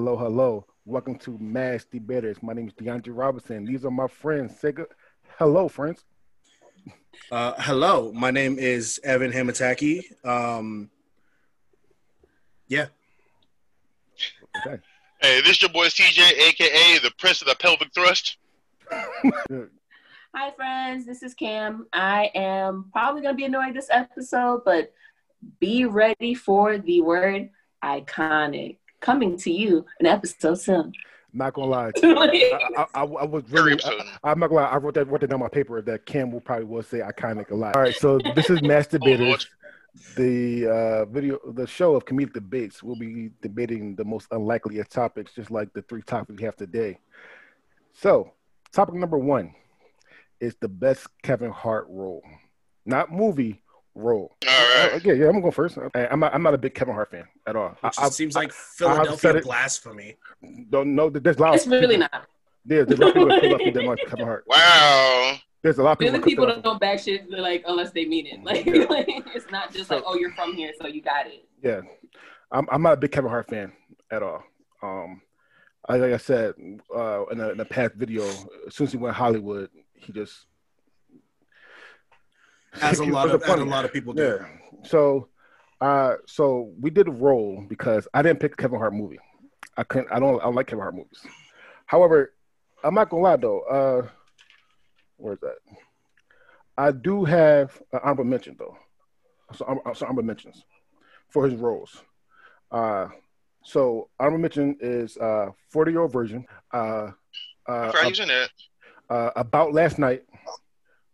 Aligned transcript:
hello, 0.00 0.16
hello. 0.16 0.66
Welcome 0.86 1.16
to 1.16 1.36
Mass 1.38 1.84
Debaters. 1.84 2.42
My 2.42 2.54
name 2.54 2.68
is 2.68 2.72
DeAndre 2.72 3.10
Robinson. 3.14 3.66
These 3.66 3.84
are 3.84 3.90
my 3.90 4.06
friends. 4.06 4.58
Say 4.58 4.72
good. 4.72 4.86
Hello, 5.38 5.68
friends. 5.68 6.04
Uh, 7.30 7.52
hello, 7.58 8.10
my 8.14 8.30
name 8.30 8.58
is 8.58 8.98
Evan 9.04 9.30
Hamataki. 9.30 10.04
Um, 10.24 10.88
yeah. 12.66 12.86
Okay. 14.66 14.80
Hey, 15.20 15.42
this 15.42 15.50
is 15.50 15.62
your 15.62 15.70
boy 15.70 15.88
CJ, 15.88 16.48
aka 16.48 16.98
the 17.00 17.10
Prince 17.18 17.42
of 17.42 17.48
the 17.48 17.56
Pelvic 17.56 17.92
Thrust. 17.92 18.38
Hi, 18.90 20.50
friends. 20.56 21.04
This 21.04 21.22
is 21.22 21.34
Cam. 21.34 21.86
I 21.92 22.30
am 22.34 22.86
probably 22.90 23.20
going 23.20 23.34
to 23.34 23.36
be 23.36 23.44
annoying 23.44 23.74
this 23.74 23.90
episode, 23.90 24.62
but 24.64 24.94
be 25.60 25.84
ready 25.84 26.32
for 26.32 26.78
the 26.78 27.02
word 27.02 27.50
iconic 27.84 28.78
coming 29.00 29.36
to 29.38 29.50
you 29.50 29.84
an 29.98 30.06
episode 30.06 30.60
soon. 30.60 30.92
Not 31.32 31.54
gonna 31.54 31.70
lie, 31.70 31.92
I, 32.02 32.66
I, 32.76 32.86
I, 32.94 33.02
I, 33.02 33.24
was 33.24 33.44
really. 33.50 33.78
I, 34.24 34.32
am 34.32 34.40
not 34.40 34.48
gonna 34.48 34.62
lie. 34.62 34.68
I 34.68 34.76
wrote 34.78 34.94
that 34.94 35.08
wrote 35.08 35.20
that 35.20 35.30
down 35.30 35.40
my 35.40 35.48
paper 35.48 35.80
that 35.80 36.04
Cam 36.04 36.32
will 36.32 36.40
probably 36.40 36.64
will 36.64 36.82
say 36.82 36.98
iconic 36.98 37.50
a 37.50 37.54
lot. 37.54 37.76
All 37.76 37.82
right, 37.82 37.94
so 37.94 38.18
this 38.34 38.50
is 38.50 38.60
Mass 38.62 38.88
Debaters, 38.88 39.46
the 40.16 40.66
uh, 40.66 41.04
video, 41.04 41.38
the 41.52 41.68
show 41.68 41.94
of 41.94 42.04
comedic 42.04 42.32
debates. 42.32 42.82
We'll 42.82 42.96
be 42.96 43.30
debating 43.42 43.94
the 43.94 44.04
most 44.04 44.26
unlikely 44.32 44.80
of 44.80 44.88
topics, 44.88 45.32
just 45.32 45.52
like 45.52 45.72
the 45.72 45.82
three 45.82 46.02
topics 46.02 46.36
we 46.36 46.44
have 46.44 46.56
today. 46.56 46.98
So, 47.92 48.32
topic 48.72 48.96
number 48.96 49.18
one 49.18 49.54
is 50.40 50.56
the 50.60 50.68
best 50.68 51.06
Kevin 51.22 51.52
Hart 51.52 51.86
role, 51.88 52.24
not 52.84 53.12
movie, 53.12 53.62
role. 53.94 54.36
All 54.46 54.52
right. 54.52 54.94
Uh, 54.94 55.00
yeah, 55.04 55.12
yeah, 55.12 55.26
I'm 55.26 55.32
gonna 55.32 55.42
go 55.42 55.50
first. 55.50 55.78
I'm 55.94 56.20
not. 56.20 56.34
I'm 56.34 56.42
not 56.42 56.54
a 56.54 56.58
big 56.58 56.74
Kevin 56.74 56.94
Hart 56.94 57.10
fan 57.10 57.24
at 57.46 57.56
all. 57.56 57.76
Which 57.80 57.94
I, 57.98 58.08
seems 58.08 58.36
I, 58.36 58.40
like 58.40 58.52
Philadelphia 58.52 59.36
I, 59.36 59.40
blasphemy. 59.40 60.16
Don't 60.70 60.94
know 60.94 61.10
that 61.10 61.22
there's 61.24 61.36
a 61.36 61.40
lot. 61.40 61.54
It's 61.54 61.66
really 61.66 61.96
people, 61.96 62.08
not. 62.12 62.26
Yeah, 62.66 62.84
there's 62.84 63.00
a 63.00 63.04
lot 63.04 63.08
of 63.08 63.14
people 63.14 63.30
in 63.30 63.40
Philadelphia 63.40 63.72
that 63.72 63.84
like 63.84 63.98
Kevin 64.08 64.26
Hart. 64.26 64.44
Wow. 64.46 65.36
There's 65.62 65.78
a 65.78 65.82
lot 65.82 65.92
of 65.92 65.98
people. 65.98 66.14
Really, 66.14 66.24
people 66.24 66.46
don't 66.46 66.64
know 66.64 66.78
back 66.78 67.00
shit 67.00 67.30
like 67.30 67.64
unless 67.66 67.90
they 67.90 68.06
mean 68.06 68.26
it. 68.26 68.40
Like, 68.44 68.64
yeah. 68.64 68.84
like 68.84 69.08
it's 69.34 69.50
not 69.50 69.72
just 69.72 69.88
so, 69.88 69.96
like, 69.96 70.04
oh, 70.06 70.16
you're 70.16 70.32
from 70.32 70.54
here, 70.54 70.72
so 70.80 70.86
you 70.86 71.02
got 71.02 71.26
it. 71.26 71.46
Yeah, 71.62 71.80
I'm. 72.50 72.66
I'm 72.70 72.82
not 72.82 72.94
a 72.94 72.96
big 72.96 73.12
Kevin 73.12 73.30
Hart 73.30 73.48
fan 73.48 73.72
at 74.10 74.22
all. 74.22 74.42
Um, 74.82 75.20
like 75.88 76.12
I 76.12 76.16
said 76.16 76.54
uh, 76.94 77.26
in, 77.26 77.40
a, 77.40 77.48
in 77.50 77.60
a 77.60 77.64
past 77.64 77.94
video, 77.94 78.24
as 78.66 78.74
soon 78.74 78.86
as 78.86 78.92
he 78.92 78.98
went 78.98 79.16
Hollywood, 79.16 79.70
he 79.94 80.12
just 80.12 80.46
as 82.80 82.98
a 82.98 83.04
lot 83.06 83.30
of 83.30 83.42
as 83.42 83.60
a 83.60 83.64
lot 83.64 83.84
of 83.84 83.92
people 83.92 84.12
do. 84.12 84.22
Yeah. 84.22 84.46
So, 84.84 85.28
uh, 85.80 86.14
so 86.26 86.72
we 86.80 86.90
did 86.90 87.08
a 87.08 87.12
role 87.12 87.64
because 87.68 88.06
I 88.14 88.22
didn't 88.22 88.40
pick 88.40 88.56
Kevin 88.56 88.78
Hart 88.78 88.94
movie. 88.94 89.18
I 89.76 89.84
couldn't. 89.84 90.10
I 90.12 90.18
don't. 90.18 90.40
I 90.40 90.44
don't 90.44 90.54
like 90.54 90.66
Kevin 90.66 90.82
Hart 90.82 90.94
movies. 90.94 91.20
However, 91.86 92.32
I'm 92.84 92.94
not 92.94 93.10
gonna 93.10 93.22
lie 93.22 93.36
though. 93.36 93.60
Uh, 93.60 94.08
where's 95.16 95.40
that? 95.40 95.56
I 96.76 96.92
do 96.92 97.24
have 97.24 97.80
an 97.92 98.00
honorable 98.02 98.24
mention 98.24 98.56
though. 98.58 98.76
So, 99.54 99.82
so 99.94 100.06
honorable 100.06 100.22
mentions 100.22 100.64
for 101.28 101.46
his 101.46 101.54
roles. 101.58 102.02
Uh, 102.70 103.08
so 103.62 104.08
honorable 104.18 104.38
mention 104.38 104.76
is 104.80 105.16
uh 105.18 105.50
40 105.70 105.90
year 105.90 106.00
old 106.02 106.12
virgin. 106.12 106.46
Uh, 106.72 107.10
uh, 107.68 107.92
uh, 109.10 109.30
about 109.36 109.72
last 109.72 109.98
night 109.98 110.22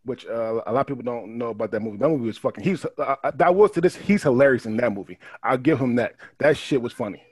which 0.07 0.25
uh, 0.27 0.63
a 0.67 0.73
lot 0.73 0.81
of 0.81 0.87
people 0.87 1.03
don't 1.03 1.37
know 1.37 1.49
about 1.49 1.73
that 1.73 1.81
movie. 1.81 1.99
That 1.99 2.09
movie 2.09 2.27
was 2.27 2.39
fucking. 2.39 2.65
He's 2.65 2.85
uh, 2.85 3.17
uh, 3.23 3.31
that 3.33 3.55
was 3.55 3.73
to 3.73 3.81
this. 3.81 3.97
He's 3.97 4.23
hilarious 4.23 4.65
in 4.65 4.77
that 4.79 4.93
movie. 4.93 5.19
I'll 5.43 5.59
give 5.59 5.79
him 5.79 5.97
that. 5.97 6.15
That 6.39 6.57
shit 6.57 6.81
was 6.81 6.93
funny. 6.93 7.23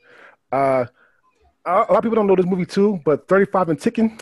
Uh, 0.52 0.86
a 1.64 1.70
lot 1.72 1.90
of 1.90 2.02
people 2.02 2.16
don't 2.16 2.26
know 2.26 2.36
this 2.36 2.46
movie 2.46 2.66
too, 2.66 3.00
but 3.04 3.26
Thirty 3.28 3.50
Five 3.50 3.68
and 3.68 3.80
Ticking. 3.80 4.20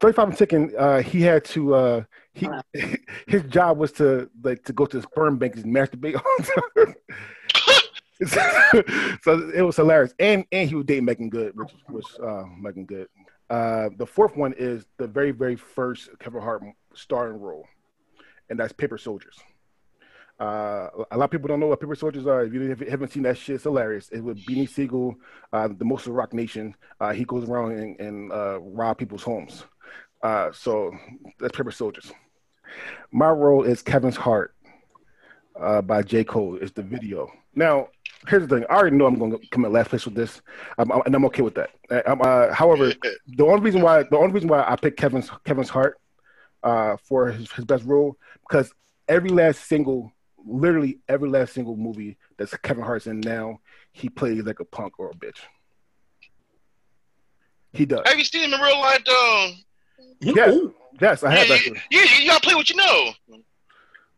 Thirty 0.00 0.14
Five 0.14 0.28
and 0.28 0.38
Ticking. 0.38 0.72
Uh, 0.76 1.02
he 1.02 1.22
had 1.22 1.44
to. 1.46 1.74
Uh, 1.74 2.04
he 2.34 2.48
his 3.26 3.42
job 3.44 3.78
was 3.78 3.92
to 3.92 4.30
like 4.42 4.64
to 4.64 4.72
go 4.72 4.86
to 4.86 4.96
the 4.98 5.02
sperm 5.02 5.38
bank 5.38 5.56
and 5.56 5.74
masturbate. 5.74 6.20
so 9.22 9.50
it 9.54 9.62
was 9.62 9.76
hilarious, 9.76 10.14
and 10.18 10.44
and 10.52 10.68
he 10.68 10.74
was 10.76 10.86
dating 10.86 11.04
Meagan 11.04 11.30
Good, 11.30 11.56
which 11.56 11.72
was 11.90 12.04
uh, 12.22 12.44
Meagan 12.60 12.84
Good. 12.84 13.08
Uh, 13.50 13.88
the 13.96 14.06
fourth 14.06 14.36
one 14.36 14.54
is 14.58 14.86
the 14.98 15.06
very, 15.06 15.30
very 15.30 15.56
first 15.56 16.10
Kevin 16.18 16.42
Hart 16.42 16.62
starring 16.94 17.40
role, 17.40 17.66
and 18.50 18.58
that's 18.58 18.72
Paper 18.72 18.98
Soldiers. 18.98 19.38
Uh, 20.40 20.88
a 21.10 21.16
lot 21.18 21.24
of 21.24 21.30
people 21.30 21.48
don't 21.48 21.58
know 21.58 21.66
what 21.66 21.80
Paper 21.80 21.96
Soldiers 21.96 22.26
are. 22.26 22.44
If 22.44 22.54
you 22.54 22.76
haven't 22.88 23.12
seen 23.12 23.24
that 23.24 23.36
shit, 23.36 23.56
it's 23.56 23.64
hilarious. 23.64 24.08
It 24.10 24.20
was 24.20 24.38
Beanie 24.38 24.68
Sigel, 24.68 25.16
uh, 25.52 25.68
the 25.68 25.84
most 25.84 26.06
of 26.06 26.12
Rock 26.12 26.32
Nation. 26.32 26.76
Uh, 27.00 27.12
he 27.12 27.24
goes 27.24 27.48
around 27.48 27.72
and, 27.72 27.98
and 27.98 28.32
uh, 28.32 28.60
rob 28.60 28.98
people's 28.98 29.24
homes. 29.24 29.64
Uh, 30.22 30.52
so 30.52 30.92
that's 31.40 31.56
Paper 31.56 31.72
Soldiers. 31.72 32.12
My 33.10 33.30
role 33.30 33.64
is 33.64 33.82
Kevin's 33.82 34.16
Heart 34.16 34.54
uh, 35.58 35.82
by 35.82 36.02
J. 36.02 36.22
Cole. 36.22 36.56
Is 36.56 36.70
the 36.70 36.82
video. 36.82 37.28
Now, 37.54 37.88
here's 38.28 38.46
the 38.46 38.56
thing. 38.56 38.64
I 38.70 38.76
already 38.76 38.96
know 38.96 39.06
I'm 39.06 39.18
going 39.18 39.32
to 39.32 39.48
come 39.48 39.64
in 39.64 39.72
last 39.72 39.90
place 39.90 40.04
with 40.04 40.14
this, 40.14 40.40
I'm, 40.76 40.92
I'm, 40.92 41.02
and 41.06 41.14
I'm 41.14 41.24
okay 41.26 41.42
with 41.42 41.56
that. 41.56 41.70
Uh, 41.90 42.54
however, 42.54 42.92
the 43.26 43.44
only 43.44 43.60
reason 43.60 43.80
why 43.80 44.04
the 44.04 44.16
only 44.16 44.32
reason 44.32 44.48
why 44.48 44.64
I 44.66 44.76
picked 44.76 44.98
Kevin's 44.98 45.30
Kevin's 45.44 45.68
Heart 45.68 45.98
uh, 46.62 46.96
for 47.02 47.28
his, 47.28 47.50
his 47.52 47.64
best 47.64 47.84
role 47.84 48.16
because 48.48 48.72
every 49.08 49.30
last 49.30 49.66
single, 49.66 50.12
literally 50.46 50.98
every 51.08 51.28
last 51.28 51.52
single 51.52 51.76
movie 51.76 52.16
that 52.36 52.50
Kevin 52.62 52.84
Hart's 52.84 53.06
in 53.06 53.20
now, 53.20 53.60
he 53.92 54.08
plays 54.08 54.42
like 54.44 54.60
a 54.60 54.64
punk 54.64 54.98
or 54.98 55.10
a 55.10 55.14
bitch. 55.14 55.38
He 57.72 57.86
does. 57.86 58.02
Have 58.06 58.18
you 58.18 58.24
seen 58.24 58.44
him 58.44 58.54
in 58.54 58.60
real 58.60 58.80
life, 58.80 59.02
though? 59.04 59.50
Yes, 60.20 60.58
yes, 61.00 61.22
I 61.22 61.30
have. 61.30 61.48
Yeah, 61.48 61.56
yeah, 61.66 61.80
you, 61.90 62.00
you 62.22 62.26
gotta 62.28 62.40
play 62.40 62.54
what 62.54 62.70
you 62.70 62.76
know. 62.76 63.12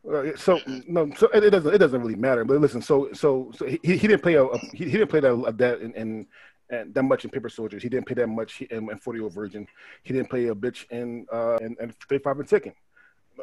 Uh, 0.09 0.35
so 0.35 0.59
no, 0.87 1.13
so 1.15 1.29
it, 1.35 1.45
it, 1.45 1.51
doesn't 1.51 1.75
it 1.75 1.79
doesn't 1.79 2.01
really 2.01 2.15
matter. 2.15 2.45
But 2.45 2.59
listen, 2.61 2.81
so 2.81 3.13
so 3.13 3.53
so 3.55 3.67
he, 3.67 3.79
he 3.83 3.99
didn't 3.99 4.23
play 4.23 4.35
a, 4.35 4.45
a 4.45 4.59
he, 4.73 4.85
he, 4.85 4.93
didn't 4.93 5.09
play 5.09 5.21
that 5.21 5.55
that 5.59 5.81
in, 5.81 5.93
in 5.93 6.01
and 6.01 6.27
that 6.71 7.03
much 7.03 7.25
in 7.25 7.31
Paper 7.31 7.49
Soldiers. 7.49 7.83
He 7.83 7.89
didn't 7.89 8.07
play 8.07 8.15
that 8.15 8.29
much 8.29 8.63
in, 8.63 8.91
in 8.91 8.99
Forty 8.99 9.19
Year 9.19 9.25
Old 9.25 9.35
Virgin. 9.35 9.67
He 10.03 10.13
didn't 10.13 10.31
play 10.31 10.47
a 10.49 10.55
bitch 10.55 10.91
in 10.91 11.27
uh 11.33 11.59
in, 11.61 11.77
in 11.81 11.95
Thirty 12.09 12.23
Five 12.23 12.39
and 12.39 12.49
Ticking. 12.49 12.75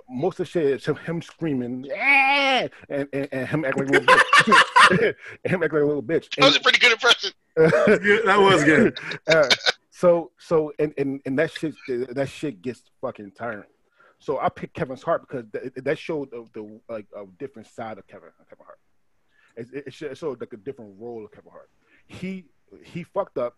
Most 0.10 0.40
of 0.40 0.46
the 0.46 0.52
shit 0.52 0.66
is 0.66 0.86
him, 0.86 0.96
him 0.96 1.22
screaming 1.24 1.90
and, 1.92 2.70
and, 2.90 3.08
and 3.14 3.48
him 3.48 3.66
acting 3.66 3.88
like 3.88 3.96
a 3.96 4.00
little 4.00 4.16
bitch. 4.16 5.02
him 5.02 5.16
acting 5.44 5.62
like 5.62 5.72
a 5.72 5.76
little 5.76 6.04
bitch. 6.04 6.36
That 6.36 6.46
was 6.46 6.56
a 6.56 6.60
pretty 6.60 6.78
good 6.78 6.92
impression. 6.92 7.32
that 7.56 8.38
was 8.40 8.64
good. 8.64 9.00
Uh, 9.28 9.50
so 9.90 10.32
so 10.38 10.72
and, 10.78 10.94
and 10.98 11.22
and 11.26 11.40
that 11.40 11.52
shit 11.52 11.74
that 11.88 12.30
shit 12.30 12.62
gets 12.62 12.84
fucking 13.02 13.32
tiring. 13.32 13.64
So 14.20 14.40
I 14.40 14.50
picked 14.50 14.74
Kevin's 14.74 15.04
Heart 15.04 15.28
because 15.28 15.46
that, 15.52 15.84
that 15.84 15.98
showed 15.98 16.32
the, 16.32 16.46
the, 16.54 16.80
like 16.90 17.06
a 17.16 17.26
different 17.38 17.68
side 17.68 17.98
of 17.98 18.08
Kevin 18.08 18.30
Kevin 18.50 18.66
Hart. 18.66 18.80
It, 19.56 19.68
it, 19.74 20.12
it 20.12 20.18
showed 20.18 20.40
like 20.40 20.54
a 20.54 20.58
different 20.58 20.96
role 21.00 21.26
of 21.26 21.32
Kevin 21.32 21.52
Hart. 21.52 21.70
He 22.08 22.46
he 22.84 23.04
fucked 23.04 23.38
up. 23.38 23.56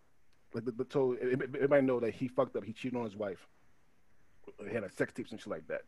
Like 0.53 0.65
the, 0.65 0.71
the 0.71 0.83
told 0.83 1.17
everybody 1.19 1.81
know 1.83 1.99
that 1.99 2.13
he 2.13 2.27
fucked 2.27 2.55
up. 2.55 2.63
He 2.63 2.73
cheated 2.73 2.97
on 2.97 3.05
his 3.05 3.15
wife. 3.15 3.45
He 4.67 4.73
had 4.73 4.83
a 4.83 4.91
sex 4.91 5.13
tapes 5.13 5.31
and 5.31 5.39
shit 5.39 5.47
like 5.47 5.67
that. 5.67 5.81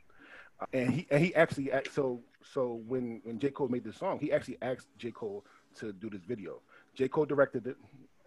Uh, 0.59 0.65
and 0.73 0.91
he 0.91 1.07
and 1.09 1.23
he 1.23 1.33
actually 1.33 1.71
so 1.91 2.21
so 2.53 2.81
when 2.87 3.21
when 3.23 3.39
J 3.39 3.49
Cole 3.49 3.69
made 3.69 3.83
this 3.83 3.97
song, 3.97 4.19
he 4.19 4.31
actually 4.31 4.57
asked 4.61 4.87
J 4.97 5.11
Cole 5.11 5.45
to 5.79 5.91
do 5.93 6.09
this 6.09 6.21
video. 6.27 6.61
J 6.93 7.07
Cole 7.07 7.25
directed 7.25 7.67
it. 7.67 7.77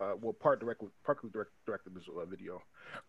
Uh, 0.00 0.14
well, 0.20 0.32
part 0.32 0.58
directed, 0.58 0.90
partly 1.04 1.30
direct, 1.30 1.52
directed 1.66 1.94
this 1.94 2.02
uh, 2.08 2.24
video, 2.24 2.60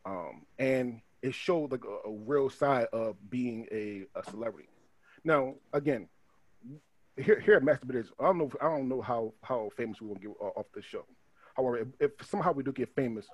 um, 0.06 0.45
and 0.59 1.01
it 1.24 1.34
showed 1.34 1.72
like 1.72 1.84
a, 1.84 2.07
a, 2.07 2.12
real 2.12 2.47
side 2.47 2.86
of 2.94 3.15
being 3.31 3.68
a, 3.71 4.06
a 4.15 4.24
celebrity. 4.30 4.69
Now, 5.24 5.56
again, 5.74 6.07
here 7.18 7.39
here 7.39 7.56
at 7.56 7.63
Mass 7.63 7.80
Debaters, 7.80 8.12
I 8.19 8.25
don't 8.25 8.38
know 8.38 8.51
I 8.62 8.65
don't 8.65 8.88
know 8.88 9.01
how 9.01 9.33
how 9.42 9.71
famous 9.75 10.00
we 10.00 10.07
will 10.07 10.15
get 10.15 10.30
off 10.39 10.68
this 10.75 10.86
show. 10.86 11.06
However, 11.56 11.78
if, 11.78 11.88
if 12.00 12.12
somehow 12.28 12.52
we 12.52 12.63
do 12.63 12.72
get 12.72 12.94
famous, 12.96 13.28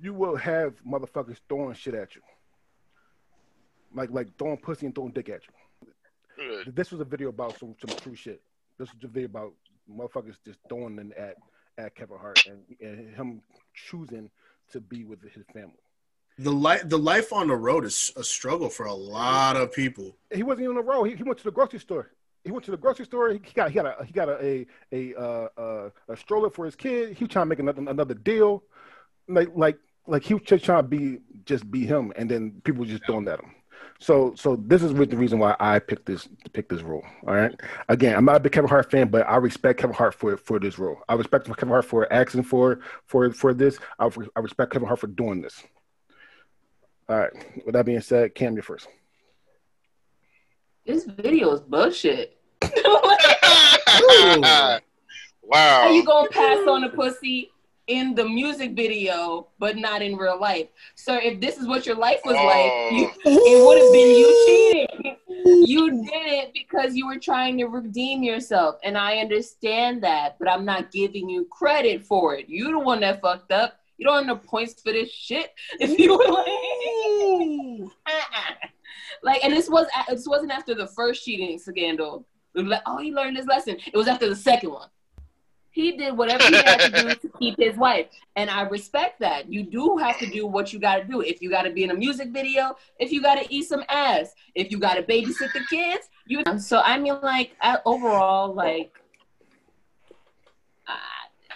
you 0.00 0.14
will 0.14 0.36
have 0.36 0.74
motherfuckers 0.84 1.38
throwing 1.48 1.74
shit 1.74 1.94
at 1.94 2.14
you, 2.14 2.22
like 3.94 4.10
like 4.10 4.28
throwing 4.38 4.56
pussy 4.56 4.86
and 4.86 4.94
throwing 4.94 5.12
dick 5.12 5.28
at 5.28 5.42
you. 5.46 6.72
This 6.72 6.90
was 6.90 7.00
a 7.00 7.04
video 7.04 7.28
about 7.28 7.58
some 7.58 7.74
some 7.84 7.96
true 7.98 8.14
shit. 8.14 8.40
This 8.78 8.92
was 8.94 9.04
a 9.04 9.08
video 9.08 9.28
about 9.28 9.52
motherfuckers 9.90 10.36
just 10.44 10.58
throwing 10.68 10.96
them 10.96 11.12
at 11.18 11.36
at 11.76 11.94
Kevin 11.94 12.18
Hart 12.18 12.46
and, 12.46 12.60
and 12.80 13.14
him 13.14 13.42
choosing 13.74 14.30
to 14.72 14.80
be 14.80 15.04
with 15.04 15.22
his 15.22 15.44
family. 15.52 15.74
The 16.38 16.52
life 16.52 16.88
the 16.88 16.98
life 16.98 17.32
on 17.32 17.48
the 17.48 17.56
road 17.56 17.84
is 17.84 18.12
a 18.16 18.24
struggle 18.24 18.70
for 18.70 18.86
a 18.86 18.94
lot 18.94 19.56
of 19.56 19.72
people. 19.72 20.16
He 20.32 20.42
wasn't 20.42 20.64
even 20.64 20.78
on 20.78 20.84
the 20.84 20.90
road. 20.90 21.04
He, 21.04 21.16
he 21.16 21.22
went 21.22 21.38
to 21.38 21.44
the 21.44 21.50
grocery 21.50 21.80
store 21.80 22.12
he 22.44 22.50
went 22.50 22.64
to 22.64 22.70
the 22.70 22.76
grocery 22.76 23.04
store. 23.04 23.30
He 23.30 23.38
got 23.38 23.70
he 23.70 23.74
got 23.74 23.86
a 23.86 24.04
he 24.04 24.12
got 24.12 24.28
a 24.28 24.66
a 24.92 25.14
a, 25.14 25.50
uh, 25.60 25.90
a 26.08 26.16
stroller 26.16 26.50
for 26.50 26.64
his 26.64 26.76
kid. 26.76 27.16
He 27.16 27.24
was 27.24 27.32
trying 27.32 27.44
to 27.44 27.48
make 27.48 27.58
another 27.58 27.82
another 27.88 28.14
deal, 28.14 28.62
like 29.28 29.48
like 29.54 29.78
like 30.06 30.22
he 30.22 30.34
was 30.34 30.42
just 30.44 30.64
trying 30.64 30.82
to 30.82 30.88
be 30.88 31.18
just 31.44 31.70
be 31.70 31.86
him, 31.86 32.12
and 32.16 32.30
then 32.30 32.60
people 32.64 32.84
just 32.84 33.04
throwing 33.06 33.28
at 33.28 33.40
him. 33.40 33.54
So 33.98 34.34
so 34.34 34.56
this 34.56 34.82
is 34.82 34.94
the 34.94 35.16
reason 35.16 35.38
why 35.38 35.54
I 35.60 35.78
picked 35.78 36.06
this 36.06 36.28
pick 36.52 36.68
this 36.68 36.82
role. 36.82 37.04
All 37.26 37.34
right. 37.34 37.54
Again, 37.88 38.16
I'm 38.16 38.24
not 38.24 38.36
a 38.36 38.40
big 38.40 38.52
Kevin 38.52 38.70
Hart 38.70 38.90
fan, 38.90 39.08
but 39.08 39.28
I 39.28 39.36
respect 39.36 39.78
Kevin 39.78 39.94
Hart 39.94 40.14
for 40.14 40.36
for 40.38 40.58
this 40.58 40.78
role. 40.78 40.98
I 41.08 41.14
respect 41.14 41.46
Kevin 41.46 41.68
Hart 41.68 41.84
for 41.84 42.10
asking 42.12 42.44
for 42.44 42.80
for 43.04 43.30
for 43.32 43.52
this. 43.52 43.78
I, 43.98 44.08
I 44.36 44.40
respect 44.40 44.72
Kevin 44.72 44.88
Hart 44.88 45.00
for 45.00 45.06
doing 45.06 45.42
this. 45.42 45.62
All 47.08 47.18
right. 47.18 47.32
With 47.66 47.74
that 47.74 47.84
being 47.84 48.00
said, 48.00 48.34
Cam, 48.34 48.56
you 48.56 48.62
first. 48.62 48.88
This 50.90 51.04
video 51.04 51.52
is 51.52 51.60
bullshit. 51.60 52.36
wow. 52.64 52.72
How 55.52 55.92
you 55.92 56.04
gonna 56.04 56.28
pass 56.30 56.66
on 56.66 56.82
a 56.82 56.88
pussy 56.88 57.52
in 57.86 58.16
the 58.16 58.28
music 58.28 58.74
video, 58.74 59.46
but 59.60 59.76
not 59.76 60.02
in 60.02 60.16
real 60.16 60.40
life. 60.40 60.66
So 60.96 61.14
if 61.14 61.40
this 61.40 61.58
is 61.58 61.68
what 61.68 61.86
your 61.86 61.94
life 61.94 62.18
was 62.24 62.34
oh. 62.36 62.44
like, 62.44 62.72
you, 62.92 63.08
it 63.24 63.64
would 63.64 63.78
have 63.78 63.92
been 63.92 64.18
you 64.18 64.44
cheating. 64.48 65.16
You 65.68 66.02
did 66.02 66.26
it 66.26 66.52
because 66.54 66.96
you 66.96 67.06
were 67.06 67.20
trying 67.20 67.56
to 67.58 67.66
redeem 67.66 68.24
yourself. 68.24 68.74
And 68.82 68.98
I 68.98 69.18
understand 69.18 70.02
that, 70.02 70.40
but 70.40 70.50
I'm 70.50 70.64
not 70.64 70.90
giving 70.90 71.30
you 71.30 71.44
credit 71.52 72.04
for 72.04 72.34
it. 72.34 72.48
You 72.48 72.72
the 72.72 72.80
one 72.80 72.98
that 73.02 73.20
fucked 73.20 73.52
up. 73.52 73.78
You 73.96 74.06
don't 74.06 74.16
have 74.16 74.26
no 74.26 74.34
points 74.36 74.82
for 74.82 74.90
this 74.92 75.12
shit. 75.12 75.54
If 75.78 76.00
you 76.00 76.18
were 76.18 76.24
like, 76.24 76.48
uh-uh. 78.06 78.59
Like, 79.22 79.44
and 79.44 79.52
this 79.52 79.68
was 79.68 79.86
this 80.08 80.26
wasn't 80.26 80.52
after 80.52 80.74
the 80.74 80.86
first 80.86 81.24
cheating 81.24 81.58
scandal. 81.58 82.26
Oh, 82.56 82.98
he 82.98 83.12
learned 83.12 83.36
his 83.36 83.46
lesson. 83.46 83.76
It 83.86 83.96
was 83.96 84.08
after 84.08 84.28
the 84.28 84.36
second 84.36 84.70
one. 84.70 84.88
He 85.72 85.96
did 85.96 86.16
whatever 86.16 86.44
he 86.44 86.56
had 86.56 86.80
to 86.80 87.02
do 87.02 87.14
to 87.14 87.28
keep 87.38 87.56
his 87.56 87.76
wife. 87.76 88.06
And 88.34 88.50
I 88.50 88.62
respect 88.62 89.20
that. 89.20 89.52
You 89.52 89.62
do 89.62 89.96
have 89.98 90.18
to 90.18 90.26
do 90.26 90.46
what 90.46 90.72
you 90.72 90.80
got 90.80 90.96
to 90.96 91.04
do. 91.04 91.20
If 91.20 91.40
you 91.40 91.48
got 91.48 91.62
to 91.62 91.70
be 91.70 91.84
in 91.84 91.90
a 91.90 91.94
music 91.94 92.30
video, 92.30 92.76
if 92.98 93.12
you 93.12 93.22
got 93.22 93.36
to 93.36 93.54
eat 93.54 93.64
some 93.64 93.84
ass, 93.88 94.34
if 94.56 94.72
you 94.72 94.78
got 94.78 94.94
to 94.94 95.02
babysit 95.02 95.52
the 95.52 95.60
kids, 95.70 96.08
you. 96.26 96.42
So 96.58 96.80
I 96.80 96.98
mean, 96.98 97.20
like 97.22 97.52
I, 97.60 97.78
overall, 97.84 98.52
like 98.52 98.92
I, 100.88 100.96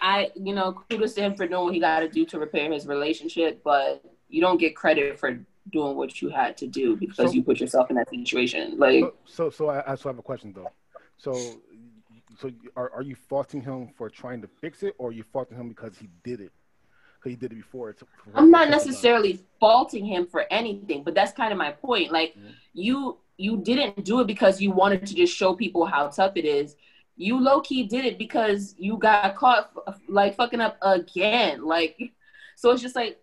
I, 0.00 0.30
you 0.36 0.54
know, 0.54 0.80
kudos 0.88 1.14
to 1.14 1.22
him 1.22 1.34
for 1.34 1.48
doing 1.48 1.64
what 1.64 1.74
he 1.74 1.80
got 1.80 2.00
to 2.00 2.08
do 2.08 2.24
to 2.26 2.38
repair 2.38 2.70
his 2.70 2.86
relationship, 2.86 3.62
but 3.64 4.04
you 4.28 4.40
don't 4.40 4.58
get 4.58 4.76
credit 4.76 5.18
for 5.18 5.44
doing 5.72 5.96
what 5.96 6.20
you 6.20 6.28
had 6.28 6.56
to 6.58 6.66
do 6.66 6.96
because 6.96 7.30
so, 7.30 7.32
you 7.32 7.42
put 7.42 7.60
yourself 7.60 7.90
in 7.90 7.96
that 7.96 8.10
situation. 8.10 8.78
Like, 8.78 9.00
so, 9.00 9.14
so, 9.24 9.50
so 9.50 9.68
I, 9.70 9.92
I 9.92 9.94
so 9.94 10.08
have 10.08 10.18
a 10.18 10.22
question 10.22 10.52
though. 10.54 10.70
So 11.16 11.34
so 12.38 12.50
are, 12.76 12.90
are 12.90 13.02
you 13.02 13.14
faulting 13.14 13.60
him 13.60 13.88
for 13.96 14.08
trying 14.10 14.40
to 14.42 14.48
fix 14.60 14.82
it 14.82 14.94
or 14.98 15.08
are 15.08 15.12
you 15.12 15.24
faulting 15.32 15.56
him 15.56 15.68
because 15.68 15.96
he 15.98 16.08
did 16.22 16.40
it 16.40 16.52
because 17.18 17.30
he 17.30 17.36
did 17.36 17.52
it 17.52 17.56
before 17.56 17.90
it's, 17.90 18.02
i'm 18.34 18.50
not 18.50 18.68
necessarily 18.70 19.40
faulting 19.60 20.04
him 20.04 20.26
for 20.26 20.44
anything 20.50 21.02
but 21.02 21.14
that's 21.14 21.32
kind 21.32 21.52
of 21.52 21.58
my 21.58 21.70
point 21.70 22.12
like 22.12 22.30
mm-hmm. 22.30 22.48
you 22.72 23.18
you 23.36 23.56
didn't 23.58 24.04
do 24.04 24.20
it 24.20 24.26
because 24.26 24.60
you 24.60 24.70
wanted 24.70 25.06
to 25.06 25.14
just 25.14 25.34
show 25.34 25.54
people 25.54 25.84
how 25.84 26.08
tough 26.08 26.32
it 26.36 26.44
is 26.44 26.76
you 27.16 27.38
low-key 27.40 27.84
did 27.84 28.04
it 28.04 28.18
because 28.18 28.74
you 28.76 28.96
got 28.96 29.36
caught 29.36 29.70
like 30.08 30.34
fucking 30.34 30.60
up 30.60 30.76
again 30.82 31.64
like 31.64 32.12
so 32.56 32.70
it's 32.70 32.82
just 32.82 32.96
like 32.96 33.18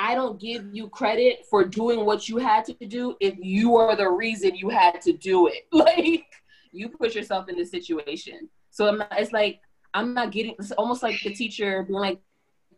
I 0.00 0.14
don't 0.14 0.40
give 0.40 0.64
you 0.72 0.88
credit 0.88 1.44
for 1.50 1.62
doing 1.62 2.06
what 2.06 2.26
you 2.26 2.38
had 2.38 2.64
to 2.64 2.86
do 2.86 3.16
if 3.20 3.34
you 3.38 3.76
are 3.76 3.94
the 3.94 4.08
reason 4.08 4.54
you 4.54 4.70
had 4.70 5.02
to 5.02 5.12
do 5.12 5.46
it. 5.48 5.66
Like 5.72 6.24
you 6.72 6.88
put 6.88 7.14
yourself 7.14 7.48
in 7.48 7.56
this 7.56 7.70
situation. 7.70 8.48
So 8.70 8.88
I'm 8.88 8.98
not, 8.98 9.12
it's 9.18 9.32
like 9.32 9.60
I'm 9.92 10.14
not 10.14 10.32
getting. 10.32 10.54
It's 10.58 10.72
almost 10.72 11.02
like 11.02 11.20
the 11.22 11.34
teacher 11.34 11.82
being 11.82 11.98
like 11.98 12.18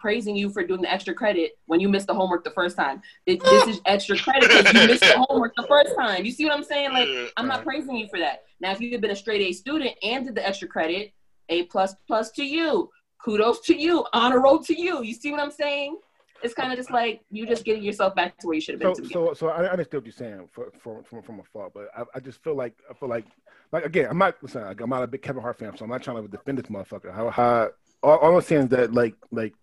praising 0.01 0.35
you 0.35 0.51
for 0.51 0.65
doing 0.65 0.83
the 0.83 0.93
extra 0.93 1.15
credit 1.15 1.53
when 1.67 1.79
you 1.79 1.89
missed 1.89 2.09
the 2.09 2.15
homework 2.15 2.43
the 2.43 2.51
first 2.51 2.77
time. 2.77 3.03
It, 3.27 3.41
this 3.45 3.69
is 3.69 3.81
extra 3.87 4.19
credit 4.19 4.49
because 4.49 4.73
you 4.73 4.87
missed 4.89 5.03
the 5.03 5.25
homework 5.29 5.55
the 5.55 5.67
first 5.69 5.95
time. 5.97 6.25
You 6.25 6.33
see 6.33 6.45
what 6.45 6.55
I'm 6.55 6.65
saying? 6.65 6.93
Like 6.93 7.09
I'm 7.37 7.47
not 7.47 7.63
praising 7.63 7.97
you 7.97 8.09
for 8.09 8.19
that. 8.19 8.43
Now, 8.61 8.73
if 8.73 8.81
you 8.81 8.91
had 8.91 9.01
been 9.01 9.13
a 9.13 9.17
straight 9.17 9.43
A 9.43 9.53
student 9.53 9.93
and 10.03 10.27
did 10.27 10.35
the 10.35 10.45
extra 10.45 10.67
credit, 10.67 11.13
A 11.51 11.65
plus 11.65 11.95
plus 12.09 12.33
to 12.33 12.45
you. 12.45 12.91
Kudos 13.25 13.61
to 13.61 13.77
you. 13.77 14.05
Honor 14.13 14.41
roll 14.41 14.59
to 14.65 14.75
you. 14.75 15.05
You 15.05 15.15
see 15.15 15.31
what 15.31 15.41
I'm 15.41 15.53
saying? 15.53 15.99
It's 16.43 16.55
kind 16.55 16.73
of 16.73 16.79
just 16.79 16.91
like 16.91 17.23
you 17.31 17.47
just 17.47 17.65
getting 17.65 17.83
yourself 17.83 18.15
back 18.15 18.37
to 18.39 18.47
where 18.47 18.55
you 18.55 18.61
should 18.61 18.81
have 18.81 18.97
been. 18.97 19.09
So, 19.09 19.29
so, 19.29 19.35
so 19.35 19.49
I 19.49 19.71
understand 19.71 20.03
what 20.03 20.07
you're 20.07 20.13
saying 20.13 20.49
from 20.53 21.03
from 21.05 21.23
from 21.23 21.41
afar, 21.41 21.71
but 21.73 21.89
I, 21.97 22.03
I 22.15 22.21
just 22.21 22.43
feel 22.43 22.55
like 22.55 22.75
I 22.91 22.95
feel 22.95 23.09
like 23.09 23.25
like 23.71 23.85
again, 23.85 24.09
I'm 24.11 24.19
not 24.19 24.37
listen, 24.43 24.63
I'm 24.63 24.91
not 24.91 25.03
a 25.03 25.07
big 25.07 25.23
Kevin 25.23 25.43
Hart 25.43 25.59
fan, 25.59 25.77
so 25.77 25.85
I'm 25.85 25.91
not 25.91 26.03
trying 26.03 26.23
to 26.23 26.29
defend 26.29 26.59
this 26.59 26.67
motherfucker. 26.67 27.15
How, 27.15 27.31
how 27.31 27.71
all, 28.03 28.19
all 28.19 28.37
I'm 28.37 28.43
saying 28.43 28.65
is 28.65 28.69
that 28.71 28.93
like 28.93 29.15
like 29.31 29.55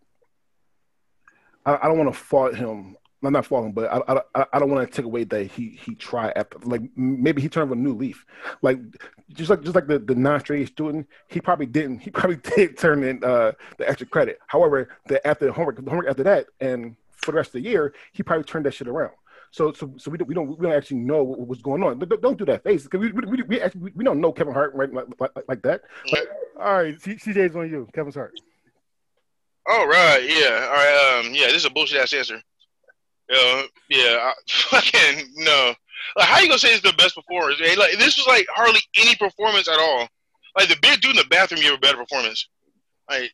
I, 1.65 1.79
I 1.83 1.87
don't 1.87 1.97
want 1.97 2.13
to 2.13 2.19
fault 2.19 2.55
him. 2.55 2.97
I'm 3.21 3.33
not 3.33 3.45
faulting, 3.45 3.73
but 3.73 3.91
I, 3.91 4.21
I, 4.35 4.45
I 4.53 4.59
don't 4.59 4.69
want 4.69 4.89
to 4.89 4.95
take 4.95 5.05
away 5.05 5.25
that 5.25 5.47
he 5.47 5.77
he 5.83 5.95
tried 5.95 6.33
after 6.35 6.57
like 6.59 6.81
maybe 6.95 7.41
he 7.41 7.49
turned 7.49 7.71
a 7.71 7.75
new 7.75 7.93
leaf, 7.93 8.25
like 8.61 8.79
just 9.33 9.49
like 9.49 9.61
just 9.61 9.75
like 9.75 9.87
the, 9.87 9.99
the 9.99 10.15
non-straight 10.15 10.67
student, 10.69 11.07
he 11.27 11.41
probably 11.41 11.65
didn't 11.65 11.99
he 11.99 12.11
probably 12.11 12.37
did 12.55 12.77
turn 12.77 13.03
in 13.03 13.23
uh, 13.23 13.51
the 13.77 13.87
extra 13.89 14.07
credit. 14.07 14.39
However, 14.47 14.89
the 15.07 15.25
after 15.27 15.45
the 15.45 15.51
homework 15.51 15.83
the 15.83 15.89
homework 15.89 16.07
after 16.07 16.23
that 16.23 16.47
and 16.61 16.95
for 17.17 17.31
the 17.31 17.37
rest 17.37 17.49
of 17.49 17.61
the 17.61 17.69
year, 17.69 17.93
he 18.13 18.23
probably 18.23 18.45
turned 18.45 18.65
that 18.65 18.73
shit 18.73 18.87
around. 18.87 19.11
So, 19.51 19.73
so, 19.73 19.93
so 19.97 20.11
we 20.11 20.17
don't, 20.17 20.27
we 20.27 20.35
don't, 20.35 20.47
we 20.59 20.67
don't 20.67 20.75
actually 20.75 20.97
know 20.97 21.23
what, 21.23 21.39
what's 21.39 21.61
going 21.61 21.83
on. 21.83 21.97
Don't, 21.99 22.21
don't 22.21 22.37
do 22.37 22.45
that 22.45 22.63
face 22.63 22.83
because 22.83 22.99
we, 22.99 23.11
we, 23.11 23.41
we, 23.43 23.61
actually, 23.61 23.91
we 23.95 24.03
don't 24.03 24.21
know 24.21 24.31
Kevin 24.31 24.53
Hart 24.53 24.73
right 24.75 24.93
like, 24.93 25.07
like, 25.19 25.31
like 25.47 25.61
that. 25.63 25.81
But, 26.11 26.27
all 26.59 26.73
right, 26.73 26.97
CJ's 26.99 27.55
on 27.55 27.69
you, 27.69 27.89
Kevin 27.93 28.13
Hart. 28.13 28.39
All 29.67 29.87
right, 29.87 30.23
yeah, 30.23 30.67
all 30.69 30.75
right, 30.75 31.19
um, 31.25 31.33
yeah, 31.33 31.47
this 31.47 31.57
is 31.57 31.65
a 31.65 31.69
bullshit 31.69 31.99
ass 31.99 32.13
answer. 32.13 32.41
Uh, 33.31 33.63
yeah, 33.89 34.17
I, 34.19 34.33
fucking 34.49 35.33
no. 35.37 35.73
Like, 36.15 36.27
how 36.27 36.39
you 36.39 36.47
gonna 36.47 36.59
say 36.59 36.73
it's 36.73 36.81
the 36.81 36.93
best 36.93 37.15
performance? 37.15 37.59
Man? 37.59 37.77
Like, 37.77 37.97
this 37.97 38.17
was 38.17 38.27
like 38.27 38.47
hardly 38.49 38.81
any 38.97 39.15
performance 39.15 39.67
at 39.67 39.79
all. 39.79 40.07
Like 40.57 40.69
the 40.69 40.77
big 40.81 41.01
dude 41.01 41.11
in 41.11 41.17
the 41.17 41.25
bathroom 41.29 41.61
gave 41.61 41.73
a 41.73 41.77
better 41.77 41.97
performance. 41.97 42.47
Like, 43.09 43.31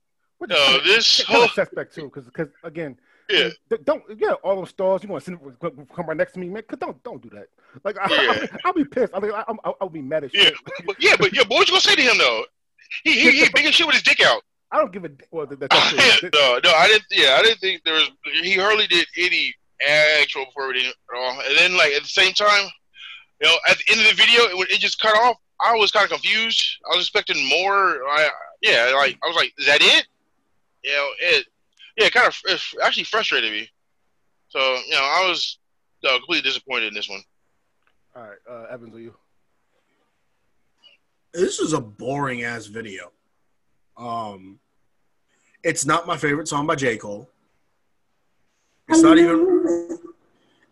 no, 0.48 0.80
this 0.84 1.22
whole 1.22 1.48
suspect 1.48 1.96
too, 1.96 2.06
because 2.06 2.26
because 2.26 2.50
again, 2.64 2.98
yeah. 3.30 3.50
Don't 3.84 4.04
yeah, 4.18 4.34
all 4.44 4.58
those 4.58 4.70
stars. 4.70 5.04
You 5.04 5.10
want 5.10 5.26
to 5.26 5.38
come 5.96 6.06
right 6.06 6.18
next 6.18 6.34
to 6.34 6.40
me, 6.40 6.50
man? 6.50 6.64
Cause 6.68 6.80
don't 6.80 7.02
don't 7.04 7.22
do 7.22 7.30
that. 7.30 7.48
Like 7.84 7.98
I, 8.00 8.12
yeah. 8.12 8.58
I, 8.66 8.68
will 8.68 8.74
be 8.74 8.86
pissed. 8.86 9.14
I 9.14 9.20
will 9.20 9.34
I'll, 9.34 9.78
I'll 9.82 9.90
be 9.90 10.02
mad 10.02 10.26
at 10.26 10.34
you. 10.34 10.44
Yeah, 10.44 10.50
but, 10.86 10.96
yeah, 11.00 11.16
but 11.18 11.36
yeah, 11.36 11.44
but 11.44 11.52
what 11.52 11.68
you 11.68 11.74
gonna 11.74 11.82
say 11.82 11.96
to 11.96 12.02
him 12.02 12.18
though? 12.18 12.44
He 13.04 13.14
he, 13.14 13.32
he 13.32 13.50
big 13.54 13.66
as 13.66 13.76
shit 13.76 13.88
with 13.88 13.96
his 13.96 14.04
dick 14.04 14.22
out. 14.22 14.44
I 14.72 14.78
don't 14.78 14.92
give 14.92 15.06
a 15.06 15.12
well. 15.32 15.48
That, 15.48 15.60
that's 15.60 16.24
no, 16.24 16.60
no, 16.64 16.72
I 16.72 16.88
didn't. 16.88 17.06
Yeah, 17.12 17.38
I 17.40 17.42
didn't 17.42 17.60
think 17.60 17.84
there 17.84 17.96
was. 17.96 18.10
He 18.44 18.54
hardly 18.54 18.88
did 18.88 19.08
any 19.18 19.56
actual 19.86 20.46
performing 20.46 20.86
at 20.86 21.18
all. 21.18 21.40
And 21.40 21.58
then 21.58 21.78
like 21.78 21.94
at 21.94 22.02
the 22.02 22.08
same 22.08 22.34
time, 22.34 22.70
you 23.42 23.48
know, 23.48 23.56
at 23.70 23.78
the 23.78 23.92
end 23.92 24.02
of 24.02 24.08
the 24.08 24.16
video, 24.16 24.42
it, 24.60 24.72
it 24.72 24.80
just 24.80 25.00
cut 25.00 25.16
off. 25.18 25.38
I 25.62 25.74
was 25.76 25.92
kind 25.92 26.06
of 26.06 26.12
confused. 26.12 26.78
I 26.92 26.96
was 26.96 27.06
expecting 27.06 27.48
more. 27.50 28.00
I, 28.08 28.30
yeah, 28.62 28.92
like 28.96 29.18
I 29.24 29.28
was 29.28 29.36
like, 29.36 29.54
is 29.58 29.68
that 29.68 29.82
it? 29.82 30.06
You 30.84 30.92
know, 30.92 31.08
it 31.20 31.46
yeah, 31.98 32.08
it 32.08 32.14
kind 32.14 32.28
of 32.28 32.40
it 32.46 32.62
actually 32.84 33.06
frustrated 33.06 33.52
me. 33.52 33.70
So 34.50 34.60
you 34.60 34.92
know, 34.92 35.02
I 35.02 35.28
was 35.28 35.60
uh, 36.04 36.18
completely 36.18 36.50
disappointed 36.50 36.88
in 36.88 36.94
this 36.94 37.10
one. 37.10 37.22
All 38.16 38.24
right, 38.24 38.38
uh, 38.50 38.74
Evans, 38.74 38.96
are 38.96 39.00
you? 39.00 39.14
This 41.34 41.60
is 41.60 41.74
a 41.74 41.82
boring 41.82 42.44
ass 42.44 42.66
video. 42.68 43.12
Um, 43.98 44.60
it's 45.64 45.86
not 45.86 46.08
my 46.08 46.16
favorite 46.16 46.48
song 46.48 46.68
by 46.68 46.76
J 46.76 46.98
Cole. 46.98 47.30
It's 48.90 49.02
not 49.02 49.18
even. 49.18 49.52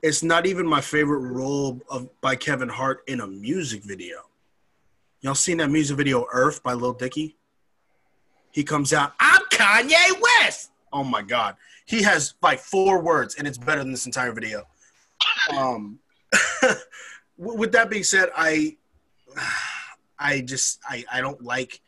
It's 0.06 0.22
not 0.22 0.46
even 0.46 0.68
my 0.68 0.82
favorite 0.82 1.20
role 1.20 1.80
of 1.90 2.10
by 2.20 2.36
Kevin 2.36 2.68
Hart 2.68 3.04
in 3.08 3.22
a 3.22 3.28
music 3.28 3.84
video. 3.86 4.18
Y'all 5.22 5.34
seen 5.34 5.60
that 5.60 5.70
music 5.70 5.96
video 5.96 6.26
"Earth" 6.34 6.62
by 6.62 6.74
Lil 6.74 6.92
Dicky? 6.92 7.38
He 8.52 8.66
comes 8.66 8.92
out. 8.92 9.14
I'm 9.18 9.44
Kanye 9.50 10.22
West 10.22 10.74
oh 10.94 11.04
my 11.04 11.22
god, 11.22 11.58
he 11.86 12.04
has 12.04 12.36
like 12.42 12.60
four 12.60 13.02
words, 13.02 13.36
and 13.36 13.48
it's 13.48 13.58
better 13.58 13.82
than 13.82 13.92
this 13.92 14.06
entire 14.06 14.32
video. 14.32 14.66
Um, 15.58 16.00
with 17.38 17.72
that 17.74 17.90
being 17.90 18.04
said, 18.04 18.30
I, 18.36 18.78
I 20.20 20.42
just 20.42 20.80
I 20.88 21.04
I 21.12 21.20
don't 21.20 21.44
like 21.44 21.82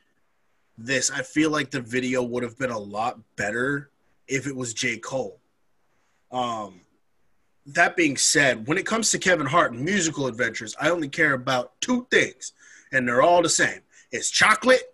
this. 0.78 1.12
I 1.12 1.22
feel 1.22 1.52
like 1.52 1.72
the 1.72 1.80
video 1.80 2.24
would 2.24 2.44
have 2.44 2.58
been 2.58 2.72
a 2.72 2.80
lot 2.80 3.20
better 3.38 3.92
if 4.28 4.48
it 4.48 4.56
was 4.56 4.74
J 4.74 4.98
Cole. 4.98 5.40
Um, 6.36 6.82
that 7.68 7.96
being 7.96 8.18
said, 8.18 8.68
when 8.68 8.78
it 8.78 8.86
comes 8.86 9.10
to 9.12 9.18
Kevin 9.18 9.48
Hart 9.48 9.72
and 9.72 9.84
musical 9.84 10.28
adventures, 10.28 10.76
I 10.80 10.90
only 10.90 11.08
care 11.08 11.34
about 11.34 11.80
two 11.80 12.06
things, 12.12 12.52
and 12.92 13.08
they're 13.08 13.22
all 13.22 13.42
the 13.42 13.50
same. 13.50 13.80
It's 14.12 14.30
Chocolate 14.30 14.94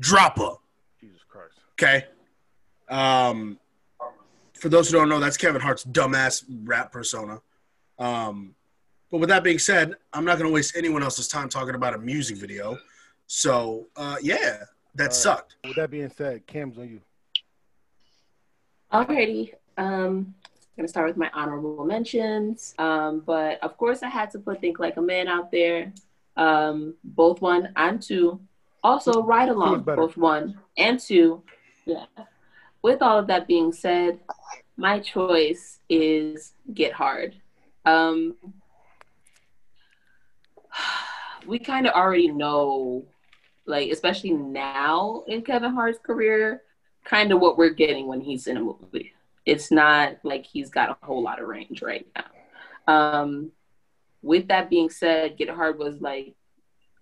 Droppa. 0.00 0.58
Jesus 1.00 1.20
Christ. 1.28 1.54
Okay. 1.72 2.06
Um, 2.88 3.58
for 4.54 4.68
those 4.68 4.88
who 4.88 4.98
don't 4.98 5.08
know, 5.08 5.18
that's 5.18 5.36
Kevin 5.36 5.60
Hart's 5.60 5.84
dumbass 5.84 6.44
rap 6.64 6.92
persona. 6.92 7.40
Um, 7.98 8.54
but 9.10 9.18
with 9.18 9.28
that 9.30 9.42
being 9.42 9.58
said, 9.58 9.96
I'm 10.12 10.24
not 10.24 10.38
going 10.38 10.48
to 10.48 10.54
waste 10.54 10.76
anyone 10.76 11.02
else's 11.02 11.26
time 11.28 11.48
talking 11.48 11.74
about 11.74 11.94
a 11.94 11.98
music 11.98 12.36
video. 12.36 12.78
So, 13.26 13.88
uh, 13.96 14.16
yeah, 14.22 14.58
that 14.94 15.10
uh, 15.10 15.14
sucked. 15.14 15.56
With 15.64 15.76
that 15.76 15.90
being 15.90 16.10
said, 16.10 16.46
Cam's 16.46 16.78
on 16.78 16.88
you. 16.88 17.00
Alrighty. 18.92 19.54
Um, 19.76 20.34
gonna 20.76 20.88
start 20.88 21.08
with 21.08 21.16
my 21.16 21.30
honorable 21.34 21.84
mentions. 21.84 22.74
Um, 22.78 23.22
but 23.24 23.62
of 23.62 23.76
course, 23.76 24.02
I 24.02 24.08
had 24.08 24.30
to 24.32 24.38
put 24.38 24.60
"Think 24.60 24.78
Like 24.78 24.96
a 24.96 25.02
Man" 25.02 25.28
out 25.28 25.50
there. 25.50 25.92
Um, 26.36 26.94
both 27.04 27.40
one 27.40 27.72
and 27.76 28.00
two. 28.00 28.40
Also, 28.82 29.22
Ride 29.22 29.48
Along, 29.48 29.82
both 29.82 30.16
one 30.16 30.58
and 30.76 30.98
two. 30.98 31.42
Yeah. 31.84 32.06
With 32.82 33.00
all 33.02 33.18
of 33.18 33.28
that 33.28 33.46
being 33.46 33.72
said, 33.72 34.18
my 34.76 34.98
choice 34.98 35.78
is 35.88 36.54
Get 36.74 36.92
Hard. 36.92 37.36
Um, 37.84 38.36
we 41.46 41.58
kind 41.58 41.86
of 41.86 41.94
already 41.94 42.28
know, 42.28 43.04
like, 43.66 43.90
especially 43.90 44.32
now 44.32 45.24
in 45.28 45.42
Kevin 45.42 45.74
Hart's 45.74 45.98
career, 45.98 46.62
kind 47.04 47.32
of 47.32 47.40
what 47.40 47.58
we're 47.58 47.70
getting 47.70 48.06
when 48.06 48.20
he's 48.20 48.46
in 48.46 48.56
a 48.56 48.60
movie. 48.60 49.12
It's 49.44 49.70
not 49.70 50.16
like 50.22 50.46
he's 50.46 50.70
got 50.70 50.90
a 50.90 51.06
whole 51.06 51.22
lot 51.22 51.40
of 51.40 51.48
range 51.48 51.82
right 51.82 52.06
now. 52.16 52.92
Um, 52.92 53.52
with 54.22 54.48
that 54.48 54.70
being 54.70 54.90
said, 54.90 55.36
Get 55.36 55.50
Hard 55.50 55.78
was 55.78 56.00
like 56.00 56.34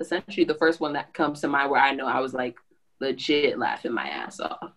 essentially 0.00 0.44
the 0.44 0.54
first 0.54 0.80
one 0.80 0.94
that 0.94 1.12
comes 1.12 1.40
to 1.42 1.48
mind 1.48 1.70
where 1.70 1.80
I 1.80 1.94
know 1.94 2.06
I 2.06 2.20
was 2.20 2.32
like 2.32 2.56
legit 3.00 3.58
laughing 3.58 3.92
my 3.92 4.08
ass 4.08 4.40
off. 4.40 4.72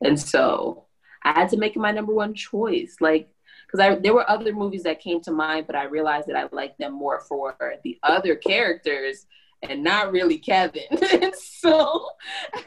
And 0.00 0.18
so 0.18 0.86
I 1.22 1.32
had 1.32 1.50
to 1.50 1.56
make 1.56 1.76
it 1.76 1.80
my 1.80 1.92
number 1.92 2.14
one 2.14 2.34
choice. 2.34 2.96
Like, 3.00 3.28
because 3.70 4.00
there 4.02 4.14
were 4.14 4.28
other 4.28 4.52
movies 4.52 4.82
that 4.82 5.00
came 5.00 5.20
to 5.22 5.30
mind, 5.30 5.66
but 5.66 5.76
I 5.76 5.84
realized 5.84 6.28
that 6.28 6.36
I 6.36 6.48
liked 6.54 6.78
them 6.78 6.92
more 6.92 7.20
for 7.20 7.54
the 7.84 7.98
other 8.02 8.34
characters 8.34 9.26
and 9.62 9.82
not 9.82 10.12
really 10.12 10.38
Kevin. 10.38 10.82
so 11.38 12.08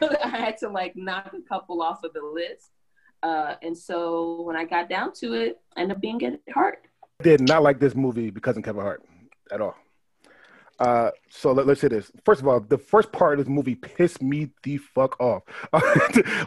I 0.00 0.28
had 0.28 0.58
to 0.58 0.68
like 0.68 0.96
knock 0.96 1.32
a 1.34 1.48
couple 1.48 1.82
off 1.82 2.02
of 2.04 2.12
the 2.12 2.22
list. 2.22 2.70
Uh, 3.26 3.56
and 3.60 3.76
so 3.76 4.42
when 4.42 4.54
I 4.54 4.64
got 4.64 4.88
down 4.88 5.12
to 5.14 5.34
it, 5.34 5.58
I 5.76 5.80
ended 5.80 5.96
up 5.96 6.00
being 6.00 6.18
Get 6.18 6.40
Hard. 6.54 6.76
Did 7.22 7.40
not 7.40 7.64
like 7.64 7.80
this 7.80 7.96
movie 7.96 8.30
because 8.30 8.56
of 8.56 8.62
Kevin 8.62 8.82
Hart 8.82 9.02
at 9.50 9.60
all. 9.60 9.74
Uh, 10.78 11.10
so 11.28 11.50
let, 11.50 11.68
us 11.68 11.80
say 11.80 11.88
this. 11.88 12.12
First 12.24 12.40
of 12.40 12.46
all, 12.46 12.60
the 12.60 12.78
first 12.78 13.10
part 13.10 13.32
of 13.32 13.44
this 13.44 13.52
movie 13.52 13.74
pissed 13.74 14.22
me 14.22 14.50
the 14.62 14.76
fuck 14.76 15.18
off. 15.20 15.42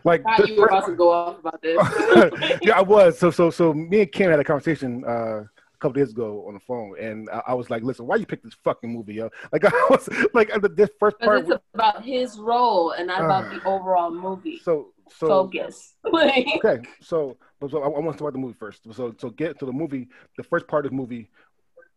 like 0.05 0.23
you 0.47 0.55
were 0.55 0.67
about 0.67 0.85
to 0.85 0.93
go 0.93 1.11
off 1.11 1.39
about 1.39 1.61
this. 1.61 1.77
yeah, 2.61 2.77
I 2.77 2.81
was. 2.81 3.19
So 3.19 3.29
so 3.29 3.49
so 3.49 3.73
me 3.73 4.01
and 4.01 4.11
Kim 4.11 4.29
had 4.29 4.39
a 4.39 4.43
conversation 4.43 5.03
uh, 5.03 5.41
a 5.41 5.49
couple 5.79 5.99
days 6.01 6.11
ago 6.11 6.45
on 6.47 6.53
the 6.53 6.59
phone, 6.59 6.95
and 6.99 7.27
I, 7.31 7.41
I, 7.47 7.53
was 7.55 7.71
like, 7.71 7.81
"Listen, 7.81 8.05
why 8.05 8.17
you 8.17 8.27
pick 8.27 8.43
this 8.43 8.55
fucking 8.63 8.93
movie, 8.93 9.15
yo?" 9.15 9.31
Like 9.51 9.65
I 9.65 9.87
was 9.89 10.07
like, 10.33 10.51
this 10.75 10.91
first 10.99 11.17
part. 11.19 11.49
It's 11.49 11.63
about 11.73 12.05
his 12.05 12.37
role 12.37 12.91
and 12.91 13.07
not 13.07 13.21
uh, 13.21 13.25
about 13.25 13.51
the 13.51 13.67
overall 13.67 14.11
movie. 14.11 14.61
So 14.63 14.93
so 15.17 15.27
focus. 15.27 15.95
okay, 16.05 16.79
so 17.01 17.37
so 17.69 17.81
I, 17.81 17.85
I 17.85 17.99
want 17.99 18.05
to 18.05 18.11
talk 18.11 18.21
about 18.21 18.33
the 18.33 18.39
movie 18.39 18.57
first. 18.57 18.83
So 18.93 19.15
so 19.17 19.29
get 19.29 19.59
to 19.59 19.65
the 19.65 19.73
movie. 19.73 20.07
The 20.37 20.43
first 20.43 20.67
part 20.67 20.85
of 20.85 20.91
the 20.91 20.97
movie 20.97 21.29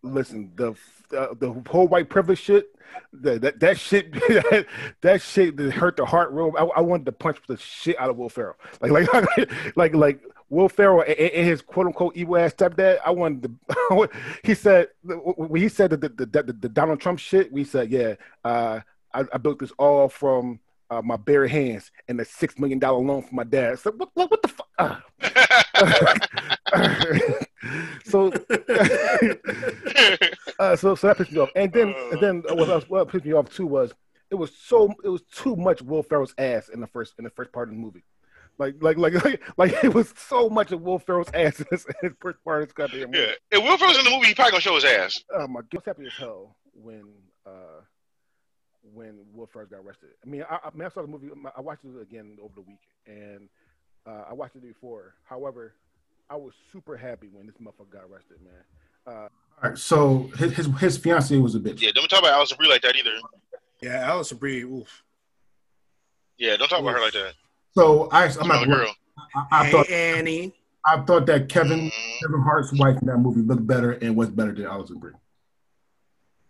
listen, 0.03 0.53
the 0.57 0.75
uh, 1.17 1.35
the 1.39 1.63
whole 1.69 1.87
white 1.87 2.09
privilege 2.09 2.41
shit, 2.41 2.75
the, 3.13 3.39
that 3.39 3.61
that 3.61 3.79
shit, 3.79 4.13
that, 4.29 4.67
that 5.01 5.23
shit 5.23 5.57
that 5.57 5.73
hurt 5.73 5.97
the 5.97 6.05
heart 6.05 6.31
real. 6.33 6.53
I, 6.59 6.65
I, 6.65 6.81
wanted 6.81 7.07
to 7.07 7.13
punch 7.13 7.39
the 7.47 7.57
shit 7.57 7.99
out 7.99 8.11
of 8.11 8.17
Will 8.17 8.29
Ferrell, 8.29 8.57
like 8.81 8.91
like 8.91 9.51
like 9.77 9.95
like 9.95 10.21
Will 10.49 10.69
Ferrell 10.69 11.05
and, 11.07 11.17
his 11.19 11.63
quote 11.63 11.87
unquote 11.87 12.17
evil 12.17 12.37
ass 12.37 12.55
stepdad. 12.55 12.99
I 13.05 13.11
wanted 13.11 13.57
to. 13.71 14.09
he 14.43 14.55
said 14.55 14.89
when 15.03 15.61
he 15.61 15.69
said 15.69 15.91
the 15.91 15.97
the, 15.97 16.09
the 16.09 16.43
the, 16.43 16.69
Donald 16.69 17.01
Trump 17.01 17.19
shit. 17.19 17.53
We 17.53 17.65
said, 17.65 17.91
yeah, 17.91 18.15
uh, 18.45 18.81
I, 19.15 19.25
I 19.33 19.39
built 19.39 19.59
this 19.59 19.73
all 19.79 20.09
from 20.09 20.61
uh, 20.93 21.03
my 21.03 21.17
bare 21.17 21.47
hands 21.47 21.91
and 22.09 22.21
a 22.21 22.25
six 22.25 22.59
million 22.59 22.79
dollar 22.79 22.99
loan 22.99 23.23
from 23.23 23.37
my 23.37 23.45
dad. 23.45 23.79
So 23.79 23.93
what, 23.93 24.11
what, 24.15 24.31
what 24.31 24.43
the 24.43 24.49
fuck? 24.49 24.69
Uh. 24.79 24.97
so, 28.05 28.29
uh, 30.59 30.77
so, 30.77 30.95
so 30.95 31.07
that 31.07 31.17
pissed 31.17 31.33
me 31.33 31.39
off. 31.39 31.49
And 31.57 31.73
then, 31.73 31.95
and 32.11 32.21
then 32.21 32.43
what, 32.57 32.69
else, 32.69 32.85
what 32.89 33.09
pissed 33.09 33.25
me 33.25 33.33
off 33.33 33.51
too 33.55 33.67
was 33.67 33.95
it 34.31 34.35
was 34.35 34.55
so 34.55 34.93
it 35.03 35.09
was 35.09 35.23
too 35.35 35.57
much 35.57 35.81
Will 35.81 36.03
Ferrell's 36.03 36.35
ass 36.37 36.69
in 36.69 36.81
the 36.81 36.87
first 36.87 37.15
in 37.19 37.25
the 37.25 37.31
first 37.31 37.53
part 37.53 37.69
of 37.69 37.75
the 37.75 37.81
movie. 37.81 38.05
Like, 38.59 38.75
like, 38.83 38.99
like, 38.99 39.25
like, 39.25 39.41
like 39.57 39.73
it 39.83 39.95
was 39.95 40.13
so 40.15 40.51
much 40.51 40.73
of 40.73 40.83
Will 40.83 40.99
Ferrell's 40.99 41.31
ass 41.33 41.59
in 41.59 41.65
his, 41.71 41.87
in 41.87 41.95
his 42.03 42.13
first 42.21 42.37
part 42.45 42.61
of 42.63 42.69
this 42.69 42.75
goddamn 42.75 43.11
movie. 43.11 43.19
Yeah, 43.19 43.33
if 43.51 43.65
Will 43.65 43.79
Ferrell's 43.79 43.97
in 43.99 44.05
the 44.05 44.11
movie, 44.11 44.27
he 44.27 44.35
probably 44.35 44.51
gonna 44.53 44.61
show 44.61 44.75
his 44.75 44.85
ass. 44.85 45.25
Oh 45.35 45.49
my 45.49 45.61
god, 45.61 45.69
I 45.73 45.77
was 45.77 45.85
happy 45.87 46.05
as 46.07 46.13
hell 46.19 46.55
when 46.75 47.05
uh 47.47 47.81
when 48.95 49.21
Will 49.35 49.47
Ferrell 49.47 49.69
got 49.69 49.81
arrested. 49.85 50.11
I 50.25 50.29
mean, 50.29 50.45
I, 50.49 50.59
I, 50.65 50.71
mean, 50.75 50.87
I 50.87 50.89
saw 50.89 51.03
the 51.03 51.09
movie. 51.09 51.29
I 51.57 51.61
watched 51.61 51.85
it 51.85 52.01
again 52.01 52.39
over 52.43 52.55
the 52.57 52.63
week, 52.63 52.81
and 53.07 53.49
uh, 54.07 54.25
I 54.31 54.35
watched 54.35 54.57
it 54.57 54.63
before. 54.63 55.15
However, 55.25 55.75
I 56.29 56.37
was 56.37 56.53
super 56.73 56.97
happy 56.97 57.29
when 57.33 57.47
this 57.47 57.57
motherfucker 57.57 57.93
got 57.93 58.03
arrested, 58.11 58.39
man. 58.43 58.53
Uh, 59.07 59.29
All 59.63 59.71
right, 59.71 59.79
so 59.79 60.31
his 60.37 60.53
his, 60.55 60.67
his 60.79 60.99
fiance 60.99 61.37
was 61.37 61.55
a 61.55 61.61
bitch. 61.61 61.81
Yeah, 61.81 61.91
don't 61.95 62.09
talk 62.09 62.21
about 62.21 62.33
Alison 62.33 62.57
Brie 62.57 62.69
like 62.69 62.83
that 62.83 62.97
either. 62.97 63.17
Yeah, 63.81 64.01
Alison 64.09 64.39
Brie. 64.39 64.63
Oof. 64.63 65.03
Yeah, 66.39 66.57
don't 66.57 66.69
talk 66.69 66.79
oof. 66.79 66.85
about 66.85 66.95
her 66.95 67.01
like 67.01 67.13
that. 67.13 67.35
So 67.75 68.09
I, 68.11 68.27
I'm 68.41 68.49
not 68.49 68.67
girl. 68.67 68.95
I, 69.35 69.47
I 69.51 69.65
hey, 69.65 69.73
thought 69.73 69.91
Annie. 69.91 70.55
I 70.85 71.01
thought 71.01 71.27
that 71.27 71.49
Kevin 71.49 71.91
mm. 71.91 72.21
Kevin 72.21 72.41
Hart's 72.43 72.73
wife 72.73 73.01
in 73.01 73.07
that 73.09 73.19
movie 73.19 73.43
looked 73.43 73.67
better 73.67 73.93
and 73.93 74.17
was 74.17 74.31
better 74.31 74.53
than 74.53 74.67
Alison 74.67 74.99
Brie. 74.99 75.13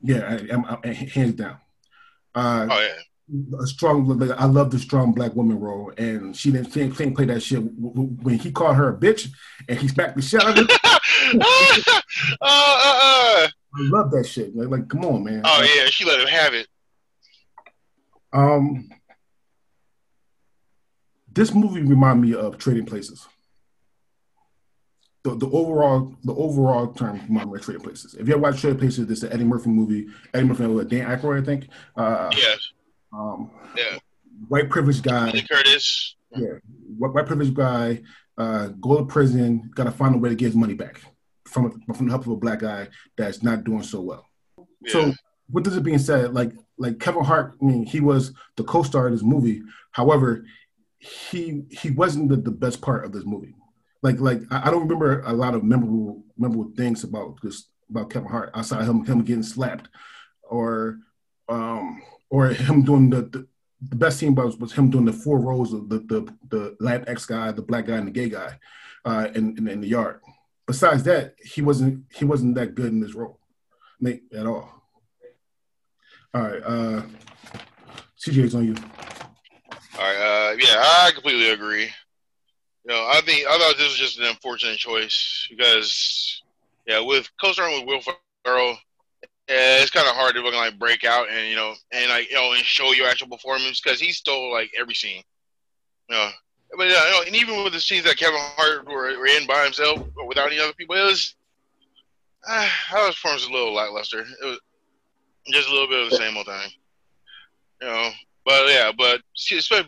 Yeah, 0.03 0.39
I, 0.55 0.89
I, 0.89 0.93
hands 0.93 1.35
down. 1.35 1.59
Uh, 2.35 2.67
oh 2.71 2.81
yeah. 2.81 3.03
A 3.63 3.67
strong, 3.67 4.31
I 4.37 4.45
love 4.45 4.71
the 4.71 4.79
strong 4.79 5.13
black 5.13 5.35
woman 5.35 5.59
role, 5.59 5.93
and 5.97 6.37
she 6.37 6.51
didn't, 6.51 6.73
she 6.73 6.81
didn't 6.81 7.15
play 7.15 7.25
that 7.27 7.43
shit 7.43 7.63
when 7.63 8.39
he 8.39 8.51
called 8.51 8.77
her 8.77 8.89
a 8.89 8.97
bitch 8.97 9.31
and 9.69 9.79
he 9.79 9.89
smacked 9.89 10.17
the 10.17 10.23
shit 10.23 10.43
out 10.43 10.59
of 10.59 10.69
her. 10.69 10.75
uh, 11.41 11.97
uh, 12.43 12.99
uh. 13.03 13.49
I 13.75 13.79
love 13.79 14.11
that 14.11 14.27
shit. 14.27 14.55
Like, 14.55 14.69
like, 14.69 14.89
come 14.89 15.05
on, 15.05 15.25
man. 15.25 15.43
Oh 15.45 15.59
like, 15.61 15.71
yeah, 15.75 15.87
she 15.87 16.05
let 16.05 16.21
him 16.21 16.27
have 16.27 16.53
it. 16.53 16.67
Um, 18.33 18.91
this 21.33 21.55
movie 21.55 21.83
reminded 21.83 22.29
me 22.29 22.35
of 22.35 22.59
Trading 22.59 22.87
Places. 22.87 23.27
The, 25.25 25.37
the 25.37 25.47
overall 25.51 26.15
the 26.25 26.35
overall 26.35 26.93
term 26.93 27.21
of 27.37 27.63
Trading 27.63 27.83
Places. 27.83 28.15
If 28.15 28.27
you 28.27 28.35
ever 28.35 28.43
watched 28.43 28.61
Trading 28.61 28.81
Places, 28.81 29.07
this 29.07 29.19
is 29.19 29.25
an 29.25 29.33
Eddie 29.33 29.45
Murphy 29.45 29.71
movie. 29.71 30.09
Eddie 30.35 30.47
Murphy 30.47 30.67
with 30.67 30.91
Dan 30.91 31.07
Aykroyd, 31.07 31.43
I 31.43 31.45
think. 31.45 31.69
Uh, 31.97 32.31
yes. 32.37 32.73
Um, 33.13 33.51
yeah. 33.77 33.99
White 34.49 34.69
privileged 34.69 35.05
guy. 35.05 35.31
Billy 35.31 35.47
Curtis. 35.49 36.17
Yeah. 36.35 36.55
White, 36.99 37.15
white 37.15 37.27
privileged 37.27 37.55
guy. 37.55 38.03
Uh, 38.37 38.69
go 38.81 38.99
to 38.99 39.05
prison. 39.05 39.71
Got 39.75 39.85
to 39.85 39.93
find 39.93 40.17
a 40.17 40.19
way 40.19 40.31
to 40.31 40.35
get 40.35 40.47
his 40.47 40.57
money 40.57 40.75
back 40.75 41.01
from 41.47 41.81
from 41.95 42.07
the 42.07 42.13
help 42.13 42.27
of 42.27 42.33
a 42.33 42.37
black 42.37 42.61
guy 42.61 42.89
that's 43.17 43.43
not 43.43 43.65
doing 43.65 43.83
so 43.83 44.01
well. 44.01 44.27
Yeah. 44.81 44.93
So, 44.93 45.13
with 45.51 45.65
this 45.65 45.79
being 45.79 45.99
said, 45.99 46.35
like 46.35 46.53
like 46.79 46.99
Kevin 46.99 47.25
Hart, 47.25 47.55
I 47.61 47.65
mean, 47.65 47.85
he 47.85 48.01
was 48.01 48.33
the 48.57 48.65
co-star 48.65 49.07
of 49.07 49.13
this 49.13 49.23
movie. 49.23 49.63
However, 49.93 50.45
he 50.99 51.65
he 51.71 51.91
wasn't 51.91 52.29
the, 52.31 52.37
the 52.37 52.51
best 52.51 52.81
part 52.81 53.05
of 53.05 53.13
this 53.13 53.25
movie. 53.25 53.55
Like 54.03 54.21
like 54.21 54.43
I, 54.51 54.71
don't 54.71 54.83
remember 54.83 55.21
a 55.21 55.33
lot 55.33 55.55
of 55.55 55.63
memorable 55.63 56.25
memorable 56.37 56.73
things 56.77 57.05
about 57.05 57.39
this 57.43 57.69
about 57.89 58.11
Kevin 58.11 58.29
Hart 58.29 58.51
outside 58.55 58.85
him 58.85 59.05
him 59.05 59.23
getting 59.23 59.45
slapped 59.45 59.89
or 60.43 60.99
um 61.49 62.03
or 62.29 62.49
him 62.49 62.83
doing 62.83 63.11
the, 63.11 63.23
the, 63.23 63.47
the 63.91 63.97
best 63.97 64.19
scene 64.19 64.35
was, 64.35 64.57
was 64.57 64.73
him 64.73 64.91
doing 64.91 65.05
the 65.05 65.13
four 65.13 65.39
rows 65.39 65.73
of 65.73 65.89
the 65.89 65.99
the 65.99 66.35
the 66.49 66.77
Latinx 66.81 67.27
guy, 67.27 67.53
the 67.53 67.63
black 67.63 67.87
guy, 67.87 67.97
and 67.97 68.09
the 68.09 68.13
gay 68.13 68.29
guy 68.29 68.59
uh, 69.05 69.29
in, 69.35 69.57
in, 69.59 69.69
in 69.69 69.81
the 69.81 69.89
yard. 69.89 70.21
Besides 70.67 71.03
that, 71.05 71.35
he 71.43 71.63
wasn't 71.63 72.05
he 72.13 72.25
wasn't 72.25 72.55
that 72.55 72.75
good 72.75 72.93
in 72.93 73.01
this 73.01 73.15
role, 73.15 73.39
at 74.07 74.47
all. 74.47 74.83
All 76.35 76.43
right, 76.43 76.63
uh, 76.65 77.03
CJ's 78.19 78.55
on 78.55 78.65
you. 78.65 78.75
All 79.99 80.01
right, 80.01 80.53
uh, 80.53 80.57
yeah, 80.59 80.83
I 80.83 81.11
completely 81.13 81.51
agree. 81.51 81.91
You 82.85 82.95
know, 82.95 83.07
I 83.09 83.21
think 83.25 83.47
I 83.47 83.59
thought 83.59 83.77
this 83.77 83.89
was 83.89 83.99
just 83.99 84.19
an 84.19 84.25
unfortunate 84.25 84.79
choice 84.79 85.47
because, 85.51 86.43
yeah, 86.87 87.01
with 87.01 87.31
co-starring 87.41 87.87
with 87.87 87.87
Will 87.87 88.15
Ferrell, 88.45 88.77
yeah, 89.49 89.83
it's 89.83 89.91
kind 89.91 90.09
of 90.09 90.15
hard 90.15 90.35
to 90.35 90.41
look 90.41 90.55
like 90.55 90.79
break 90.79 91.05
out 91.05 91.29
and 91.31 91.49
you 91.49 91.57
know 91.57 91.75
and 91.93 92.11
like 92.11 92.31
you 92.31 92.37
know 92.37 92.53
and 92.53 92.65
show 92.65 92.93
your 92.93 93.09
actual 93.09 93.29
performance 93.29 93.81
because 93.81 94.01
he 94.01 94.13
stole 94.13 94.53
like 94.53 94.71
every 94.79 94.95
scene. 94.95 95.23
You 96.09 96.17
know, 96.17 96.29
but 96.77 96.89
yeah, 96.89 97.05
you 97.05 97.11
know, 97.11 97.23
and 97.27 97.37
even 97.37 97.63
with 97.63 97.73
the 97.73 97.81
scenes 97.81 98.05
that 98.05 98.17
Kevin 98.17 98.39
Hart 98.41 98.87
were, 98.87 99.17
were 99.19 99.27
in 99.27 99.47
by 99.47 99.65
himself 99.65 100.01
or 100.17 100.27
without 100.27 100.49
any 100.49 100.59
other 100.59 100.73
people, 100.73 100.97
it 100.97 101.05
was 101.05 101.35
uh, 102.49 102.69
his 103.07 103.15
performance 103.15 103.43
was 103.43 103.49
a 103.49 103.53
little 103.53 103.75
lackluster. 103.75 104.21
It 104.21 104.45
was 104.45 104.59
just 105.51 105.69
a 105.69 105.73
little 105.73 105.89
bit 105.89 106.05
of 106.05 106.11
the 106.11 106.17
same 106.17 106.37
old 106.37 106.47
thing. 106.47 106.71
You 107.81 107.89
know, 107.89 108.11
but 108.45 108.69
yeah, 108.69 108.91
but 108.97 109.23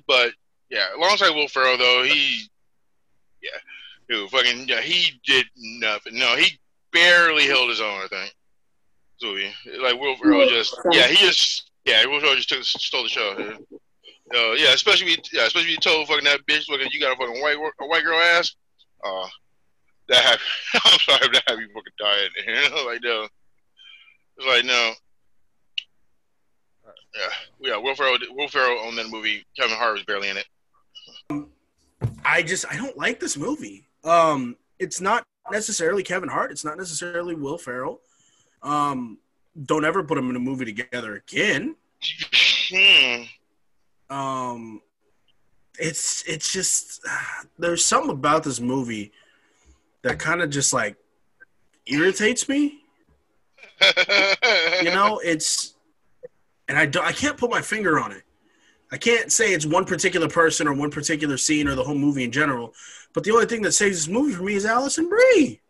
but 0.07 0.33
yeah, 0.71 0.87
alongside 0.97 1.31
Will 1.31 1.49
Ferrell 1.49 1.79
though, 1.79 2.05
he 2.05 2.49
yeah, 3.45 3.59
dude, 4.09 4.31
fucking 4.31 4.69
yeah, 4.69 4.81
he 4.81 5.21
did 5.25 5.47
nothing. 5.57 6.19
No, 6.19 6.35
he 6.37 6.59
barely 6.93 7.47
held 7.47 7.69
his 7.69 7.81
own. 7.81 8.01
I 8.03 8.09
think. 8.09 8.35
So 9.17 9.37
yeah, 9.37 9.51
Like 9.83 10.01
Will 10.01 10.17
Ferrell 10.17 10.49
just 10.49 10.77
yeah 10.91 11.07
he 11.07 11.17
just 11.17 11.71
yeah 11.85 12.05
Will 12.07 12.21
Ferrell 12.21 12.37
just 12.37 12.49
took 12.49 12.65
stole 12.65 13.05
the 13.05 13.09
show. 13.09 13.35
Yeah. 13.39 13.79
Uh, 14.35 14.53
yeah, 14.53 14.73
especially 14.73 15.17
yeah, 15.33 15.47
especially 15.47 15.71
you 15.71 15.77
told 15.77 16.09
fucking 16.09 16.25
that 16.25 16.41
bitch, 16.47 16.65
fucking 16.67 16.89
you 16.93 17.01
got 17.01 17.13
a 17.13 17.17
fucking 17.17 17.41
white 17.43 17.57
a 17.57 17.87
white 17.87 18.05
girl 18.05 18.19
ass. 18.19 18.55
Uh, 19.05 19.27
that 20.09 20.23
happy. 20.25 20.43
I'm 20.85 20.99
sorry, 20.99 21.29
that 21.33 21.43
happy 21.47 21.67
fucking 21.75 21.93
dying. 21.99 22.31
You 22.47 22.71
know, 22.71 22.85
like 22.85 23.01
no, 23.03 23.29
it's 24.39 24.47
like 24.47 24.65
no. 24.65 24.93
Yeah, 27.15 27.71
yeah. 27.71 27.77
Will 27.77 27.95
Ferrell, 27.95 28.19
Will 28.31 28.49
Ferrell 28.49 28.81
on 28.89 28.97
that 28.97 29.09
movie. 29.09 29.45
Kevin 29.57 29.77
Hart 29.77 29.95
was 29.95 30.03
barely 30.03 30.31
in 30.31 30.37
it. 30.37 30.47
I 32.25 32.43
just 32.43 32.65
I 32.71 32.77
don't 32.77 32.97
like 32.97 33.21
this 33.21 33.37
movie. 33.37 33.87
Um, 34.03 34.57
it's 34.79 35.01
not 35.01 35.25
necessarily 35.51 36.03
Kevin 36.03 36.29
Hart. 36.29 36.51
It's 36.51 36.65
not 36.65 36.79
necessarily 36.79 37.35
Will 37.35 37.59
Ferrell. 37.59 38.01
Um, 38.63 39.19
don't 39.65 39.85
ever 39.85 40.03
put 40.03 40.17
them 40.17 40.31
in 40.31 40.37
a 40.37 40.41
movie 40.41 40.65
together 40.65 41.17
again. 41.17 41.77
Hmm. 42.71 43.23
Um, 44.11 44.81
it's 45.79 46.23
it's 46.27 46.53
just 46.53 47.05
there's 47.59 47.85
something 47.85 48.11
about 48.11 48.45
this 48.45 48.61
movie 48.61 49.13
that 50.03 50.19
kind 50.19 50.43
of 50.43 50.51
just 50.51 50.73
like 50.73 50.97
irritates 51.87 52.49
me. 52.49 52.81
You 54.83 54.91
know, 54.91 55.21
it's 55.25 55.75
and 56.69 56.79
I 56.79 56.87
don't, 56.87 57.05
I 57.05 57.13
can't 57.13 57.37
put 57.37 57.51
my 57.51 57.63
finger 57.63 57.99
on 57.99 58.13
it. 58.13 58.23
I 58.95 58.97
can't 58.97 59.33
say 59.33 59.53
it's 59.53 59.67
one 59.67 59.85
particular 59.85 60.29
person 60.29 60.69
or 60.69 60.73
one 60.73 60.89
particular 60.93 61.37
scene 61.37 61.67
or 61.67 61.75
the 61.75 61.83
whole 61.83 61.97
movie 61.97 62.23
in 62.23 62.31
general. 62.31 62.73
But 63.13 63.25
the 63.25 63.33
only 63.33 63.47
thing 63.47 63.61
that 63.63 63.73
saves 63.73 63.97
this 64.07 64.09
movie 64.09 64.33
for 64.33 64.45
me 64.45 64.55
is 64.55 64.65
Alison 64.65 65.09
Brie. 65.09 65.61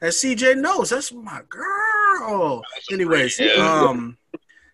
As 0.00 0.16
CJ 0.16 0.56
knows, 0.60 0.90
that's 0.90 1.12
my 1.12 1.42
girl. 1.48 2.60
Anyways, 2.90 3.36
Brie, 3.36 3.54
yeah. 3.56 3.82
um, 3.84 4.18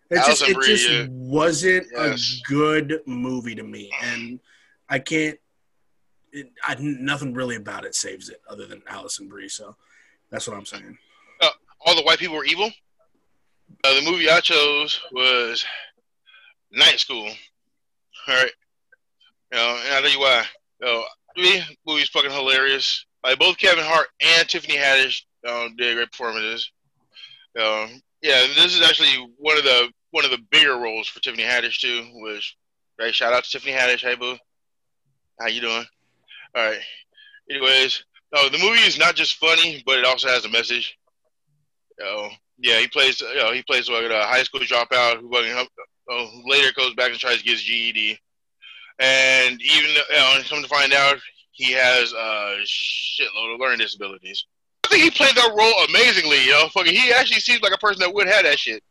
it 0.08 0.24
just 0.24 0.40
it 0.40 0.54
Brie, 0.54 0.66
just 0.68 0.88
yeah. 0.88 1.06
wasn't 1.10 1.86
Yes. 1.92 2.40
a 2.42 2.48
good 2.48 3.00
movie 3.04 3.54
to 3.54 3.62
me, 3.62 3.90
and 4.02 4.40
I 4.88 5.00
can't. 5.00 5.38
It, 6.32 6.50
I, 6.64 6.76
nothing 6.80 7.34
really 7.34 7.56
about 7.56 7.84
it 7.84 7.94
saves 7.94 8.30
it, 8.30 8.40
other 8.48 8.64
than 8.66 8.82
Alison 8.88 9.28
Brie. 9.28 9.50
So 9.50 9.76
that's 10.30 10.48
what 10.48 10.56
I'm 10.56 10.64
saying. 10.64 10.96
All 11.82 11.94
the 11.94 12.02
white 12.04 12.18
people 12.18 12.36
were 12.36 12.44
evil. 12.46 12.70
Uh, 13.84 13.94
the 13.94 14.10
movie 14.10 14.30
I 14.30 14.40
chose 14.40 14.98
was 15.12 15.64
Night 16.72 16.98
School. 16.98 17.28
All 18.28 18.34
right, 18.34 18.50
you 19.52 19.58
know, 19.58 19.80
and 19.84 19.94
I'll 19.94 20.02
tell 20.02 20.10
you 20.10 20.20
why. 20.20 20.44
You 20.80 20.86
know, 20.86 21.04
the 21.36 21.62
movie's 21.86 22.08
fucking 22.08 22.30
hilarious. 22.30 23.04
Like 23.22 23.38
both 23.38 23.58
Kevin 23.58 23.84
Hart 23.84 24.08
and 24.20 24.48
Tiffany 24.48 24.76
Haddish 24.76 25.22
um, 25.46 25.76
did 25.76 25.96
great 25.96 26.10
performances. 26.10 26.70
Um, 27.58 28.00
yeah, 28.22 28.46
this 28.54 28.74
is 28.74 28.82
actually 28.82 29.28
one 29.38 29.56
of 29.58 29.64
the 29.64 29.90
one 30.10 30.24
of 30.24 30.30
the 30.30 30.44
bigger 30.50 30.76
roles 30.76 31.08
for 31.08 31.20
Tiffany 31.20 31.42
Haddish 31.42 31.80
too. 31.80 32.06
Which, 32.14 32.56
right? 32.98 33.14
Shout 33.14 33.32
out 33.32 33.44
to 33.44 33.50
Tiffany 33.50 33.72
Haddish. 33.72 34.00
Hey, 34.00 34.14
boo. 34.14 34.36
How 35.40 35.48
you 35.48 35.60
doing? 35.60 35.84
All 36.54 36.66
right. 36.66 36.80
Anyways, 37.50 38.04
no, 38.34 38.48
the 38.48 38.58
movie 38.58 38.80
is 38.80 38.98
not 38.98 39.16
just 39.16 39.36
funny, 39.36 39.82
but 39.86 39.98
it 39.98 40.04
also 40.04 40.28
has 40.28 40.44
a 40.44 40.50
message. 40.50 40.96
You 41.98 42.04
know, 42.04 42.28
yeah, 42.58 42.78
he 42.78 42.88
plays. 42.88 43.20
You 43.20 43.36
know, 43.36 43.52
he 43.52 43.62
plays 43.62 43.88
like 43.88 44.04
a 44.04 44.26
high 44.26 44.42
school 44.42 44.60
dropout 44.60 45.20
who, 45.20 45.30
who 46.10 46.50
later 46.50 46.72
goes 46.76 46.94
back 46.94 47.10
and 47.10 47.18
tries 47.18 47.38
to 47.38 47.44
get 47.44 47.52
his 47.52 47.62
GED, 47.62 48.18
and 48.98 49.60
even 49.60 49.90
you 49.90 50.16
know, 50.16 50.40
come 50.48 50.62
to 50.62 50.68
find 50.68 50.92
out, 50.92 51.16
he 51.52 51.72
has 51.72 52.12
a 52.12 52.56
shitload 52.64 53.54
of 53.54 53.60
learning 53.60 53.78
disabilities. 53.78 54.46
I 54.84 54.88
think 54.88 55.02
he 55.04 55.10
played 55.10 55.36
that 55.36 55.54
role 55.56 55.84
amazingly. 55.88 56.44
You 56.44 56.52
know, 56.52 56.68
fucking, 56.68 56.94
he 56.94 57.12
actually 57.12 57.40
seems 57.40 57.62
like 57.62 57.74
a 57.74 57.78
person 57.78 58.00
that 58.00 58.12
would 58.12 58.26
have 58.26 58.44
that 58.44 58.58
shit. 58.58 58.82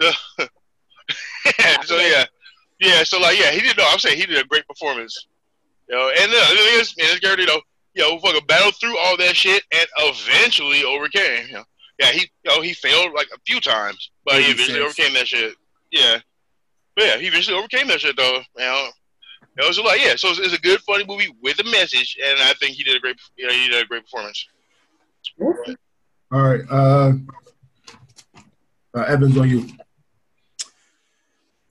so 0.02 1.96
yeah, 1.96 2.24
yeah. 2.80 3.04
So 3.04 3.20
like, 3.20 3.38
yeah, 3.38 3.50
he 3.50 3.60
did. 3.60 3.76
No, 3.76 3.86
I'm 3.88 3.98
saying 3.98 4.18
he 4.18 4.26
did 4.26 4.44
a 4.44 4.48
great 4.48 4.66
performance. 4.66 5.26
You 5.88 5.96
know, 5.96 6.08
and 6.08 6.32
uh, 6.32 6.50
the 6.50 6.56
thing 6.56 6.80
is, 6.80 6.94
man, 6.98 7.08
this 7.08 7.20
character, 7.20 7.42
you 7.42 7.48
know, 7.48 7.60
you 7.94 8.02
know, 8.02 8.18
fucking 8.18 8.46
battled 8.46 8.74
through 8.76 8.98
all 8.98 9.16
that 9.18 9.36
shit 9.36 9.62
and 9.72 9.86
eventually 9.98 10.82
overcame. 10.84 11.46
You 11.46 11.54
know, 11.54 11.64
yeah, 12.00 12.10
he, 12.10 12.20
you 12.42 12.50
know, 12.50 12.62
he 12.62 12.74
failed 12.74 13.12
like 13.14 13.28
a 13.34 13.38
few 13.46 13.60
times, 13.60 14.10
but 14.24 14.42
he 14.42 14.50
eventually 14.50 14.80
86. 14.80 14.84
overcame 14.84 15.14
that 15.14 15.28
shit. 15.28 15.54
Yeah, 15.92 16.18
but 16.96 17.04
yeah, 17.04 17.18
he 17.18 17.26
eventually 17.26 17.56
overcame 17.56 17.88
that 17.88 18.00
shit 18.00 18.16
though. 18.16 18.40
You 18.56 18.64
know, 18.64 18.88
it 19.58 19.68
was 19.68 19.78
like, 19.78 20.00
yeah, 20.00 20.16
so 20.16 20.28
it's, 20.28 20.40
it's 20.40 20.54
a 20.54 20.60
good, 20.60 20.80
funny 20.80 21.04
movie 21.06 21.34
with 21.42 21.58
a 21.60 21.64
message, 21.64 22.16
and 22.24 22.40
I 22.40 22.54
think 22.54 22.76
he 22.76 22.82
did 22.82 22.96
a 22.96 23.00
great, 23.00 23.16
you 23.36 23.46
know, 23.46 23.52
he 23.52 23.68
did 23.68 23.84
a 23.84 23.86
great 23.86 24.02
performance. 24.02 24.46
All 26.32 26.42
right. 26.42 26.60
Uh, 26.68 27.12
uh, 28.94 29.02
Evans 29.02 29.36
on 29.36 29.48
you. 29.48 29.66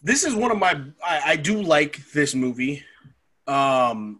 this 0.01 0.23
is 0.23 0.35
one 0.35 0.51
of 0.51 0.57
my 0.57 0.79
I, 1.03 1.21
I 1.25 1.35
do 1.37 1.61
like 1.61 2.05
this 2.11 2.35
movie 2.35 2.83
um 3.47 4.19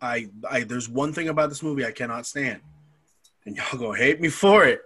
I 0.00 0.28
I 0.48 0.60
there's 0.62 0.88
one 0.88 1.12
thing 1.12 1.28
about 1.28 1.48
this 1.48 1.62
movie 1.62 1.84
I 1.84 1.90
cannot 1.90 2.26
stand 2.26 2.60
and 3.44 3.56
y'all 3.56 3.78
gonna 3.78 3.98
hate 3.98 4.20
me 4.20 4.28
for 4.28 4.64
it 4.64 4.80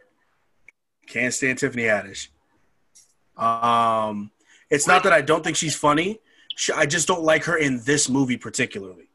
can't 1.06 1.34
stand 1.34 1.58
Tiffany 1.58 1.82
Haddish 1.82 2.28
um 3.36 4.30
it's 4.70 4.87
not 4.87 5.02
that 5.02 5.12
I 5.12 5.20
don't 5.20 5.44
think 5.44 5.56
she's 5.56 5.74
funny 5.76 6.20
She- 6.56 6.72
I 6.72 6.87
just 6.87 7.06
don't 7.09 7.22
like 7.22 7.44
her 7.44 7.56
in 7.56 7.83
this 7.85 8.09
movie 8.09 8.37
particularly 8.37 9.09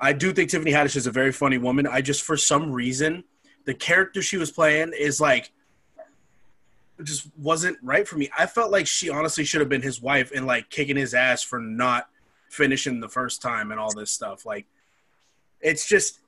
I 0.00 0.12
do 0.12 0.32
think 0.32 0.50
Tiffany 0.50 0.72
Haddish 0.72 0.96
is 0.96 1.06
a 1.06 1.12
very 1.12 1.32
funny 1.32 1.58
woman 1.58 1.86
I 1.86 2.00
just 2.00 2.22
for 2.22 2.36
some 2.36 2.72
reason 2.72 3.24
the 3.64 3.74
character 3.74 4.20
she 4.20 4.36
was 4.36 4.50
playing 4.50 4.92
is 4.98 5.20
like 5.20 5.50
just 7.02 7.28
wasn't 7.36 7.76
right 7.82 8.06
for 8.06 8.16
me. 8.16 8.30
I 8.38 8.46
felt 8.46 8.70
like 8.70 8.86
she 8.86 9.10
honestly 9.10 9.44
should 9.44 9.60
have 9.60 9.68
been 9.68 9.82
his 9.82 10.00
wife 10.00 10.30
and 10.34 10.46
like 10.46 10.70
kicking 10.70 10.96
his 10.96 11.14
ass 11.14 11.42
for 11.42 11.58
not 11.58 12.08
finishing 12.48 13.00
the 13.00 13.08
first 13.08 13.42
time 13.42 13.70
and 13.72 13.80
all 13.80 13.92
this 13.92 14.12
stuff. 14.12 14.46
Like, 14.46 14.66
it's 15.60 15.88
just, 15.88 16.20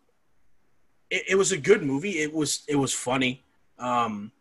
it, 1.10 1.22
it 1.30 1.34
was 1.36 1.52
a 1.52 1.58
good 1.58 1.82
movie. 1.82 2.18
It 2.18 2.32
was 2.32 2.64
it 2.68 2.76
was 2.76 2.92
funny. 2.92 3.44
Um, 3.78 4.32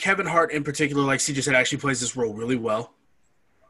Kevin 0.00 0.26
Hart 0.26 0.52
in 0.52 0.64
particular, 0.64 1.02
like 1.02 1.20
CJ 1.20 1.42
said, 1.42 1.54
actually 1.54 1.78
plays 1.78 2.00
this 2.00 2.16
role 2.16 2.32
really 2.32 2.56
well 2.56 2.94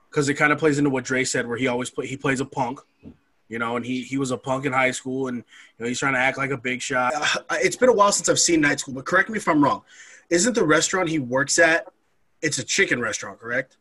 because 0.09 0.29
it 0.29 0.35
kind 0.35 0.53
of 0.53 0.59
plays 0.59 0.79
into 0.79 0.90
what 0.90 1.05
Dre 1.05 1.25
said, 1.25 1.47
where 1.47 1.57
he 1.59 1.66
always 1.66 1.90
play, 1.90 2.07
he 2.07 2.16
plays 2.16 2.40
a 2.40 2.45
punk. 2.45 2.81
You 3.49 3.59
know, 3.59 3.75
and 3.75 3.85
he 3.85 4.03
he 4.03 4.16
was 4.16 4.31
a 4.31 4.37
punk 4.37 4.64
in 4.64 4.73
high 4.73 4.93
school, 4.93 5.27
and 5.27 5.38
you 5.38 5.45
know 5.81 5.87
he's 5.87 5.99
trying 5.99 6.12
to 6.14 6.21
act 6.21 6.38
like 6.38 6.51
a 6.51 6.57
big 6.57 6.81
shot. 6.81 7.12
Uh, 7.16 7.57
it's 7.61 7.75
been 7.75 7.88
a 7.88 7.93
while 7.93 8.12
since 8.12 8.29
I've 8.29 8.38
seen 8.38 8.61
Night 8.61 8.79
School, 8.79 8.95
but 8.95 9.05
correct 9.05 9.29
me 9.29 9.38
if 9.38 9.49
I'm 9.49 9.62
wrong. 9.62 9.83
Isn't 10.31 10.55
the 10.55 10.64
restaurant 10.64 11.09
he 11.09 11.19
works 11.19 11.59
at? 11.59 11.88
It's 12.43 12.59
a 12.59 12.64
chicken 12.64 13.01
restaurant, 13.01 13.40
correct? 13.40 13.77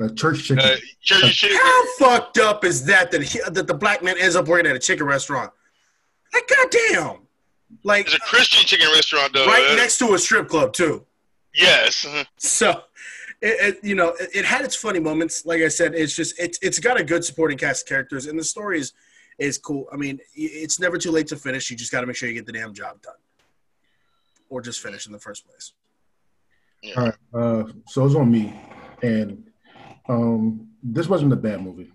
A 0.00 0.12
church 0.12 0.42
chicken. 0.48 0.64
Uh, 0.64 0.74
Church 1.00 1.32
shit. 1.32 1.52
How 1.56 1.86
fucked 1.96 2.38
up 2.38 2.64
is 2.64 2.84
that 2.86 3.12
that 3.12 3.22
he, 3.22 3.38
that 3.48 3.68
the 3.68 3.74
black 3.74 4.02
man 4.02 4.16
ends 4.18 4.34
up 4.34 4.48
working 4.48 4.66
at 4.68 4.74
a 4.74 4.80
chicken 4.80 5.06
restaurant? 5.06 5.52
Like 6.32 6.48
goddamn, 6.48 7.18
like 7.84 8.06
It's 8.06 8.16
a 8.16 8.18
Christian 8.18 8.66
chicken 8.66 8.88
restaurant 8.92 9.32
though. 9.32 9.46
right 9.46 9.64
Uh, 9.70 9.76
next 9.76 9.98
to 9.98 10.14
a 10.14 10.18
strip 10.18 10.48
club 10.48 10.72
too. 10.72 11.06
Yes. 11.54 12.06
So, 12.36 12.82
it, 13.40 13.76
it, 13.76 13.84
you 13.84 13.94
know, 13.94 14.08
it, 14.20 14.30
it 14.34 14.44
had 14.44 14.64
its 14.64 14.74
funny 14.74 15.00
moments. 15.00 15.46
Like 15.46 15.62
I 15.62 15.68
said, 15.68 15.94
it's 15.94 16.14
just 16.14 16.38
it's 16.38 16.58
it's 16.62 16.78
got 16.78 16.98
a 16.98 17.04
good 17.04 17.24
supporting 17.24 17.58
cast 17.58 17.84
of 17.84 17.88
characters, 17.88 18.26
and 18.26 18.38
the 18.38 18.44
story 18.44 18.80
is 18.80 18.92
is 19.38 19.58
cool. 19.58 19.86
I 19.92 19.96
mean, 19.96 20.18
it's 20.34 20.78
never 20.80 20.98
too 20.98 21.10
late 21.10 21.26
to 21.28 21.36
finish. 21.36 21.70
You 21.70 21.76
just 21.76 21.92
got 21.92 22.00
to 22.00 22.06
make 22.06 22.16
sure 22.16 22.28
you 22.28 22.34
get 22.34 22.46
the 22.46 22.52
damn 22.52 22.74
job 22.74 23.02
done, 23.02 23.14
or 24.48 24.60
just 24.60 24.80
finish 24.80 25.06
in 25.06 25.12
the 25.12 25.18
first 25.18 25.46
place. 25.46 25.72
All 26.96 27.04
right. 27.04 27.14
Uh, 27.32 27.72
so 27.86 28.04
it's 28.06 28.14
on 28.14 28.30
me, 28.30 28.54
and 29.02 29.50
um, 30.08 30.68
this 30.82 31.08
wasn't 31.08 31.32
a 31.32 31.36
bad 31.36 31.62
movie. 31.62 31.92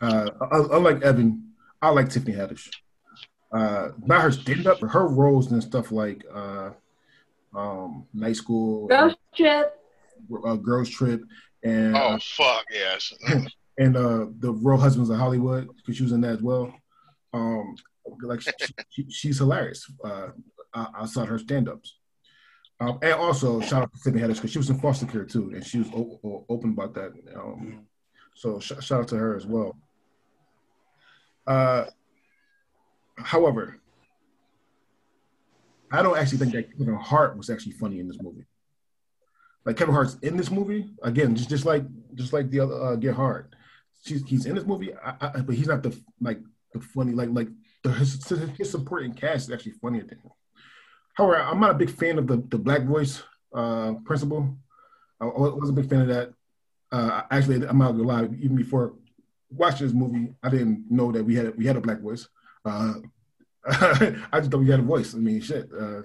Uh, 0.00 0.30
un- 0.50 0.68
unlike 0.72 1.02
Evan, 1.02 1.52
I 1.82 1.90
like 1.90 2.08
Tiffany 2.08 2.34
Haddish. 2.34 2.70
Uh, 3.52 3.90
not 4.06 4.22
her 4.22 4.32
stand 4.32 4.66
up, 4.66 4.80
her 4.80 5.08
roles 5.08 5.50
and 5.50 5.62
stuff 5.62 5.90
like 5.90 6.24
uh, 6.32 6.70
um, 7.54 8.06
Night 8.14 8.36
School, 8.36 8.86
Girls 8.88 9.14
trip. 9.34 9.76
uh, 10.44 10.54
Girls 10.56 10.88
Trip, 10.88 11.22
and 11.64 11.96
Oh 11.96 12.18
fuck 12.20 12.64
yes. 12.70 13.12
and 13.78 13.96
uh, 13.96 14.26
the 14.38 14.52
Real 14.52 14.78
Husbands 14.78 15.10
of 15.10 15.18
Hollywood 15.18 15.68
because 15.76 15.96
she 15.96 16.02
was 16.02 16.12
in 16.12 16.20
that 16.22 16.32
as 16.34 16.42
well. 16.42 16.72
Um, 17.32 17.74
like 18.22 18.40
she, 18.40 18.50
she, 18.90 19.10
she's 19.10 19.38
hilarious. 19.38 19.90
Uh, 20.04 20.28
I, 20.74 20.86
I 21.00 21.06
saw 21.06 21.24
her 21.24 21.38
stand-ups. 21.38 21.96
Um, 22.80 22.98
and 23.02 23.12
also 23.12 23.60
shout 23.60 23.82
out 23.82 23.92
to 23.92 23.98
Tiffany 24.02 24.22
Haddish 24.22 24.36
because 24.36 24.52
she 24.52 24.58
was 24.58 24.70
in 24.70 24.78
foster 24.78 25.04
care 25.06 25.24
too, 25.24 25.50
and 25.54 25.64
she 25.64 25.78
was 25.78 25.88
o- 25.94 26.18
o- 26.24 26.46
open 26.48 26.70
about 26.70 26.94
that. 26.94 27.12
Um, 27.36 27.86
so 28.34 28.58
sh- 28.58 28.72
shout 28.80 29.00
out 29.02 29.08
to 29.08 29.16
her 29.16 29.36
as 29.36 29.44
well. 29.46 29.76
Uh, 31.46 31.86
however, 33.18 33.80
I 35.90 36.02
don't 36.02 36.16
actually 36.16 36.38
think 36.38 36.52
that 36.52 36.78
Kevin 36.78 36.94
Hart 36.94 37.36
was 37.36 37.50
actually 37.50 37.72
funny 37.72 38.00
in 38.00 38.08
this 38.08 38.20
movie. 38.20 38.46
Like 39.64 39.76
Kevin 39.76 39.94
Hart's 39.94 40.16
in 40.22 40.36
this 40.36 40.50
movie 40.50 40.90
again, 41.02 41.34
just 41.34 41.50
just 41.50 41.66
like 41.66 41.84
just 42.14 42.32
like 42.32 42.50
the 42.50 42.60
other 42.60 42.82
uh, 42.82 42.96
Get 42.96 43.14
Hard. 43.14 43.54
She's, 44.04 44.26
he's 44.26 44.46
in 44.46 44.54
this 44.54 44.64
movie, 44.64 44.94
I, 44.94 45.14
I, 45.20 45.40
but 45.42 45.54
he's 45.54 45.66
not 45.66 45.82
the 45.82 45.98
like 46.20 46.40
the 46.72 46.80
funny 46.80 47.12
like 47.12 47.28
like 47.32 47.48
the, 47.82 47.92
his, 47.92 48.26
his 48.56 48.70
supporting 48.70 49.12
cast 49.12 49.48
is 49.48 49.54
actually 49.54 49.72
funnier 49.72 50.02
than 50.02 50.18
him. 50.18 50.30
However, 51.14 51.42
I'm 51.42 51.60
not 51.60 51.72
a 51.72 51.74
big 51.74 51.90
fan 51.90 52.18
of 52.18 52.26
the 52.26 52.36
the 52.48 52.58
black 52.58 52.84
voice 52.84 53.22
uh, 53.54 53.94
principle. 54.04 54.56
I, 55.20 55.26
wasn't 55.26 55.78
a 55.78 55.82
big 55.82 55.90
fan 55.90 56.02
of 56.02 56.08
that. 56.08 56.32
Uh, 56.90 57.22
actually, 57.30 57.66
I'm 57.66 57.78
not 57.78 57.92
gonna 57.92 58.04
lie. 58.04 58.24
Even 58.40 58.56
before 58.56 58.94
watching 59.50 59.86
this 59.86 59.94
movie, 59.94 60.32
I 60.42 60.48
didn't 60.48 60.90
know 60.90 61.12
that 61.12 61.24
we 61.24 61.34
had 61.34 61.56
we 61.58 61.66
had 61.66 61.76
a 61.76 61.80
black 61.80 62.00
voice. 62.00 62.26
Uh, 62.64 62.94
I 64.32 64.40
just 64.40 64.50
thought 64.50 64.60
we 64.60 64.70
had 64.70 64.80
a 64.80 64.84
voice. 64.84 65.14
I 65.14 65.18
mean, 65.18 65.40
shit. 65.40 65.68
Uh, 65.78 66.02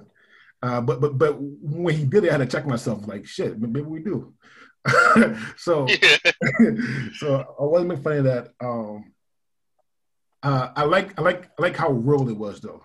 uh, 0.61 0.81
but 0.81 0.99
but 0.99 1.17
but 1.17 1.37
when 1.39 1.95
he 1.95 2.05
did 2.05 2.23
it, 2.23 2.29
I 2.29 2.33
had 2.33 2.49
to 2.49 2.57
check 2.57 2.65
myself. 2.65 3.07
Like 3.07 3.25
shit, 3.25 3.59
maybe 3.59 3.81
we 3.81 3.99
do. 3.99 4.33
so 5.57 5.87
so 7.17 7.55
I 7.59 7.63
wasn't 7.63 7.89
making 7.89 8.03
fun 8.03 8.17
of 8.17 8.23
that. 8.25 8.49
Um, 8.61 9.13
uh, 10.43 10.69
I 10.75 10.83
like 10.83 11.17
I 11.19 11.21
like 11.21 11.49
I 11.57 11.61
like 11.61 11.75
how 11.75 11.91
real 11.91 12.27
it 12.29 12.37
was 12.37 12.59
though. 12.61 12.81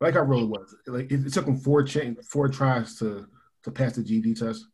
I 0.00 0.06
like 0.06 0.14
how 0.14 0.22
real 0.22 0.44
it 0.44 0.48
was. 0.48 0.74
Like 0.86 1.10
it, 1.10 1.26
it 1.26 1.32
took 1.32 1.46
him 1.46 1.56
four 1.56 1.82
cha- 1.82 2.20
four 2.28 2.48
tries 2.48 2.98
to 2.98 3.26
to 3.64 3.70
pass 3.70 3.96
the 3.96 4.02
GD 4.02 4.38
test. 4.38 4.66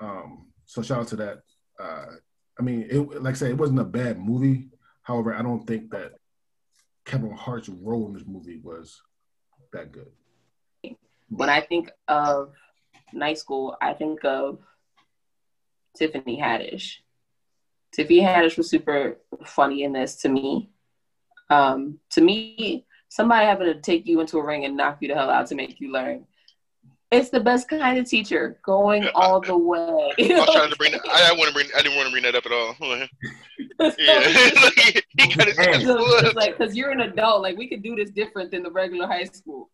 Um, 0.00 0.46
so 0.66 0.82
shout 0.82 1.00
out 1.00 1.08
to 1.08 1.16
that. 1.16 1.38
Uh, 1.78 2.06
I 2.58 2.62
mean, 2.62 2.86
it, 2.88 3.22
like 3.22 3.34
I 3.34 3.36
said, 3.36 3.50
it 3.50 3.58
wasn't 3.58 3.80
a 3.80 3.84
bad 3.84 4.18
movie. 4.18 4.68
However, 5.02 5.34
I 5.34 5.42
don't 5.42 5.66
think 5.66 5.90
that 5.90 6.12
Kevin 7.04 7.32
Hart's 7.32 7.68
role 7.68 8.06
in 8.08 8.14
this 8.14 8.26
movie 8.26 8.58
was 8.62 9.02
that 9.72 9.92
good. 9.92 10.10
When 11.28 11.48
I 11.48 11.60
think 11.60 11.90
of 12.08 12.52
night 13.12 13.38
school, 13.38 13.76
I 13.80 13.92
think 13.92 14.24
of 14.24 14.58
Tiffany 15.96 16.40
Haddish. 16.40 16.96
Tiffany 17.92 18.20
Haddish 18.20 18.56
was 18.56 18.70
super 18.70 19.18
funny 19.44 19.84
in 19.84 19.92
this 19.92 20.16
to 20.16 20.28
me. 20.28 20.70
Um, 21.50 21.98
to 22.10 22.20
me, 22.20 22.86
somebody 23.08 23.46
having 23.46 23.66
to 23.66 23.80
take 23.80 24.06
you 24.06 24.20
into 24.20 24.38
a 24.38 24.44
ring 24.44 24.64
and 24.64 24.76
knock 24.76 24.98
you 25.00 25.08
the 25.08 25.14
hell 25.14 25.30
out 25.30 25.46
to 25.48 25.54
make 25.54 25.80
you 25.80 25.92
learn. 25.92 26.26
It's 27.14 27.30
the 27.30 27.40
best 27.40 27.68
kind 27.68 27.98
of 27.98 28.08
teacher, 28.08 28.58
going 28.62 29.08
all 29.14 29.40
the 29.40 29.56
way. 29.56 29.78
I 30.18 30.40
was 30.40 30.50
trying 30.52 30.70
to 30.70 30.76
bring. 30.76 30.92
That, 30.92 31.02
I, 31.08 31.30
I 31.30 31.32
want 31.32 31.48
to 31.48 31.54
bring. 31.54 31.68
I 31.76 31.82
didn't 31.82 31.96
want 31.96 32.06
to 32.06 32.12
bring 32.12 32.24
that 32.24 32.34
up 32.34 32.46
at 32.46 32.52
all. 32.52 32.74
yeah, 33.98 34.20
he 35.18 35.34
got 35.34 35.46
his 35.46 36.34
like 36.34 36.58
because 36.58 36.76
you're 36.76 36.90
an 36.90 37.00
adult. 37.00 37.42
Like 37.42 37.56
we 37.56 37.68
could 37.68 37.82
do 37.82 37.94
this 37.94 38.10
different 38.10 38.50
than 38.50 38.62
the 38.62 38.70
regular 38.70 39.06
high 39.06 39.24
school. 39.24 39.70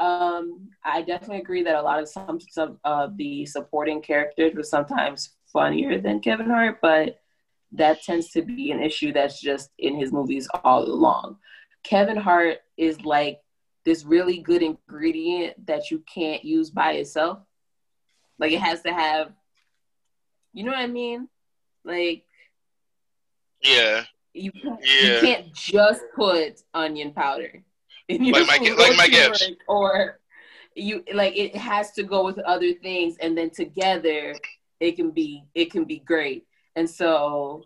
Um, 0.00 0.68
I 0.84 1.02
definitely 1.02 1.38
agree 1.38 1.62
that 1.62 1.76
a 1.76 1.82
lot 1.82 2.00
of 2.00 2.08
some 2.08 2.38
some 2.48 2.78
of 2.84 3.16
the 3.16 3.46
supporting 3.46 4.00
characters 4.00 4.54
were 4.54 4.62
sometimes 4.62 5.30
funnier 5.52 6.00
than 6.00 6.20
Kevin 6.20 6.50
Hart, 6.50 6.78
but 6.80 7.20
that 7.72 8.02
tends 8.02 8.30
to 8.30 8.42
be 8.42 8.70
an 8.70 8.82
issue 8.82 9.12
that's 9.12 9.40
just 9.40 9.70
in 9.78 9.96
his 9.98 10.12
movies 10.12 10.48
all 10.62 10.84
along. 10.84 11.38
Kevin 11.82 12.16
Hart 12.16 12.58
is 12.76 13.04
like 13.04 13.40
this 13.84 14.04
really 14.04 14.38
good 14.38 14.62
ingredient 14.62 15.66
that 15.66 15.90
you 15.90 16.02
can't 16.12 16.44
use 16.44 16.70
by 16.70 16.92
itself. 16.92 17.38
Like 18.38 18.52
it 18.52 18.60
has 18.60 18.82
to 18.82 18.92
have, 18.92 19.32
you 20.52 20.64
know 20.64 20.72
what 20.72 20.80
I 20.80 20.86
mean? 20.86 21.28
Like, 21.84 22.24
yeah, 23.62 24.04
you 24.32 24.50
yeah. 24.54 24.70
you 24.82 25.20
can't 25.20 25.54
just 25.54 26.02
put 26.14 26.62
onion 26.72 27.12
powder 27.12 27.62
in 28.08 28.24
your 28.24 28.44
like 28.44 28.60
my 28.60 28.68
like 28.76 28.96
my 28.96 29.08
gifts 29.08 29.48
or 29.68 30.18
you 30.74 31.04
like 31.14 31.36
it 31.36 31.54
has 31.56 31.92
to 31.92 32.02
go 32.02 32.24
with 32.24 32.38
other 32.40 32.72
things 32.72 33.16
and 33.20 33.38
then 33.38 33.48
together 33.48 34.34
it 34.80 34.96
can 34.96 35.10
be 35.10 35.44
it 35.54 35.70
can 35.70 35.84
be 35.84 35.98
great. 35.98 36.46
And 36.76 36.88
so 36.88 37.64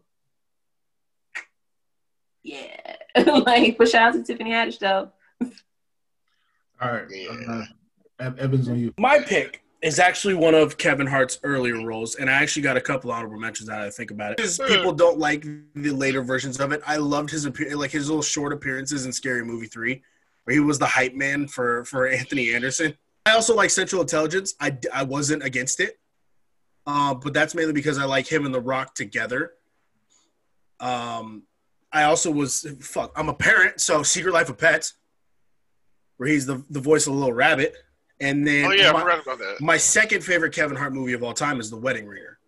yeah. 2.43 2.97
like 3.27 3.79
but 3.79 3.89
shout 3.89 4.09
out 4.09 4.15
to 4.15 4.23
Tiffany 4.23 4.51
Haddish 4.51 4.79
though. 4.79 5.11
All 6.81 6.93
right. 6.93 7.07
Yeah. 7.11 7.65
Uh, 8.21 8.33
Evans 8.39 8.69
on 8.69 8.79
you. 8.79 8.95
My 8.99 9.21
pick 9.21 9.63
is 9.81 9.99
actually 9.99 10.35
one 10.35 10.55
of 10.55 10.77
Kevin 10.77 11.07
Hart's 11.07 11.39
earlier 11.45 11.85
roles, 11.85 12.17
and 12.17 12.29
I 12.29 12.35
actually 12.35 12.63
got 12.63 12.77
a 12.77 12.81
couple 12.81 13.13
honorable 13.13 13.39
mentions 13.39 13.69
now 13.69 13.79
that 13.79 13.87
I 13.87 13.91
think 13.91 14.11
about 14.11 14.33
it. 14.33 14.37
Because 14.39 14.59
people 14.59 14.93
don't 14.93 15.19
like 15.19 15.47
the 15.75 15.91
later 15.91 16.23
versions 16.23 16.59
of 16.59 16.73
it. 16.73 16.83
I 16.87 16.97
loved 16.97 17.31
his 17.31 17.47
like 17.47 17.91
his 17.91 18.09
little 18.09 18.23
short 18.23 18.53
appearances 18.53 19.07
in 19.07 19.13
Scary 19.13 19.45
Movie 19.45 19.67
three, 19.67 20.03
where 20.45 20.55
he 20.55 20.61
was 20.61 20.79
the 20.79 20.87
hype 20.87 21.15
man 21.15 21.47
for 21.47 21.85
for 21.85 22.09
Anthony 22.09 22.53
Anderson. 22.55 22.97
I 23.27 23.33
also 23.33 23.55
like 23.55 23.71
Central 23.71 24.01
Intelligence. 24.01 24.55
I, 24.59 24.77
I 24.93 25.03
wasn't 25.05 25.43
against 25.43 25.81
it, 25.81 25.99
uh, 26.87 27.15
but 27.15 27.35
that's 27.35 27.55
mainly 27.55 27.73
because 27.75 27.99
I 27.99 28.05
like 28.05 28.27
him 28.27 28.47
and 28.47 28.55
The 28.55 28.61
Rock 28.61 28.95
together. 28.95 29.53
Um, 30.81 31.43
I 31.93 32.05
also 32.05 32.31
was 32.31 32.67
fuck. 32.81 33.13
I'm 33.17 33.29
a 33.29 33.35
parent, 33.35 33.81
so 33.81 34.03
Secret 34.03 34.33
Life 34.33 34.49
of 34.49 34.59
Pets 34.59 34.95
where 36.19 36.29
he's 36.29 36.45
the, 36.47 36.63
the 36.69 36.81
voice 36.81 37.07
of 37.07 37.15
the 37.15 37.19
little 37.19 37.33
rabbit. 37.33 37.75
And 38.21 38.47
then 38.47 38.67
oh, 38.67 38.73
yeah, 38.73 38.93
my, 38.93 38.99
I 38.99 39.03
forgot 39.03 39.23
about 39.23 39.39
that. 39.39 39.57
my 39.61 39.77
second 39.77 40.23
favorite 40.23 40.53
Kevin 40.53 40.77
Hart 40.77 40.93
movie 40.93 41.15
of 41.15 41.23
all 41.23 41.33
time 41.33 41.61
is 41.61 41.71
The 41.71 41.77
Wedding 41.77 42.07
Ringer. 42.07 42.39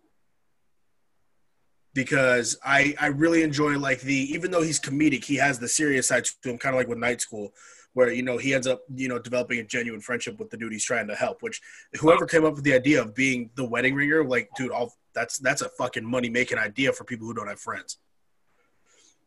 Because 1.93 2.57
I, 2.63 2.93
I 2.99 3.07
really 3.07 3.43
enjoy 3.43 3.77
like 3.77 4.01
the 4.01 4.15
even 4.33 4.51
though 4.51 4.61
he's 4.61 4.79
comedic, 4.79 5.25
he 5.25 5.35
has 5.35 5.59
the 5.59 5.67
serious 5.67 6.07
side 6.07 6.25
to 6.43 6.49
him, 6.49 6.57
kind 6.57 6.73
of 6.75 6.79
like 6.79 6.87
with 6.87 6.97
Night 6.97 7.19
School, 7.19 7.53
where 7.93 8.11
you 8.11 8.23
know 8.23 8.37
he 8.37 8.53
ends 8.53 8.65
up 8.65 8.81
you 8.95 9.09
know 9.09 9.19
developing 9.19 9.59
a 9.59 9.63
genuine 9.63 9.99
friendship 9.99 10.39
with 10.39 10.49
the 10.49 10.55
dude 10.55 10.71
he's 10.71 10.85
trying 10.85 11.07
to 11.07 11.15
help. 11.15 11.41
Which 11.41 11.61
whoever 11.99 12.25
came 12.25 12.45
up 12.45 12.55
with 12.55 12.63
the 12.63 12.73
idea 12.73 13.01
of 13.01 13.13
being 13.13 13.49
the 13.55 13.65
wedding 13.65 13.93
ringer, 13.93 14.23
like 14.23 14.49
dude, 14.55 14.71
all 14.71 14.93
that's 15.13 15.37
that's 15.39 15.61
a 15.61 15.69
fucking 15.69 16.05
money 16.05 16.29
making 16.29 16.59
idea 16.59 16.93
for 16.93 17.03
people 17.03 17.27
who 17.27 17.33
don't 17.33 17.49
have 17.49 17.59
friends. 17.59 17.97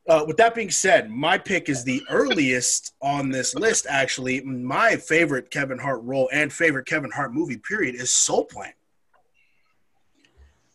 Uh, 0.06 0.22
with 0.26 0.36
that 0.36 0.54
being 0.54 0.70
said, 0.70 1.10
my 1.10 1.38
pick 1.38 1.70
is 1.70 1.82
the 1.82 2.02
earliest 2.10 2.94
on 3.00 3.30
this 3.30 3.54
list. 3.54 3.86
Actually, 3.88 4.42
my 4.42 4.96
favorite 4.96 5.50
Kevin 5.50 5.78
Hart 5.78 6.02
role 6.02 6.28
and 6.30 6.52
favorite 6.52 6.86
Kevin 6.86 7.10
Hart 7.10 7.32
movie, 7.32 7.56
period, 7.56 7.94
is 7.94 8.12
Soul 8.12 8.44
Plane. 8.44 8.74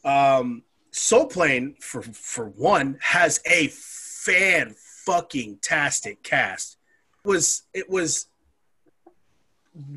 Um, 0.04 0.64
Soul 0.92 1.28
Plane, 1.28 1.76
for 1.80 2.02
for 2.02 2.50
one, 2.50 2.98
has 3.02 3.40
a 3.46 3.68
fan 3.68 4.76
fucking 5.06 5.60
tastic 5.62 6.24
cast. 6.24 6.78
It 7.24 7.28
was 7.28 7.64
it 7.72 7.88
was 7.88 8.30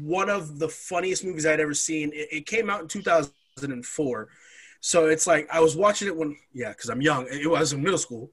one 0.03 0.29
of 0.29 0.59
the 0.59 0.69
funniest 0.69 1.25
movies 1.25 1.47
I'd 1.47 1.59
ever 1.59 1.73
seen. 1.73 2.11
It, 2.13 2.29
it 2.31 2.47
came 2.47 2.69
out 2.69 2.83
in 2.83 2.89
2004, 2.89 4.29
so 4.81 5.07
it's 5.07 5.27
like 5.27 5.49
I 5.51 5.61
was 5.61 5.75
watching 5.75 6.09
it 6.09 6.17
when 6.17 6.37
yeah, 6.53 6.69
because 6.69 6.91
I'm 6.91 7.01
young. 7.01 7.27
It 7.31 7.51
was 7.51 7.73
in 7.73 7.83
middle 7.83 7.97
school 7.97 8.31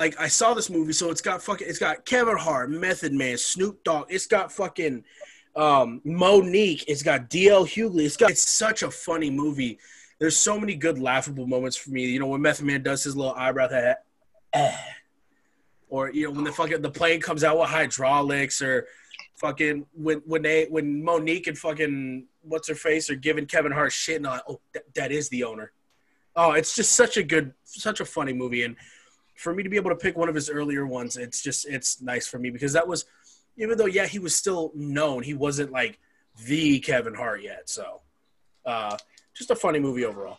like 0.00 0.18
I 0.20 0.28
saw 0.28 0.54
this 0.54 0.70
movie, 0.70 0.92
so 0.92 1.10
it's 1.10 1.20
got 1.20 1.42
fucking 1.42 1.68
it's 1.68 1.78
got 1.78 2.04
Kevin 2.04 2.36
Hart, 2.36 2.70
Method 2.70 3.12
Man, 3.12 3.36
Snoop 3.36 3.82
Dogg, 3.84 4.06
it's 4.08 4.26
got 4.26 4.50
fucking 4.50 5.04
um 5.56 6.00
Mo'Nique, 6.04 6.84
it's 6.88 7.02
got 7.02 7.30
DL 7.30 7.66
Hughley, 7.66 8.04
it's 8.04 8.16
got 8.16 8.30
it's 8.30 8.48
such 8.48 8.82
a 8.82 8.90
funny 8.90 9.30
movie. 9.30 9.78
There's 10.18 10.36
so 10.36 10.58
many 10.58 10.74
good 10.74 10.98
laughable 10.98 11.46
moments 11.46 11.76
for 11.76 11.90
me. 11.90 12.06
You 12.06 12.18
know 12.18 12.26
when 12.26 12.42
Method 12.42 12.66
Man 12.66 12.82
does 12.82 13.04
his 13.04 13.16
little 13.16 13.34
eyebrow 13.34 13.68
that, 13.68 14.04
eh. 14.52 14.76
or 15.88 16.10
you 16.10 16.26
know 16.26 16.32
when 16.32 16.44
the 16.44 16.52
fucking 16.52 16.82
the 16.82 16.90
plane 16.90 17.20
comes 17.20 17.44
out 17.44 17.58
with 17.58 17.68
hydraulics, 17.68 18.60
or 18.62 18.88
fucking 19.36 19.86
when 19.92 20.18
when 20.26 20.42
they 20.42 20.64
when 20.64 21.04
Mo'Nique 21.04 21.46
and 21.46 21.56
fucking 21.56 22.26
what's 22.42 22.68
her 22.68 22.74
face 22.74 23.10
are 23.10 23.16
giving 23.16 23.46
Kevin 23.46 23.72
Hart 23.72 23.92
shit 23.92 24.16
and 24.16 24.24
like, 24.24 24.42
oh 24.48 24.60
that, 24.72 24.82
that 24.94 25.12
is 25.12 25.28
the 25.28 25.44
owner. 25.44 25.72
Oh, 26.36 26.52
it's 26.52 26.74
just 26.74 26.92
such 26.94 27.16
a 27.16 27.22
good, 27.22 27.54
such 27.62 28.00
a 28.00 28.04
funny 28.04 28.32
movie, 28.32 28.64
and 28.64 28.74
for 29.36 29.54
me 29.54 29.62
to 29.62 29.68
be 29.68 29.76
able 29.76 29.90
to 29.90 29.96
pick 29.96 30.16
one 30.16 30.28
of 30.28 30.34
his 30.34 30.48
earlier 30.48 30.86
ones, 30.86 31.16
it's 31.16 31.42
just 31.42 31.66
it's 31.66 32.00
nice 32.00 32.26
for 32.26 32.38
me 32.38 32.50
because 32.50 32.72
that 32.72 32.86
was 32.86 33.04
even 33.56 33.78
though 33.78 33.86
yeah 33.86 34.06
he 34.06 34.18
was 34.18 34.34
still 34.34 34.72
known, 34.74 35.22
he 35.22 35.34
wasn't 35.34 35.70
like 35.72 35.98
the 36.46 36.80
Kevin 36.80 37.14
Hart 37.14 37.42
yet. 37.42 37.68
So 37.68 38.00
uh, 38.66 38.96
just 39.34 39.50
a 39.50 39.56
funny 39.56 39.78
movie 39.78 40.04
overall, 40.04 40.38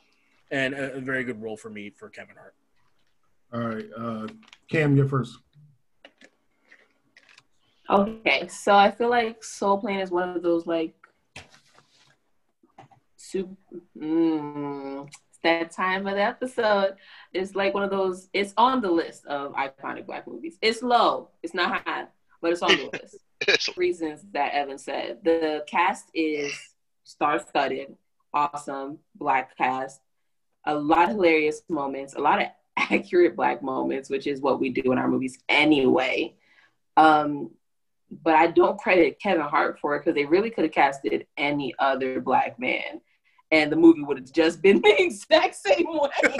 and 0.51 0.73
a, 0.73 0.95
a, 0.95 0.99
very 0.99 1.23
good 1.23 1.41
role 1.41 1.57
for 1.57 1.69
me 1.69 1.89
for 1.89 2.09
Kevin 2.09 2.35
Hart. 2.35 2.55
All 3.53 3.61
right, 3.61 3.85
uh, 3.97 4.27
Cam, 4.69 4.95
you're 4.95 5.07
first. 5.07 5.37
Okay, 7.89 8.47
so 8.47 8.75
I 8.75 8.89
feel 8.89 9.09
like 9.09 9.43
Soul 9.43 9.77
Plane 9.77 9.99
is 9.99 10.09
one 10.09 10.35
of 10.35 10.41
those 10.41 10.65
like 10.65 10.95
super. 13.15 13.55
Mm, 13.97 15.09
that 15.45 15.71
time 15.71 16.05
of 16.07 16.15
the 16.15 16.21
episode. 16.21 16.95
It's 17.33 17.55
like 17.55 17.73
one 17.73 17.83
of 17.83 17.89
those. 17.89 18.29
It's 18.33 18.53
on 18.57 18.81
the 18.81 18.91
list 18.91 19.25
of 19.25 19.53
iconic 19.53 20.05
black 20.05 20.27
movies. 20.27 20.57
It's 20.61 20.81
low. 20.81 21.29
It's 21.41 21.53
not 21.53 21.85
high, 21.85 22.07
but 22.41 22.51
it's 22.51 22.61
on 22.61 22.75
the 22.75 22.89
list. 23.47 23.77
Reasons 23.77 24.21
that 24.33 24.53
Evan 24.53 24.77
said. 24.77 25.19
The 25.23 25.63
cast 25.67 26.05
is 26.13 26.53
star-studded, 27.03 27.95
awesome 28.33 28.99
black 29.15 29.57
cast. 29.57 30.01
A 30.65 30.75
lot 30.75 31.09
of 31.09 31.15
hilarious 31.15 31.61
moments. 31.69 32.15
A 32.15 32.19
lot 32.19 32.41
of 32.41 32.47
accurate 32.77 33.35
black 33.35 33.61
moments, 33.61 34.09
which 34.09 34.27
is 34.27 34.41
what 34.41 34.59
we 34.59 34.69
do 34.69 34.91
in 34.91 34.97
our 34.97 35.07
movies 35.07 35.37
anyway. 35.47 36.33
Um, 36.97 37.51
but 38.23 38.35
I 38.35 38.47
don't 38.47 38.79
credit 38.79 39.19
Kevin 39.19 39.45
Hart 39.45 39.79
for 39.79 39.95
it 39.95 39.99
because 39.99 40.15
they 40.15 40.25
really 40.25 40.49
could 40.49 40.63
have 40.63 40.73
casted 40.73 41.27
any 41.37 41.73
other 41.79 42.19
black 42.21 42.59
man 42.59 43.01
and 43.51 43.71
the 43.71 43.75
movie 43.75 44.01
would 44.01 44.17
have 44.17 44.31
just 44.31 44.61
been 44.61 44.81
the 44.83 45.01
exact 45.01 45.55
same 45.55 45.85
way. 45.87 46.37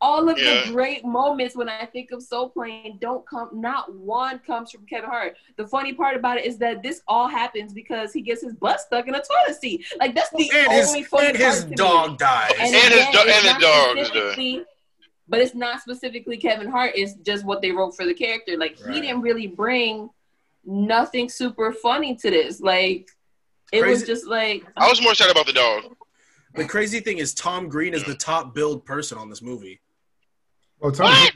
All 0.00 0.28
of 0.28 0.38
yeah. 0.38 0.66
the 0.66 0.72
great 0.72 1.04
moments 1.04 1.56
when 1.56 1.68
I 1.68 1.86
think 1.86 2.10
of 2.12 2.22
Soul 2.22 2.50
Plane 2.50 2.98
don't 3.00 3.26
come, 3.26 3.48
not 3.52 3.92
one 3.94 4.38
comes 4.40 4.70
from 4.70 4.86
Kevin 4.86 5.08
Hart. 5.10 5.36
The 5.56 5.66
funny 5.66 5.92
part 5.92 6.16
about 6.16 6.38
it 6.38 6.44
is 6.44 6.58
that 6.58 6.82
this 6.82 7.02
all 7.08 7.26
happens 7.26 7.72
because 7.72 8.12
he 8.12 8.20
gets 8.20 8.42
his 8.42 8.54
butt 8.54 8.80
stuck 8.80 9.08
in 9.08 9.14
a 9.14 9.22
toilet 9.22 9.60
seat. 9.60 9.84
Like 9.98 10.14
that's 10.14 10.30
the 10.30 10.50
and 10.54 10.68
only 10.68 11.00
his, 11.00 11.08
funny 11.08 11.28
and 11.28 11.36
his 11.36 11.64
dog 11.64 12.12
me. 12.12 12.16
dies. 12.18 12.52
And, 12.58 12.74
and 12.74 12.94
his 12.94 13.06
do- 13.06 13.28
and 13.28 14.26
the 14.36 14.56
dog 14.56 14.66
but 15.26 15.40
it's 15.40 15.54
not 15.54 15.80
specifically 15.80 16.36
Kevin 16.36 16.68
Hart. 16.68 16.92
It's 16.94 17.14
just 17.14 17.44
what 17.44 17.62
they 17.62 17.70
wrote 17.70 17.96
for 17.96 18.04
the 18.04 18.14
character. 18.14 18.56
Like 18.58 18.78
Right. 18.84 18.94
he 18.94 19.00
didn't 19.00 19.22
really 19.22 19.46
bring 19.46 20.10
nothing 20.66 21.28
super 21.28 21.72
funny 21.72 22.14
to 22.16 22.30
this. 22.30 22.60
Like 22.60 23.08
it 23.74 23.86
was 23.86 24.02
just 24.04 24.26
like 24.26 24.64
I 24.76 24.88
was 24.88 25.00
more 25.02 25.12
excited 25.12 25.32
about 25.32 25.46
the 25.46 25.52
dog. 25.52 25.96
The 26.54 26.64
crazy 26.64 27.00
thing 27.00 27.18
is 27.18 27.34
Tom 27.34 27.68
Green 27.68 27.94
is 27.94 28.04
the 28.04 28.14
top 28.14 28.54
billed 28.54 28.84
person 28.84 29.18
on 29.18 29.28
this 29.28 29.42
movie. 29.42 29.80
Oh, 30.80 30.90
Tom. 30.90 31.06
What? 31.06 31.32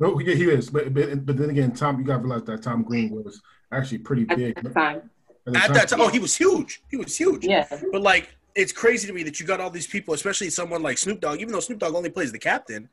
No, 0.00 0.16
he, 0.18 0.34
he 0.34 0.44
is, 0.50 0.70
but, 0.70 0.94
but 0.94 1.26
but 1.26 1.36
then 1.36 1.50
again, 1.50 1.72
Tom, 1.72 1.98
you 1.98 2.04
got 2.04 2.18
to 2.18 2.22
realize 2.22 2.44
that 2.44 2.62
Tom 2.62 2.82
Green 2.82 3.10
was 3.10 3.40
actually 3.70 3.98
pretty 3.98 4.26
at 4.30 4.36
big 4.36 4.62
the 4.62 4.70
time. 4.70 5.10
the 5.44 5.58
At 5.58 5.74
that 5.74 5.88
time, 5.88 6.00
oh, 6.00 6.08
he 6.08 6.18
was 6.18 6.36
huge. 6.36 6.82
He 6.90 6.96
was 6.96 7.16
huge. 7.16 7.44
Yeah. 7.44 7.66
But 7.90 8.00
like, 8.02 8.34
it's 8.54 8.72
crazy 8.72 9.06
to 9.08 9.12
me 9.12 9.22
that 9.24 9.40
you 9.40 9.46
got 9.46 9.60
all 9.60 9.70
these 9.70 9.86
people, 9.86 10.14
especially 10.14 10.50
someone 10.50 10.82
like 10.82 10.98
Snoop 10.98 11.20
Dogg. 11.20 11.40
Even 11.40 11.52
though 11.52 11.60
Snoop 11.60 11.78
Dogg 11.78 11.94
only 11.94 12.10
plays 12.10 12.32
the 12.32 12.38
captain, 12.38 12.88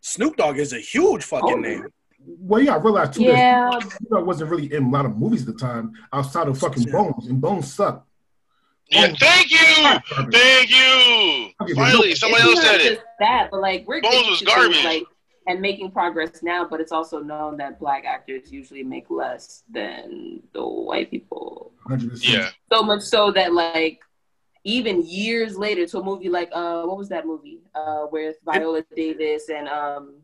Snoop 0.00 0.36
Dogg 0.36 0.58
is 0.58 0.72
a 0.72 0.80
huge 0.80 1.22
fucking 1.24 1.54
Oh. 1.54 1.60
name. 1.60 1.86
Well, 2.24 2.60
yeah, 2.62 2.74
I 2.74 2.78
realized 2.78 3.14
too. 3.14 3.22
Yeah. 3.22 3.70
that 3.72 3.82
Snoop 3.82 4.10
Dogg 4.10 4.26
wasn't 4.26 4.50
really 4.50 4.72
in 4.72 4.84
a 4.84 4.90
lot 4.90 5.06
of 5.06 5.16
movies 5.16 5.46
at 5.46 5.54
the 5.54 5.58
time 5.60 5.92
outside 6.12 6.48
of 6.48 6.58
fucking 6.58 6.90
Bones, 6.90 7.26
and 7.28 7.40
Bones 7.40 7.72
sucked. 7.72 8.08
Yeah, 8.90 9.08
Oh. 9.10 9.14
thank 9.18 9.50
you, 9.50 10.28
thank 10.30 10.70
you. 10.70 11.74
Finally, 11.74 12.14
somebody 12.14 12.42
else 12.42 12.62
said 12.62 12.80
it. 12.80 13.00
That, 13.20 13.48
but 13.50 13.60
like 13.60 13.86
we're 13.86 14.02
Bones 14.02 14.14
getting 14.14 14.30
was 14.30 14.38
to 14.40 14.44
things, 14.44 14.56
garbage. 14.56 14.84
like 14.84 15.04
and 15.46 15.60
making 15.60 15.90
progress 15.90 16.42
now. 16.42 16.66
But 16.68 16.80
it's 16.80 16.92
also 16.92 17.18
known 17.20 17.56
that 17.56 17.80
black 17.80 18.04
actors 18.04 18.52
usually 18.52 18.82
make 18.82 19.06
less 19.10 19.62
than 19.70 20.42
the 20.52 20.62
white 20.66 21.10
people. 21.10 21.72
100%. 21.88 22.28
Yeah, 22.28 22.50
So 22.72 22.82
much 22.82 23.00
so 23.02 23.30
that 23.32 23.52
like 23.54 24.00
even 24.64 25.02
years 25.06 25.56
later 25.58 25.86
to 25.86 25.98
a 25.98 26.04
movie 26.04 26.28
like 26.28 26.50
uh 26.52 26.82
what 26.84 26.96
was 26.96 27.08
that 27.08 27.26
movie 27.26 27.60
uh 27.74 28.06
with 28.12 28.36
Viola 28.44 28.84
Davis 28.94 29.48
and 29.48 29.68
um 29.68 30.14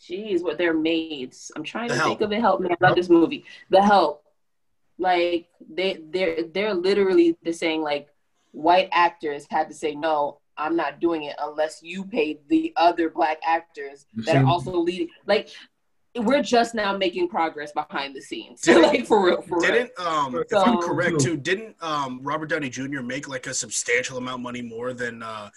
Jeez, 0.00 0.42
what 0.42 0.58
they're 0.58 0.74
maids. 0.74 1.52
I'm 1.56 1.62
trying 1.62 1.88
The 1.88 1.94
to 1.94 2.00
Help. 2.00 2.08
think 2.18 2.20
of 2.22 2.32
it. 2.32 2.40
Help 2.40 2.60
me! 2.60 2.70
I 2.70 2.76
love 2.86 2.96
this 2.96 3.08
movie. 3.08 3.44
The 3.70 3.80
Help. 3.80 4.21
Like 4.98 5.48
they 5.68 6.00
they're 6.10 6.44
they're 6.44 6.74
literally 6.74 7.36
they're 7.42 7.52
saying 7.52 7.82
like 7.82 8.08
white 8.52 8.88
actors 8.92 9.46
had 9.50 9.68
to 9.68 9.74
say 9.74 9.94
no. 9.94 10.38
I'm 10.56 10.76
not 10.76 11.00
doing 11.00 11.24
it 11.24 11.34
unless 11.40 11.82
you 11.82 12.04
pay 12.04 12.38
the 12.48 12.72
other 12.76 13.08
black 13.08 13.38
actors 13.44 14.06
that 14.26 14.36
are 14.36 14.44
also 14.46 14.72
leading. 14.72 15.08
Like 15.26 15.48
we're 16.14 16.42
just 16.42 16.74
now 16.74 16.94
making 16.96 17.28
progress 17.28 17.72
behind 17.72 18.14
the 18.14 18.20
scenes. 18.20 18.60
Didn't- 18.62 18.82
like 18.82 19.06
for 19.06 19.24
real, 19.24 19.42
for. 19.42 19.60
Didn't 19.60 19.98
um, 19.98 20.36
if 20.36 20.54
I'm 20.54 20.78
correct 20.78 21.20
too, 21.20 21.36
didn't 21.36 21.76
um, 21.82 22.20
Robert 22.22 22.46
Downey 22.50 22.68
Jr. 22.68 23.00
make 23.00 23.28
like 23.28 23.46
a 23.46 23.54
substantial 23.54 24.18
amount 24.18 24.36
of 24.36 24.40
money 24.42 24.62
more 24.62 24.92
than 24.92 25.22
uh, 25.22 25.48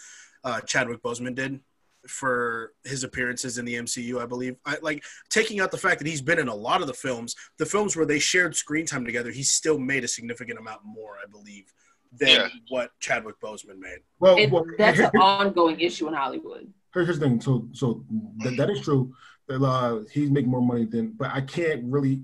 uh, 0.43 0.61
Chadwick 0.61 1.01
Boseman 1.03 1.35
did 1.35 1.59
for 2.07 2.73
his 2.83 3.03
appearances 3.03 3.57
in 3.57 3.65
the 3.65 3.75
MCU? 3.75 4.21
I 4.21 4.25
believe. 4.25 4.55
I, 4.65 4.77
like 4.81 5.03
taking 5.29 5.59
out 5.59 5.71
the 5.71 5.77
fact 5.77 5.99
that 5.99 6.07
he's 6.07 6.21
been 6.21 6.39
in 6.39 6.47
a 6.47 6.55
lot 6.55 6.81
of 6.81 6.87
the 6.87 6.93
films, 6.93 7.35
the 7.57 7.65
films 7.65 7.95
where 7.95 8.05
they 8.05 8.19
shared 8.19 8.55
screen 8.55 8.85
time 8.85 9.05
together, 9.05 9.31
he 9.31 9.43
still 9.43 9.77
made 9.79 10.03
a 10.03 10.07
significant 10.07 10.59
amount 10.59 10.81
more, 10.85 11.15
I 11.23 11.29
believe, 11.29 11.71
than 12.17 12.29
Yeah. 12.29 12.47
what 12.69 12.91
Chadwick 12.99 13.39
Boseman 13.41 13.79
made. 13.79 13.99
Well, 14.19 14.37
It, 14.37 14.51
well 14.51 14.65
that's 14.77 14.99
an 14.99 15.11
ongoing 15.19 15.79
issue 15.79 16.07
in 16.07 16.13
Hollywood. 16.13 16.71
here's 16.93 17.07
the 17.19 17.25
thing. 17.25 17.41
So, 17.41 17.67
so 17.73 18.05
that, 18.39 18.55
that 18.57 18.69
is 18.69 18.81
true. 18.81 19.13
That 19.47 19.61
uh, 19.63 19.99
he's 20.11 20.31
making 20.31 20.49
more 20.49 20.61
money 20.61 20.85
than, 20.85 21.11
but 21.11 21.29
I 21.31 21.41
can't 21.41 21.83
really 21.85 22.21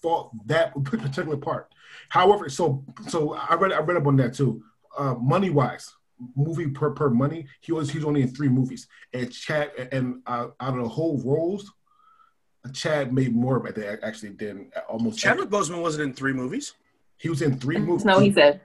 fault 0.00 0.30
that 0.46 0.72
particular 0.84 1.36
part. 1.36 1.68
However, 2.08 2.48
so 2.48 2.84
so 3.08 3.34
I 3.34 3.54
read 3.56 3.72
I 3.72 3.80
read 3.80 3.96
up 3.98 4.06
on 4.06 4.16
that 4.16 4.32
too. 4.34 4.62
Uh, 4.96 5.14
money 5.14 5.50
wise, 5.50 5.92
movie 6.36 6.68
per 6.68 6.90
per 6.90 7.10
money, 7.10 7.46
he 7.60 7.72
was 7.72 7.90
he's 7.90 8.04
only 8.04 8.22
in 8.22 8.28
three 8.28 8.48
movies, 8.48 8.86
and 9.12 9.32
Chad 9.32 9.70
and 9.92 10.20
uh, 10.26 10.48
out 10.60 10.76
of 10.76 10.82
the 10.82 10.88
whole 10.88 11.20
roles, 11.24 11.72
Chad 12.72 13.12
made 13.12 13.34
more 13.34 13.56
of 13.56 13.66
it 13.66 13.74
than 13.74 13.98
actually 14.02 14.30
than 14.30 14.70
almost. 14.88 15.18
Chadwick 15.18 15.48
Boseman 15.48 15.82
wasn't 15.82 16.08
in 16.08 16.14
three 16.14 16.32
movies. 16.32 16.74
he 17.18 17.28
was 17.28 17.42
in 17.42 17.58
three 17.58 17.78
movies. 17.78 18.04
No, 18.04 18.18
he 18.20 18.32
said. 18.32 18.60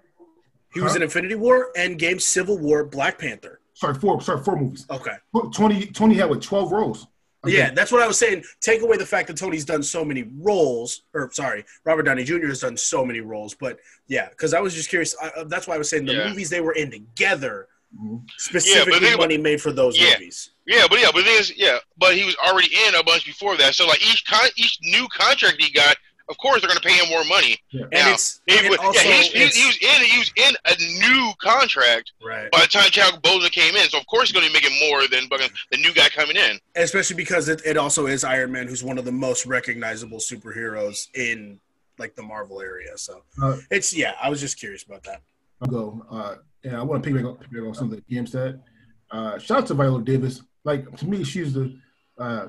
He 0.73 0.81
was 0.81 0.95
in 0.95 1.01
Infinity 1.01 1.35
War, 1.35 1.71
Endgame, 1.75 2.21
Civil 2.21 2.57
War, 2.59 2.83
Black 2.85 3.17
Panther. 3.17 3.61
sorry 3.73 3.95
four 3.95 4.21
sorry 4.21 4.43
four 4.43 4.55
movies. 4.59 4.85
Okay. 4.89 5.15
Twenty 5.53 5.87
Tony 5.87 6.15
had 6.15 6.29
with 6.29 6.41
twelve 6.41 6.71
roles. 6.71 7.07
Yeah, 7.47 7.71
that's 7.71 7.91
what 7.91 8.01
I 8.01 8.07
was 8.07 8.17
saying. 8.17 8.43
Take 8.61 8.81
away 8.81 8.97
the 8.97 9.05
fact 9.05 9.27
that 9.27 9.37
Tony's 9.37 9.65
done 9.65 9.83
so 9.83 10.03
many 10.05 10.23
roles, 10.39 11.03
or 11.13 11.29
sorry, 11.33 11.65
Robert 11.85 12.03
Downey 12.03 12.23
Jr. 12.23 12.47
has 12.47 12.59
done 12.61 12.77
so 12.77 13.05
many 13.05 13.19
roles. 13.21 13.53
But 13.55 13.79
yeah, 14.07 14.29
because 14.29 14.53
I 14.53 14.59
was 14.59 14.73
just 14.73 14.89
curious. 14.89 15.15
I, 15.21 15.27
uh, 15.29 15.43
that's 15.45 15.67
why 15.67 15.75
I 15.75 15.77
was 15.77 15.89
saying 15.89 16.05
the 16.05 16.13
Yeah. 16.13 16.27
movies 16.29 16.49
they 16.49 16.61
were 16.61 16.73
in 16.73 16.91
together, 16.91 17.67
Mhm. 17.97 18.23
specifically 18.37 18.99
think 18.99 19.15
about- 19.15 19.19
money 19.23 19.37
made 19.37 19.61
for 19.61 19.71
those 19.71 19.97
Yeah. 19.97 20.13
movies. 20.13 20.49
yeah, 20.65 20.85
but 20.89 20.99
yeah, 20.99 21.07
but 21.13 21.23
the 21.23 21.31
thing 21.31 21.39
is, 21.39 21.53
yeah, 21.55 21.79
but 21.97 22.15
he 22.15 22.25
was 22.25 22.35
already 22.35 22.69
in 22.87 22.95
a 22.95 23.03
bunch 23.03 23.25
before 23.25 23.55
that. 23.57 23.75
So 23.75 23.87
like 23.87 24.01
each 24.05 24.25
con- 24.25 24.49
each 24.57 24.77
new 24.81 25.07
contract 25.09 25.61
he 25.61 25.71
got, 25.71 25.95
of 26.29 26.37
course 26.37 26.61
they're 26.61 26.67
gonna 26.67 26.79
pay 26.81 26.93
him 26.97 27.09
more 27.09 27.23
money. 27.25 27.57
And 27.73 27.89
Now, 27.91 28.13
it's, 28.13 28.41
He 28.47 28.57
and 28.57 28.69
was- 28.69 28.79
also 28.79 28.99
yeah, 29.01 29.13
he, 29.21 29.43
it's- 29.43 29.55
he 29.55 29.65
was 29.65 29.77
in 29.77 30.05
he 30.05 30.17
was 30.19 30.31
in 30.35 30.55
a 30.65 30.99
new 30.99 31.31
contract 31.39 32.11
right, 32.23 32.49
by 32.51 32.61
the 32.61 32.67
time 32.67 32.89
Chadwick 32.91 33.21
Boseman 33.21 33.51
came 33.51 33.75
in. 33.75 33.87
So 33.89 33.97
of 33.97 34.05
course 34.07 34.29
he's 34.29 34.33
gonna 34.33 34.47
be 34.47 34.53
making 34.53 34.77
more 34.89 35.07
than 35.07 35.27
fucking 35.29 35.49
the 35.71 35.77
new 35.77 35.93
guy 35.93 36.09
coming 36.09 36.35
in. 36.37 36.59
especially 36.75 37.15
because 37.15 37.49
it, 37.49 37.61
it 37.65 37.77
also 37.77 38.07
is 38.07 38.23
Iron 38.23 38.51
Man, 38.51 38.67
who's 38.67 38.83
one 38.83 38.97
of 38.97 39.05
the 39.05 39.11
most 39.11 39.45
recognizable 39.45 40.17
superheroes 40.19 41.07
in 41.15 41.59
like 41.99 42.15
the 42.15 42.23
Marvel 42.23 42.61
area. 42.61 42.97
So 42.97 43.23
Uh, 43.41 43.57
it's 43.71 43.95
yeah, 43.95 44.13
I 44.21 44.29
was 44.29 44.39
just 44.39 44.59
curious 44.59 44.83
about 44.83 45.03
that. 45.03 45.21
I'll 45.61 45.67
go. 45.69 46.05
Uh, 46.11 46.35
and 46.63 46.75
I 46.75 46.83
want 46.83 47.03
to 47.03 47.09
piggyback 47.09 47.25
on, 47.27 47.37
piggyback 47.37 47.67
on 47.69 47.73
something 47.73 47.99
that 48.07 48.13
Ian 48.13 48.27
said. 48.27 48.61
Uh, 49.09 49.37
shout 49.39 49.59
out 49.59 49.67
to 49.67 49.73
Viola 49.73 50.01
Davis. 50.03 50.41
Like 50.63 50.95
to 50.97 51.07
me, 51.07 51.23
she's 51.23 51.53
the 51.53 51.75
uh, 52.19 52.47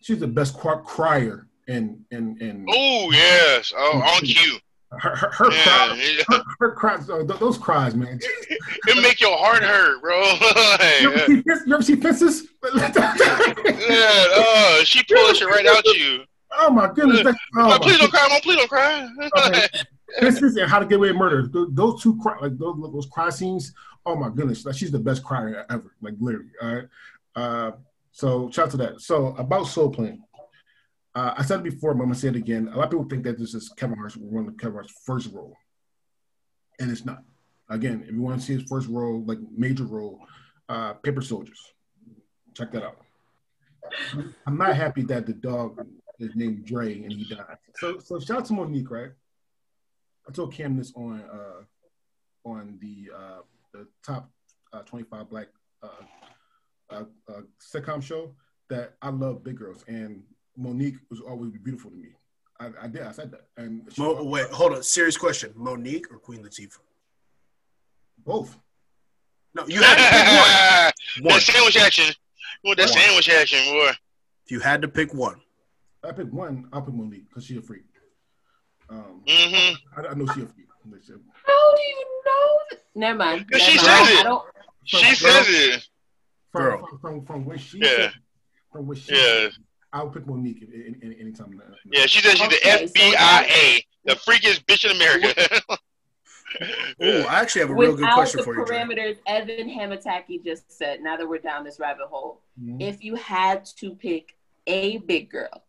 she's 0.00 0.18
the 0.18 0.26
best 0.26 0.56
crier 0.56 1.46
in 1.68 2.04
in 2.10 2.36
in 2.40 2.66
Oh 2.68 3.10
yes, 3.12 3.72
oh 3.76 4.00
on 4.00 4.20
cue. 4.22 4.58
her 4.90 5.14
her, 5.16 5.30
her, 5.32 5.52
Yeah, 5.52 5.62
cry, 5.64 6.14
yeah. 6.18 6.24
her, 6.28 6.42
her 6.60 6.72
cries. 6.72 7.08
Uh, 7.10 7.24
th- 7.24 7.38
those 7.38 7.58
cries, 7.58 7.94
man. 7.94 8.18
it 8.50 9.02
make 9.02 9.20
your 9.20 9.36
heart 9.36 9.62
hurt, 9.62 10.00
bro. 10.00 10.18
Like, 10.80 11.00
You 11.02 11.12
ever 11.12 11.26
see, 11.26 11.42
you 11.66 11.74
ever 11.74 11.82
see 11.82 11.96
fences? 11.96 12.48
yeah, 12.74 14.26
uh, 14.36 14.84
she 14.84 15.02
pulled 15.04 15.36
it 15.36 15.44
right 15.44 15.66
out 15.66 15.84
you. 15.94 16.24
oh 16.58 16.70
my 16.70 16.90
goodness! 16.92 17.22
That, 17.22 17.36
oh 17.56 17.68
my 17.68 17.78
please 17.78 17.98
don't 17.98 18.10
cry, 18.10 18.26
mom. 18.30 18.40
Please 18.40 18.56
don't 18.56 18.68
cry. 18.68 19.08
Okay. 19.46 19.66
Fences 20.20 20.56
and 20.56 20.70
How 20.70 20.78
to 20.78 20.86
Get 20.86 20.96
Away 20.96 21.08
with 21.08 21.18
Murder. 21.18 21.48
Th- 21.48 21.66
Those 21.72 22.02
two 22.02 22.18
cry, 22.22 22.38
like 22.40 22.56
those, 22.56 22.76
those 22.92 23.06
cry 23.12 23.28
scenes. 23.28 23.74
Oh 24.06 24.16
my 24.16 24.30
goodness! 24.30 24.64
Like 24.64 24.74
she's 24.74 24.90
the 24.90 24.98
best 24.98 25.22
crier 25.22 25.66
ever. 25.68 25.92
Like 26.00 26.14
literally. 26.18 26.48
All 26.62 26.74
right. 26.74 26.84
Uh, 27.36 27.70
so 28.12 28.50
shout 28.50 28.66
out 28.66 28.70
to 28.72 28.76
that. 28.78 29.00
So 29.02 29.28
about 29.36 29.64
Soul 29.66 29.90
Plane. 29.90 30.22
Uh, 31.18 31.34
I 31.36 31.42
said 31.42 31.58
it 31.58 31.64
before, 31.64 31.94
but 31.94 32.04
I'm 32.04 32.10
gonna 32.10 32.20
say 32.20 32.28
it 32.28 32.36
again. 32.36 32.68
A 32.72 32.76
lot 32.76 32.84
of 32.84 32.90
people 32.90 33.08
think 33.08 33.24
that 33.24 33.40
this 33.40 33.52
is 33.52 33.70
Kevin 33.70 33.98
Hart's 33.98 34.16
one 34.16 34.46
of 34.46 34.56
Kevin 34.56 34.74
Hart's 34.74 34.92
first 35.04 35.32
role, 35.32 35.56
and 36.78 36.92
it's 36.92 37.04
not. 37.04 37.24
Again, 37.68 38.04
if 38.06 38.14
you 38.14 38.22
want 38.22 38.38
to 38.38 38.46
see 38.46 38.54
his 38.54 38.62
first 38.68 38.88
role, 38.88 39.24
like 39.26 39.40
major 39.56 39.82
role, 39.82 40.20
uh, 40.68 40.92
Paper 40.94 41.20
Soldiers. 41.20 41.60
Check 42.54 42.70
that 42.70 42.84
out. 42.84 42.98
I'm 44.46 44.56
not 44.56 44.76
happy 44.76 45.02
that 45.02 45.26
the 45.26 45.32
dog 45.32 45.84
is 46.20 46.36
named 46.36 46.64
Dre 46.64 46.94
and 47.02 47.12
he 47.12 47.24
died. 47.24 47.58
So, 47.74 47.98
so 47.98 48.20
shout 48.20 48.38
out 48.38 48.44
to 48.46 48.52
Mo'Nique, 48.52 48.88
right? 48.88 49.10
I 50.28 50.32
told 50.32 50.54
Cam 50.54 50.76
this 50.76 50.92
on 50.94 51.20
uh, 51.20 52.48
on 52.48 52.78
the 52.80 53.10
uh, 53.12 53.40
the 53.72 53.88
top 54.06 54.30
uh, 54.72 54.82
25 54.82 55.28
black 55.28 55.48
uh, 55.82 55.88
uh, 56.90 57.04
uh, 57.28 57.40
sitcom 57.60 58.02
show 58.04 58.36
that 58.70 58.94
I 59.02 59.08
love 59.08 59.42
big 59.42 59.56
girls, 59.56 59.84
and 59.88 60.22
Mo'Nique 60.58 60.98
was 61.10 61.20
always 61.20 61.50
beautiful 61.62 61.90
to 61.90 61.96
me. 61.96 62.08
I, 62.60 62.70
I 62.82 62.88
did, 62.88 63.02
I 63.02 63.12
said 63.12 63.30
that, 63.30 63.42
and 63.56 63.82
she, 63.92 64.02
Mo- 64.02 64.24
wait, 64.24 64.46
hold 64.50 64.72
on. 64.72 64.82
Serious 64.82 65.16
question: 65.16 65.52
Mo'Nique 65.56 66.06
or 66.10 66.18
Queen 66.18 66.42
Latifah? 66.42 66.78
both. 68.24 68.58
No, 69.54 69.64
you 69.66 69.80
had 69.80 69.94
to 69.96 70.02
pick 70.10 70.26
one. 70.26 71.30
One. 71.30 71.38
that 71.38 71.42
sandwich 71.42 71.76
action. 71.78 72.14
What 72.62 72.76
that 72.78 72.84
One. 72.90 72.98
sandwich 72.98 73.28
action, 73.30 73.58
boy. 73.72 73.90
If 74.44 74.50
you 74.52 74.60
had 74.60 74.82
to 74.82 74.88
pick 74.88 75.14
one, 75.14 75.40
I 76.04 76.12
pick 76.12 76.30
one. 76.32 76.68
I'll 76.72 76.82
pick 76.82 76.94
Mo'Nique 76.94 77.28
because 77.28 77.44
she's 77.44 77.58
a 77.58 77.62
freak. 77.62 77.82
Um, 78.90 79.22
mm-hmm. 79.26 80.00
I, 80.00 80.08
I 80.10 80.14
know 80.14 80.26
she 80.26 80.42
a 80.42 80.46
freak. 80.46 80.66
How 81.46 81.74
do 81.76 81.82
you 81.82 82.22
know? 82.26 82.58
That? 82.70 82.80
Never 82.94 83.18
mind. 83.18 83.46
Never 83.50 83.62
she 83.64 83.76
mind. 83.76 83.80
says 83.80 83.88
I 84.16 84.20
it. 84.20 84.24
don't. 84.24 84.44
She 84.84 85.14
says 85.14 85.46
it. 85.48 85.88
From, 86.50 86.62
Girl. 86.62 86.86
from, 86.86 86.98
from, 87.00 87.26
from 87.26 87.44
where 87.44 87.58
she 87.58 87.78
Yeah. 87.78 87.86
said, 87.96 88.12
from 88.72 88.86
where 88.86 88.96
she 88.96 89.12
Yeah. 89.14 89.48
I'll 89.92 90.10
pick 90.10 90.26
Mo'Nique 90.26 90.62
any, 90.72 90.96
any, 91.02 91.20
anytime. 91.20 91.60
Yeah, 91.90 92.06
she 92.06 92.20
says 92.20 92.38
she's 92.38 92.46
Okay, 92.46 92.86
the 92.86 92.90
FBIA, 92.92 93.84
the 94.04 94.14
freakiest 94.16 94.64
bitch 94.66 94.84
in 94.84 94.90
America. 94.96 95.60
oh, 97.00 97.22
I 97.28 97.40
actually 97.40 97.60
have 97.62 97.70
a 97.70 97.74
real 97.74 97.92
good 97.92 98.00
Without 98.00 98.14
question 98.14 98.38
the 98.38 98.44
for 98.44 98.56
you. 98.56 98.64
Dre. 98.66 98.76
parameters 98.78 99.16
Evan 99.26 99.68
Hamataki 99.70 100.44
just 100.44 100.70
said, 100.70 101.00
now 101.00 101.16
that 101.16 101.26
we're 101.28 101.38
down 101.38 101.64
this 101.64 101.78
rabbit 101.78 102.06
hole, 102.08 102.42
Mhm. 102.60 102.82
if 102.82 103.02
you 103.02 103.14
had 103.14 103.64
to 103.80 103.94
pick 103.94 104.36
a 104.66 104.98
big 104.98 105.30
girl, 105.30 105.64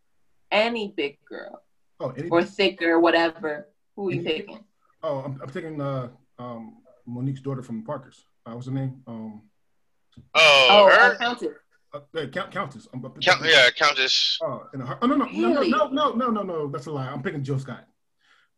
any 0.51 0.89
big 0.95 1.17
girl, 1.25 1.63
Oh, 2.01 2.09
any, 2.11 2.29
or 2.29 2.43
thicker, 2.43 2.99
whatever, 2.99 3.67
who 3.95 4.09
are 4.09 4.13
you 4.13 4.21
picking? 4.21 4.63
oh, 5.03 5.19
I'm, 5.19 5.39
I'm 5.41 5.49
taking 5.49 5.79
uh, 5.81 6.09
um, 6.37 6.77
Mo'Nique's 7.05 7.41
daughter 7.41 7.61
from 7.61 7.83
Parkers. 7.83 8.25
Uh, 8.45 8.51
what's 8.53 8.67
her 8.67 8.73
name? 8.73 9.01
Um, 9.07 9.43
oh, 10.35 10.67
Oh, 10.71 10.89
her? 10.89 11.13
accountant. 11.13 11.53
Uh, 11.93 11.99
uh, 12.15 12.25
Count, 12.27 12.51
Countess. 12.51 12.87
I'm, 12.93 13.03
I'm 13.03 13.13
Count, 13.19 13.41
yeah, 13.45 13.69
Countess. 13.75 14.37
Oh, 14.43 14.67
in 14.73 14.81
a. 14.81 14.97
Oh, 15.01 15.07
no, 15.07 15.15
no, 15.15 15.25
no, 15.25 15.61
no, 15.63 15.63
no, 15.63 15.87
no, 15.87 16.11
no, 16.11 16.27
no, 16.29 16.43
no. 16.43 16.67
That's 16.67 16.85
a 16.85 16.91
lie. 16.91 17.07
I'm 17.07 17.23
picking 17.23 17.43
Jill 17.43 17.57
Scott. 17.59 17.87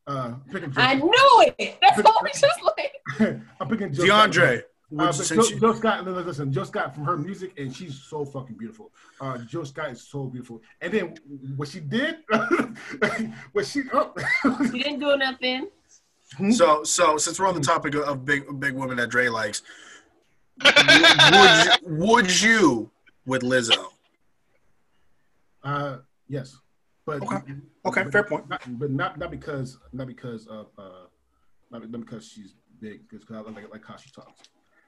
Uh, 0.07 0.33
I'm 0.33 0.41
picking 0.51 0.71
Joe 0.71 0.81
I 0.81 0.97
Scott. 0.97 1.05
knew 1.09 1.45
it. 1.59 1.77
That's 1.81 2.01
all 2.05 2.19
we 2.23 2.29
just 2.31 2.59
like. 3.19 3.39
I'm 3.59 3.67
picking 3.69 3.93
Jill 3.93 4.05
Scott. 4.07 4.31
DeAndre. 4.31 4.57
Uh, 4.59 4.61
would- 4.91 4.97
but 4.97 5.11
since 5.13 5.29
Joe, 5.47 5.53
you- 5.53 5.59
Jill 5.61 5.73
Scott, 5.75 6.05
no, 6.05 6.13
no, 6.13 6.19
listen, 6.21 6.51
Jill 6.51 6.65
Scott 6.65 6.93
from 6.93 7.05
her 7.05 7.15
music, 7.15 7.53
and 7.57 7.73
she's 7.73 8.01
so 8.01 8.25
fucking 8.25 8.57
beautiful. 8.57 8.91
Uh, 9.21 9.37
Jill 9.39 9.63
Scott 9.65 9.91
is 9.91 10.01
so 10.01 10.25
beautiful. 10.25 10.61
And 10.81 10.91
then 10.93 11.15
what 11.55 11.69
she 11.69 11.79
did, 11.79 12.17
what 13.53 13.65
she, 13.65 13.83
oh, 13.93 14.13
You 14.73 14.83
didn't 14.83 14.99
do 14.99 15.15
nothing. 15.15 15.69
So, 16.51 16.83
so 16.83 17.17
since 17.17 17.39
we're 17.39 17.47
on 17.47 17.55
the 17.55 17.61
topic 17.61 17.93
of- 17.95 18.03
of 18.03 18.25
big 18.25 18.59
big 18.59 18.73
women 18.73 18.97
that 18.97 19.09
Dre 19.09 19.27
likes, 19.29 19.61
would 20.65 20.75
you, 20.81 21.71
would 22.07 22.41
you 22.41 22.91
with 23.25 23.41
Lizzo? 23.43 23.87
uh, 25.63 25.97
yes, 26.27 26.57
but 27.05 27.21
Okay. 27.21 27.37
Okay, 27.85 28.03
but 28.03 28.11
fair 28.11 28.23
point. 28.23 28.49
Not, 28.49 28.61
but 28.79 28.91
not 28.91 29.17
not 29.17 29.31
because 29.31 29.77
not 29.93 30.07
because 30.07 30.47
of 30.47 30.67
uh, 30.77 31.05
not, 31.71 31.89
not 31.89 32.01
because 32.01 32.27
she's 32.27 32.55
big, 32.79 33.07
because 33.09 33.25
I 33.31 33.39
like 33.41 33.71
like 33.71 33.85
how 33.85 33.95
she 33.97 34.09
talks. 34.11 34.41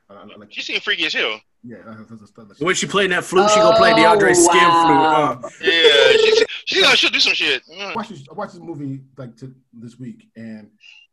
I, 0.10 0.15
I 0.15 0.24
like 0.38 0.52
She 0.52 0.62
seemed 0.62 0.84
freaky 0.84 1.06
as 1.06 1.13
hell. 1.13 1.39
yeah. 1.63 1.78
That's, 1.86 2.10
that's, 2.22 2.32
that's, 2.32 2.60
When 2.60 2.76
she 2.76 2.88
playing 2.88 3.12
that 3.12 3.24
flute, 3.24 3.50
she 3.50 3.60
gonna 3.60 3.78
play 3.78 3.93
DeAndre's 3.93 4.46
skin 4.46 4.67
wow. 4.67 5.39
flute. 5.41 5.46
Uh, 5.46 5.50
Yeah, 5.62 6.12
she, 6.17 6.36
she, 6.36 6.46
she, 6.65 6.96
she'll 6.98 7.10
do 7.10 7.19
some 7.19 7.34
shit. 7.34 7.63
I 7.69 7.74
Mm. 7.74 7.96
watched 7.96 8.10
this, 8.10 8.28
I 8.30 8.34
watched 8.34 8.54
this 8.54 8.62
movie 8.62 9.02
like 9.17 9.38
to, 9.38 9.54
this 9.72 9.98
week, 10.00 10.30
and 10.36 10.69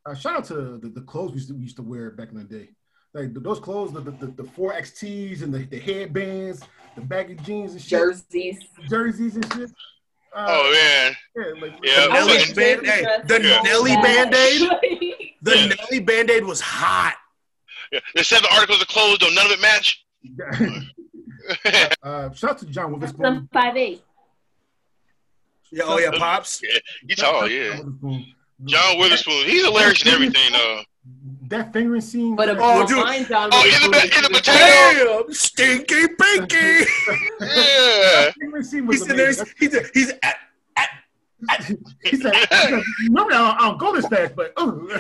uh, 0.07 0.15
shout 0.15 0.37
out 0.39 0.45
to 0.47 0.79
the, 0.79 0.89
the 0.89 1.03
clothes 1.03 1.31
we 1.31 1.37
used, 1.37 1.49
to, 1.49 1.55
we 1.55 1.63
used 1.63 1.77
to 1.77 1.83
wear 1.83 2.11
back 2.11 2.31
in 2.31 2.37
the 2.39 2.45
day. 2.45 2.71
Like 3.15 3.33
th- 3.33 3.43
those 3.45 3.61
clothes, 3.61 3.93
the 3.93 4.01
the, 4.01 4.11
the, 4.13 4.27
the 4.43 4.45
four 4.45 4.73
XTs 4.73 5.43
and 5.43 5.53
the, 5.55 5.65
the 5.65 5.79
headbands, 5.79 6.63
the 6.95 7.01
baggy 7.03 7.35
jeans 7.37 7.73
and 7.73 7.81
shit, 7.81 7.91
Jerseys. 7.99 8.59
jerseys 8.89 9.37
and 9.37 9.53
shit. 9.53 9.71
Uh, 10.35 10.47
Oh 10.49 10.73
man, 10.73 11.17
yeah, 11.37 11.61
like, 11.61 11.73
Yeah, 11.83 12.07
the 12.07 12.11
I 12.11 12.15
Nelly 12.15 12.33
wish 12.35 12.53
band, 12.53 12.81
Jersey 12.85 12.91
hey, 12.93 13.03
dress 13.03 13.27
the 13.27 13.43
Yeah. 13.43 13.61
Nelly 13.65 13.93
so 13.95 14.03
band 14.03 14.35
aid, 14.35 14.71
the 15.43 15.57
Yeah. 15.59 15.67
Nelly 15.75 16.01
band 16.05 16.31
aid 16.31 16.45
was 16.45 16.61
hot. 16.61 17.17
yeah. 17.93 17.99
They 18.15 18.23
said 18.23 18.39
the 18.43 18.49
seven 18.49 18.51
articles 18.57 18.81
of 18.83 18.89
clothes, 18.89 19.19
though 19.19 19.31
none 19.31 19.47
of 19.47 19.53
it 19.53 19.61
match. 19.61 20.05
uh, 22.03 22.33
shout 22.33 22.51
out 22.51 22.59
to 22.59 22.67
John 22.67 22.99
That's 23.01 23.13
Witherspoon. 23.15 23.49
five 23.53 23.77
eight. 23.77 24.03
Yeah, 25.73 25.85
oh 25.87 25.99
yeah, 25.99 26.11
pops. 26.17 26.61
you 26.63 27.15
tall, 27.17 27.49
yeah. 27.49 27.81
John 28.65 28.99
Witherspoon, 28.99 29.47
he's 29.47 29.65
hilarious 29.65 30.03
and 30.03 30.11
everything, 30.13 30.53
though. 30.53 30.83
That 31.51 31.73
fingering 31.73 32.01
scene. 32.01 32.35
But 32.37 32.49
a 32.49 32.53
Oh, 32.53 32.57
oh, 32.83 32.87
dude. 32.87 33.03
fine 33.05 33.27
John 33.27 33.51
Oh, 33.53 33.65
in 33.65 33.71
the 33.83 33.89
Witherspoon 33.99 34.25
in 34.25 34.33
the 34.33 34.39
is- 34.39 34.41
potato. 34.41 35.23
Damn, 35.25 35.35
stinky 35.35 36.09
pinky. 36.19 36.57
Yeah. 37.41 37.41
that 37.41 38.35
fingering 38.39 38.63
scene 38.65 38.87
was 38.87 39.01
He's 39.01 39.11
in 39.11 39.17
there. 39.17 39.27
amazing. 39.27 39.47
He's 39.59 39.89
he's 39.91 40.13
at, 40.23 40.37
He 42.05 42.17
said, 42.17 42.35
he 42.35 42.47
said, 42.47 42.83
"Normally 43.09 43.35
I 43.35 43.39
don't, 43.39 43.61
I 43.61 43.63
don't 43.69 43.79
go 43.79 43.95
this 43.97 44.07
fast, 44.07 44.37
but 44.37 44.53
oh." 44.57 44.87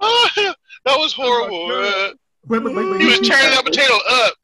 that 0.00 0.96
was 0.98 1.12
horrible. 1.12 1.68
Oh, 1.70 1.78
my 2.08 2.12
but, 2.46 2.62
but, 2.64 2.74
but, 2.74 2.88
but 2.92 3.00
He 3.00 3.06
was 3.06 3.20
tearing 3.20 3.50
that 3.50 3.64
potato 3.64 3.94
up. 4.10 4.34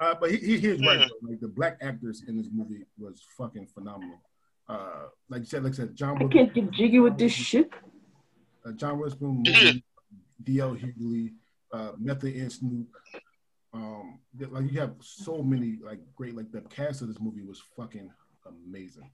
Uh, 0.00 0.14
but 0.20 0.30
he, 0.30 0.36
he, 0.38 0.58
he 0.58 0.66
is 0.68 0.80
right. 0.86 1.00
Yeah. 1.00 1.06
Like 1.28 1.40
the 1.40 1.48
black 1.48 1.78
actors 1.82 2.22
in 2.28 2.36
this 2.36 2.46
movie 2.52 2.84
was 2.98 3.24
fucking 3.36 3.66
phenomenal. 3.74 4.20
Uh, 4.68 5.06
like 5.28 5.40
you 5.40 5.46
said, 5.46 5.64
like 5.64 5.72
I 5.72 5.76
said, 5.76 5.94
John 5.96 6.10
I 6.10 6.24
Witherspoon, 6.24 6.30
can't 6.30 6.54
get 6.54 6.70
jiggy 6.72 6.98
with 7.00 7.16
this 7.18 7.32
shit. 7.32 7.70
uh, 8.66 8.72
John 8.72 8.98
Witherspoon, 8.98 9.42
D.L. 10.42 10.74
Hughley, 10.76 11.32
uh, 11.72 11.92
Method 11.98 12.34
and 12.34 12.52
Snoop. 12.52 12.86
Um, 13.72 14.18
like 14.50 14.70
you 14.72 14.80
have 14.80 14.94
so 15.00 15.42
many 15.42 15.78
like 15.82 16.00
great 16.16 16.34
like 16.34 16.50
the 16.50 16.62
cast 16.62 17.02
of 17.02 17.08
this 17.08 17.20
movie 17.20 17.42
was 17.42 17.62
fucking 17.76 18.10
amazing. 18.46 19.10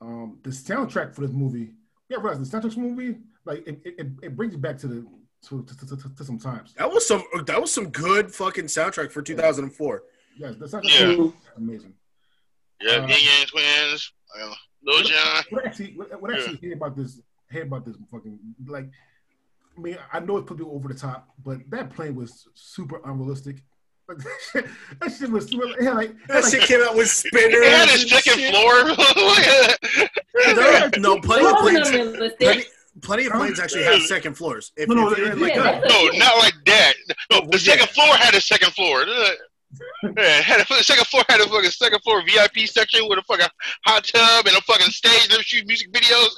Um, 0.00 0.38
the 0.42 0.50
soundtrack 0.50 1.14
for 1.14 1.22
this 1.22 1.32
movie, 1.32 1.72
yeah, 2.08 2.18
realize 2.20 2.38
the 2.38 2.44
soundtrack 2.56 2.74
for 2.74 2.80
the 2.80 2.86
movie, 2.86 3.18
like 3.46 3.66
it, 3.66 3.80
it, 3.84 3.94
it- 3.98 4.06
it 4.22 4.36
brings 4.36 4.52
you 4.52 4.58
back 4.58 4.76
to 4.78 4.88
the 4.88 5.06
to, 5.48 5.62
to, 5.64 5.76
to, 5.86 5.96
to, 5.96 6.14
to 6.16 6.24
some 6.24 6.38
times. 6.38 6.74
that 6.76 6.90
was 6.90 7.06
some 7.06 7.22
that 7.46 7.60
was 7.60 7.72
some 7.72 7.88
good 7.90 8.32
fucking 8.34 8.64
soundtrack 8.66 9.10
for 9.12 9.22
2004. 9.22 10.02
Yes, 10.36 10.56
the 10.56 10.66
soundtrack 10.66 11.16
Yeah. 11.16 11.30
amazing. 11.56 11.94
Yeah, 12.80 12.92
Uh, 12.92 13.06
Ying 13.06 13.24
Yang 13.24 13.46
Twins, 13.48 14.12
Lil 14.82 15.02
Jon. 15.04 15.44
what 15.50 15.66
actually 15.66 15.92
what, 15.96 16.22
what 16.22 16.34
actually 16.34 16.56
hear 16.58 16.74
about 16.74 16.96
this 16.96 17.20
hear 17.50 17.62
about 17.64 17.84
this 17.84 17.96
fucking 18.10 18.38
like 18.66 18.88
I 19.76 19.80
mean 19.80 19.98
I 20.12 20.20
know 20.20 20.36
it's 20.38 20.46
probably 20.46 20.66
over 20.66 20.88
the 20.88 20.94
top, 20.94 21.28
but 21.44 21.58
that 21.70 21.90
plane 21.90 22.14
was 22.14 22.46
super 22.54 23.00
unrealistic. 23.04 23.62
That 24.54 25.12
shit, 25.12 25.30
was 25.30 25.46
super, 25.48 25.66
it 25.68 25.82
had 25.84 25.94
like, 25.94 26.14
That 26.28 26.36
had 26.36 26.44
like 26.44 26.52
shit 26.54 26.62
came 26.62 26.80
out 26.80 26.96
with 26.96 27.08
spinners. 27.10 27.52
It 27.52 27.70
had 27.72 27.88
a 27.90 27.98
second 27.98 28.38
shit. 28.38 28.54
floor. 28.54 28.84
Look. 30.54 30.96
No, 30.96 31.14
no, 31.14 31.20
plenty 31.20 31.46
of 31.46 31.56
planes. 31.58 31.90
Plenty, 32.38 32.64
plenty 33.02 33.26
of 33.26 33.32
planes 33.32 33.60
actually 33.60 33.82
have 33.84 34.00
second 34.02 34.34
floors. 34.34 34.72
If, 34.78 34.88
No, 34.88 34.94
no, 34.94 35.10
if- 35.10 35.16
they're 35.18 35.34
like 35.36 35.54
Yeah, 35.54 35.62
that. 35.62 35.84
No, 35.88 36.18
not 36.18 36.38
like 36.38 36.54
that. 36.66 36.94
No, 37.30 37.40
Well, 37.40 37.50
the 37.50 37.58
yeah. 37.58 37.72
second 37.74 37.88
floor 37.90 38.14
had 38.16 38.34
a 38.34 38.40
second 38.40 38.72
floor. 38.72 39.04
Yeah, 40.16 40.40
had 40.40 40.60
a, 40.60 40.64
the 40.68 40.82
second 40.82 41.06
floor 41.06 41.22
had 41.28 41.40
a 41.40 41.46
fucking 41.46 41.70
second 41.70 42.00
floor 42.00 42.22
VIP 42.22 42.66
section 42.68 43.06
with 43.08 43.18
a 43.18 43.22
fucking 43.22 43.46
hot 43.84 44.04
tub 44.04 44.46
and 44.46 44.56
a 44.56 44.60
fucking 44.62 44.86
stage. 44.90 45.24
and 45.24 45.32
They 45.32 45.42
shoot 45.42 45.66
music 45.66 45.92
videos. 45.92 46.28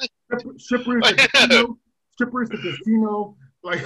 strippers, 0.59 1.03
the 1.03 1.29
casino, 1.35 1.79
strippers, 2.15 2.49
the 2.49 2.57
casino, 2.59 3.37
like 3.63 3.83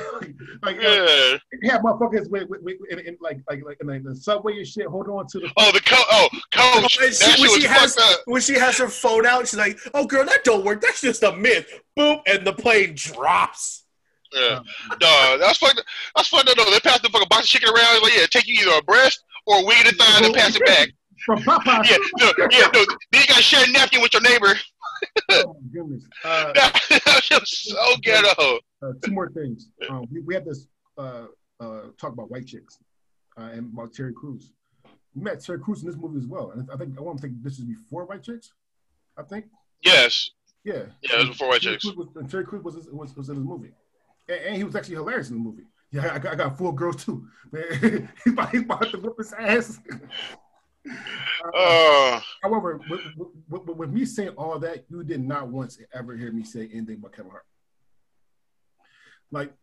like 0.63 0.77
uh, 0.77 0.81
Yeah. 0.81 1.37
it 1.51 1.71
had 1.71 1.83
motherfuckers 1.83 2.31
with, 2.31 2.49
with, 2.49 2.61
with 2.63 2.77
in, 2.91 3.01
in, 3.01 3.17
like 3.21 3.41
like 3.51 3.63
like 3.65 3.77
in 3.81 3.89
like 3.89 4.03
the 4.05 4.15
subway 4.17 4.57
and 4.57 4.67
shit. 4.67 4.87
Hold 4.87 5.09
on 5.09 5.27
to 5.29 5.41
the 5.41 5.51
Oh, 5.57 5.73
the 5.73 5.81
co- 5.81 5.97
oh 6.11 6.29
coach. 6.53 6.99
when 7.01 7.11
That 7.11 7.17
she, 7.17 7.31
shit 7.33 7.41
when 7.41 7.61
she 7.61 7.67
has 7.67 7.95
fucked 7.97 8.13
up. 8.13 8.21
when 8.27 8.41
she 8.41 8.55
has 8.55 8.79
her 8.79 8.89
phone 8.89 9.27
out, 9.27 9.47
she's 9.49 9.59
like, 9.59 9.79
"Oh, 9.93 10.07
girl, 10.07 10.25
that 10.25 10.45
don't 10.45 10.65
work. 10.65 10.81
That's 10.81 11.01
just 11.01 11.23
a 11.23 11.37
myth." 11.37 11.69
Boom, 11.97 12.21
and 12.27 12.47
the 12.47 12.53
plane 12.53 12.95
drops. 12.97 13.83
Yeah. 14.33 14.61
No, 15.01 15.39
that's 15.39 15.59
fucked. 15.59 15.83
That's 16.17 16.29
fucked 16.29 16.49
up. 16.49 16.57
though. 16.57 16.71
They 16.71 16.81
passed 16.81 17.03
the 17.03 17.09
fucking 17.09 17.29
box 17.29 17.43
of 17.45 17.49
chicken 17.49 17.69
around. 17.69 18.03
Like, 18.03 18.17
yeah, 18.17 18.27
take 18.31 18.47
you 18.49 18.55
either 18.63 18.79
a 18.79 18.83
breast 18.83 19.23
or 19.47 19.61
a 19.61 19.65
wing 19.65 19.77
of 19.81 19.87
the 19.87 19.93
thigh 19.99 20.25
and 20.25 20.35
pass 20.35 20.57
it 20.57 20.65
back. 20.67 20.89
from 21.25 21.39
Popeye. 21.43 21.85
Yeah, 21.91 21.97
no, 22.19 22.33
yeah, 22.51 22.67
no. 22.73 22.85
Then 23.13 23.21
you 23.23 23.27
got 23.27 23.37
to 23.37 23.43
share 23.43 23.65
a 23.67 23.71
napkin 23.71 24.01
with 24.03 24.13
your 24.13 24.23
neighbor. 24.23 24.55
Oh 25.31 25.55
my 25.63 25.69
goodness. 25.81 26.05
Uh, 26.25 26.53
that 26.55 27.21
shit 27.23 27.41
was 27.41 27.59
so 27.63 27.97
ghetto. 28.03 28.59
uh, 28.83 28.93
two 29.05 29.13
more 29.13 29.31
things. 29.31 29.69
Um, 29.89 30.07
we, 30.11 30.21
we 30.21 30.35
had 30.35 30.45
this 30.45 30.67
uh, 30.99 31.27
uh, 31.61 31.81
talk 32.01 32.13
about 32.13 32.31
white 32.31 32.47
chicks 32.47 32.79
uh, 33.39 33.43
and 33.53 33.73
about 33.73 33.93
Terry 33.93 34.13
Crews. 34.13 34.53
We 35.15 35.23
met 35.23 35.41
Terry 35.45 35.59
Crews 35.61 35.83
in 35.83 35.87
this 35.89 35.97
movie 35.97 36.19
as 36.19 36.27
well, 36.27 36.51
and 36.53 36.69
I 36.73 36.77
think 36.77 36.99
I 36.99 37.01
want 37.03 37.19
to 37.19 37.23
think 37.29 37.43
this 37.43 37.59
is 37.59 37.65
before 37.65 38.05
White 38.05 38.23
Chicks. 38.25 38.53
I 39.17 39.23
think, 39.23 39.45
Yes. 39.83 40.31
yeah, 40.65 40.83
Yeah, 41.03 41.17
it 41.17 41.19
was 41.21 41.29
before 41.29 41.49
White 41.49 41.63
Terry 41.63 41.77
Chicks. 41.77 41.85
Crews 41.95 41.97
was, 41.97 42.09
and 42.17 42.29
Terry 42.31 42.45
Crews 42.45 42.65
was, 42.65 42.89
was 42.91 43.17
was 43.17 43.29
in 43.29 43.37
the 43.37 43.41
movie, 43.41 43.71
and, 44.29 44.39
and 44.41 44.57
he 44.57 44.65
was 44.65 44.75
actually 44.75 44.97
hilarious 44.97 45.29
in 45.31 45.37
the 45.37 45.43
movie. 45.43 45.65
Yeah, 45.95 46.13
I 46.13 46.19
got, 46.19 46.33
I 46.33 46.35
got 46.35 46.59
four 46.59 46.75
girls 46.75 47.05
too. 47.05 47.29
Man, 47.53 48.09
he's 48.25 48.33
about, 48.33 48.51
he's 48.51 48.63
about 48.63 48.91
to 48.91 48.99
whip 48.99 49.15
his 49.17 49.33
ass. 49.33 49.79
Uh, 51.57 52.21
However, 52.43 52.79
with, 52.91 53.01
with, 53.17 53.29
with, 53.49 53.77
with 53.77 53.91
me 53.91 54.05
saying 54.05 54.35
all 54.37 54.59
that, 54.59 54.85
you 54.91 55.03
did 55.03 55.27
not 55.27 55.49
once 55.49 55.79
ever 55.95 56.15
hear 56.15 56.31
me 56.31 56.45
say 56.45 56.69
anything 56.75 56.97
about 56.97 57.13
Kevin 57.13 57.31
Hart. 57.31 57.47
Like, 59.31 59.55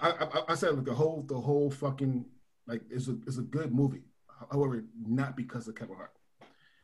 I, 0.00 0.10
I, 0.10 0.42
I 0.48 0.54
said, 0.54 0.76
like 0.76 0.86
the 0.86 0.94
whole, 0.94 1.24
the 1.28 1.38
whole 1.38 1.70
fucking, 1.70 2.24
like, 2.66 2.80
it's 2.88 3.08
a, 3.08 3.18
it's 3.26 3.36
a 3.36 3.42
good 3.42 3.74
movie. 3.74 4.00
However, 4.50 4.82
not 5.06 5.36
because 5.36 5.68
of 5.68 5.74
Kevin 5.74 5.96
Hart. 5.96 6.12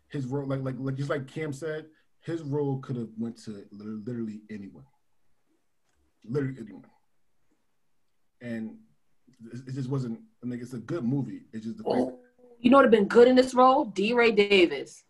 His 0.09 0.27
role, 0.27 0.46
like, 0.46 0.61
like, 0.62 0.77
like, 0.79 0.96
just 0.96 1.09
like 1.11 1.27
Cam 1.27 1.55
said, 1.55 1.87
his 2.20 2.42
role 2.42 2.79
could 2.81 2.96
have 2.96 3.09
went 3.18 3.42
to 3.44 3.64
literally 3.72 4.42
anyone, 4.51 4.85
literally 6.25 6.57
anyone, 6.61 6.85
and 8.40 8.77
it, 9.53 9.61
it 9.68 9.72
just 9.75 9.88
wasn't. 9.88 10.20
I 10.43 10.47
mean, 10.47 10.61
it's 10.61 10.72
a 10.74 10.78
good 10.78 11.05
movie. 11.05 11.43
It's 11.53 11.64
just 11.64 11.78
the 11.78 11.84
fact. 11.84 11.97
Oh, 11.97 12.18
you 12.61 12.70
know 12.70 12.78
what 12.78 12.84
would 12.87 12.95
have 12.95 13.01
been 13.01 13.09
good 13.09 13.28
in 13.28 13.37
this 13.37 13.55
role? 13.55 13.84
DeRay 13.87 14.32
Davis. 14.32 15.05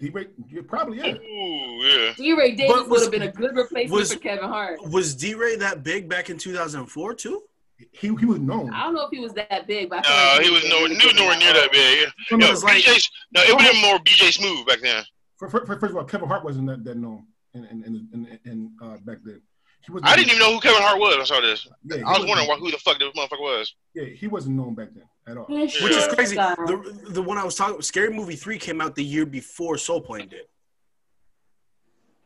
DeRay, 0.00 0.26
yeah, 0.50 0.62
probably 0.66 0.98
yeah. 0.98 1.14
ooh, 1.14 1.84
yeah. 1.84 2.12
DeRay 2.16 2.52
Davis 2.56 2.86
would 2.88 3.02
have 3.02 3.10
been 3.10 3.22
a 3.22 3.30
good 3.32 3.54
replacement 3.54 3.90
was- 3.90 4.12
for 4.12 4.18
Kevin 4.18 4.48
Hart. 4.48 4.80
Was 4.88 5.14
DeRay 5.14 5.56
that 5.56 5.82
big 5.84 6.08
back 6.08 6.30
in 6.30 6.38
2004 6.38 7.14
too? 7.14 7.42
He 7.90 8.08
he 8.14 8.26
was 8.26 8.38
known. 8.38 8.70
I 8.72 8.84
don't 8.84 8.94
know 8.94 9.02
if 9.06 9.10
he 9.10 9.18
was 9.18 9.32
that 9.34 9.66
big, 9.66 9.90
but 9.90 10.06
I 10.06 10.08
feel 10.08 10.12
No, 10.12 10.36
like 10.36 10.44
he 10.44 10.50
was 10.52 10.64
no, 10.70 10.86
he 10.86 10.94
was 10.94 11.02
good 11.04 11.16
nowhere 11.16 11.38
near 11.38 11.52
that 11.52 11.72
big. 11.72 12.08
No, 12.30 12.38
Yeah, 12.38 12.44
no, 12.46 12.50
was 12.50 12.62
like- 12.64 12.82
BJ, 12.84 13.10
no, 13.34 13.42
it 13.42 13.52
would 13.52 13.62
have 13.62 13.72
been 13.72 13.82
more 13.82 13.98
BJ 13.98 14.32
Smooth 14.32 14.66
back 14.66 14.80
then. 14.80 15.04
For, 15.36 15.48
for, 15.48 15.66
for- 15.66 15.78
first 15.80 15.90
of 15.90 15.96
all, 15.96 16.04
Kevin 16.04 16.28
Hart 16.28 16.44
wasn't 16.44 16.68
that, 16.68 16.84
that 16.84 16.96
known 16.96 17.26
in 17.54 17.64
in, 17.64 17.84
in, 17.84 18.08
in, 18.12 18.38
in 18.44 18.72
uh, 18.80 18.96
back 18.98 19.18
then. 19.24 19.40
He 19.84 19.92
was. 19.92 20.02
I 20.04 20.16
didn't 20.16 20.28
even 20.28 20.38
know 20.40 20.52
who 20.54 20.60
Kevin 20.60 20.80
Hart 20.82 20.98
was. 20.98 21.16
I 21.18 21.24
saw 21.24 21.40
this. 21.40 21.66
Yeah, 21.84 21.96
I 22.06 22.18
was 22.18 22.26
wondering 22.26 22.48
why, 22.48 22.56
who 22.56 22.70
the 22.70 22.78
fuck 22.78 22.98
this 22.98 23.12
motherfucker 23.16 23.40
was. 23.40 23.74
Yeah, 23.94 24.04
he 24.04 24.26
wasn't 24.28 24.56
known 24.56 24.74
back 24.74 24.88
then 24.94 25.04
at 25.26 25.36
all. 25.36 25.46
This 25.48 25.80
Which 25.82 25.92
is 25.92 26.06
crazy. 26.08 26.36
The 26.36 27.08
the 27.10 27.22
one 27.22 27.38
I 27.38 27.44
was 27.44 27.54
talking, 27.54 27.80
Scary 27.82 28.10
Movie 28.12 28.36
three 28.36 28.58
came 28.58 28.80
out 28.80 28.94
the 28.94 29.04
year 29.04 29.26
before 29.26 29.76
Soul 29.78 30.00
Plane 30.00 30.28
did. 30.28 30.42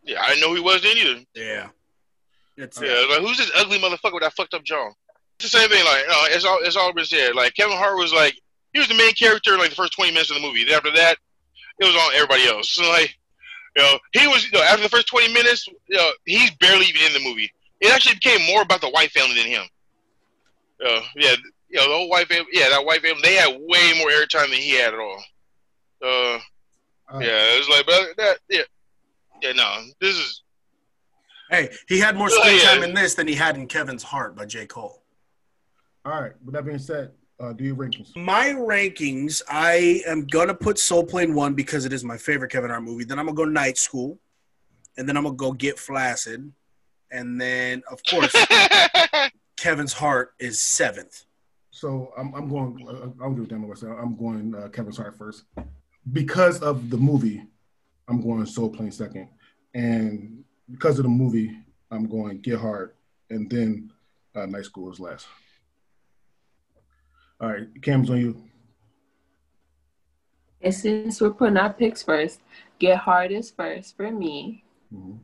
Yeah, 0.02 0.22
I 0.22 0.28
didn't 0.28 0.42
know 0.42 0.48
who 0.50 0.56
he 0.56 0.60
was 0.60 0.82
then 0.82 0.96
either. 0.96 1.20
Yeah. 1.34 1.68
It's 2.56 2.80
Yeah, 2.80 3.04
like 3.10 3.20
who's 3.20 3.38
this 3.38 3.50
ugly 3.56 3.78
motherfucker 3.78 4.14
with 4.14 4.22
that 4.22 4.34
fucked 4.34 4.54
up 4.54 4.62
jaw? 4.64 4.90
it's 5.38 5.50
the 5.52 5.58
same 5.58 5.68
thing. 5.68 5.84
Like, 5.84 6.04
uh, 6.08 6.26
it's 6.30 6.44
all 6.44 6.58
it's 6.62 6.76
all 6.76 6.92
been 6.92 7.04
said. 7.04 7.34
Like 7.34 7.54
Kevin 7.54 7.76
Hart 7.76 7.96
was 7.98 8.12
like 8.12 8.38
he 8.72 8.78
was 8.78 8.88
the 8.88 8.94
main 8.94 9.12
character 9.12 9.52
in 9.54 9.58
like 9.60 9.70
the 9.70 9.76
first 9.76 9.94
twenty 9.94 10.12
minutes 10.12 10.30
of 10.30 10.36
the 10.36 10.42
movie. 10.42 10.64
Then 10.64 10.74
after 10.76 10.92
that, 10.92 11.16
it 11.80 11.84
was 11.84 11.94
on 11.94 12.14
everybody 12.14 12.46
else. 12.46 12.70
So 12.70 12.82
like, 12.88 13.18
you 13.76 13.82
know, 13.82 13.98
he 14.12 14.26
was 14.26 14.44
you 14.44 14.52
know 14.58 14.64
after 14.64 14.82
the 14.82 14.88
first 14.88 15.06
twenty 15.06 15.32
minutes, 15.32 15.66
you 15.88 15.96
know, 15.96 16.10
he's 16.24 16.50
barely 16.56 16.86
even 16.86 17.02
in 17.02 17.12
the 17.12 17.20
movie. 17.20 17.50
It 17.80 17.92
actually 17.92 18.14
became 18.14 18.46
more 18.46 18.62
about 18.62 18.80
the 18.80 18.88
white 18.90 19.10
family 19.10 19.34
than 19.36 19.46
him. 19.46 19.64
Uh, 20.84 21.00
yeah, 21.14 21.34
you 21.68 21.76
know, 21.76 21.88
the 21.88 21.94
whole 21.94 22.08
white 22.08 22.26
family. 22.26 22.46
Yeah, 22.52 22.70
that 22.70 22.84
white 22.84 23.02
family. 23.02 23.20
They 23.22 23.34
had 23.34 23.50
way 23.50 23.92
more 23.98 24.08
airtime 24.10 24.50
than 24.50 24.58
he 24.58 24.70
had 24.78 24.94
at 24.94 25.00
all. 25.00 25.22
Uh, 26.02 26.38
Uh, 27.08 27.20
yeah, 27.20 27.54
it 27.54 27.58
was 27.58 27.68
like, 27.68 27.86
but 27.86 28.16
that, 28.16 28.38
yeah, 28.50 28.62
yeah, 29.40 29.52
no, 29.52 29.82
this 30.00 30.16
is 30.16 30.42
Hey, 31.50 31.70
he 31.88 32.00
had 32.00 32.16
more 32.16 32.28
screen 32.28 32.56
yeah. 32.58 32.74
time 32.74 32.82
in 32.82 32.94
this 32.94 33.14
than 33.14 33.28
he 33.28 33.34
had 33.34 33.56
in 33.56 33.68
Kevin's 33.68 34.02
Heart 34.02 34.34
by 34.34 34.46
J. 34.46 34.66
Cole. 34.66 35.04
All 36.04 36.20
right. 36.20 36.32
With 36.44 36.54
that 36.54 36.64
being 36.64 36.78
said, 36.78 37.12
uh, 37.38 37.52
do 37.52 37.64
your 37.64 37.76
rankings. 37.76 38.16
My 38.16 38.46
rankings, 38.46 39.42
I 39.48 40.02
am 40.06 40.26
gonna 40.26 40.54
put 40.54 40.78
Soul 40.78 41.04
Plane 41.04 41.34
one 41.34 41.54
because 41.54 41.84
it 41.84 41.92
is 41.92 42.04
my 42.04 42.16
favorite 42.16 42.50
Kevin 42.50 42.70
Hart 42.70 42.82
movie. 42.82 43.04
Then 43.04 43.18
I'm 43.18 43.26
gonna 43.26 43.36
go 43.36 43.44
Night 43.44 43.78
School, 43.78 44.18
and 44.96 45.08
then 45.08 45.16
I'm 45.16 45.24
gonna 45.24 45.36
go 45.36 45.52
Get 45.52 45.78
Flaccid, 45.78 46.50
and 47.10 47.40
then 47.40 47.82
of 47.90 48.00
course 48.08 48.34
Kevin's 49.56 49.92
Heart 49.92 50.34
is 50.38 50.60
seventh. 50.60 51.24
So 51.70 52.12
I'm, 52.16 52.34
I'm 52.34 52.48
going. 52.48 52.86
Uh, 52.88 53.22
I'll 53.22 53.34
do 53.34 53.42
it 53.42 53.48
down 53.48 53.68
myself. 53.68 53.98
I'm 54.00 54.16
going 54.16 54.54
uh, 54.54 54.68
Kevin's 54.68 54.96
Heart 54.96 55.18
first 55.18 55.44
because 56.12 56.60
of 56.62 56.88
the 56.88 56.96
movie. 56.96 57.44
I'm 58.08 58.22
going 58.22 58.46
Soul 58.46 58.70
Plane 58.70 58.92
second, 58.92 59.28
and 59.74 60.42
because 60.70 60.98
of 60.98 61.02
the 61.02 61.10
movie, 61.10 61.54
I'm 61.90 62.06
going 62.06 62.38
Get 62.38 62.60
Hard, 62.60 62.94
and 63.28 63.50
then 63.50 63.92
uh, 64.34 64.46
Night 64.46 64.64
School 64.64 64.90
is 64.90 65.00
last. 65.00 65.26
All 67.40 67.48
right, 67.48 67.66
Cam's 67.82 68.10
on 68.10 68.18
you. 68.18 68.42
And 70.62 70.74
since 70.74 71.20
we're 71.20 71.30
putting 71.34 71.56
our 71.56 71.72
picks 71.72 72.02
first, 72.02 72.40
Get 72.78 72.98
Hard 72.98 73.30
is 73.30 73.50
first 73.50 73.96
for 73.96 74.10
me, 74.10 74.64
Mhm. 74.92 75.18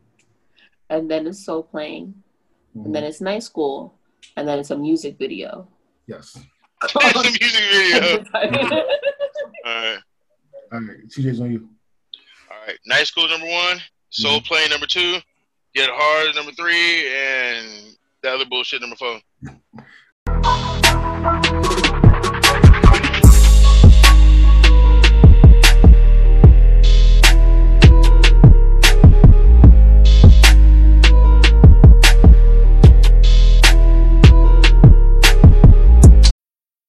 and 0.90 1.10
then 1.10 1.26
it's 1.26 1.44
Soul 1.44 1.62
Plane, 1.62 2.22
Mhm. 2.76 2.84
and 2.86 2.94
then 2.94 3.04
it's 3.04 3.20
Night 3.20 3.42
School, 3.42 3.98
and 4.36 4.46
then 4.46 4.58
it's 4.58 4.70
a 4.70 4.76
music 4.76 5.16
video. 5.18 5.68
Yes. 6.06 6.38
it's 6.82 6.94
a 6.94 7.22
music 7.22 7.64
video. 7.72 8.24
All 8.34 9.72
right, 9.72 9.98
All 10.72 10.80
right, 10.80 11.08
CJ's 11.08 11.40
on 11.40 11.52
you. 11.52 11.68
all 12.50 12.58
right. 12.66 12.78
Night 12.86 13.06
School 13.06 13.28
number 13.28 13.46
one, 13.48 13.78
Soul 14.10 14.40
Plane 14.42 14.68
number 14.70 14.86
two, 14.86 15.18
Get 15.74 15.88
Hard 15.90 16.34
number 16.34 16.52
three, 16.52 17.08
and 17.08 17.96
the 18.22 18.30
other 18.34 18.44
bullshit 18.44 18.80
number 18.82 18.96
four. 18.96 19.20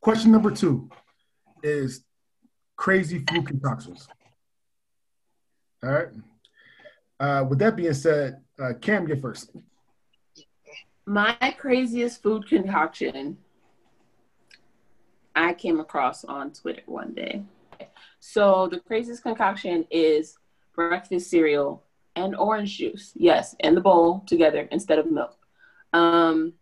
Question 0.00 0.32
number 0.32 0.50
two 0.50 0.90
is 1.62 2.04
crazy 2.76 3.24
food 3.30 3.46
concoctions. 3.46 4.08
All 5.84 5.90
right. 5.90 6.08
Uh, 7.20 7.46
with 7.48 7.60
that 7.60 7.76
being 7.76 7.94
said, 7.94 8.42
uh, 8.58 8.72
Cam, 8.80 9.06
get 9.06 9.22
first. 9.22 9.52
My 11.06 11.36
craziest 11.56 12.20
food 12.20 12.48
concoction 12.48 13.38
I 15.36 15.54
came 15.54 15.78
across 15.78 16.24
on 16.24 16.52
Twitter 16.52 16.82
one 16.86 17.14
day. 17.14 17.44
So 18.24 18.68
the 18.68 18.78
craziest 18.78 19.24
concoction 19.24 19.84
is 19.90 20.38
breakfast 20.76 21.28
cereal 21.28 21.82
and 22.14 22.36
orange 22.36 22.78
juice. 22.78 23.10
Yes, 23.16 23.56
in 23.58 23.74
the 23.74 23.80
bowl 23.80 24.22
together 24.28 24.68
instead 24.70 25.00
of 25.00 25.10
milk. 25.10 25.36
Um, 25.92 26.52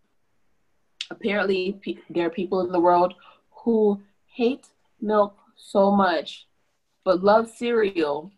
apparently, 1.11 1.73
pe- 1.73 1.99
there 2.09 2.25
are 2.25 2.31
people 2.31 2.61
in 2.61 2.71
the 2.71 2.79
world 2.79 3.13
who 3.51 4.01
hate 4.25 4.69
milk 4.99 5.37
so 5.55 5.91
much, 5.91 6.47
but 7.03 7.23
love 7.23 7.47
cereal 7.47 8.31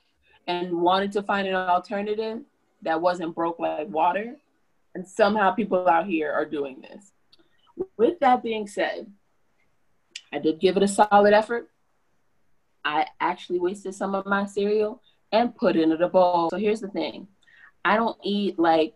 and 0.45 0.81
wanted 0.81 1.13
to 1.13 1.23
find 1.23 1.47
an 1.47 1.55
alternative 1.55 2.41
that 2.81 2.99
wasn't 2.99 3.33
broke 3.33 3.57
like 3.57 3.87
water. 3.87 4.35
And 4.95 5.07
somehow 5.07 5.51
people 5.51 5.87
out 5.87 6.07
here 6.07 6.29
are 6.29 6.45
doing 6.45 6.81
this. 6.81 7.13
With 7.95 8.19
that 8.19 8.43
being 8.43 8.67
said, 8.67 9.09
I 10.33 10.39
did 10.39 10.59
give 10.59 10.75
it 10.75 10.83
a 10.83 10.89
solid 10.89 11.33
effort. 11.33 11.69
I 12.85 13.05
actually 13.19 13.59
wasted 13.59 13.95
some 13.95 14.13
of 14.15 14.25
my 14.25 14.45
cereal 14.45 15.01
and 15.31 15.55
put 15.55 15.75
it 15.75 15.81
in 15.83 15.91
a 15.91 16.09
bowl. 16.09 16.49
So 16.49 16.57
here's 16.57 16.81
the 16.81 16.89
thing 16.89 17.27
I 17.85 17.95
don't 17.95 18.17
eat 18.23 18.59
like 18.59 18.95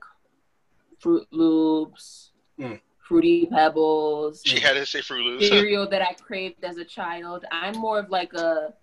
Froot 1.04 1.26
Loops, 1.32 2.32
Mm. 2.60 2.80
Fruity 3.08 3.46
Pebbles, 3.46 4.42
She 4.46 4.60
had 4.60 4.74
to 4.74 4.86
say 4.86 5.00
Froot 5.00 5.24
Loops. 5.24 5.48
cereal 5.48 5.88
that 5.90 6.02
I 6.02 6.14
craved 6.14 6.64
as 6.64 6.78
a 6.78 6.84
child. 6.86 7.46
I'm 7.52 7.76
more 7.78 8.00
of 8.00 8.10
like 8.10 8.34
a 8.34 8.74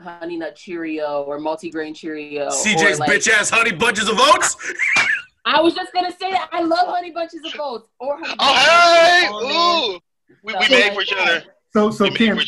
Honey 0.00 0.36
Nut 0.36 0.54
Cheerio 0.56 1.22
or 1.22 1.38
multigrain 1.38 1.94
Cheerio. 1.96 2.48
CJ's 2.50 2.98
like- 3.00 3.08
bitch 3.10 3.28
ass 3.30 3.48
honey 3.48 3.72
bunches 3.72 4.08
of 4.08 4.16
oats. 4.18 4.56
I 5.46 5.60
was 5.60 5.74
just 5.74 5.92
gonna 5.92 6.10
say 6.10 6.32
that 6.32 6.48
I 6.52 6.60
love 6.62 6.88
Honey 6.88 7.12
Bunches 7.12 7.40
of 7.44 7.54
Oats 7.60 7.88
or 8.00 8.18
Honey 8.18 8.34
Oh, 8.40 8.54
hey! 8.56 9.28
Ooh! 9.94 10.00
We, 10.42 10.52
we 10.52 10.64
Stuff 10.64 10.70
made 10.70 10.92
for 10.94 11.02
each 11.02 11.12
other. 11.16 11.44
So, 11.72 11.90
so 11.92 12.04
We 12.04 12.10
made 12.10 12.46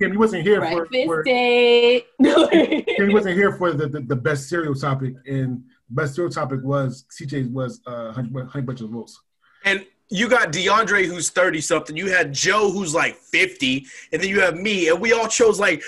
Cam, 0.00 0.12
for 0.12 0.12
each 0.12 0.12
Cam, 0.12 0.12
other. 0.12 0.12
Cam, 0.12 0.12
you 0.12 0.18
wasn't 0.18 0.42
here 0.42 0.60
for, 0.60 0.76
Breakfast 0.86 1.06
for 1.06 1.22
date. 1.22 2.06
Cam, 2.24 3.08
you 3.08 3.12
wasn't 3.14 3.36
here 3.36 3.52
for 3.52 3.72
the, 3.72 3.86
the, 3.88 4.00
the 4.00 4.16
best 4.16 4.48
cereal 4.48 4.74
topic, 4.74 5.14
and 5.26 5.62
best 5.90 6.14
cereal 6.14 6.32
topic 6.32 6.60
was 6.62 7.04
CJ's 7.10 7.48
was 7.48 7.80
uh, 7.86 8.12
honey, 8.12 8.30
honey 8.48 8.64
bunches 8.64 8.84
of 8.86 8.94
oats. 8.96 9.20
And 9.64 9.84
you 10.08 10.28
got 10.28 10.52
DeAndre 10.52 11.04
who's 11.06 11.28
30 11.30 11.60
something. 11.60 11.96
You 11.96 12.10
had 12.10 12.32
Joe 12.32 12.70
who's 12.70 12.94
like 12.94 13.14
50. 13.16 13.86
And 14.12 14.20
then 14.20 14.28
you 14.28 14.40
have 14.40 14.56
me. 14.56 14.88
And 14.88 15.00
we 15.00 15.12
all 15.12 15.28
chose 15.28 15.60
like 15.60 15.82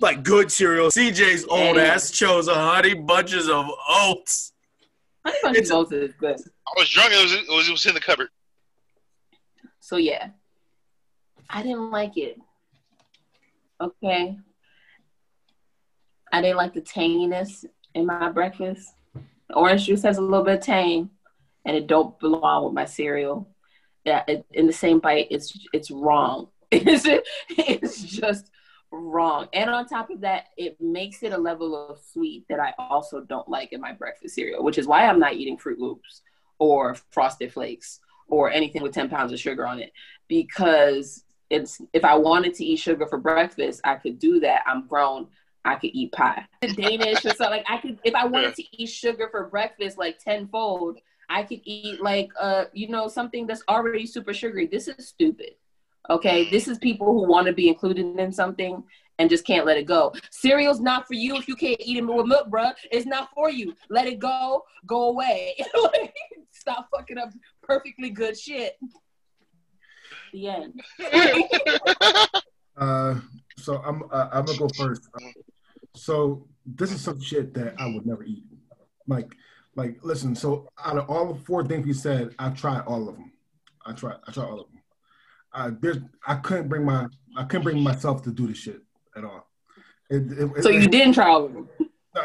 like 0.00 0.22
good 0.24 0.52
cereal. 0.52 0.88
CJ's 0.88 1.44
old 1.46 1.76
Yeah. 1.76 1.82
ass 1.84 2.10
chose 2.10 2.48
a 2.48 2.54
honey 2.54 2.92
bunches 2.94 3.48
of 3.48 3.66
oats. 3.88 4.52
Honey 5.24 5.38
Bunches 5.42 5.70
of 5.70 5.76
Oats 5.78 5.92
is 5.92 6.12
good. 6.18 6.36
I 6.66 6.72
was 6.76 6.90
drunk. 6.90 7.12
It 7.14 7.22
was, 7.22 7.32
it 7.32 7.48
was, 7.48 7.68
it 7.68 7.72
was 7.72 7.86
in 7.86 7.94
the 7.94 8.00
cupboard. 8.00 8.28
So 9.80 9.96
yeah, 9.96 10.30
I 11.48 11.62
didn't 11.62 11.90
like 11.90 12.16
it. 12.18 12.38
Okay, 13.80 14.38
I 16.32 16.40
didn't 16.40 16.56
like 16.56 16.74
the 16.74 16.80
tanginess 16.80 17.64
in 17.94 18.06
my 18.06 18.30
breakfast. 18.30 18.94
Orange 19.54 19.86
juice 19.86 20.02
has 20.02 20.18
a 20.18 20.22
little 20.22 20.44
bit 20.44 20.58
of 20.58 20.64
tang, 20.64 21.10
and 21.64 21.76
it 21.76 21.86
don't 21.86 22.18
belong 22.18 22.64
with 22.64 22.72
my 22.72 22.84
cereal. 22.84 23.48
Yeah, 24.04 24.22
it, 24.26 24.46
in 24.52 24.66
the 24.66 24.72
same 24.72 24.98
bite, 24.98 25.28
it's 25.30 25.58
it's 25.72 25.90
wrong. 25.90 26.48
It's 26.74 27.06
it's 27.50 28.02
just 28.02 28.50
wrong. 28.90 29.48
And 29.52 29.68
on 29.68 29.86
top 29.86 30.10
of 30.10 30.20
that, 30.22 30.46
it 30.56 30.80
makes 30.80 31.22
it 31.22 31.32
a 31.32 31.38
level 31.38 31.90
of 31.90 31.98
sweet 32.12 32.44
that 32.48 32.60
I 32.60 32.72
also 32.78 33.20
don't 33.20 33.48
like 33.48 33.72
in 33.72 33.80
my 33.80 33.92
breakfast 33.92 34.34
cereal, 34.34 34.64
which 34.64 34.78
is 34.78 34.86
why 34.86 35.06
I'm 35.06 35.18
not 35.18 35.34
eating 35.34 35.58
Froot 35.58 35.78
Loops 35.78 36.22
or 36.58 36.94
Frosted 37.10 37.52
Flakes 37.52 38.00
or 38.28 38.50
anything 38.50 38.82
with 38.82 38.94
10 38.94 39.10
pounds 39.10 39.32
of 39.32 39.40
sugar 39.40 39.66
on 39.66 39.80
it 39.80 39.92
because 40.28 41.24
it's 41.52 41.80
if 41.92 42.04
I 42.04 42.16
wanted 42.16 42.54
to 42.54 42.64
eat 42.64 42.76
sugar 42.76 43.06
for 43.06 43.18
breakfast, 43.18 43.82
I 43.84 43.96
could 43.96 44.18
do 44.18 44.40
that. 44.40 44.62
I'm 44.66 44.86
grown. 44.86 45.28
I 45.64 45.76
could 45.76 45.90
eat 45.92 46.10
pie. 46.12 46.46
Danish 46.74 47.24
or 47.24 47.30
something 47.30 47.50
like 47.50 47.66
I 47.68 47.76
could 47.76 47.98
if 48.04 48.14
I 48.14 48.24
wanted 48.26 48.54
to 48.56 48.64
eat 48.82 48.88
sugar 48.88 49.28
for 49.30 49.46
breakfast 49.48 49.98
like 49.98 50.18
tenfold, 50.18 50.98
I 51.28 51.42
could 51.42 51.60
eat 51.64 52.02
like 52.02 52.30
uh 52.40 52.64
you 52.72 52.88
know 52.88 53.06
something 53.06 53.46
that's 53.46 53.62
already 53.68 54.06
super 54.06 54.32
sugary. 54.32 54.66
This 54.66 54.88
is 54.88 55.08
stupid. 55.08 55.52
Okay, 56.10 56.50
this 56.50 56.66
is 56.66 56.78
people 56.78 57.06
who 57.06 57.28
want 57.28 57.46
to 57.46 57.52
be 57.52 57.68
included 57.68 58.18
in 58.18 58.32
something 58.32 58.82
and 59.18 59.30
just 59.30 59.46
can't 59.46 59.66
let 59.66 59.76
it 59.76 59.86
go. 59.86 60.12
Cereal's 60.30 60.80
not 60.80 61.06
for 61.06 61.14
you 61.14 61.36
if 61.36 61.46
you 61.46 61.54
can't 61.54 61.80
eat 61.80 61.98
it 61.98 62.06
with 62.06 62.26
milk, 62.26 62.48
bruh. 62.48 62.72
It's 62.90 63.06
not 63.06 63.28
for 63.34 63.50
you. 63.50 63.74
Let 63.88 64.06
it 64.06 64.18
go. 64.18 64.64
Go 64.86 65.10
away. 65.10 65.54
Stop 66.50 66.88
fucking 66.96 67.18
up 67.18 67.30
perfectly 67.62 68.10
good 68.10 68.38
shit. 68.38 68.78
The 70.32 70.48
end. 70.48 70.80
Uh, 72.76 73.20
so 73.58 73.76
I'm 73.84 74.02
uh, 74.10 74.28
I'm 74.32 74.44
gonna 74.44 74.58
go 74.58 74.68
first. 74.76 75.02
So 75.94 76.48
this 76.64 76.90
is 76.90 77.00
some 77.00 77.20
shit 77.20 77.52
that 77.54 77.74
I 77.78 77.86
would 77.86 78.06
never 78.06 78.24
eat. 78.24 78.44
Like 79.06 79.34
like 79.76 79.98
listen. 80.02 80.34
So 80.34 80.68
out 80.84 80.98
of 80.98 81.08
all 81.08 81.32
the 81.32 81.40
four 81.40 81.64
things 81.64 81.86
we 81.86 81.92
said, 81.92 82.34
I 82.38 82.50
tried 82.50 82.80
all 82.86 83.08
of 83.08 83.16
them. 83.16 83.32
I 83.84 83.92
tried 83.92 84.16
I 84.26 84.32
tried 84.32 84.44
all 84.44 84.60
of 84.60 84.66
them. 84.70 84.82
Uh, 85.54 85.70
there's 85.80 85.98
I 86.26 86.36
couldn't 86.36 86.68
bring 86.68 86.84
my 86.84 87.06
I 87.36 87.44
couldn't 87.44 87.64
bring 87.64 87.80
myself 87.80 88.22
to 88.22 88.30
do 88.30 88.46
this 88.46 88.58
shit 88.58 88.80
at 89.16 89.24
all. 89.24 89.46
It, 90.10 90.32
it, 90.32 90.62
so 90.62 90.70
it, 90.70 90.82
you 90.82 90.88
didn't 90.88 91.14
try 91.14 91.28
all 91.28 91.44
of 91.44 91.52
them. 91.52 91.68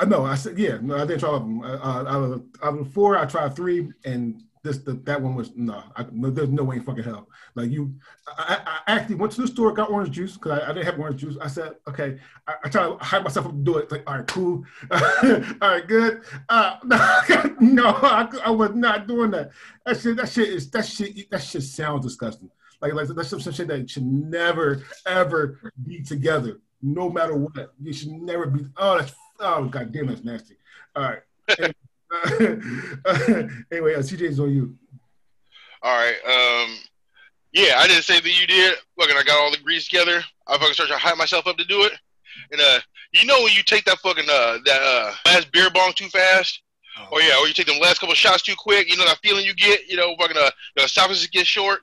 No, 0.07 0.25
I 0.25 0.35
said 0.35 0.57
yeah. 0.57 0.77
No, 0.81 0.95
I 0.95 1.05
didn't 1.05 1.19
try 1.19 1.29
all 1.29 1.35
of 1.35 1.43
them. 1.43 1.61
Uh, 1.61 1.77
out, 1.77 2.07
of, 2.07 2.43
out 2.63 2.79
of 2.79 2.93
four, 2.93 3.17
I 3.17 3.25
tried 3.25 3.55
three, 3.55 3.91
and 4.05 4.43
this 4.67 4.79
the, 4.79 4.93
that 5.05 5.21
one 5.21 5.35
was 5.35 5.51
no, 5.55 5.81
I, 5.95 6.05
no. 6.11 6.29
There's 6.29 6.49
no 6.49 6.63
way 6.63 6.75
in 6.75 6.83
fucking 6.83 7.03
hell. 7.03 7.29
Like 7.55 7.71
you, 7.71 7.95
I, 8.27 8.81
I 8.87 8.95
actually 8.95 9.15
went 9.15 9.31
to 9.33 9.41
the 9.41 9.47
store, 9.47 9.71
got 9.71 9.89
orange 9.89 10.11
juice 10.11 10.33
because 10.33 10.59
I, 10.59 10.69
I, 10.69 10.73
didn't 10.73 10.85
have 10.85 10.99
orange 10.99 11.21
juice. 11.21 11.37
I 11.41 11.47
said, 11.47 11.75
okay, 11.87 12.19
I, 12.47 12.55
I 12.65 12.69
try 12.69 12.83
to 12.83 12.97
hype 12.97 13.23
myself 13.23 13.47
to 13.47 13.53
do 13.53 13.77
it. 13.77 13.91
Like, 13.91 14.03
all 14.07 14.17
right, 14.17 14.27
cool, 14.27 14.65
all 14.91 14.99
right, 15.61 15.87
good. 15.87 16.21
Uh, 16.49 16.77
no, 17.59 17.87
I, 17.87 18.27
I, 18.45 18.51
was 18.51 18.71
not 18.75 19.07
doing 19.07 19.31
that. 19.31 19.51
That 19.85 19.99
shit, 19.99 20.17
that 20.17 20.29
shit 20.29 20.49
is 20.49 20.69
that 20.71 20.85
shit. 20.85 21.29
That 21.31 21.41
shit 21.41 21.63
sounds 21.63 22.05
disgusting. 22.05 22.51
Like, 22.81 22.93
like 22.93 23.07
that's 23.07 23.29
some, 23.29 23.39
some 23.39 23.53
shit 23.53 23.67
that 23.69 23.89
should 23.89 24.05
never 24.05 24.83
ever 25.05 25.71
be 25.85 26.03
together, 26.03 26.59
no 26.81 27.09
matter 27.09 27.35
what. 27.35 27.73
You 27.81 27.93
should 27.93 28.11
never 28.11 28.47
be. 28.47 28.65
Oh, 28.75 28.97
that's 28.97 29.13
oh 29.39 29.65
god 29.65 29.91
damn, 29.91 30.07
that's 30.07 30.23
nasty. 30.23 30.57
All 30.95 31.03
right. 31.03 31.73
And, 32.11 33.65
anyway, 33.71 33.95
uh, 33.95 33.99
CJ's 33.99 34.39
on 34.39 34.51
you. 34.51 34.75
All 35.83 35.97
right. 35.97 36.15
Um, 36.25 36.77
yeah, 37.53 37.75
I 37.77 37.87
didn't 37.87 38.03
say 38.03 38.19
that 38.19 38.39
you 38.39 38.47
did. 38.47 38.75
Look, 38.97 39.09
and 39.09 39.17
I 39.17 39.23
got 39.23 39.37
all 39.37 39.51
the 39.51 39.57
grease 39.57 39.87
together. 39.87 40.23
I 40.47 40.57
fucking 40.57 40.73
started 40.73 40.93
to 40.93 40.99
hype 40.99 41.17
myself 41.17 41.47
up 41.47 41.57
to 41.57 41.65
do 41.65 41.83
it. 41.83 41.93
And 42.51 42.61
uh, 42.61 42.79
you 43.13 43.25
know 43.25 43.41
when 43.43 43.53
you 43.53 43.63
take 43.63 43.85
that 43.85 43.99
fucking 43.99 44.25
uh 44.29 44.57
that 44.65 44.81
uh 44.81 45.13
last 45.25 45.51
beer 45.51 45.69
bong 45.69 45.93
too 45.93 46.07
fast, 46.09 46.61
oh. 46.99 47.07
or 47.11 47.21
yeah, 47.21 47.37
or 47.39 47.47
you 47.47 47.53
take 47.53 47.67
them 47.67 47.79
last 47.79 47.99
couple 47.99 48.15
shots 48.15 48.43
too 48.43 48.55
quick. 48.57 48.89
You 48.89 48.97
know 48.97 49.05
that 49.05 49.19
feeling 49.23 49.45
you 49.45 49.55
get. 49.55 49.87
You 49.87 49.97
know, 49.97 50.15
fucking 50.19 50.37
uh, 50.37 50.49
the 50.75 50.83
esophagus 50.83 51.25
gets 51.27 51.47
short. 51.47 51.81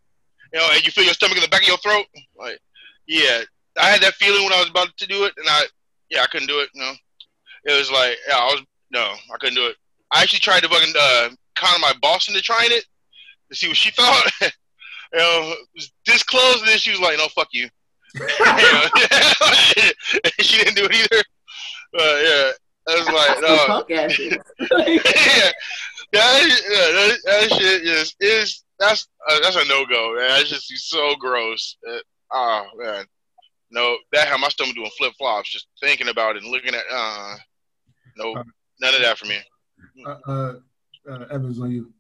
You 0.53 0.61
know, 0.61 0.69
and 0.73 0.85
you 0.85 0.93
feel 0.93 1.05
your 1.05 1.15
stomach 1.15 1.37
in 1.37 1.43
the 1.43 1.49
back 1.49 1.63
of 1.63 1.69
your 1.69 1.79
throat. 1.79 2.07
Like, 2.39 2.61
yeah, 3.09 3.41
I 3.79 3.91
had 3.91 4.03
that 4.03 4.15
feeling 4.15 4.45
when 4.45 4.53
I 4.53 4.61
was 4.61 4.71
about 4.71 4.97
to 4.97 5.07
do 5.07 5.25
it, 5.25 5.33
and 5.37 5.47
I, 5.49 5.63
yeah, 6.11 6.23
I 6.23 6.27
couldn't 6.27 6.47
do 6.47 6.61
it. 6.61 6.69
You 6.75 6.83
know, 6.83 6.93
it 7.65 7.79
was 7.79 7.91
like, 7.91 8.17
yeah, 8.29 8.37
I 8.37 8.45
was 8.45 8.63
no, 8.91 9.01
I 9.01 9.37
couldn't 9.41 9.57
do 9.57 9.67
it. 9.67 9.77
I 10.15 10.23
actually 10.23 10.39
tried 10.39 10.63
to 10.63 10.69
fucking 10.69 10.95
uh, 10.99 11.29
con 11.57 11.81
my 11.81 11.93
boss 12.01 12.29
into 12.29 12.41
trying 12.41 12.71
it 12.71 12.85
to 13.51 13.57
see 13.57 13.69
what 13.69 13.77
she 13.77 13.91
thought. 13.97 14.31
you 14.41 14.49
know, 15.19 15.55
this 16.07 16.23
close, 16.23 16.61
and 16.61 16.69
then 16.69 16.79
she 16.79 16.93
was 16.93 17.01
like, 17.01 17.19
"No, 17.19 17.29
fuck 17.29 17.49
you." 17.53 17.69
she 20.41 20.57
didn't 20.59 20.77
do 20.77 20.85
it 20.85 20.95
either. 20.95 21.23
But 21.93 22.23
yeah, 22.23 22.53
I 22.89 22.95
was 22.95 23.09
like, 23.09 23.41
no. 23.41 23.85
yeah, 23.91 25.51
that, 26.13 26.43
yeah, 26.71 26.89
that, 26.93 27.19
that 27.25 27.53
shit 27.59 27.83
just 27.83 28.17
is 28.21 28.65
that's 28.79 29.09
uh, 29.29 29.41
that's 29.43 29.57
a 29.57 29.65
no 29.65 29.85
go, 29.87 30.15
man. 30.17 30.29
That's 30.29 30.49
just 30.49 30.71
so 30.89 31.17
gross. 31.17 31.77
Uh, 31.89 31.99
oh 32.33 32.67
man, 32.77 33.05
no, 33.71 33.97
that 34.13 34.29
had 34.29 34.41
my 34.41 34.49
stomach 34.49 34.75
doing 34.75 34.91
flip 34.97 35.13
flops 35.19 35.51
just 35.51 35.67
thinking 35.81 36.09
about 36.09 36.37
it 36.37 36.43
and 36.43 36.53
looking 36.53 36.75
at. 36.75 36.85
Uh, 36.91 37.35
no, 38.17 38.33
none 38.81 38.95
of 38.95 39.01
that 39.03 39.19
for 39.19 39.27
me. 39.27 39.39
Uh, 40.07 40.17
uh, 40.27 40.55
uh, 41.11 41.25
Evans, 41.31 41.61
on 41.61 41.71
you. 41.71 41.93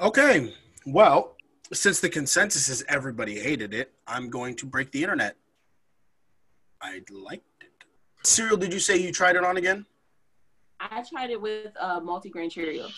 Okay, 0.00 0.54
well, 0.86 1.36
since 1.72 2.00
the 2.00 2.08
consensus 2.08 2.68
is 2.68 2.84
everybody 2.88 3.38
hated 3.38 3.74
it, 3.74 3.92
I'm 4.06 4.30
going 4.30 4.56
to 4.56 4.66
break 4.66 4.90
the 4.92 5.02
internet. 5.02 5.36
I 6.80 7.02
liked 7.10 7.44
it. 7.60 7.70
Cereal, 8.24 8.56
did 8.56 8.72
you 8.72 8.80
say 8.80 8.96
you 8.96 9.12
tried 9.12 9.36
it 9.36 9.44
on 9.44 9.56
again? 9.56 9.86
I 10.80 11.04
tried 11.08 11.30
it 11.30 11.40
with 11.40 11.72
uh, 11.78 12.00
multigrain 12.00 12.50
Cheerios. 12.50 12.92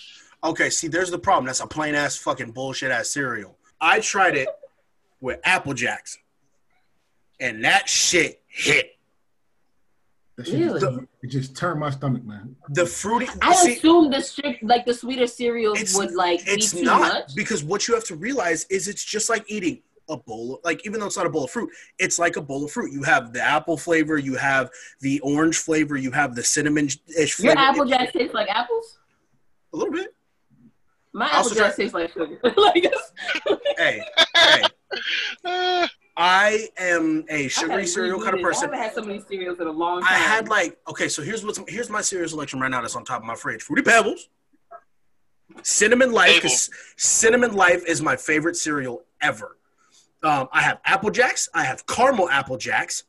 Okay, 0.44 0.70
see, 0.70 0.88
there's 0.88 1.10
the 1.10 1.18
problem. 1.18 1.46
That's 1.46 1.60
a 1.60 1.66
plain 1.66 1.94
ass 1.94 2.16
fucking 2.16 2.52
bullshit 2.52 2.90
ass 2.90 3.10
cereal. 3.10 3.58
I 3.80 4.00
tried 4.00 4.36
it 4.36 4.48
with 5.20 5.40
Apple 5.44 5.74
Jacks, 5.74 6.18
and 7.40 7.64
that 7.64 7.88
shit 7.88 8.42
hit. 8.46 8.96
That 10.36 10.46
shit 10.46 10.60
really? 10.60 10.80
just, 10.80 10.98
it 11.22 11.26
just 11.28 11.56
turned 11.56 11.80
my 11.80 11.90
stomach, 11.90 12.24
man. 12.24 12.56
The 12.70 12.86
fruity. 12.86 13.26
I 13.42 13.54
see, 13.54 13.74
assume 13.74 14.10
the 14.10 14.20
strict, 14.20 14.62
like 14.62 14.86
the 14.86 14.94
sweeter 14.94 15.26
cereals 15.26 15.94
would 15.94 16.14
like 16.14 16.40
it's 16.46 16.72
be 16.72 16.82
not 16.82 17.00
much. 17.00 17.34
because 17.34 17.62
what 17.62 17.86
you 17.86 17.94
have 17.94 18.04
to 18.04 18.16
realize 18.16 18.64
is 18.70 18.88
it's 18.88 19.04
just 19.04 19.28
like 19.28 19.44
eating 19.48 19.82
a 20.08 20.16
bowl 20.16 20.56
of, 20.56 20.60
like 20.64 20.84
even 20.86 20.98
though 20.98 21.06
it's 21.06 21.16
not 21.16 21.26
a 21.26 21.30
bowl 21.30 21.44
of 21.44 21.50
fruit 21.50 21.70
it's 21.98 22.18
like 22.18 22.36
a 22.36 22.42
bowl 22.42 22.64
of 22.64 22.72
fruit 22.72 22.92
you 22.92 23.04
have 23.04 23.32
the 23.32 23.40
apple 23.40 23.76
flavor 23.76 24.18
you 24.18 24.34
have 24.34 24.68
the 25.00 25.20
orange 25.20 25.56
flavor 25.56 25.96
you 25.96 26.10
have 26.10 26.34
the 26.34 26.42
cinnamon 26.42 26.88
ish 27.16 27.34
flavor 27.34 27.54
your 27.54 27.58
apple 27.58 27.84
jack 27.84 28.12
tastes 28.12 28.34
like 28.34 28.48
apples 28.48 28.98
a 29.72 29.76
little 29.76 29.92
bit 29.92 30.12
my 31.12 31.28
apple 31.30 31.50
jack 31.50 31.76
tastes 31.76 31.94
like 31.94 32.12
sugar 32.12 32.38
like 32.56 32.84
hey 33.78 34.02
hey 35.44 35.86
I 36.16 36.68
am 36.76 37.24
a 37.30 37.48
sugary 37.48 37.86
cereal 37.86 38.20
kind 38.20 38.34
of 38.34 38.42
person. 38.42 38.70
I 38.70 38.76
haven't 38.76 38.82
had 38.82 38.94
so 38.94 39.02
many 39.02 39.22
cereals 39.26 39.58
in 39.60 39.66
a 39.66 39.70
long 39.70 40.02
time. 40.02 40.12
I 40.12 40.16
had 40.18 40.48
like 40.48 40.78
okay, 40.88 41.08
so 41.08 41.22
here's 41.22 41.44
what's 41.44 41.60
here's 41.68 41.88
my 41.88 42.02
cereal 42.02 42.28
selection 42.28 42.60
right 42.60 42.70
now 42.70 42.82
that's 42.82 42.96
on 42.96 43.04
top 43.04 43.20
of 43.20 43.26
my 43.26 43.34
fridge: 43.34 43.62
Fruity 43.62 43.82
Pebbles, 43.82 44.28
Cinnamon 45.62 46.12
Life. 46.12 46.34
Because 46.34 46.70
Cinnamon 46.96 47.54
Life 47.54 47.84
is 47.86 48.02
my 48.02 48.16
favorite 48.16 48.56
cereal 48.56 49.02
ever. 49.22 49.56
Um, 50.22 50.48
I 50.52 50.60
have 50.62 50.80
Apple 50.84 51.10
Jacks. 51.10 51.48
I 51.54 51.64
have 51.64 51.86
caramel 51.86 52.28
Apple 52.28 52.58
Jacks, 52.58 53.04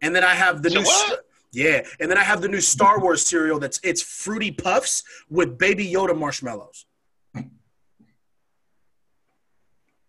and 0.00 0.16
then 0.16 0.24
I 0.24 0.34
have 0.34 0.62
the 0.62 0.70
so 0.70 0.78
new. 0.78 0.86
St- 0.86 1.20
yeah, 1.52 1.82
and 2.00 2.10
then 2.10 2.16
I 2.16 2.22
have 2.22 2.40
the 2.40 2.48
new 2.48 2.62
Star 2.62 2.98
Wars 2.98 3.24
cereal 3.24 3.58
that's 3.58 3.78
it's 3.84 4.00
Fruity 4.00 4.50
Puffs 4.50 5.04
with 5.28 5.58
Baby 5.58 5.86
Yoda 5.86 6.18
marshmallows. 6.18 6.86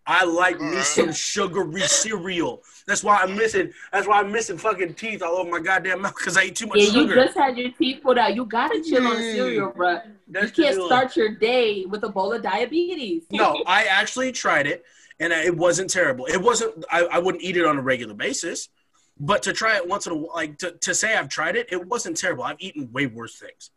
I 0.06 0.24
like 0.24 0.60
me 0.60 0.82
some 0.82 1.12
sugary 1.12 1.80
cereal. 1.82 2.62
That's 2.86 3.02
why 3.02 3.20
I'm 3.22 3.36
missing. 3.36 3.72
That's 3.90 4.06
why 4.06 4.20
I'm 4.20 4.30
missing 4.30 4.58
fucking 4.58 4.94
teeth 4.94 5.22
all 5.22 5.36
over 5.36 5.50
my 5.50 5.60
goddamn 5.60 6.02
mouth 6.02 6.14
because 6.14 6.36
I 6.36 6.44
eat 6.44 6.56
too 6.56 6.66
much 6.66 6.78
yeah, 6.78 6.90
sugar. 6.90 7.14
you 7.14 7.24
just 7.24 7.38
had 7.38 7.56
your 7.56 7.70
teeth 7.70 8.02
pulled 8.02 8.18
out. 8.18 8.34
You 8.34 8.44
gotta 8.44 8.82
chill 8.82 9.00
mm. 9.00 9.10
on 9.10 9.16
cereal, 9.16 9.70
bro. 9.70 10.00
That's 10.28 10.56
you 10.56 10.64
can't 10.64 10.82
start 10.84 11.16
your 11.16 11.34
day 11.34 11.86
with 11.86 12.04
a 12.04 12.10
bowl 12.10 12.32
of 12.34 12.42
diabetes. 12.42 13.24
no, 13.30 13.62
I 13.66 13.84
actually 13.84 14.32
tried 14.32 14.66
it, 14.66 14.84
and 15.20 15.32
it 15.32 15.56
wasn't 15.56 15.88
terrible. 15.88 16.26
It 16.26 16.40
wasn't. 16.40 16.84
I, 16.90 17.04
I 17.04 17.18
wouldn't 17.18 17.42
eat 17.42 17.56
it 17.56 17.64
on 17.64 17.78
a 17.78 17.82
regular 17.82 18.14
basis, 18.14 18.68
but 19.18 19.42
to 19.44 19.54
try 19.54 19.76
it 19.76 19.88
once 19.88 20.06
in 20.06 20.12
a 20.12 20.16
while, 20.16 20.34
like 20.34 20.58
to, 20.58 20.72
to 20.72 20.94
say 20.94 21.16
I've 21.16 21.30
tried 21.30 21.56
it, 21.56 21.68
it 21.72 21.86
wasn't 21.86 22.18
terrible. 22.18 22.44
I've 22.44 22.60
eaten 22.60 22.92
way 22.92 23.06
worse 23.06 23.38
things. 23.38 23.70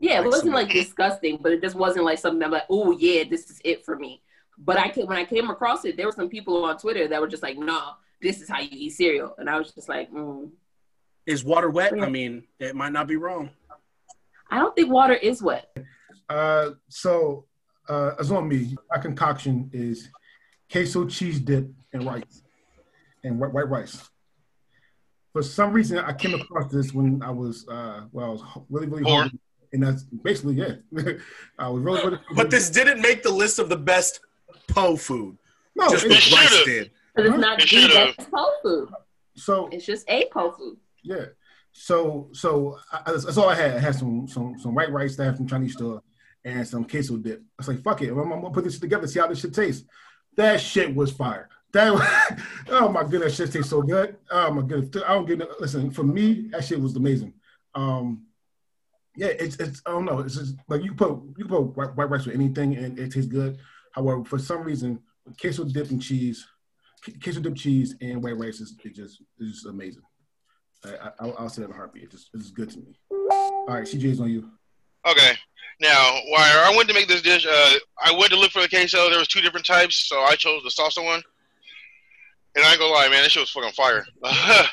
Yeah, 0.00 0.20
it 0.20 0.26
wasn't 0.26 0.54
like 0.54 0.70
disgusting, 0.72 1.38
but 1.40 1.52
it 1.52 1.62
just 1.62 1.76
wasn't 1.76 2.04
like 2.04 2.18
something 2.18 2.42
I'm 2.42 2.50
like, 2.50 2.64
oh 2.68 2.90
yeah, 2.90 3.22
this 3.30 3.48
is 3.48 3.60
it 3.64 3.84
for 3.84 3.96
me. 3.96 4.22
But 4.64 4.78
I 4.78 4.88
when 5.04 5.18
I 5.18 5.24
came 5.24 5.50
across 5.50 5.84
it, 5.84 5.96
there 5.96 6.06
were 6.06 6.12
some 6.12 6.28
people 6.28 6.64
on 6.64 6.78
Twitter 6.78 7.08
that 7.08 7.20
were 7.20 7.28
just 7.28 7.42
like, 7.42 7.58
"No, 7.58 7.92
this 8.20 8.40
is 8.40 8.48
how 8.48 8.60
you 8.60 8.68
eat 8.70 8.90
cereal," 8.90 9.34
and 9.38 9.50
I 9.50 9.58
was 9.58 9.72
just 9.72 9.88
like, 9.88 10.12
mm. 10.12 10.50
"Is 11.26 11.44
water 11.44 11.70
wet?" 11.70 11.92
I 12.00 12.08
mean, 12.08 12.44
it 12.60 12.76
might 12.76 12.92
not 12.92 13.08
be 13.08 13.16
wrong. 13.16 13.50
I 14.50 14.58
don't 14.58 14.74
think 14.76 14.90
water 14.90 15.14
is 15.14 15.42
wet. 15.42 15.76
Uh, 16.28 16.70
so 16.88 17.46
uh, 17.88 18.12
as 18.20 18.30
on 18.30 18.48
me, 18.48 18.76
my 18.90 18.98
concoction 18.98 19.68
is 19.72 20.10
queso 20.70 21.06
cheese 21.06 21.40
dip 21.40 21.68
and 21.92 22.04
rice 22.04 22.42
and 23.24 23.38
white, 23.38 23.52
white 23.52 23.68
rice. 23.68 24.08
For 25.32 25.42
some 25.42 25.72
reason, 25.72 25.98
I 25.98 26.12
came 26.12 26.34
across 26.34 26.70
this 26.70 26.92
when 26.92 27.22
I 27.22 27.30
was 27.30 27.66
uh, 27.68 28.02
well, 28.12 28.26
I 28.26 28.30
was 28.30 28.42
really 28.70 28.86
really 28.86 29.10
hungry, 29.10 29.40
and 29.72 29.82
that's 29.82 30.04
basically 30.04 30.60
it. 30.60 30.82
I 31.58 31.68
was 31.68 31.82
really, 31.82 32.04
really 32.04 32.18
But 32.36 32.50
this 32.50 32.70
didn't 32.70 33.00
make 33.00 33.22
the 33.22 33.32
list 33.32 33.58
of 33.58 33.68
the 33.68 33.76
best 33.76 34.20
po 34.68 34.96
food. 34.96 35.38
No, 35.74 35.88
just 35.88 36.08
what 36.08 36.32
rice 36.32 36.64
did. 36.64 36.90
Because 37.14 37.30
it's 37.30 37.40
not 37.40 37.58
the 37.58 38.14
best 38.16 38.30
po 38.30 38.50
food. 38.62 38.88
So 39.34 39.68
it's 39.72 39.86
just 39.86 40.08
a 40.08 40.26
po 40.26 40.52
food. 40.52 40.78
Yeah. 41.02 41.26
So 41.72 42.28
so 42.32 42.78
I, 42.92 43.12
that's 43.12 43.36
all 43.36 43.48
I 43.48 43.54
had. 43.54 43.76
I 43.76 43.78
had 43.78 43.94
some 43.94 44.28
some 44.28 44.58
some 44.58 44.74
white 44.74 44.92
rice 44.92 45.16
that 45.16 45.36
from 45.36 45.46
Chinese 45.46 45.72
store 45.72 46.02
and 46.44 46.66
some 46.66 46.84
queso 46.84 47.16
dip. 47.16 47.40
I 47.40 47.44
was 47.58 47.68
like, 47.68 47.82
fuck 47.82 48.02
it, 48.02 48.10
I'm, 48.10 48.18
I'm, 48.18 48.40
gonna 48.40 48.50
put 48.50 48.64
this 48.64 48.78
together, 48.78 49.06
see 49.06 49.20
how 49.20 49.26
this 49.26 49.40
shit 49.40 49.54
tastes. 49.54 49.86
That 50.36 50.60
shit 50.60 50.94
was 50.94 51.12
fire. 51.12 51.48
That 51.72 52.38
oh 52.68 52.88
my 52.88 53.02
goodness, 53.04 53.36
that 53.36 53.44
shit 53.44 53.52
tastes 53.52 53.70
so 53.70 53.82
good. 53.82 54.16
Oh 54.30 54.52
my 54.52 54.62
goodness, 54.62 55.02
I 55.04 55.14
don't 55.14 55.26
get 55.26 55.40
it. 55.40 55.48
Listen, 55.60 55.90
for 55.90 56.02
me, 56.02 56.48
that 56.50 56.64
shit 56.64 56.80
was 56.80 56.96
amazing. 56.96 57.32
Um, 57.74 58.26
yeah, 59.16 59.28
it's 59.28 59.56
it's 59.56 59.82
I 59.86 59.90
don't 59.90 60.04
know. 60.04 60.20
It's 60.20 60.36
just 60.36 60.56
like 60.68 60.82
you 60.82 60.94
put 60.94 61.18
you 61.36 61.46
put 61.46 61.76
white, 61.76 61.96
white 61.96 62.10
rice 62.10 62.26
with 62.26 62.34
anything 62.34 62.76
and 62.76 62.98
it 62.98 63.12
tastes 63.12 63.30
good. 63.30 63.58
However, 63.92 64.24
for 64.24 64.38
some 64.38 64.62
reason, 64.62 65.00
queso 65.40 65.64
dip 65.64 65.90
and 65.90 66.02
cheese 66.02 66.46
queso 67.22 67.40
dip 67.40 67.56
cheese 67.56 67.94
and 68.00 68.22
white 68.22 68.38
rice 68.38 68.60
is 68.60 68.74
it 68.84 68.94
just 68.94 69.22
it's 69.38 69.52
just 69.52 69.66
amazing. 69.66 70.02
I, 70.84 71.10
I, 71.20 71.42
will 71.42 71.48
say 71.48 71.62
that 71.62 71.68
in 71.68 71.74
a 71.74 71.76
heartbeat. 71.76 72.04
It 72.04 72.10
just 72.10 72.30
it's 72.34 72.50
good 72.50 72.70
to 72.70 72.78
me. 72.78 72.98
All 73.10 73.66
right, 73.68 73.84
CJ's 73.84 74.20
on 74.20 74.30
you. 74.30 74.50
Okay. 75.06 75.32
Now, 75.80 76.18
while 76.28 76.72
I 76.72 76.74
went 76.76 76.88
to 76.88 76.94
make 76.94 77.08
this 77.08 77.22
dish, 77.22 77.46
uh, 77.46 77.74
I 78.04 78.12
went 78.12 78.30
to 78.30 78.38
look 78.38 78.50
for 78.50 78.62
the 78.62 78.68
queso. 78.68 79.08
There 79.08 79.18
was 79.18 79.28
two 79.28 79.40
different 79.40 79.66
types, 79.66 80.08
so 80.08 80.20
I 80.20 80.34
chose 80.34 80.62
the 80.62 80.70
salsa 80.70 81.04
one. 81.04 81.22
And 82.54 82.64
I 82.64 82.72
ain't 82.72 82.80
gonna 82.80 82.92
lie, 82.92 83.08
man, 83.08 83.22
this 83.22 83.32
shit 83.32 83.40
was 83.40 83.50
fucking 83.50 83.72
fire. 83.72 84.04
that 84.22 84.68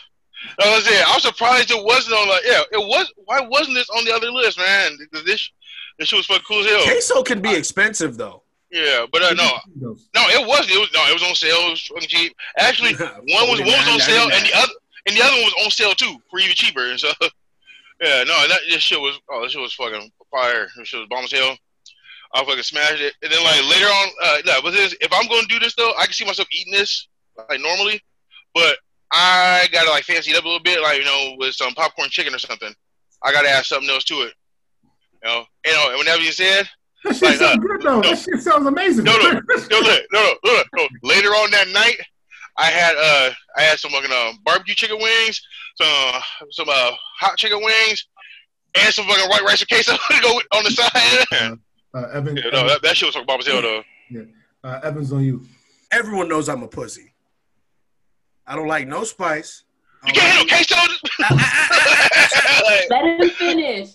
was 0.60 0.88
it. 0.88 1.08
I 1.08 1.14
was 1.14 1.24
surprised 1.24 1.72
it 1.72 1.84
wasn't 1.84 2.16
on 2.16 2.28
the 2.28 2.42
yeah. 2.46 2.62
It 2.72 2.86
was. 2.86 3.12
Why 3.26 3.42
wasn't 3.42 3.76
this 3.76 3.90
on 3.90 4.04
the 4.06 4.14
other 4.14 4.32
list, 4.32 4.58
man? 4.58 4.98
This 5.12 5.50
this 5.98 6.08
shit 6.08 6.18
was 6.18 6.26
fucking 6.26 6.44
cool 6.48 6.60
as 6.60 6.66
hell. 6.66 6.84
Queso 6.84 7.24
can 7.24 7.42
be 7.42 7.54
expensive 7.54 8.18
though. 8.18 8.44
Yeah, 8.72 9.06
but 9.12 9.24
uh, 9.24 9.34
no, 9.34 9.50
no, 9.82 10.24
it 10.30 10.48
wasn't. 10.48 10.72
It 10.72 10.80
was 10.80 10.90
no, 10.94 11.02
it 11.10 11.14
was 11.14 11.24
on 11.24 11.34
sale. 11.34 11.58
It 11.68 11.72
was 11.72 11.88
fucking 11.88 12.08
cheap. 12.08 12.36
Actually, 12.60 12.94
one 13.34 13.50
was 13.50 13.60
one 13.60 13.68
was 13.68 13.90
on 13.90 14.00
sale, 14.00 14.30
and 14.32 14.46
the 14.46 14.56
other 14.56 14.74
and 15.08 15.18
the 15.18 15.24
other 15.24 15.34
one 15.34 15.46
was 15.46 15.66
on 15.66 15.72
sale 15.72 15.94
too, 15.94 16.18
for 16.30 16.40
even 16.40 16.54
cheaper. 16.54 16.86
And 16.86 17.00
so, 17.00 17.10
yeah, 18.02 18.24
no, 18.24 18.48
that 18.48 18.60
this 18.70 18.84
shit 18.84 19.02
was 19.02 19.20
oh, 19.30 19.42
this 19.42 19.54
shit 19.54 19.62
was 19.62 19.74
fucking 19.74 20.12
fire. 20.30 20.68
This 20.78 20.88
shit 20.88 21.00
was 21.00 21.10
bomb 21.10 21.26
as 21.26 21.32
hell. 21.32 21.58
I 22.34 22.46
fucking 22.46 22.62
smashed 22.62 23.02
it. 23.02 23.16
And 23.24 23.32
then 23.32 23.44
like 23.44 23.62
later 23.64 23.88
on, 23.88 24.08
uh, 24.24 24.38
yeah, 24.46 24.60
but 24.62 24.72
this 24.72 24.96
if 25.02 25.12
I'm 25.12 25.28
going 25.28 25.42
to 25.42 25.48
do 25.48 25.60
this 25.60 25.74
though, 25.74 25.94
I 25.98 26.06
can 26.06 26.14
see 26.14 26.26
myself 26.26 26.48
eating 26.52 26.74
this 26.74 27.08
like 27.50 27.60
normally, 27.60 28.02
but 28.54 28.78
I 29.12 29.68
gotta 29.72 29.90
like 29.90 30.04
fancy 30.04 30.32
it 30.32 30.38
up 30.38 30.44
a 30.44 30.48
little 30.48 30.64
bit, 30.64 30.82
like 30.82 31.00
you 31.00 31.06
know, 31.06 31.36
with 31.38 31.56
some 31.56 31.74
popcorn 31.74 32.10
chicken 32.10 32.36
or 32.36 32.40
something. 32.40 32.74
I 33.24 33.32
gotta 33.32 33.50
add 33.50 33.66
something 33.66 33.90
else 33.90 34.04
to 34.06 34.16
it. 34.22 34.34
You 35.24 35.30
know, 35.30 35.46
you 35.66 35.72
know, 35.74 35.90
and 35.90 35.98
whenever 35.98 36.22
you 36.22 36.32
said 36.32 36.70
that 37.04 37.16
shit 37.16 37.22
like, 37.24 37.38
sounds 37.38 37.58
uh, 37.58 37.58
good 37.58 37.82
though. 37.82 38.02
No, 38.02 38.10
that 38.10 38.20
shit 38.20 38.40
sounds 38.42 38.66
amazing. 38.66 39.06
No, 39.06 39.18
no, 39.18 39.32
no, 39.32 39.40
no, 39.40 39.80
no, 39.80 39.98
no, 40.12 40.34
no, 40.44 40.64
no. 40.76 40.88
Later 41.04 41.30
on 41.30 41.52
that 41.52 41.68
night, 41.70 42.00
I 42.58 42.66
had 42.66 42.96
uh, 42.98 43.34
I 43.58 43.62
had 43.62 43.80
some 43.80 43.92
fucking 43.92 44.12
uh, 44.12 44.34
barbecue 44.44 44.76
chicken 44.76 44.98
wings, 45.00 45.42
some 45.76 46.22
some 46.52 46.70
uh, 46.70 46.92
hot 47.20 47.38
chicken 47.38 47.60
wings, 47.64 48.06
and 48.76 48.94
some 48.94 49.06
fucking 49.06 49.30
white 49.30 49.44
rice 49.44 49.62
and 49.62 49.70
queso 49.70 49.94
to 49.94 50.22
go 50.22 50.42
on 50.58 50.64
the 50.64 50.72
side. 50.72 51.26
Uh, 51.32 51.98
uh, 51.98 52.10
Evan, 52.14 52.36
yeah, 52.38 52.50
no, 52.52 52.68
that, 52.68 52.82
that 52.84 52.98
shit 52.98 53.08
was 53.08 53.16
fucking 53.16 53.28
bomb 53.28 53.40
as 53.40 53.48
hell 53.48 53.62
though. 53.62 53.84
Yeah, 54.10 54.22
uh, 54.64 54.80
Evans 54.84 55.12
on 55.12 55.24
you. 55.24 55.46
Everyone 55.92 56.28
knows 56.28 56.50
I'm 56.50 56.64
a 56.64 56.68
pussy. 56.68 57.14
I 58.46 58.56
don't 58.56 58.68
like 58.68 58.88
no 58.88 59.04
spice. 59.04 59.64
You 60.06 60.14
can't 60.14 60.34
handle 60.34 60.48
queso. 60.48 60.76
Let 62.90 63.06
him 63.06 63.30
finish. 63.32 63.90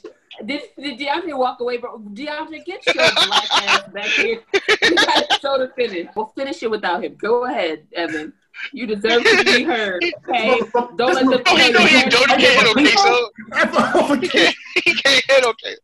Did, 0.45 0.63
did 0.77 0.99
DeAndre 0.99 1.37
walk 1.39 1.61
away, 1.61 1.79
bro? 1.79 1.99
DeAndre, 1.99 2.65
get 2.65 2.85
your 2.87 2.95
black 2.95 3.51
ass 3.53 3.89
back 3.93 4.07
here. 4.07 4.41
You 4.83 4.95
got 4.97 5.31
to 5.31 5.39
show 5.41 5.59
the 5.59 5.73
finish. 5.77 6.09
We'll 6.17 6.33
finish 6.37 6.63
it 6.63 6.71
without 6.71 7.05
him. 7.05 7.15
Go 7.15 7.45
ahead, 7.45 7.87
Evan. 7.95 8.33
You 8.73 8.87
deserve 8.87 9.23
to 9.25 9.45
be 9.45 9.63
heard. 9.65 10.03
Okay, 10.29 10.61
don't 10.75 10.99
let 10.99 11.25
the 11.27 11.43
oh, 11.47 11.57
he, 11.57 11.73
no, 11.73 11.81
he 11.81 12.09
don't 12.09 12.31
handle 12.31 12.75
queso. 12.75 14.53
He 14.85 14.95
can't 14.95 15.25
handle 15.29 15.55
queso. 15.61 15.79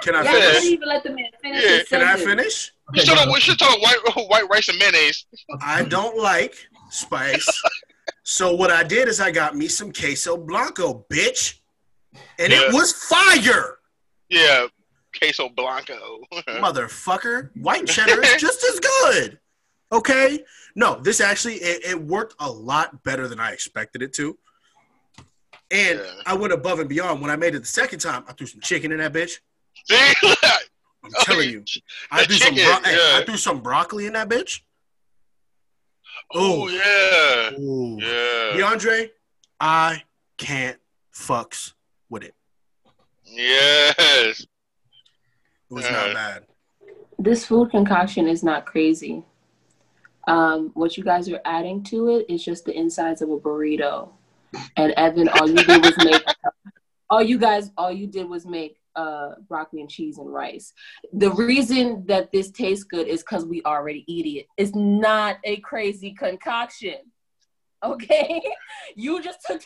Can 0.00 0.14
I 0.14 0.22
yeah, 0.22 0.32
finish? 0.32 0.54
Don't 0.54 0.72
even 0.72 0.88
let 0.88 1.02
the 1.02 1.10
man 1.10 1.30
finish. 1.40 1.64
Yeah. 1.64 1.82
Can 1.88 2.02
I 2.02 2.16
finish? 2.16 2.72
We 2.92 3.00
should 3.00 3.14
talk. 3.14 3.28
We 3.32 3.40
should 3.40 3.58
talk 3.58 3.80
white 3.80 3.98
white 4.28 4.48
rice 4.50 4.68
and 4.68 4.78
mayonnaise. 4.78 5.26
I 5.60 5.84
don't 5.84 6.16
like 6.16 6.54
spice, 6.90 7.46
so 8.22 8.54
what 8.54 8.70
I 8.70 8.82
did 8.82 9.08
is 9.08 9.20
I 9.20 9.30
got 9.30 9.56
me 9.56 9.68
some 9.68 9.92
queso 9.92 10.36
blanco, 10.36 11.04
bitch, 11.10 11.58
and 12.38 12.52
yeah. 12.52 12.62
it 12.62 12.72
was 12.72 12.92
fire. 12.92 13.78
Yeah, 14.32 14.66
queso 15.18 15.50
blanco. 15.50 16.20
Motherfucker, 16.48 17.50
white 17.54 17.86
cheddar 17.86 18.22
is 18.22 18.36
just 18.40 18.64
as 18.64 18.80
good. 18.80 19.38
Okay, 19.92 20.42
no, 20.74 20.98
this 20.98 21.20
actually 21.20 21.56
it, 21.56 21.84
it, 21.84 22.02
worked 22.02 22.34
a 22.40 22.50
lot 22.50 23.02
better 23.02 23.28
than 23.28 23.38
I 23.38 23.52
expected 23.52 24.00
it 24.00 24.14
to. 24.14 24.38
And 25.70 25.98
yeah. 25.98 26.22
I 26.24 26.34
went 26.34 26.54
above 26.54 26.80
and 26.80 26.88
beyond. 26.88 27.20
When 27.20 27.30
I 27.30 27.36
made 27.36 27.54
it 27.54 27.60
the 27.60 27.66
second 27.66 27.98
time, 27.98 28.24
I 28.26 28.32
threw 28.32 28.46
some 28.46 28.62
chicken 28.62 28.90
in 28.90 28.98
that 28.98 29.12
bitch. 29.12 29.38
I'm 31.04 31.10
telling 31.20 31.50
you, 31.50 31.64
I 32.10 32.24
threw 32.24 32.36
chicken, 32.36 32.56
some 32.56 32.82
bro- 32.82 32.90
yeah. 32.90 32.96
hey, 32.96 33.20
I 33.20 33.24
threw 33.26 33.36
some 33.36 33.60
broccoli 33.60 34.06
in 34.06 34.14
that 34.14 34.30
bitch. 34.30 34.60
Oh, 36.34 36.68
yeah, 36.68 37.58
Ooh. 37.58 37.98
yeah. 38.00 38.56
DeAndre, 38.56 39.10
I 39.60 40.04
can't 40.38 40.78
fucks 41.14 41.74
with 42.08 42.22
it. 42.22 42.34
Yes. 43.34 44.40
It 44.40 44.46
was 45.70 45.90
not 45.90 46.14
bad. 46.14 46.44
This 47.18 47.46
food 47.46 47.70
concoction 47.70 48.28
is 48.28 48.42
not 48.42 48.66
crazy. 48.66 49.24
Um, 50.28 50.70
what 50.74 50.96
you 50.96 51.02
guys 51.02 51.28
are 51.30 51.40
adding 51.44 51.82
to 51.84 52.08
it 52.10 52.26
is 52.28 52.44
just 52.44 52.64
the 52.64 52.76
insides 52.76 53.22
of 53.22 53.30
a 53.30 53.38
burrito. 53.38 54.10
And 54.76 54.92
Evan, 54.96 55.28
all 55.28 55.48
you 55.48 55.56
did 55.56 55.84
was 55.84 55.96
make 56.04 56.24
all 57.10 57.22
you 57.22 57.38
guys 57.38 57.70
all 57.76 57.90
you 57.90 58.06
did 58.06 58.28
was 58.28 58.46
make 58.46 58.76
uh, 58.94 59.32
broccoli 59.48 59.80
and 59.80 59.90
cheese 59.90 60.18
and 60.18 60.32
rice. 60.32 60.72
The 61.12 61.30
reason 61.30 62.04
that 62.06 62.30
this 62.32 62.50
tastes 62.50 62.84
good 62.84 63.06
is 63.08 63.22
because 63.22 63.44
we 63.44 63.62
already 63.64 64.04
eat 64.06 64.26
it. 64.40 64.46
It's 64.56 64.74
not 64.74 65.38
a 65.44 65.56
crazy 65.60 66.12
concoction. 66.12 66.96
Okay? 67.82 68.42
You 68.94 69.22
just 69.22 69.38
took 69.46 69.62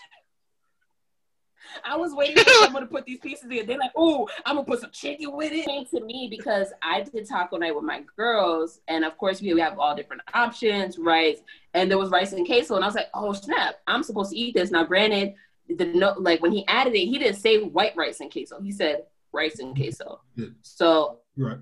I 1.85 1.97
was 1.97 2.13
waiting 2.17 2.43
for 2.43 2.51
someone 2.51 2.83
to 2.83 2.89
put 2.89 3.05
these 3.05 3.19
pieces 3.19 3.51
in. 3.51 3.67
They're 3.67 3.79
like, 3.79 3.93
oh, 3.97 4.29
I'm 4.45 4.57
gonna 4.57 4.67
put 4.67 4.81
some 4.81 4.91
chicken 4.91 5.35
with 5.35 5.53
it. 5.53 5.67
It 5.69 5.91
to 5.91 6.01
me 6.05 6.29
because 6.31 6.73
I 6.83 7.03
did 7.03 7.29
taco 7.29 7.57
night 7.57 7.75
with 7.75 7.85
my 7.85 8.03
girls, 8.17 8.81
and 8.89 9.05
of 9.05 9.17
course 9.19 9.41
we 9.41 9.59
have 9.61 9.79
all 9.79 9.95
different 9.95 10.23
options, 10.35 10.99
rice, 10.99 11.39
And 11.75 11.91
there 11.91 11.99
was 11.99 12.11
rice 12.11 12.33
and 12.33 12.47
queso, 12.47 12.77
and 12.77 12.85
I 12.85 12.89
was 12.89 12.95
like, 12.95 13.09
oh 13.15 13.33
snap, 13.33 13.77
I'm 13.87 14.03
supposed 14.03 14.31
to 14.33 14.39
eat 14.39 14.55
this. 14.55 14.71
Now, 14.71 14.85
granted, 14.85 15.35
the 15.69 15.87
no, 15.87 16.15
like 16.19 16.41
when 16.43 16.53
he 16.53 16.67
added 16.69 16.95
it, 16.95 17.07
he 17.07 17.19
didn't 17.19 17.37
say 17.37 17.63
white 17.63 17.97
rice 17.97 18.21
and 18.21 18.31
queso. 18.31 18.61
He 18.61 18.73
said 18.73 19.05
rice 19.33 19.59
and 19.59 19.77
queso. 19.77 20.21
Yeah. 20.35 20.47
So 20.63 21.21
right. 21.37 21.59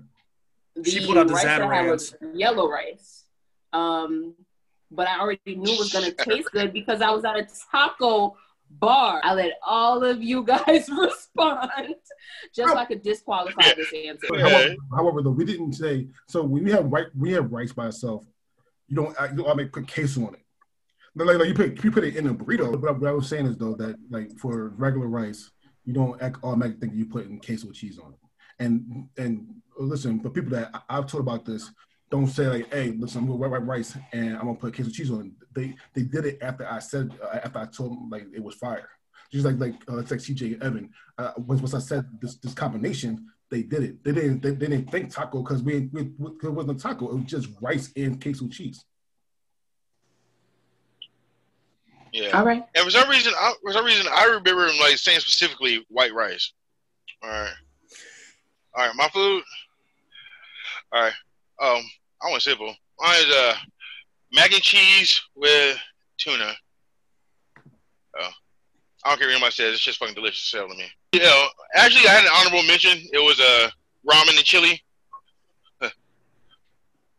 she 0.83 1.05
put 1.05 1.17
out 1.17 1.27
the 1.27 1.33
Zatarain's. 1.33 2.15
yellow 2.33 2.69
rice. 2.69 3.25
Um, 3.73 4.35
but 4.91 5.07
I 5.07 5.19
already 5.19 5.41
knew 5.45 5.73
it 5.73 5.79
was 5.79 5.91
gonna 5.91 6.11
taste 6.11 6.51
good 6.51 6.71
because 6.71 7.01
I 7.01 7.11
was 7.11 7.25
at 7.25 7.35
a 7.35 7.47
taco 7.71 8.37
bar. 8.69 9.21
I 9.23 9.33
let 9.33 9.53
all 9.65 10.03
of 10.03 10.21
you 10.21 10.43
guys 10.43 10.89
respond 10.97 11.95
just 12.53 12.71
so 12.71 12.77
I 12.77 12.85
could 12.85 13.03
disqualify 13.03 13.73
this 13.75 13.93
answer. 13.93 14.27
However, 14.39 14.75
however, 14.93 15.21
though, 15.21 15.31
we 15.31 15.45
didn't 15.45 15.73
say 15.73 16.07
so 16.27 16.43
when 16.43 16.63
we 16.63 16.71
have 16.71 16.85
white 16.85 17.07
we 17.17 17.31
have 17.33 17.51
rice 17.51 17.71
by 17.71 17.87
itself, 17.87 18.25
you 18.87 18.95
don't 18.95 19.15
you 19.31 19.43
don't 19.43 19.57
make 19.57 19.71
put 19.71 19.91
queso 19.91 20.27
on 20.27 20.35
it. 20.35 20.41
Like, 21.15 21.37
like 21.37 21.47
you 21.47 21.53
put 21.53 21.83
you 21.83 21.91
put 21.91 22.03
it 22.03 22.15
in 22.15 22.27
a 22.27 22.33
burrito. 22.33 22.79
But 22.79 22.99
what 22.99 23.09
I 23.09 23.13
was 23.13 23.29
saying 23.29 23.45
is 23.47 23.57
though 23.57 23.75
that 23.75 23.95
like 24.09 24.37
for 24.37 24.69
regular 24.69 25.07
rice, 25.07 25.51
you 25.85 25.93
don't 25.93 26.21
automatically 26.43 26.79
think 26.79 26.93
you 26.95 27.05
put 27.05 27.27
in 27.27 27.39
queso 27.39 27.71
cheese 27.71 27.99
on 27.99 28.13
it. 28.13 28.19
And 28.59 29.07
and 29.17 29.47
listen, 29.77 30.19
for 30.19 30.29
people 30.29 30.51
that 30.51 30.83
I've 30.89 31.07
told 31.07 31.23
about 31.23 31.45
this, 31.45 31.71
don't 32.09 32.27
say 32.27 32.47
like, 32.47 32.73
"Hey, 32.73 32.91
listen, 32.97 33.21
I'm 33.21 33.27
gonna 33.27 33.37
white, 33.37 33.51
white 33.51 33.65
rice 33.65 33.97
and 34.13 34.35
I'm 34.35 34.45
gonna 34.45 34.55
put 34.55 34.75
queso 34.75 34.91
cheese 34.91 35.11
on." 35.11 35.27
It. 35.27 35.47
They 35.53 35.75
they 35.93 36.03
did 36.03 36.25
it 36.25 36.39
after 36.41 36.67
I 36.69 36.79
said 36.79 37.11
uh, 37.23 37.39
after 37.43 37.59
I 37.59 37.65
told 37.65 37.91
them 37.91 38.09
like 38.09 38.27
it 38.33 38.43
was 38.43 38.55
fire. 38.55 38.89
Just 39.31 39.45
like 39.45 39.59
like 39.59 39.75
uh, 39.89 39.97
it's 39.97 40.11
like 40.11 40.19
CJ 40.19 40.63
Evan. 40.63 40.91
Uh, 41.17 41.31
once 41.37 41.61
once 41.61 41.73
I 41.73 41.79
said 41.79 42.05
this 42.21 42.35
this 42.37 42.53
combination, 42.53 43.27
they 43.49 43.63
did 43.63 43.83
it. 43.83 44.03
They 44.03 44.11
didn't 44.11 44.41
they, 44.41 44.51
they 44.51 44.67
didn't 44.67 44.91
think 44.91 45.13
taco 45.13 45.41
because 45.41 45.61
we, 45.63 45.89
we, 45.91 46.11
we 46.17 46.31
it 46.43 46.49
wasn't 46.49 46.79
taco. 46.79 47.09
It 47.09 47.15
was 47.15 47.25
just 47.25 47.49
rice 47.61 47.91
and 47.95 48.21
queso 48.21 48.47
cheese. 48.47 48.85
Yeah. 52.15 52.37
All 52.37 52.45
right. 52.45 52.63
And 52.75 52.85
for 52.85 52.91
some 52.91 53.09
reason, 53.09 53.33
I, 53.37 53.53
for 53.61 53.73
some 53.73 53.83
reason, 53.83 54.05
I 54.09 54.25
remember 54.25 54.67
him 54.67 54.79
like 54.79 54.97
saying 54.97 55.19
specifically 55.19 55.85
white 55.89 56.13
rice. 56.13 56.53
All 57.21 57.29
right. 57.29 57.53
All 58.73 58.87
right. 58.87 58.95
My 58.95 59.09
food. 59.09 59.43
All 60.93 61.03
right. 61.03 61.13
Um, 61.61 61.81
I 62.21 62.29
want 62.29 62.41
simple. 62.41 62.73
Mine 62.99 63.15
is 63.19 63.35
uh, 63.35 63.53
mac 64.33 64.51
and 64.51 64.61
cheese 64.61 65.21
with 65.35 65.77
tuna. 66.17 66.53
Oh, 68.19 68.29
I 69.03 69.09
don't 69.09 69.19
care 69.19 69.27
what 69.27 69.33
anybody 69.33 69.51
says. 69.51 69.73
It's 69.73 69.83
just 69.83 69.99
fucking 69.99 70.15
delicious 70.15 70.49
to 70.51 70.67
me. 70.67 70.85
You 71.13 71.21
know, 71.21 71.47
actually, 71.75 72.07
I 72.07 72.11
had 72.11 72.23
an 72.23 72.31
honorable 72.35 72.63
mention. 72.67 72.97
It 73.13 73.19
was 73.19 73.39
uh, 73.39 73.69
ramen 74.09 74.35
and 74.35 74.45
chili. 74.45 74.81
but 75.79 75.91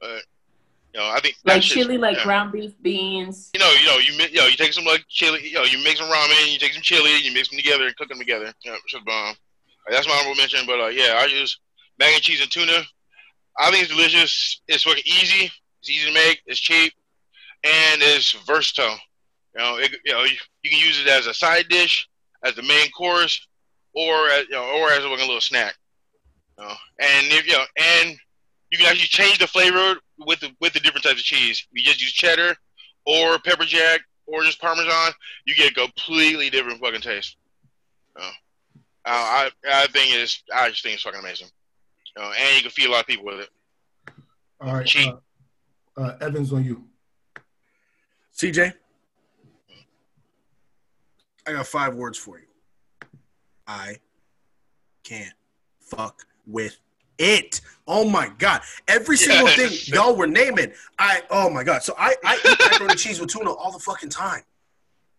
you 0.00 1.00
know, 1.00 1.10
I 1.10 1.20
think 1.20 1.36
like 1.44 1.62
chili, 1.62 1.98
like 1.98 2.16
yeah. 2.18 2.24
ground 2.24 2.52
beef, 2.52 2.72
beans. 2.82 3.50
You 3.54 3.60
know, 3.60 3.70
you 3.80 3.86
know, 3.86 3.98
you 3.98 4.12
you 4.30 4.40
know, 4.40 4.46
you 4.46 4.56
take 4.56 4.72
some 4.72 4.84
like 4.84 5.04
chili. 5.08 5.46
You 5.46 5.54
know, 5.54 5.64
you 5.64 5.82
make 5.84 5.96
some 5.96 6.08
ramen. 6.08 6.52
You 6.52 6.58
take 6.58 6.72
some 6.72 6.82
chili. 6.82 7.16
You 7.22 7.32
mix 7.32 7.48
them 7.48 7.58
together 7.58 7.86
and 7.86 7.96
cook 7.96 8.08
them 8.08 8.18
together. 8.18 8.52
Yeah, 8.64 8.74
it's 8.74 8.92
just 8.92 9.04
bomb. 9.04 9.36
Like, 9.86 9.90
that's 9.90 10.08
my 10.08 10.14
honorable 10.14 10.36
mention. 10.36 10.66
But 10.66 10.80
uh, 10.80 10.88
yeah, 10.88 11.18
I 11.20 11.26
use 11.26 11.58
mac 11.98 12.12
and 12.14 12.22
cheese 12.22 12.40
and 12.40 12.50
tuna. 12.50 12.82
I 13.58 13.70
think 13.70 13.84
it's 13.84 13.92
delicious. 13.92 14.60
It's 14.68 14.84
fucking 14.84 15.02
easy. 15.06 15.50
It's 15.80 15.90
easy 15.90 16.08
to 16.08 16.14
make. 16.14 16.42
It's 16.46 16.60
cheap, 16.60 16.92
and 17.64 18.02
it's 18.02 18.32
versatile. 18.32 18.98
You 19.54 19.62
know, 19.62 19.76
it, 19.78 19.96
you 20.04 20.12
know, 20.12 20.24
you, 20.24 20.36
you, 20.62 20.70
can 20.70 20.78
use 20.78 21.00
it 21.00 21.08
as 21.08 21.26
a 21.26 21.34
side 21.34 21.68
dish, 21.68 22.08
as 22.44 22.54
the 22.54 22.62
main 22.62 22.90
course, 22.90 23.46
or 23.94 24.28
as, 24.28 24.44
you 24.48 24.54
know, 24.54 24.80
or 24.80 24.90
as 24.90 25.04
a 25.04 25.08
little 25.08 25.40
snack. 25.40 25.74
You 26.58 26.64
know? 26.64 26.74
And 27.00 27.26
if 27.32 27.46
you 27.46 27.54
know, 27.54 27.64
and 27.76 28.16
you 28.70 28.78
can 28.78 28.86
actually 28.86 29.08
change 29.08 29.38
the 29.38 29.46
flavor 29.46 29.98
with 30.18 30.40
the 30.40 30.50
with 30.60 30.72
the 30.72 30.80
different 30.80 31.04
types 31.04 31.20
of 31.20 31.24
cheese. 31.24 31.66
You 31.72 31.82
just 31.82 32.02
use 32.02 32.12
cheddar, 32.12 32.54
or 33.06 33.38
pepper 33.38 33.64
jack 33.64 34.00
or 34.26 34.42
just 34.42 34.60
parmesan, 34.60 35.12
you 35.44 35.54
get 35.54 35.70
a 35.70 35.74
completely 35.74 36.50
different 36.50 36.80
fucking 36.80 37.00
taste. 37.00 37.36
Uh, 38.18 38.30
I 39.04 39.50
I 39.68 39.86
think 39.86 40.14
it's 40.14 40.42
I 40.54 40.70
just 40.70 40.82
think 40.82 40.94
it's 40.94 41.04
fucking 41.04 41.20
amazing. 41.20 41.48
Uh, 42.18 42.32
and 42.38 42.56
you 42.56 42.62
can 42.62 42.70
feed 42.70 42.86
a 42.86 42.90
lot 42.90 43.00
of 43.00 43.06
people 43.06 43.24
with 43.24 43.40
it. 43.40 43.50
All 44.60 44.74
right, 44.74 44.86
Cheap. 44.86 45.14
uh, 45.96 46.00
uh, 46.00 46.16
Evans 46.20 46.52
on 46.52 46.64
you. 46.64 46.84
CJ, 48.34 48.72
I 51.46 51.52
got 51.52 51.66
five 51.66 51.94
words 51.94 52.18
for 52.18 52.38
you. 52.38 52.46
I 53.66 53.96
can't 55.04 55.34
fuck 55.80 56.22
with 56.46 56.78
it. 57.18 57.60
Oh 57.86 58.08
my 58.08 58.30
god! 58.38 58.62
Every 58.88 59.16
single 59.16 59.48
thing 59.48 59.70
y'all 59.94 60.16
were 60.16 60.26
naming, 60.26 60.72
I 60.98 61.22
oh 61.30 61.50
my 61.50 61.64
god. 61.64 61.82
So 61.82 61.94
I 61.98 62.14
I 62.24 62.38
eat 62.46 62.58
macaroni 62.60 62.92
and 62.92 63.00
cheese 63.00 63.20
with 63.20 63.30
tuna 63.30 63.50
all 63.52 63.72
the 63.72 63.78
fucking 63.78 64.10
time. 64.10 64.42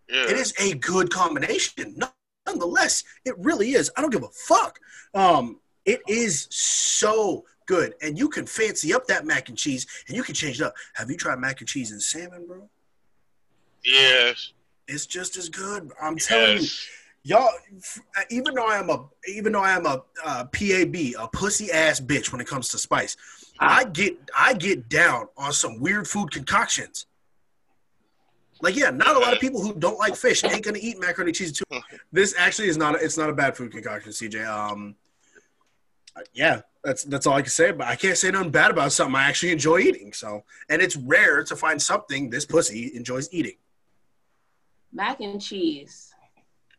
Yeah. 0.09 0.23
It 0.23 0.37
is 0.37 0.53
a 0.59 0.73
good 0.75 1.11
combination. 1.11 1.99
Nonetheless, 2.47 3.03
it 3.25 3.35
really 3.37 3.71
is. 3.71 3.91
I 3.97 4.01
don't 4.01 4.11
give 4.11 4.23
a 4.23 4.29
fuck. 4.29 4.79
Um, 5.13 5.59
it 5.87 6.01
is 6.07 6.47
so 6.51 7.45
good, 7.65 7.95
and 8.01 8.17
you 8.17 8.27
can 8.29 8.45
fancy 8.45 8.93
up 8.93 9.07
that 9.07 9.25
mac 9.25 9.49
and 9.49 9.57
cheese, 9.57 9.87
and 10.07 10.15
you 10.15 10.21
can 10.21 10.35
change 10.35 10.59
it 10.59 10.65
up. 10.65 10.75
Have 10.95 11.09
you 11.09 11.17
tried 11.17 11.39
mac 11.39 11.61
and 11.61 11.67
cheese 11.67 11.91
and 11.91 12.01
salmon, 12.01 12.45
bro? 12.45 12.69
Yes. 13.83 14.51
It's 14.87 15.05
just 15.05 15.37
as 15.37 15.49
good. 15.49 15.89
I'm 16.01 16.17
telling 16.17 16.61
you, 16.61 16.67
y'all. 17.23 17.49
Even 18.29 18.53
though 18.53 18.67
I 18.67 18.77
am 18.77 18.89
a, 18.89 19.05
even 19.27 19.53
though 19.53 19.61
I 19.61 19.71
am 19.71 19.85
a 19.85 20.03
uh, 20.25 20.45
PAB, 20.45 20.95
a 21.19 21.27
pussy 21.31 21.71
ass 21.71 22.01
bitch 22.01 22.31
when 22.33 22.41
it 22.41 22.47
comes 22.47 22.67
to 22.69 22.77
spice, 22.77 23.15
I 23.59 23.85
get, 23.85 24.17
I 24.37 24.53
get 24.53 24.89
down 24.89 25.27
on 25.37 25.53
some 25.53 25.79
weird 25.79 26.07
food 26.07 26.31
concoctions. 26.31 27.05
Like, 28.61 28.75
yeah, 28.75 28.89
not 28.89 29.15
a 29.15 29.19
lot 29.19 29.33
of 29.33 29.39
people 29.39 29.61
who 29.61 29.73
don't 29.73 29.99
like 29.99 30.15
fish 30.15 30.43
ain't 30.43 30.63
gonna 30.63 30.79
eat 30.81 30.99
macaroni 30.99 31.29
and 31.29 31.35
cheese 31.35 31.51
too. 31.51 31.79
This 32.11 32.33
actually 32.37 32.67
is 32.67 32.77
not, 32.77 32.95
a, 32.95 33.03
it's 33.03 33.17
not 33.17 33.29
a 33.29 33.33
bad 33.33 33.55
food 33.55 33.71
concoction, 33.71 34.11
CJ. 34.11 34.47
Um, 34.47 34.89
uh, 34.89 35.06
yeah, 36.33 36.61
that's 36.83 37.03
that's 37.03 37.27
all 37.27 37.35
I 37.35 37.41
can 37.41 37.49
say. 37.49 37.71
But 37.71 37.87
I 37.87 37.95
can't 37.95 38.17
say 38.17 38.31
nothing 38.31 38.51
bad 38.51 38.71
about 38.71 38.91
something 38.91 39.15
I 39.15 39.23
actually 39.23 39.51
enjoy 39.51 39.79
eating. 39.79 40.13
So, 40.13 40.43
and 40.69 40.81
it's 40.81 40.95
rare 40.95 41.43
to 41.43 41.55
find 41.55 41.81
something 41.81 42.29
this 42.29 42.45
pussy 42.45 42.91
enjoys 42.95 43.29
eating. 43.33 43.57
mac 44.93 45.19
and 45.19 45.41
cheese. 45.41 46.13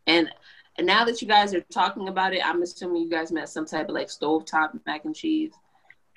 And 0.07 0.31
and 0.79 0.87
now 0.87 1.05
that 1.05 1.21
you 1.21 1.29
guys 1.29 1.55
are 1.55 1.61
talking 1.73 2.09
about 2.09 2.33
it, 2.35 2.45
I'm 2.45 2.63
assuming 2.63 3.03
you 3.03 3.11
guys 3.11 3.33
meant 3.33 3.49
some 3.49 3.67
type 3.67 3.89
of 3.89 3.95
like 3.95 4.09
stovetop 4.09 4.79
mac 4.87 5.05
and 5.05 5.15
cheese. 5.15 5.53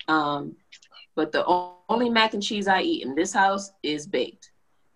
Um, 0.07 0.55
but 1.15 1.31
the 1.31 1.43
only 1.89 2.09
mac 2.09 2.33
and 2.33 2.41
cheese 2.43 2.67
I 2.67 2.81
eat 2.81 3.03
in 3.03 3.15
this 3.15 3.33
house 3.33 3.71
is 3.83 4.07
baked. 4.07 4.51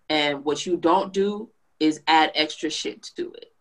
And 0.10 0.46
what 0.46 0.66
you 0.66 0.78
don't 0.78 1.12
do 1.12 1.50
is 1.80 2.02
add 2.08 2.32
extra 2.36 2.70
shit 2.70 3.04
to 3.18 3.34
it. 3.34 3.52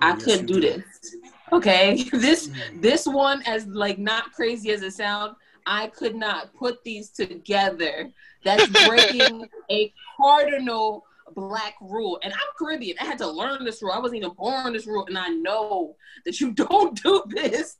I 0.00 0.14
Yes, 0.14 0.24
couldn't 0.24 0.46
do 0.46 0.54
do. 0.54 0.60
this. 0.60 1.16
Okay. 1.52 2.04
this 2.12 2.50
this 2.74 3.06
one, 3.06 3.42
as 3.46 3.66
like 3.66 3.98
not 3.98 4.32
crazy 4.32 4.70
as 4.70 4.82
it 4.82 4.92
sounds, 4.94 5.34
I 5.66 5.88
could 5.88 6.14
not 6.14 6.54
put 6.54 6.82
these 6.84 7.10
together. 7.10 8.10
That's 8.44 8.66
breaking 8.86 9.46
a 9.70 9.92
cardinal 10.16 11.04
black 11.34 11.74
rule. 11.80 12.18
And 12.22 12.32
I'm 12.32 12.40
Caribbean. 12.58 12.96
I 13.00 13.04
had 13.04 13.18
to 13.18 13.28
learn 13.28 13.64
this 13.64 13.82
rule. 13.82 13.92
I 13.92 13.98
wasn't 13.98 14.18
even 14.22 14.34
born 14.36 14.72
this 14.72 14.86
rule, 14.86 15.06
and 15.06 15.16
I 15.18 15.28
know 15.28 15.96
that 16.24 16.40
you 16.40 16.52
don't 16.64 17.00
do 17.02 17.22
this. 17.28 17.76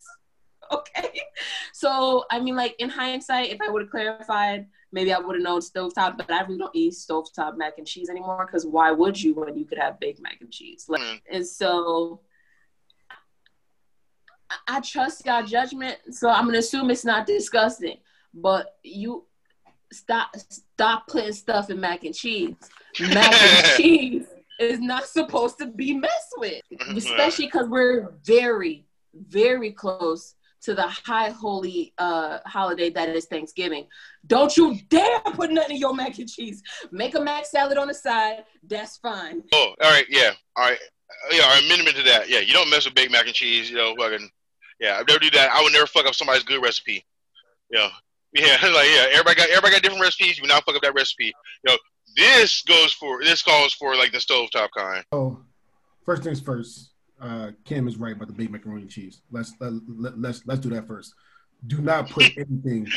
Okay. 0.70 1.20
So 1.72 2.24
I 2.30 2.38
mean, 2.40 2.54
like 2.56 2.74
in 2.78 2.88
hindsight, 2.88 3.50
if 3.50 3.58
I 3.60 3.70
would 3.70 3.82
have 3.82 3.90
clarified, 3.90 4.66
maybe 4.92 5.12
I 5.12 5.18
would 5.18 5.36
have 5.36 5.42
known 5.42 5.60
stovetop, 5.60 6.16
but 6.16 6.30
I 6.30 6.42
really 6.42 6.58
don't 6.58 6.74
eat 6.74 6.92
stovetop 6.92 7.56
mac 7.56 7.78
and 7.78 7.86
cheese 7.86 8.08
anymore 8.08 8.46
because 8.46 8.64
why 8.64 8.90
would 8.92 9.20
you 9.20 9.34
when 9.34 9.56
you 9.56 9.64
could 9.64 9.78
have 9.78 9.98
baked 10.00 10.20
mac 10.20 10.38
and 10.40 10.50
cheese? 10.50 10.86
Like 10.88 11.00
Mm. 11.00 11.20
and 11.30 11.46
so 11.46 12.20
I- 14.66 14.80
trust 14.80 15.24
y'all 15.26 15.44
judgment, 15.44 15.98
so 16.10 16.28
I'm 16.28 16.46
gonna 16.46 16.58
assume 16.58 16.90
it's 16.90 17.04
not 17.04 17.26
disgusting. 17.26 17.98
But 18.34 18.76
you 18.82 19.26
stop 19.92 20.34
stop 20.36 21.06
putting 21.06 21.32
stuff 21.32 21.70
in 21.70 21.80
mac 21.80 22.04
and 22.04 22.14
cheese. 22.14 22.56
Mac 23.00 23.32
and 23.32 23.66
cheese 23.76 24.26
is 24.58 24.80
not 24.80 25.06
supposed 25.06 25.58
to 25.58 25.66
be 25.66 25.94
messed 25.94 26.34
with, 26.36 26.62
especially 26.96 27.46
because 27.46 27.68
we're 27.68 28.12
very, 28.24 28.84
very 29.14 29.72
close 29.72 30.34
to 30.62 30.74
the 30.74 30.86
high 30.86 31.30
holy 31.30 31.92
uh, 31.98 32.38
holiday 32.46 32.88
that 32.90 33.08
is 33.08 33.26
Thanksgiving. 33.26 33.86
Don't 34.26 34.56
you 34.56 34.78
dare 34.88 35.20
put 35.34 35.50
nothing 35.50 35.74
in 35.74 35.80
your 35.80 35.94
mac 35.94 36.18
and 36.18 36.28
cheese. 36.28 36.62
Make 36.92 37.14
a 37.16 37.20
mac 37.20 37.46
salad 37.46 37.78
on 37.78 37.88
the 37.88 37.94
side. 37.94 38.44
That's 38.62 38.96
fine. 38.98 39.42
Oh, 39.52 39.74
all 39.82 39.90
right, 39.90 40.06
yeah, 40.08 40.30
all 40.56 40.68
right, 40.68 40.78
yeah. 41.32 41.58
Amendment 41.58 41.96
to 41.96 42.02
that, 42.04 42.28
yeah. 42.28 42.38
You 42.38 42.52
don't 42.52 42.70
mess 42.70 42.84
with 42.84 42.94
baked 42.94 43.10
mac 43.10 43.26
and 43.26 43.34
cheese, 43.34 43.70
you 43.70 43.76
know, 43.76 43.94
fucking, 43.96 44.30
yeah. 44.80 44.98
I've 44.98 45.06
never 45.06 45.20
do 45.20 45.30
that. 45.30 45.50
I 45.52 45.62
would 45.62 45.72
never 45.72 45.86
fuck 45.86 46.06
up 46.06 46.14
somebody's 46.14 46.44
good 46.44 46.62
recipe, 46.62 47.04
know. 47.72 47.88
Yeah, 48.32 48.52
like 48.62 48.88
yeah. 48.88 49.06
Everybody 49.10 49.36
got 49.36 49.50
everybody 49.50 49.72
got 49.72 49.82
different 49.82 50.02
recipes. 50.02 50.38
You 50.38 50.42
would 50.42 50.48
not 50.48 50.64
fuck 50.64 50.76
up 50.76 50.82
that 50.82 50.94
recipe. 50.94 51.32
You 51.64 51.72
know, 51.72 51.78
this 52.16 52.62
goes 52.62 52.92
for 52.92 53.22
this 53.22 53.42
calls 53.42 53.72
for 53.74 53.96
like 53.96 54.12
the 54.12 54.18
stovetop 54.18 54.68
kind. 54.76 55.04
So, 55.12 55.44
first 56.04 56.22
things 56.22 56.40
first. 56.40 56.90
Uh, 57.20 57.52
Kim 57.64 57.86
is 57.86 57.98
right 57.98 58.16
about 58.16 58.26
the 58.26 58.34
baked 58.34 58.50
macaroni 58.50 58.82
and 58.82 58.90
cheese. 58.90 59.22
Let's 59.30 59.54
let, 59.60 59.72
let, 59.86 60.18
let's 60.18 60.46
let's 60.46 60.60
do 60.60 60.70
that 60.70 60.88
first. 60.88 61.14
Do 61.66 61.80
not 61.80 62.10
put 62.10 62.24
anything 62.36 62.88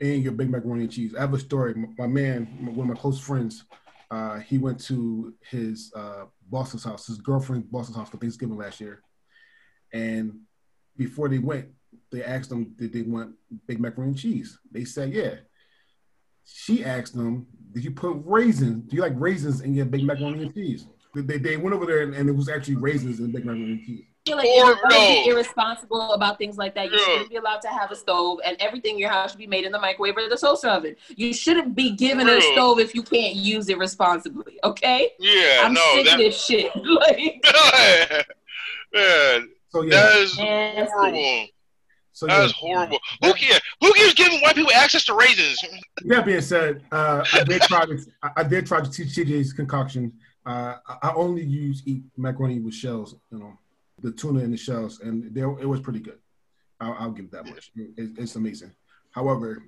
in 0.00 0.20
your 0.20 0.32
baked 0.32 0.50
macaroni 0.50 0.82
and 0.82 0.92
cheese. 0.92 1.14
I 1.14 1.22
have 1.22 1.32
a 1.32 1.38
story. 1.38 1.74
My, 1.96 2.06
man, 2.06 2.46
one 2.60 2.90
of 2.90 2.94
my 2.94 3.00
close 3.00 3.18
friends, 3.18 3.64
uh, 4.10 4.40
he 4.40 4.58
went 4.58 4.78
to 4.86 5.32
his 5.48 5.90
uh, 5.96 6.24
Boston's 6.50 6.84
house, 6.84 7.06
his 7.06 7.16
girlfriend's 7.16 7.66
Boston's 7.68 7.96
house 7.96 8.10
for 8.10 8.18
Thanksgiving 8.18 8.58
last 8.58 8.78
year, 8.78 9.00
and 9.94 10.40
before 10.96 11.28
they 11.28 11.38
went, 11.38 11.68
they 12.10 12.22
asked 12.22 12.50
them 12.50 12.74
did 12.76 12.92
they 12.92 13.02
want 13.02 13.34
big 13.66 13.80
macaroni 13.80 14.10
and 14.10 14.18
cheese. 14.18 14.58
They 14.70 14.84
said 14.84 15.12
yeah. 15.12 15.34
She 16.44 16.84
asked 16.84 17.14
them, 17.14 17.46
"Did 17.72 17.84
you 17.84 17.92
put 17.92 18.20
raisins? 18.24 18.84
Do 18.88 18.96
you 18.96 19.02
like 19.02 19.14
raisins 19.16 19.60
in 19.60 19.74
your 19.74 19.86
big 19.86 20.04
macaroni 20.04 20.42
and 20.42 20.54
cheese?" 20.54 20.86
They, 21.14 21.38
they 21.38 21.56
went 21.56 21.74
over 21.74 21.84
there 21.84 22.00
and, 22.00 22.14
and 22.14 22.28
it 22.28 22.32
was 22.32 22.48
actually 22.48 22.76
raisins 22.76 23.20
in 23.20 23.32
big 23.32 23.44
macaroni 23.44 23.72
and 23.72 23.80
cheese. 23.84 24.04
feel 24.24 24.36
like 24.36 24.46
Or 24.46 24.66
you're 24.66 24.76
gonna 24.76 24.94
be 24.94 25.26
no. 25.26 25.32
irresponsible 25.32 26.12
about 26.12 26.38
things 26.38 26.56
like 26.56 26.74
that, 26.74 26.90
you 26.90 26.98
Yeah. 26.98 27.04
shouldn't 27.04 27.30
be 27.30 27.36
allowed 27.36 27.60
to 27.62 27.68
have 27.68 27.90
a 27.90 27.96
stove, 27.96 28.38
and 28.44 28.56
everything 28.60 28.94
in 28.94 28.98
your 28.98 29.10
house 29.10 29.32
should 29.32 29.38
be 29.38 29.46
made 29.46 29.64
in 29.64 29.72
the 29.72 29.78
microwave 29.78 30.16
or 30.16 30.28
the 30.28 30.36
toaster 30.36 30.68
oven. 30.68 30.96
You 31.08 31.34
shouldn't 31.34 31.74
be 31.74 31.90
given 31.90 32.28
a 32.28 32.32
mm. 32.32 32.52
stove 32.52 32.78
if 32.78 32.94
you 32.94 33.02
can't 33.02 33.34
use 33.34 33.68
it 33.68 33.78
responsibly. 33.78 34.58
Okay? 34.64 35.10
Yeah, 35.18 35.62
I'm 35.64 35.74
no, 35.74 35.80
sick 35.94 36.06
that, 36.06 36.14
of 36.14 36.18
this 36.18 36.44
shit. 36.44 36.74
like, 36.84 37.44
man, 38.94 39.48
So 39.72 39.82
yeah, 39.82 39.90
that 39.90 40.18
is 40.18 40.34
horrible. 40.34 41.46
so 42.12 42.26
That 42.26 42.38
yeah. 42.38 42.44
is 42.44 42.52
horrible. 42.52 42.98
Who 43.22 43.32
cares? 43.32 43.60
Who 43.80 43.92
cares 43.94 44.12
giving 44.14 44.40
white 44.40 44.54
people 44.54 44.72
access 44.74 45.04
to 45.06 45.14
raisins? 45.14 45.58
That 46.04 46.26
being 46.26 46.42
said, 46.42 46.82
uh, 46.92 47.24
I 47.32 47.44
did 47.44 47.62
try 47.62 47.86
to 47.86 47.98
I, 48.22 48.30
I 48.36 48.42
did 48.42 48.66
try 48.66 48.82
to 48.82 48.90
teach 48.90 49.08
CJ's 49.08 49.54
concoction. 49.54 50.12
Uh, 50.44 50.76
I, 50.86 51.08
I 51.08 51.14
only 51.14 51.42
use 51.42 51.82
eat 51.86 52.02
macaroni 52.18 52.60
with 52.60 52.74
shells, 52.74 53.16
you 53.30 53.38
know, 53.38 53.58
the 54.02 54.12
tuna 54.12 54.40
in 54.40 54.50
the 54.50 54.58
shells, 54.58 55.00
and 55.00 55.34
there 55.34 55.46
it 55.58 55.66
was 55.66 55.80
pretty 55.80 56.00
good. 56.00 56.18
I'll, 56.78 56.96
I'll 56.98 57.10
give 57.12 57.26
it 57.26 57.32
that 57.32 57.46
much. 57.46 57.72
It, 57.74 58.10
it's 58.18 58.36
amazing. 58.36 58.72
However, 59.12 59.62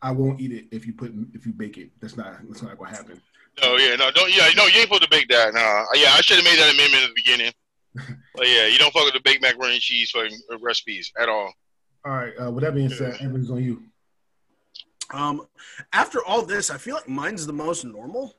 I 0.00 0.12
won't 0.12 0.40
eat 0.40 0.52
it 0.52 0.66
if 0.70 0.86
you 0.86 0.94
put 0.94 1.12
if 1.34 1.44
you 1.44 1.52
bake 1.52 1.76
it. 1.76 1.90
That's 2.00 2.16
not 2.16 2.36
that's 2.48 2.62
not 2.62 2.78
gonna 2.78 2.90
happen. 2.96 3.20
No, 3.60 3.76
yeah, 3.76 3.96
no, 3.96 4.10
don't, 4.12 4.34
yeah, 4.34 4.48
no, 4.56 4.64
you 4.66 4.78
ain't 4.78 4.84
supposed 4.84 5.02
to 5.02 5.08
bake 5.10 5.28
that. 5.28 5.52
Nah, 5.52 5.84
yeah, 5.94 6.12
I 6.12 6.20
should 6.22 6.36
have 6.36 6.44
made 6.44 6.58
that 6.58 6.72
amendment 6.72 7.02
at 7.02 7.08
the 7.08 7.14
beginning. 7.14 7.52
But 7.94 8.46
yeah, 8.46 8.66
you 8.66 8.78
don't 8.78 8.92
fuck 8.92 9.04
with 9.04 9.14
the 9.14 9.20
baked 9.24 9.42
macaroni 9.42 9.74
and 9.74 9.82
cheese 9.82 10.10
fucking 10.10 10.38
uh, 10.52 10.58
recipes 10.58 11.12
at 11.20 11.28
all. 11.28 11.52
All 12.04 12.12
right. 12.12 12.32
Uh, 12.40 12.50
with 12.50 12.64
that 12.64 12.74
being 12.74 12.88
said, 12.88 13.16
Evans 13.20 13.50
on 13.50 13.62
you. 13.62 13.82
Um, 15.12 15.46
after 15.92 16.24
all 16.24 16.42
this, 16.42 16.70
I 16.70 16.78
feel 16.78 16.94
like 16.94 17.08
mine's 17.08 17.46
the 17.46 17.52
most 17.52 17.84
normal 17.84 18.34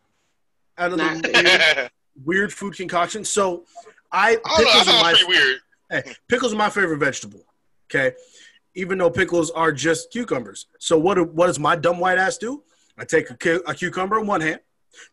out 0.77 0.93
of 0.93 0.97
the 0.97 1.33
weird, 1.33 1.91
weird 2.25 2.53
food 2.53 2.75
concoctions. 2.75 3.29
So, 3.29 3.65
I 4.11 4.37
I 4.45 4.61
know. 4.63 4.69
I 4.69 4.73
pickles 4.73 4.87
are 4.87 5.01
my 5.03 5.23
weird. 5.27 5.57
hey, 5.89 6.13
pickles 6.29 6.53
are 6.53 6.57
my 6.57 6.69
favorite 6.69 6.97
vegetable. 6.97 7.41
Okay, 7.89 8.15
even 8.73 8.97
though 8.97 9.09
pickles 9.09 9.51
are 9.51 9.73
just 9.73 10.11
cucumbers. 10.11 10.67
So 10.79 10.97
what? 10.97 11.33
What 11.33 11.47
does 11.47 11.59
my 11.59 11.75
dumb 11.75 11.99
white 11.99 12.17
ass 12.17 12.37
do? 12.37 12.63
I 12.97 13.03
take 13.03 13.29
a, 13.29 13.35
cu- 13.35 13.63
a 13.67 13.73
cucumber 13.75 14.19
in 14.19 14.27
one 14.27 14.41
hand, 14.41 14.59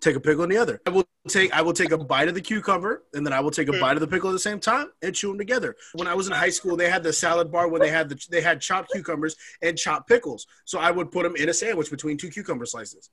take 0.01 0.17
a 0.17 0.21
pickle 0.21 0.45
in 0.45 0.51
the 0.51 0.57
other. 0.57 0.81
I 0.87 0.91
will 0.91 1.09
take 1.29 1.53
I 1.53 1.63
will 1.63 1.73
take 1.73 1.91
a 1.91 1.99
bite 1.99 2.29
of 2.29 2.35
the 2.35 2.41
cucumber, 2.41 3.05
and 3.15 3.25
then 3.25 3.33
I 3.33 3.41
will 3.41 3.51
take 3.51 3.69
a 3.69 3.73
mm. 3.73 3.81
bite 3.81 3.97
of 3.97 4.01
the 4.01 4.07
pickle 4.07 4.31
at 4.31 4.33
the 4.33 4.39
same 4.39 4.61
time 4.61 4.89
and 5.03 5.15
chew 5.15 5.29
them 5.29 5.39
together. 5.39 5.77
When 5.95 6.09
I 6.09 6.15
was 6.15 6.27
in 6.27 6.33
high 6.33 6.51
school, 6.51 6.77
they 6.77 6.91
had 6.91 7.03
the 7.03 7.13
salad 7.13 7.51
bar 7.51 7.69
where 7.69 7.81
they 7.81 7.91
had 7.91 8.09
the 8.09 8.27
they 8.31 8.41
had 8.41 8.61
chopped 8.61 8.91
cucumbers 8.93 9.37
and 9.63 9.77
chopped 9.77 10.09
pickles. 10.09 10.47
So 10.65 10.79
I 10.79 10.91
would 10.91 11.11
put 11.11 11.25
them 11.25 11.37
in 11.37 11.49
a 11.49 11.55
sandwich 11.55 11.91
between 11.91 12.17
two 12.17 12.31
cucumber 12.31 12.67
slices. 12.67 13.11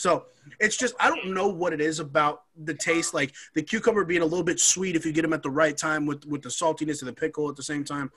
So 0.00 0.24
it's 0.58 0.78
just 0.78 0.94
I 0.98 1.10
don't 1.10 1.34
know 1.34 1.48
what 1.48 1.74
it 1.74 1.80
is 1.82 2.00
about 2.00 2.44
the 2.56 2.72
taste, 2.72 3.12
like 3.12 3.34
the 3.54 3.62
cucumber 3.62 4.02
being 4.02 4.22
a 4.22 4.24
little 4.24 4.42
bit 4.42 4.58
sweet 4.58 4.96
if 4.96 5.04
you 5.04 5.12
get 5.12 5.20
them 5.20 5.34
at 5.34 5.42
the 5.42 5.50
right 5.50 5.76
time 5.76 6.06
with 6.06 6.24
with 6.24 6.40
the 6.40 6.48
saltiness 6.48 7.02
of 7.02 7.06
the 7.06 7.12
pickle 7.12 7.50
at 7.50 7.56
the 7.56 7.62
same 7.62 7.84
time. 7.84 8.10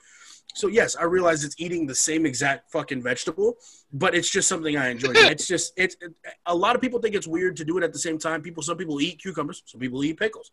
So 0.54 0.68
yes, 0.68 0.96
I 0.96 1.04
realize 1.04 1.44
it's 1.44 1.56
eating 1.58 1.86
the 1.86 1.94
same 1.94 2.24
exact 2.24 2.72
fucking 2.72 3.02
vegetable, 3.02 3.56
but 3.92 4.14
it's 4.14 4.30
just 4.30 4.48
something 4.48 4.78
I 4.78 4.88
enjoy. 4.88 5.10
it's 5.14 5.46
just 5.46 5.74
it's 5.76 5.94
it, 6.00 6.14
a 6.46 6.54
lot 6.54 6.74
of 6.74 6.80
people 6.80 7.00
think 7.00 7.14
it's 7.14 7.26
weird 7.26 7.54
to 7.58 7.66
do 7.66 7.76
it 7.76 7.84
at 7.84 7.92
the 7.92 7.98
same 7.98 8.18
time. 8.18 8.40
People, 8.40 8.62
some 8.62 8.78
people 8.78 8.98
eat 9.02 9.20
cucumbers, 9.20 9.62
some 9.66 9.78
people 9.78 10.02
eat 10.04 10.18
pickles. 10.18 10.52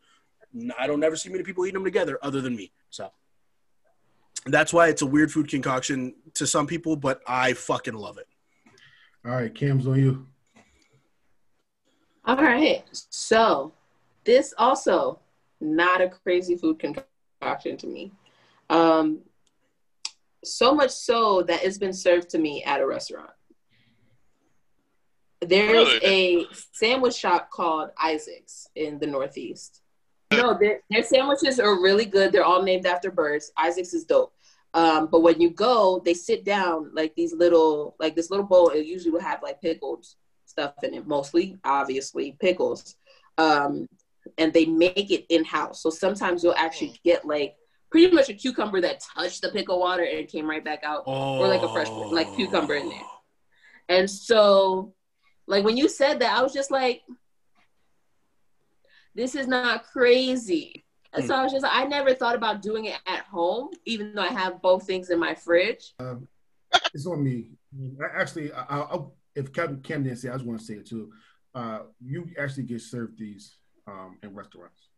I 0.77 0.85
don't 0.85 0.99
never 0.99 1.15
see 1.15 1.29
many 1.29 1.45
people 1.45 1.65
eating 1.65 1.75
them 1.75 1.85
together 1.85 2.19
other 2.21 2.41
than 2.41 2.57
me. 2.57 2.73
So 2.89 3.09
that's 4.45 4.73
why 4.73 4.89
it's 4.89 5.01
a 5.01 5.05
weird 5.05 5.31
food 5.31 5.47
concoction 5.47 6.13
to 6.33 6.45
some 6.45 6.67
people, 6.67 6.97
but 6.97 7.21
I 7.25 7.53
fucking 7.53 7.93
love 7.93 8.17
it. 8.17 8.27
All 9.23 9.31
right, 9.31 9.53
Cam's 9.55 9.87
on 9.87 9.97
you. 9.97 10.27
All 12.25 12.35
right. 12.35 12.83
So 12.91 13.73
this 14.23 14.53
also 14.57 15.19
not 15.59 16.01
a 16.01 16.09
crazy 16.09 16.55
food 16.55 16.79
concoction 16.79 17.77
to 17.77 17.87
me. 17.87 18.11
Um, 18.69 19.19
so 20.43 20.73
much 20.73 20.91
so 20.91 21.43
that 21.43 21.63
it's 21.63 21.77
been 21.77 21.93
served 21.93 22.29
to 22.29 22.37
me 22.39 22.63
at 22.63 22.81
a 22.81 22.87
restaurant. 22.87 23.29
There's 25.41 25.71
Really? 25.71 26.05
a 26.05 26.45
sandwich 26.71 27.15
shop 27.15 27.49
called 27.49 27.89
Isaac's 28.01 28.67
in 28.75 28.99
the 28.99 29.07
Northeast. 29.07 29.81
No, 30.31 30.57
their, 30.57 30.81
their 30.89 31.03
sandwiches 31.03 31.59
are 31.59 31.81
really 31.81 32.05
good. 32.05 32.31
They're 32.31 32.45
all 32.45 32.61
named 32.61 32.85
after 32.85 33.11
birds. 33.11 33.51
Isaac's 33.57 33.93
is 33.93 34.05
dope. 34.05 34.33
Um, 34.73 35.07
but 35.07 35.21
when 35.21 35.41
you 35.41 35.49
go, 35.49 36.01
they 36.05 36.13
sit 36.13 36.45
down 36.45 36.91
like 36.93 37.13
these 37.15 37.33
little, 37.33 37.95
like 37.99 38.15
this 38.15 38.29
little 38.29 38.45
bowl. 38.45 38.69
It 38.69 38.85
usually 38.85 39.11
will 39.11 39.19
have 39.21 39.43
like 39.43 39.61
pickled 39.61 40.05
stuff 40.51 40.73
in 40.83 40.93
it, 40.93 41.07
mostly, 41.07 41.57
obviously, 41.63 42.37
pickles. 42.39 42.95
Um, 43.37 43.87
and 44.37 44.53
they 44.53 44.65
make 44.65 45.09
it 45.09 45.25
in 45.29 45.43
house. 45.43 45.81
So 45.81 45.89
sometimes 45.89 46.43
you'll 46.43 46.53
actually 46.55 46.99
get 47.03 47.25
like 47.25 47.55
pretty 47.89 48.13
much 48.13 48.29
a 48.29 48.33
cucumber 48.33 48.79
that 48.81 49.03
touched 49.15 49.41
the 49.41 49.49
pickle 49.49 49.79
water 49.79 50.03
and 50.03 50.27
came 50.27 50.47
right 50.47 50.63
back 50.63 50.83
out, 50.83 51.03
or 51.07 51.47
like 51.47 51.61
a 51.63 51.69
fresh 51.73 51.87
like 52.11 52.27
cucumber 52.35 52.75
in 52.75 52.87
there. 52.89 53.01
And 53.89 54.09
so, 54.09 54.93
like 55.47 55.65
when 55.65 55.75
you 55.75 55.89
said 55.89 56.19
that, 56.19 56.37
I 56.37 56.43
was 56.43 56.53
just 56.53 56.69
like, 56.71 57.01
this 59.15 59.35
is 59.35 59.47
not 59.47 59.83
crazy. 59.85 60.85
And 61.13 61.25
so 61.25 61.35
I 61.35 61.43
was 61.43 61.51
just, 61.51 61.65
I 61.67 61.83
never 61.85 62.13
thought 62.13 62.35
about 62.35 62.61
doing 62.61 62.85
it 62.85 62.97
at 63.05 63.25
home, 63.25 63.69
even 63.85 64.13
though 64.15 64.21
I 64.21 64.27
have 64.27 64.61
both 64.61 64.85
things 64.87 65.09
in 65.09 65.19
my 65.19 65.35
fridge. 65.35 65.93
It's 66.93 67.05
on 67.05 67.21
me. 67.23 67.47
I- 68.01 68.21
Actually, 68.21 68.53
I, 68.53 68.61
I, 68.81 68.99
if 69.35 69.51
Cam, 69.53 69.81
Cam 69.81 70.03
didn't 70.03 70.17
say, 70.19 70.29
I 70.29 70.33
was 70.33 70.43
going 70.43 70.57
to 70.57 70.63
say 70.63 70.75
it 70.75 70.87
too. 70.87 71.11
Uh, 71.53 71.79
you 71.99 72.29
actually 72.39 72.63
get 72.63 72.81
served 72.81 73.17
these 73.19 73.55
um, 73.87 74.17
in 74.23 74.33
restaurants. 74.33 74.89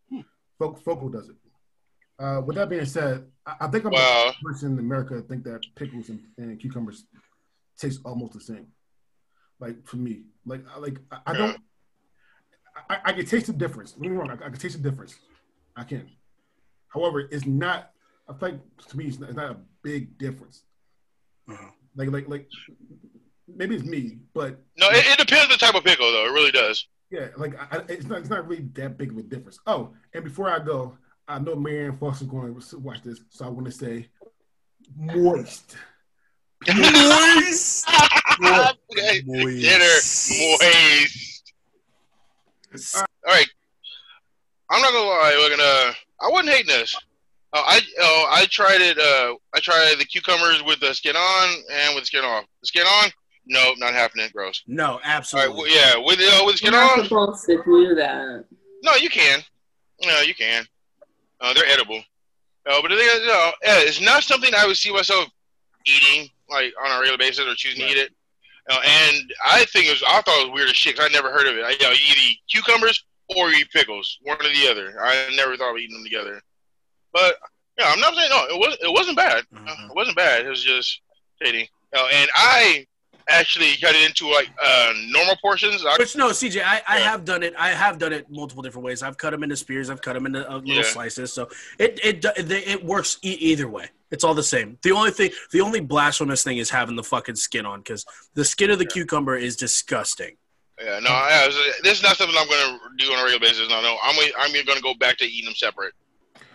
Foc 0.59 0.79
Foco 0.83 1.09
does 1.09 1.29
it. 1.29 1.35
Uh, 2.19 2.41
with 2.45 2.55
that 2.55 2.69
being 2.69 2.85
said, 2.85 3.25
I, 3.45 3.55
I 3.61 3.67
think 3.67 3.85
I'm 3.85 3.91
Wow. 3.91 4.33
the 4.39 4.47
person 4.49 4.73
in 4.73 4.79
America 4.79 5.15
that 5.15 5.27
think 5.27 5.43
that 5.45 5.61
pickles 5.75 6.09
and, 6.09 6.21
and 6.37 6.59
cucumbers 6.59 7.05
taste 7.77 8.01
almost 8.05 8.33
the 8.33 8.39
same. 8.39 8.67
Like 9.59 9.85
for 9.85 9.97
me, 9.97 10.25
like 10.45 10.61
like 10.77 10.99
I, 11.11 11.19
I 11.27 11.33
don't. 11.33 11.57
I, 12.89 12.99
I 13.05 13.13
can 13.13 13.25
taste 13.25 13.47
the 13.47 13.53
difference. 13.53 13.93
Don't 13.93 14.03
get 14.03 14.11
me 14.11 14.17
wrong. 14.17 14.29
I, 14.29 14.33
I 14.33 14.49
can 14.49 14.57
taste 14.57 14.81
the 14.81 14.89
difference. 14.89 15.15
I 15.75 15.83
can. 15.83 16.09
However, 16.87 17.21
it's 17.21 17.45
not. 17.45 17.91
I 18.29 18.33
think 18.33 18.61
to 18.87 18.97
me, 18.97 19.05
it's 19.05 19.19
not, 19.19 19.29
it's 19.29 19.37
not 19.37 19.51
a 19.51 19.57
big 19.81 20.17
difference. 20.17 20.63
Uh-huh. 21.49 21.71
Like 21.95 22.09
like 22.11 22.29
like 22.29 22.47
maybe 23.55 23.75
it's 23.75 23.83
me, 23.85 24.19
but 24.33 24.59
No, 24.77 24.87
it, 24.89 25.05
it 25.07 25.17
depends 25.17 25.45
on 25.45 25.49
the 25.51 25.57
type 25.57 25.75
of 25.75 25.83
pickle, 25.83 26.11
though. 26.11 26.25
It 26.25 26.31
really 26.33 26.51
does. 26.51 26.87
yeah, 27.11 27.27
like 27.37 27.55
I, 27.59 27.77
I- 27.77 27.85
it's 27.89 28.05
not 28.05 28.19
it's 28.19 28.29
not 28.29 28.47
really 28.47 28.63
that 28.73 28.97
big 28.97 29.11
of 29.11 29.17
a 29.17 29.23
difference. 29.23 29.59
Oh, 29.67 29.93
and 30.13 30.23
before 30.23 30.49
I 30.49 30.59
go, 30.59 30.97
I 31.27 31.39
know 31.39 31.55
Marianne 31.55 31.97
Foster's 31.97 32.27
going 32.27 32.59
to 32.59 32.77
watch 32.79 33.01
this, 33.03 33.21
so 33.29 33.45
I 33.45 33.49
want 33.49 33.65
to 33.65 33.71
say 33.71 34.07
moist. 34.95 35.75
Moist. 36.67 37.87
Okay. 38.91 39.21
Dinner 39.21 39.85
moist. 39.85 41.53
All 42.95 43.05
right. 43.27 43.45
I'm 44.69 44.81
not 44.81 44.91
gonna 44.91 45.07
lie. 45.07 45.35
We're 45.37 45.55
gonna. 45.57 45.93
I 46.21 46.29
wasn't 46.31 46.49
hating 46.49 46.67
this. 46.67 46.95
Uh, 47.53 47.61
I 47.63 47.81
oh, 47.99 48.27
I 48.31 48.45
tried 48.47 48.81
it. 48.81 48.97
Uh, 48.97 49.35
I 49.53 49.59
tried 49.59 49.95
the 49.99 50.05
cucumbers 50.05 50.63
with 50.63 50.79
the 50.79 50.93
skin 50.93 51.15
on 51.15 51.49
and 51.71 51.93
with 51.95 52.03
the 52.03 52.07
skin 52.07 52.23
off. 52.25 52.45
The 52.61 52.67
skin 52.67 52.83
on, 52.87 53.11
no, 53.45 53.73
not 53.77 53.93
happening. 53.93 54.29
Gross. 54.33 54.63
No, 54.67 54.85
All 54.85 54.93
right. 54.97 55.01
absolutely. 55.05 55.55
Well, 55.55 55.67
yeah, 55.67 55.95
with 55.97 56.19
uh, 56.19 56.43
with 56.45 56.57
the 56.59 56.63
You're 56.63 56.71
not 56.71 56.99
on. 56.99 57.03
supposed 57.05 57.45
to 57.45 57.61
do 57.63 57.95
that. 57.95 58.45
No, 58.83 58.95
you 58.95 59.09
can. 59.09 59.41
No, 60.05 60.19
you 60.21 60.33
can. 60.35 60.65
Uh, 61.41 61.53
they're 61.53 61.65
edible. 61.65 62.01
No, 62.67 62.81
but 62.81 62.89
the 62.89 62.95
thing 62.97 63.07
is, 63.11 63.27
no, 63.27 63.51
yeah, 63.63 63.79
it's 63.79 63.99
not 64.01 64.23
something 64.23 64.53
I 64.55 64.65
would 64.65 64.77
see 64.77 64.91
myself 64.91 65.27
eating 65.85 66.29
like 66.49 66.73
on 66.83 66.91
a 66.91 66.99
regular 66.99 67.17
basis 67.17 67.45
or 67.45 67.55
choosing 67.55 67.81
to 67.85 67.91
eat 67.91 67.97
it. 67.97 68.11
Uh, 68.69 68.79
and 68.85 69.33
I 69.45 69.65
think 69.65 69.87
it 69.87 69.91
was, 69.91 70.03
I 70.07 70.21
thought 70.21 70.39
it 70.41 70.49
was 70.49 70.53
weird 70.55 70.69
as 70.69 70.75
shit 70.77 70.95
'cause 70.95 71.05
I 71.09 71.11
never 71.13 71.31
heard 71.31 71.47
of 71.47 71.57
it. 71.57 71.65
I, 71.65 71.71
you 71.71 71.79
know, 71.81 71.89
you 71.89 72.15
eat 72.29 72.39
cucumbers 72.49 73.03
or 73.35 73.49
you 73.49 73.57
eat 73.57 73.71
pickles, 73.71 74.17
one 74.21 74.37
or 74.39 74.43
the 74.43 74.67
other. 74.71 74.95
I 75.03 75.29
never 75.35 75.57
thought 75.57 75.71
of 75.71 75.77
eating 75.77 75.95
them 75.95 76.03
together. 76.05 76.41
But 77.11 77.37
yeah, 77.77 77.91
I'm 77.91 77.99
not 77.99 78.15
saying 78.15 78.29
no. 78.29 78.45
It 78.55 78.57
was 78.59 78.77
it 78.81 78.93
wasn't 78.93 79.17
bad. 79.17 79.43
Uh, 79.53 79.59
Mhm. 79.59 79.89
it 79.89 79.95
wasn't 79.95 80.15
bad. 80.15 80.45
It 80.45 80.49
was 80.49 80.63
just 80.63 81.01
tasty. 81.41 81.69
Uh, 81.93 82.07
and 82.13 82.29
I 82.35 82.87
actually 83.29 83.75
cut 83.81 83.95
it 83.95 84.05
into 84.07 84.29
like 84.29 84.49
uh, 84.63 84.93
normal 85.07 85.35
portions. 85.41 85.83
I, 85.85 85.95
Which 85.97 86.15
no, 86.15 86.29
CJ, 86.29 86.61
I, 86.63 86.81
I 86.87 86.97
Yeah. 86.99 87.11
have 87.11 87.25
done 87.25 87.43
it. 87.43 87.53
I 87.57 87.69
have 87.69 87.97
done 87.97 88.13
it 88.13 88.27
multiple 88.29 88.61
different 88.63 88.85
ways. 88.85 89.01
I've 89.03 89.17
cut 89.17 89.31
them 89.31 89.43
into 89.43 89.55
spears. 89.55 89.89
I've 89.89 90.01
cut 90.01 90.13
them 90.13 90.25
into 90.25 90.49
uh, 90.49 90.57
little 90.57 90.75
Yeah. 90.75 90.81
slices. 90.83 91.31
So 91.33 91.49
it 91.79 91.99
it 92.03 92.21
do- 92.21 92.31
it, 92.35 92.51
it 92.51 92.83
works 92.83 93.17
e- 93.23 93.29
either 93.39 93.67
way. 93.67 93.89
It's 94.11 94.23
all 94.23 94.35
the 94.35 94.43
same. 94.43 94.77
The 94.83 94.91
only 94.91 95.09
thing, 95.11 95.31
the 95.51 95.61
only 95.61 95.79
blasphemous 95.79 96.43
thing 96.43 96.57
is 96.59 96.69
having 96.69 96.95
the 96.95 97.03
fucking 97.03 97.35
skin 97.35 97.65
on 97.65 97.79
because 97.79 98.05
the 98.35 98.45
skin 98.45 98.69
of 98.69 98.77
the 98.77 98.85
cucumber 98.85 99.35
is 99.35 99.55
disgusting. 99.55 100.37
Yeah, 100.79 100.99
no, 100.99 101.09
yeah, 101.09 101.45
it's- 101.45 101.81
this 101.83 101.97
is 101.97 102.03
not 102.03 102.17
something 102.17 102.35
I'm 102.37 102.47
going 102.47 102.79
to 102.79 103.05
do 103.05 103.11
on 103.13 103.19
a 103.19 103.23
regular 103.23 103.39
basis. 103.39 103.69
No, 103.69 103.81
no, 103.81 103.97
I'm 104.03 104.15
I'm 104.37 104.51
going 104.51 104.65
to 104.77 104.81
go 104.83 104.93
back 104.95 105.17
to 105.17 105.25
eating 105.25 105.45
them 105.45 105.55
separate. 105.55 105.93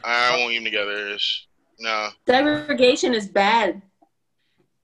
I 0.04 0.36
won't 0.38 0.52
eat 0.52 0.56
them 0.58 0.64
together. 0.64 1.08
It's, 1.08 1.46
no. 1.80 2.10
Segregation 2.28 3.14
is 3.14 3.28
bad. 3.28 3.82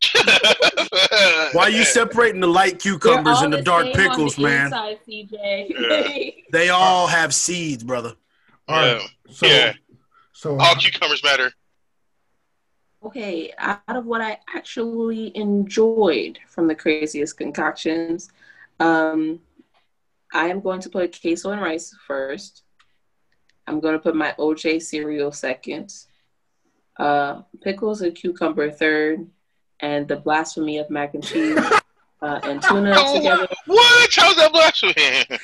Why 1.53 1.65
are 1.65 1.71
you 1.71 1.85
separating 1.85 2.41
the 2.41 2.47
light 2.47 2.79
cucumbers 2.79 3.41
and 3.41 3.55
all 3.55 3.59
the 3.59 3.65
dark 3.65 3.87
pickles, 3.95 4.37
the 4.37 4.43
man? 4.43 4.67
Inside, 4.67 4.99
CJ. 5.09 6.45
They 6.53 6.69
all 6.69 7.07
have 7.07 7.35
seeds, 7.35 7.83
brother. 7.85 8.15
All 8.69 8.77
right, 8.77 9.01
Yeah. 9.01 9.07
so 9.33 9.47
Yeah. 9.47 9.73
so 10.33 10.59
All 10.59 10.75
cucumbers 10.77 11.23
matter. 11.23 11.53
okay, 13.05 13.53
out 13.59 13.81
of 13.89 14.07
what 14.07 14.21
I 14.21 14.39
actually 14.55 15.37
enjoyed 15.37 16.39
from 16.49 16.67
the 16.69 16.75
craziest 16.75 17.37
concoctions, 17.37 18.31
um, 18.81 19.41
I 20.33 20.49
am 20.49 20.61
going 20.61 20.81
to 20.81 20.89
put 20.91 21.19
queso 21.21 21.51
and 21.51 21.61
rice 21.61 21.95
first. 22.07 22.63
I'm 23.67 23.81
going 23.81 23.95
to 23.95 23.99
put 24.01 24.15
my 24.17 24.35
OJ 24.39 24.81
cereal 24.83 25.33
second, 25.33 25.95
uh, 26.99 27.43
pickles 27.63 28.03
and 28.03 28.15
cucumber 28.15 28.71
third, 28.71 29.27
and 29.81 30.07
the 30.09 30.17
blasphemy 30.17 30.79
of 30.79 30.89
mac 30.91 31.15
and 31.15 31.25
cheese 31.25 31.59
uh, 32.23 32.41
and 32.45 32.63
tuna 32.63 32.95
together. 33.15 33.47
What? 33.67 34.11
How's 34.15 34.37
that 34.37 34.53
blasphemy? 34.53 35.39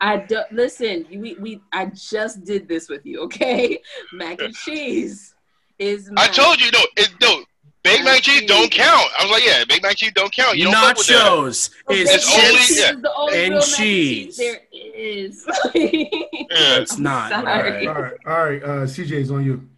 I 0.00 0.16
do, 0.18 0.40
listen. 0.50 1.06
We, 1.10 1.34
we 1.40 1.60
I 1.72 1.86
just 1.86 2.44
did 2.44 2.66
this 2.68 2.88
with 2.88 3.06
you, 3.06 3.20
okay? 3.22 3.78
Mac 4.12 4.40
and 4.40 4.54
cheese 4.54 5.34
is. 5.78 6.10
I 6.16 6.26
told 6.28 6.60
you, 6.60 6.70
no, 6.72 6.80
it, 6.96 7.10
no. 7.20 7.44
Baked 7.84 8.04
mac 8.04 8.14
and 8.14 8.22
cheese 8.22 8.42
don't 8.48 8.70
count. 8.70 9.08
I 9.18 9.24
was 9.24 9.32
like, 9.32 9.44
yeah, 9.44 9.64
baked 9.64 9.82
mac 9.82 9.90
and 9.92 9.98
cheese 9.98 10.12
don't 10.14 10.32
count. 10.32 10.56
You 10.56 10.64
don't 10.66 10.74
fuck 10.74 10.98
with 10.98 11.06
that. 11.08 11.22
Nachos 11.30 11.70
is 11.90 12.10
It's 12.10 12.30
only- 12.32 12.80
yeah. 12.80 12.92
is 12.96 13.02
the 13.02 13.12
only 13.16 13.38
and 13.44 13.50
real 13.54 13.60
mac 13.60 13.68
cheese. 13.76 14.36
there 14.36 14.60
is. 14.72 15.46
Yeah. 15.74 16.78
It's 16.80 16.98
not. 16.98 17.30
but 17.30 17.38
all 17.38 17.44
Sorry. 17.44 17.70
right. 17.70 17.86
all 17.88 18.02
right, 18.02 18.12
all 18.26 18.44
right. 18.44 18.62
Uh, 18.62 18.86
CJ's 18.86 19.30
on 19.30 19.44
you. 19.44 19.68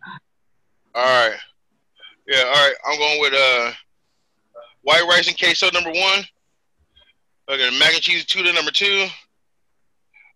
All 0.94 1.02
right. 1.04 1.36
Yeah, 2.26 2.42
all 2.42 2.52
right. 2.52 2.74
I'm 2.86 2.98
going 2.98 3.20
with 3.20 3.32
uh, 3.34 3.72
white 4.84 5.04
rice 5.08 5.28
and 5.28 5.38
queso 5.38 5.70
number 5.72 5.90
one. 5.90 6.24
Okay, 7.50 7.78
mac 7.78 7.92
and 7.94 8.02
cheese 8.02 8.24
tuna 8.24 8.52
number 8.52 8.70
two. 8.70 9.06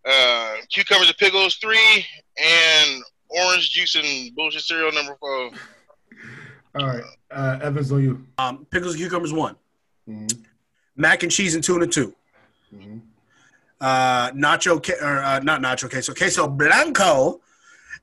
Uh, 0.09 0.57
cucumbers 0.73 1.09
and 1.09 1.17
pickles 1.19 1.57
three, 1.57 2.05
and 2.43 3.03
orange 3.29 3.71
juice 3.71 3.95
and 3.95 4.35
bullshit 4.35 4.63
cereal 4.63 4.93
number 4.93 5.17
four. 5.21 5.51
All 6.79 6.87
right, 6.87 7.03
uh, 7.31 7.59
Evans 7.63 7.93
on 7.93 8.03
you. 8.03 8.27
Um, 8.39 8.67
pickles 8.71 8.95
and 8.95 9.03
cucumbers 9.03 9.33
one. 9.33 9.57
Mhm, 10.09 10.45
Mac 10.97 11.23
and 11.23 11.33
cheese 11.33 11.55
and 11.55 11.63
tuna 11.65 11.87
two. 11.87 12.15
mhm. 12.75 13.01
Uh, 13.81 14.31
nacho 14.33 14.83
ca- 14.85 15.01
or 15.05 15.19
uh, 15.23 15.39
not 15.41 15.61
nacho 15.61 15.89
queso, 15.91 16.13
queso 16.13 16.49
blanco, 16.49 17.41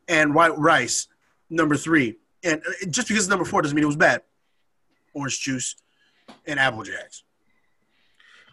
and 0.08 0.34
white 0.34 0.58
rice 0.58 1.08
number 1.50 1.76
three. 1.76 2.16
And 2.44 2.62
uh, 2.62 2.86
just 2.90 3.08
because 3.08 3.24
it's 3.24 3.30
number 3.30 3.46
four 3.46 3.62
doesn't 3.62 3.76
mean 3.76 3.84
it 3.84 3.88
was 3.88 3.96
bad. 3.96 4.22
Orange 5.14 5.40
juice 5.42 5.76
and 6.46 6.60
apple 6.60 6.84
jacks. 6.84 7.24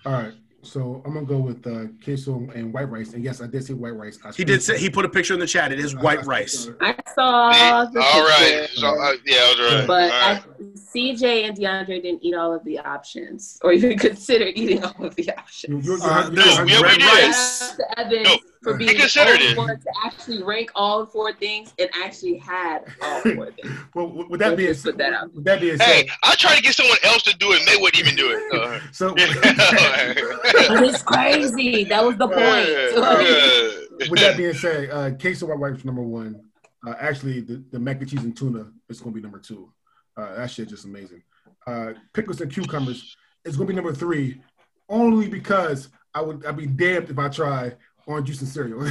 All 0.05 0.13
right, 0.13 0.33
So 0.63 1.03
I'm 1.05 1.15
gonna 1.15 1.27
go 1.27 1.39
with 1.39 1.67
uh, 1.67 1.87
queso 2.05 2.49
and 2.55 2.73
white 2.73 2.89
rice. 2.91 3.13
And 3.15 3.23
yes, 3.25 3.41
I 3.41 3.47
did 3.47 3.65
see 3.65 3.73
white 3.75 3.97
rice. 3.97 4.19
I 4.25 4.31
He 4.33 4.45
did 4.45 4.63
say 4.63 4.79
he 4.79 4.89
put 4.91 5.05
a 5.05 5.09
picture 5.09 5.35
in 5.35 5.41
the 5.41 5.47
chat. 5.47 5.73
It 5.73 5.79
is 5.81 5.95
white 5.97 6.25
rice. 6.25 6.69
I 6.81 6.95
saw 7.15 7.85
the 7.85 8.01
all 8.01 8.23
right. 8.25 8.61
picture, 8.63 8.81
So, 8.81 8.87
uh, 9.01 9.13
yeah, 9.27 9.37
I 9.37 9.55
was 9.59 9.75
right. 9.75 9.87
but 9.87 10.13
all 10.13 10.33
right. 10.33 10.43
I, 10.43 10.63
CJ 10.77 11.49
and 11.49 11.57
DeAndre 11.57 12.03
didn't 12.03 12.25
eat 12.25 12.35
all 12.35 12.53
of 12.55 12.65
the 12.65 12.79
options, 12.81 13.59
or 13.63 13.73
even 13.73 13.97
consider 14.09 14.47
eating 14.47 14.83
all 14.85 15.05
of 15.05 15.15
the 15.17 15.31
options. 15.37 15.85
you- 15.87 15.97
you- 15.97 16.03
Uh, 16.03 16.29
no, 16.31 16.43
you- 16.45 16.51
yeah, 16.51 16.65
we 16.65 16.83
red 16.83 16.99
did. 16.99 17.07
rice. 17.27 17.77
Shout 17.77 17.81
out 17.97 18.11
to 18.11 18.23
No, 18.23 18.37
for 18.63 18.77
being 18.77 18.93
the 18.95 19.01
considered 19.01 19.41
only 19.41 19.47
it. 19.47 19.57
one 19.57 19.69
to 19.81 19.93
actually 20.05 20.43
rank 20.43 20.71
all 20.75 21.05
four 21.07 21.33
things 21.33 21.75
and 21.79 21.89
actually 21.95 22.39
had 22.39 22.85
all 23.03 23.21
four 23.35 23.51
things. 23.53 23.79
Well, 23.95 24.09
with 24.09 24.29
with 24.29 24.41
that 24.41 24.51
Let's 24.51 24.57
being 24.57 24.73
just 24.73 24.85
put 24.85 24.99
that 24.99 25.13
out. 25.13 25.35
with 25.35 25.45
that 25.45 25.61
being 25.61 25.79
Hey, 25.79 26.09
I 26.23 26.35
tried 26.37 26.57
to 26.57 26.63
get 26.63 26.75
someone 26.75 26.99
else 27.05 27.23
to 27.25 27.37
do 27.37 27.53
it, 27.53 27.59
and 27.61 27.69
they 27.69 27.77
wouldn't 27.81 28.01
even 28.03 28.17
do 28.17 28.31
it. 28.31 28.55
Uh, 28.61 28.81
so 28.93 29.15
it's 29.19 31.03
crazy. 31.03 31.85
That 31.85 32.05
was 32.05 32.17
the 32.17 32.29
point. 32.29 34.11
with 34.11 34.21
that 34.21 34.37
being 34.37 34.55
said, 34.55 34.91
uh, 34.91 35.11
queso 35.17 35.47
white 35.47 35.59
rice 35.73 35.85
number 35.85 36.03
one. 36.03 36.41
Uh, 36.87 36.95
actually, 36.99 37.41
the, 37.41 37.63
the 37.71 37.79
mac 37.79 38.01
and 38.01 38.11
cheese 38.11 38.25
and 38.25 38.37
tuna 38.37 38.67
is 38.89 39.01
gonna 39.01 39.15
be 39.15 39.21
number 39.21 39.39
two. 39.39 39.73
Uh, 40.17 40.35
that 40.35 40.51
shit 40.51 40.69
just 40.69 40.85
amazing. 40.85 41.23
Uh, 41.67 41.93
pickles 42.13 42.41
and 42.41 42.53
cucumbers 42.53 43.17
is 43.45 43.57
gonna 43.57 43.69
be 43.69 43.75
number 43.75 43.93
three, 43.95 44.41
only 44.89 45.29
because 45.29 45.89
I 46.15 46.21
would 46.21 46.45
I'd 46.45 46.57
be 46.57 46.67
damned 46.67 47.09
if 47.11 47.19
I 47.19 47.29
try 47.29 47.73
orange 48.07 48.27
juice 48.29 48.41
and 48.41 48.49
cereal. 48.51 48.89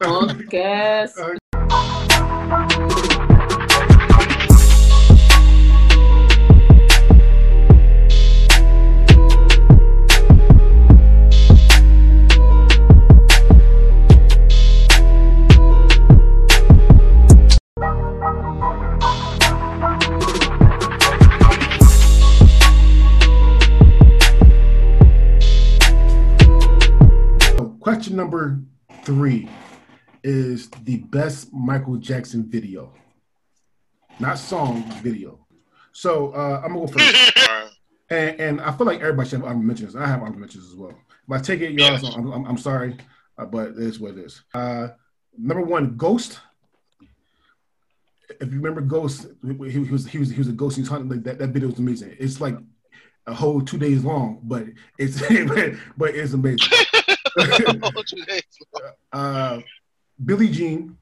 Punk 0.00 0.48
number 28.20 28.60
three 29.02 29.48
is 30.22 30.68
the 30.84 30.98
best 30.98 31.50
Michael 31.54 31.96
Jackson 31.96 32.44
video, 32.44 32.92
not 34.18 34.38
song 34.38 34.82
video. 35.02 35.46
So 35.92 36.32
uh, 36.32 36.60
I'm 36.62 36.74
gonna 36.74 36.86
go 36.86 36.92
first. 36.92 37.32
And, 38.12 38.40
and 38.40 38.60
I 38.60 38.72
feel 38.72 38.88
like 38.88 38.98
everybody 38.98 39.28
should 39.28 39.38
have 39.38 39.44
honorable 39.44 39.66
mentions. 39.66 39.94
I 39.94 40.04
have 40.04 40.18
honorable 40.18 40.40
mentions 40.40 40.66
as 40.68 40.74
well. 40.74 40.90
If 40.90 41.30
I 41.30 41.38
take 41.38 41.60
it, 41.60 41.70
y'all, 41.70 41.92
Yes. 41.92 42.02
I'm, 42.16 42.32
I'm, 42.32 42.44
I'm 42.44 42.58
sorry, 42.58 42.96
uh, 43.38 43.44
but 43.44 43.68
it 43.68 43.78
is 43.78 44.00
what 44.00 44.14
it 44.14 44.18
is. 44.18 44.42
Uh, 44.52 44.88
number 45.38 45.62
one, 45.62 45.96
Ghost. 45.96 46.40
If 48.40 48.52
you 48.52 48.60
remember 48.60 48.80
Ghost, 48.80 49.28
he, 49.46 49.70
he 49.70 49.78
was 49.78 50.08
he 50.08 50.18
was 50.18 50.28
he 50.28 50.38
was 50.38 50.48
a 50.48 50.52
ghost. 50.52 50.74
He 50.74 50.82
was 50.82 50.88
hunting. 50.88 51.08
Like 51.08 51.22
that, 51.22 51.38
that 51.38 51.50
video 51.50 51.68
was 51.68 51.78
amazing. 51.78 52.16
It's 52.18 52.40
like 52.40 52.56
a 53.28 53.32
whole 53.32 53.60
two 53.60 53.78
days 53.78 54.02
long, 54.04 54.40
but 54.42 54.64
it's 54.98 55.20
but 55.96 56.12
it's 56.12 56.32
amazing. 56.32 56.68
uh, 59.12 59.60
Billie 60.24 60.48
Jean. 60.48 60.96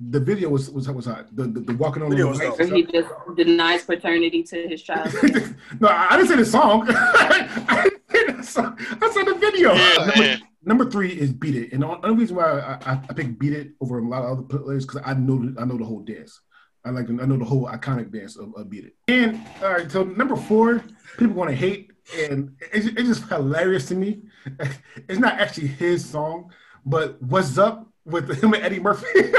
The 0.00 0.20
video 0.20 0.48
was 0.50 0.70
was 0.70 0.88
was 0.88 1.06
hot. 1.06 1.34
The 1.34 1.44
the, 1.44 1.60
the 1.60 1.74
walking 1.74 2.02
on 2.04 2.10
Video 2.10 2.26
the 2.26 2.30
was 2.30 2.38
lights. 2.38 2.56
dope. 2.58 2.70
He 2.70 2.84
just 2.84 3.08
denies 3.36 3.84
paternity 3.84 4.44
to 4.44 4.68
his 4.68 4.80
child. 4.82 5.12
no, 5.80 5.88
I 5.88 6.08
I 6.10 6.16
didn't 6.16 6.28
say 6.28 6.36
the 6.36 6.44
song. 6.46 6.86
I, 6.88 7.90
didn't 8.12 8.12
say 8.12 8.32
the 8.32 8.42
song. 8.44 8.78
I 8.78 9.10
said 9.10 9.24
the 9.26 9.34
video. 9.34 9.74
Yeah, 9.74 9.96
number, 10.06 10.36
number 10.62 10.90
three 10.90 11.10
is 11.10 11.32
"Beat 11.32 11.56
It," 11.56 11.72
and 11.72 11.82
the 11.82 11.88
only 11.88 12.14
reason 12.14 12.36
why 12.36 12.44
I, 12.44 12.92
I, 12.92 13.00
I 13.10 13.12
picked 13.12 13.40
"Beat 13.40 13.52
It" 13.54 13.72
over 13.80 13.98
a 13.98 14.06
lot 14.06 14.22
of 14.22 14.38
other 14.38 14.42
players 14.42 14.86
because 14.86 15.02
I 15.04 15.14
know 15.14 15.38
the- 15.44 15.60
I 15.60 15.64
know 15.64 15.76
the 15.76 15.84
whole 15.84 16.00
dance. 16.00 16.40
I 16.84 16.90
like 16.90 17.10
I 17.10 17.26
know 17.26 17.36
the 17.36 17.44
whole 17.44 17.66
iconic 17.66 18.12
dance 18.12 18.36
of, 18.36 18.54
of 18.54 18.70
"Beat 18.70 18.84
It." 18.84 18.94
And 19.08 19.44
all 19.64 19.72
right, 19.72 19.90
so 19.90 20.04
number 20.04 20.36
four, 20.36 20.80
people 21.18 21.34
want 21.34 21.50
to 21.50 21.56
hate, 21.56 21.90
and 22.16 22.56
it's, 22.72 22.86
it's 22.86 23.08
just 23.08 23.28
hilarious 23.28 23.86
to 23.88 23.94
me. 23.94 24.22
It's 25.08 25.18
not 25.18 25.34
actually 25.40 25.68
his 25.68 26.04
song, 26.08 26.50
but 26.84 27.20
"What's 27.22 27.58
Up" 27.58 27.86
with 28.04 28.42
him 28.42 28.54
and 28.54 28.62
Eddie 28.62 28.80
Murphy. 28.80 29.06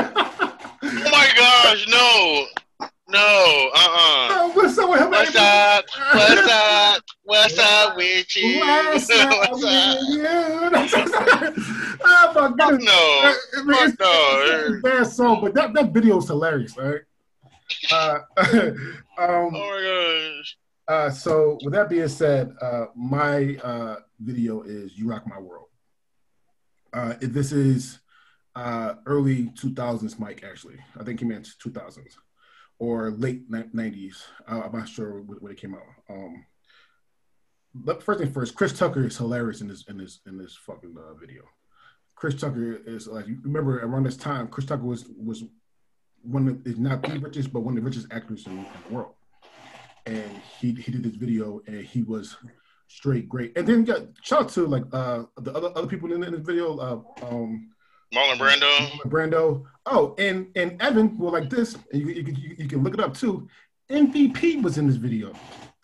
Oh 0.82 1.12
my 1.12 1.30
gosh, 1.36 1.88
no, 1.88 2.88
no, 3.10 3.70
uh, 3.76 4.30
uh 4.32 4.50
what's 4.52 4.78
up 4.78 4.90
with 4.90 5.02
him? 5.02 5.10
What's 5.12 5.36
up? 5.36 5.86
What's 6.14 6.52
up? 6.52 7.04
What's 7.24 7.60
up 7.60 7.98
with 7.98 8.36
you? 8.38 8.60
What's 8.60 9.10
up 9.10 9.30
What's 9.52 9.64
up? 9.64 9.98
with 10.00 10.10
you? 10.10 10.26
oh 12.06 12.32
my 12.36 12.70
goodness. 12.70 12.86
no, 12.86 13.74
fuck 13.74 13.90
it's, 13.92 13.98
it's 14.00 14.70
a 14.70 14.80
bad 14.82 15.08
song, 15.08 15.42
but 15.42 15.54
that, 15.56 15.74
that 15.74 15.92
video 15.92 16.18
is 16.18 16.28
hilarious, 16.28 16.78
right? 16.78 17.02
Uh, 17.92 18.20
um, 18.38 18.78
Oh 19.18 19.50
my 19.52 20.38
gosh. 20.40 20.58
Uh, 20.90 21.10
so 21.10 21.58
with 21.64 21.74
that 21.74 21.88
being 21.88 22.08
said, 22.08 22.52
uh, 22.62 22.86
my 22.96 23.56
uh, 23.64 23.96
video 24.20 24.64
is 24.64 24.98
"You 24.98 25.10
Rock 25.10 25.24
My 25.28 25.40
World." 25.40 25.68
Uh, 26.92 27.14
this 27.22 27.52
is 27.52 28.00
uh, 28.56 28.96
early 29.06 29.46
2000s, 29.50 30.20
Mike. 30.20 30.44
Actually, 30.44 30.80
I 31.00 31.04
think 31.04 31.20
he 31.20 31.26
meant 31.26 31.48
2000s 31.64 32.16
or 32.80 33.12
late 33.12 33.50
90s. 33.52 34.24
Uh, 34.48 34.62
I'm 34.66 34.78
not 34.78 34.90
sure 34.90 35.22
when, 35.22 35.52
it 35.52 35.62
came 35.62 35.76
out. 35.76 35.84
Um, 36.10 36.46
but 37.76 38.02
first 38.02 38.20
thing 38.20 38.32
first, 38.32 38.56
Chris 38.56 38.78
Tucker 38.78 39.06
is 39.06 39.18
hilarious 39.18 39.62
in 39.62 39.68
this 39.68 39.86
in 39.88 39.98
this 39.98 40.20
in 40.26 40.38
this 40.38 40.58
fucking 40.66 40.96
uh, 40.98 41.14
video. 41.14 41.44
Chris 42.16 42.36
Tucker 42.36 42.82
is 42.86 43.08
like 43.08 43.26
remember 43.44 43.80
around 43.80 44.04
this 44.04 44.18
time, 44.18 44.48
Chris 44.48 44.66
Tucker 44.66 44.84
was 44.84 45.06
was 45.16 45.44
one 46.24 46.48
of 46.48 46.68
is 46.68 46.80
not 46.80 47.04
the 47.04 47.20
richest, 47.20 47.54
but 47.54 47.62
one 47.62 47.78
of 47.78 47.84
the 47.84 47.88
richest 47.88 48.08
actors 48.12 48.48
in, 48.48 48.58
in 48.58 48.66
the 48.88 48.94
world. 48.96 49.14
And 50.10 50.32
he 50.60 50.74
he 50.74 50.92
did 50.92 51.04
this 51.04 51.16
video 51.16 51.62
and 51.68 51.86
he 51.86 52.02
was 52.02 52.36
straight 52.88 53.30
great. 53.30 53.56
And 53.56 53.68
then 53.68 53.84
got 53.84 54.02
shout 54.24 54.42
out 54.42 54.50
to 54.50 54.66
like 54.66 54.84
uh 54.92 55.24
the 55.38 55.54
other 55.54 55.72
other 55.76 55.88
people 55.88 56.12
in, 56.12 56.24
in 56.24 56.32
this 56.34 56.42
video, 56.42 56.78
uh 56.78 57.26
um 57.28 57.70
Marlon 58.14 58.38
Brando. 58.40 58.90
Brando. 59.14 59.66
Oh, 59.86 60.16
and 60.18 60.48
and 60.56 60.82
Evan, 60.82 61.16
well, 61.20 61.32
like 61.32 61.48
this, 61.50 61.78
and 61.94 62.02
you, 62.02 62.08
you, 62.10 62.24
can- 62.24 62.36
you, 62.36 62.56
you 62.58 62.68
can 62.68 62.84
look 62.84 62.96
it 62.96 63.00
up 63.00 63.16
too. 63.16 63.48
MVP 63.90 64.64
was 64.64 64.78
in 64.80 64.88
this 64.88 64.96
video. 64.96 65.32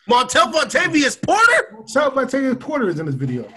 Montel 0.10 0.52
Vontavious 0.52 1.22
Porter. 1.22 1.84
Shout 1.88 2.18
out 2.18 2.30
to 2.30 2.56
Porter 2.56 2.90
is 2.90 3.00
in 3.00 3.06
this 3.06 3.16
video. 3.16 3.48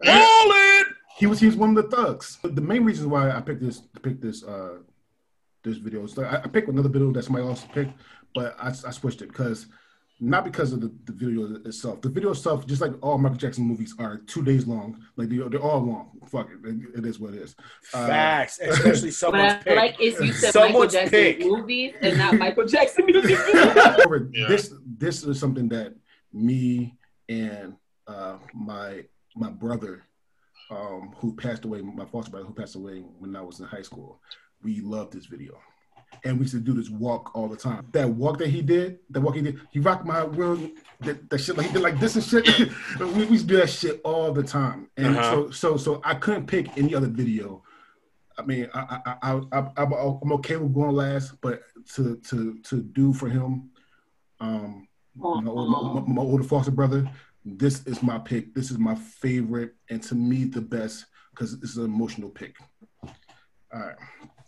Ballin'. 0.00 0.84
He 1.18 1.26
was 1.26 1.40
he 1.40 1.46
was 1.46 1.56
one 1.56 1.76
of 1.76 1.76
the 1.76 1.96
thugs. 1.96 2.38
But 2.42 2.54
the 2.54 2.62
main 2.62 2.84
reason 2.84 3.08
why 3.10 3.30
I 3.30 3.40
picked 3.40 3.62
this 3.62 3.80
picked 4.02 4.20
this 4.20 4.42
uh 4.44 4.78
this 5.62 5.78
video 5.78 6.04
is 6.04 6.18
I, 6.18 6.36
I 6.44 6.48
picked 6.48 6.68
another 6.68 6.88
video 6.88 7.12
that 7.12 7.24
somebody 7.24 7.46
else 7.46 7.66
picked, 7.72 7.92
but 8.36 8.56
I, 8.60 8.68
I 8.68 8.90
switched 8.92 9.22
it 9.22 9.28
because 9.28 9.66
not 10.18 10.44
because 10.44 10.72
of 10.72 10.80
the, 10.80 10.90
the 11.04 11.12
video 11.12 11.56
itself. 11.66 12.00
The 12.00 12.08
video 12.08 12.30
itself, 12.30 12.66
just 12.66 12.80
like 12.80 12.92
all 13.02 13.18
Michael 13.18 13.36
Jackson 13.36 13.64
movies, 13.64 13.94
are 13.98 14.16
two 14.26 14.42
days 14.42 14.66
long. 14.66 14.98
Like 15.16 15.28
they, 15.28 15.36
they're 15.36 15.60
all 15.60 15.80
long. 15.84 16.12
Fuck 16.26 16.48
it, 16.52 16.66
it, 16.66 16.98
it 17.00 17.04
is 17.04 17.20
what 17.20 17.34
it 17.34 17.42
is. 17.42 17.54
Uh, 17.92 18.06
Facts, 18.06 18.58
especially 18.62 19.08
What 19.08 19.14
someone's 19.14 19.52
I 19.52 19.56
pick. 19.58 19.76
like 19.76 20.00
is 20.00 20.18
you 20.20 20.32
said 20.32 20.54
Michael 20.54 20.86
Jackson 20.86 21.10
pick. 21.10 21.40
movies 21.40 21.94
and 22.00 22.16
not 22.16 22.34
Michael 22.38 22.66
Jackson 22.66 23.04
music 23.12 23.38
Yeah. 24.32 24.48
this 24.48 24.72
this 24.98 25.22
is 25.24 25.38
something 25.38 25.68
that 25.68 25.94
me 26.32 26.94
and 27.28 27.74
uh, 28.06 28.38
my 28.54 29.04
my 29.34 29.50
brother, 29.50 30.02
um, 30.70 31.12
who 31.18 31.34
passed 31.36 31.66
away, 31.66 31.82
my 31.82 32.06
foster 32.06 32.30
brother 32.30 32.46
who 32.46 32.54
passed 32.54 32.74
away 32.76 33.00
when 33.18 33.36
I 33.36 33.42
was 33.42 33.60
in 33.60 33.66
high 33.66 33.82
school, 33.82 34.18
we 34.62 34.80
loved 34.80 35.12
this 35.12 35.26
video. 35.26 35.58
And 36.24 36.38
we 36.38 36.42
used 36.42 36.54
to 36.54 36.60
do 36.60 36.72
this 36.72 36.90
walk 36.90 37.34
all 37.36 37.46
the 37.48 37.56
time. 37.56 37.86
That 37.92 38.08
walk 38.08 38.38
that 38.38 38.48
he 38.48 38.62
did, 38.62 38.98
that 39.10 39.20
walk 39.20 39.36
he 39.36 39.42
did, 39.42 39.60
he 39.70 39.78
rocked 39.80 40.04
my 40.06 40.24
world. 40.24 40.70
That, 41.00 41.28
that 41.30 41.38
shit 41.38 41.56
like 41.56 41.66
he 41.68 41.72
did 41.74 41.82
like 41.82 42.00
this 42.00 42.16
and 42.16 42.24
shit. 42.24 42.46
we, 42.98 43.06
we 43.06 43.26
used 43.26 43.46
to 43.48 43.54
do 43.54 43.56
that 43.58 43.68
shit 43.70 44.00
all 44.02 44.32
the 44.32 44.42
time. 44.42 44.88
And 44.96 45.16
Uh-huh. 45.16 45.30
so 45.30 45.50
so 45.50 45.76
so 45.76 46.00
I 46.04 46.14
couldn't 46.14 46.46
pick 46.46 46.76
any 46.76 46.94
other 46.94 47.06
video. 47.08 47.62
I 48.38 48.42
mean, 48.42 48.68
I 48.74 48.98
I 49.22 49.32
I, 49.52 49.58
I, 49.76 49.82
I'm 50.22 50.32
okay 50.32 50.56
with 50.56 50.74
going 50.74 50.96
last, 50.96 51.40
but 51.40 51.60
to 51.94 52.16
to 52.28 52.58
to 52.64 52.82
do 52.82 53.12
for 53.12 53.28
him, 53.28 53.70
um, 54.40 54.88
my, 55.14 55.40
my, 55.40 56.00
my 56.06 56.22
older 56.22 56.42
foster 56.44 56.70
brother, 56.70 57.08
this 57.44 57.86
is 57.86 58.02
my 58.02 58.18
pick. 58.18 58.54
This 58.54 58.70
is 58.70 58.78
my 58.78 58.94
favorite, 58.96 59.74
and 59.90 60.02
to 60.04 60.14
me 60.14 60.44
the 60.44 60.60
best 60.60 61.06
because 61.30 61.54
it's 61.54 61.76
an 61.76 61.84
emotional 61.84 62.30
pick. 62.30 62.56
All 63.04 63.80
right, 63.80 63.96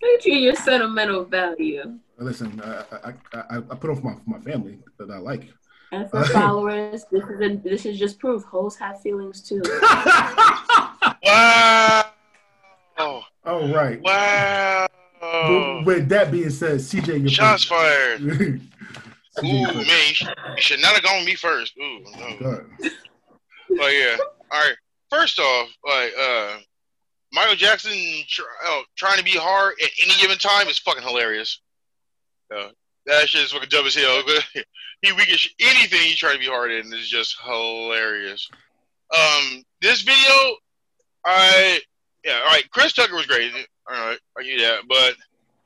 Look 0.01 0.21
at 0.21 0.25
you, 0.27 0.35
your 0.37 0.55
sentimental 0.55 1.25
value. 1.25 1.99
listen, 2.19 2.61
I 2.65 2.85
I, 3.09 3.13
I, 3.35 3.57
I 3.59 3.75
put 3.75 3.91
off 3.91 4.03
my 4.03 4.15
my 4.27 4.39
family 4.41 4.79
that 4.99 5.11
I 5.11 5.19
like. 5.19 5.49
And 5.93 6.09
for 6.11 6.25
followers, 6.27 7.05
this 7.11 7.25
is 7.25 7.41
a, 7.41 7.57
this 7.57 7.87
is 7.87 7.99
just 7.99 8.19
proof. 8.19 8.45
Hoes 8.45 8.77
have 8.77 9.01
feelings 9.01 9.43
too. 9.43 9.63
Wow. 11.25 12.05
Oh, 12.99 13.25
All 13.45 13.69
right. 13.69 14.01
wow. 14.03 14.87
With, 15.49 15.87
with 15.87 16.09
that 16.09 16.31
being 16.31 16.51
said, 16.51 16.79
CJ, 16.81 17.21
your 17.21 17.29
Shots 17.29 17.65
first. 17.65 17.69
fired. 17.69 18.21
Ooh, 18.23 19.47
your 19.47 19.73
man, 19.75 19.87
you, 20.09 20.15
sh- 20.15 20.27
you 20.57 20.63
should 20.63 20.81
not 20.81 20.95
have 20.95 21.03
gone 21.03 21.19
with 21.19 21.27
me 21.27 21.35
first. 21.35 21.75
Ooh, 21.79 22.01
no. 22.19 22.37
Go 22.39 22.47
ahead. 22.51 22.67
Like, 22.81 22.93
like 23.79 23.93
yeah. 23.95 24.17
All 24.51 24.61
right. 24.61 24.75
First 25.11 25.39
off, 25.39 25.69
like 25.87 26.13
uh, 26.19 26.57
Michael 27.33 27.57
Jackson 27.57 27.93
oh, 28.65 28.83
trying 28.97 29.19
to 29.19 29.25
be 29.25 29.37
hard 29.37 29.75
at 29.83 29.91
any 30.03 30.15
given 30.21 30.39
time 30.39 30.69
is 30.69 30.79
fucking 30.79 31.03
hilarious. 31.03 31.61
Uh, 32.55 32.69
that 33.07 33.29
shit 33.29 33.43
is 33.43 33.53
fucking 33.53 33.69
dumb 33.69 33.87
as 33.87 33.95
hell. 33.95 34.23
he 35.03 35.13
we 35.13 35.27
get 35.27 35.47
anything 35.61 36.01
he 36.01 36.15
trying 36.15 36.35
to 36.35 36.41
be 36.41 36.47
hard 36.47 36.71
in 36.71 36.93
is 36.93 37.09
just 37.09 37.37
hilarious. 37.45 38.49
Um, 39.15 39.63
this 39.81 40.03
video, 40.03 40.57
I 41.25 41.81
yeah, 42.25 42.41
all 42.45 42.53
right. 42.53 42.71
Chris 42.71 42.93
Tucker 42.93 43.15
was 43.15 43.27
great. 43.27 43.53
All 43.91 43.97
right, 43.97 44.19
I 44.39 44.43
get 44.43 44.61
that, 44.61 44.81
but 44.89 45.15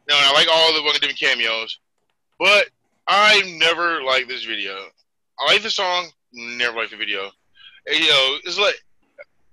no, 0.08 0.14
I 0.16 0.32
like 0.32 0.48
all 0.50 0.72
the 0.72 0.80
fucking 0.80 1.00
different 1.00 1.18
cameos. 1.18 1.78
But 2.38 2.68
I 3.06 3.42
never 3.58 4.02
liked 4.02 4.28
this 4.28 4.44
video. 4.44 4.76
I 5.40 5.52
like 5.52 5.62
the 5.62 5.70
song, 5.70 6.08
never 6.32 6.76
liked 6.76 6.90
the 6.90 6.96
video. 6.96 7.30
And, 7.86 7.96
you 7.98 8.08
know, 8.08 8.36
it's 8.44 8.58
like, 8.58 8.76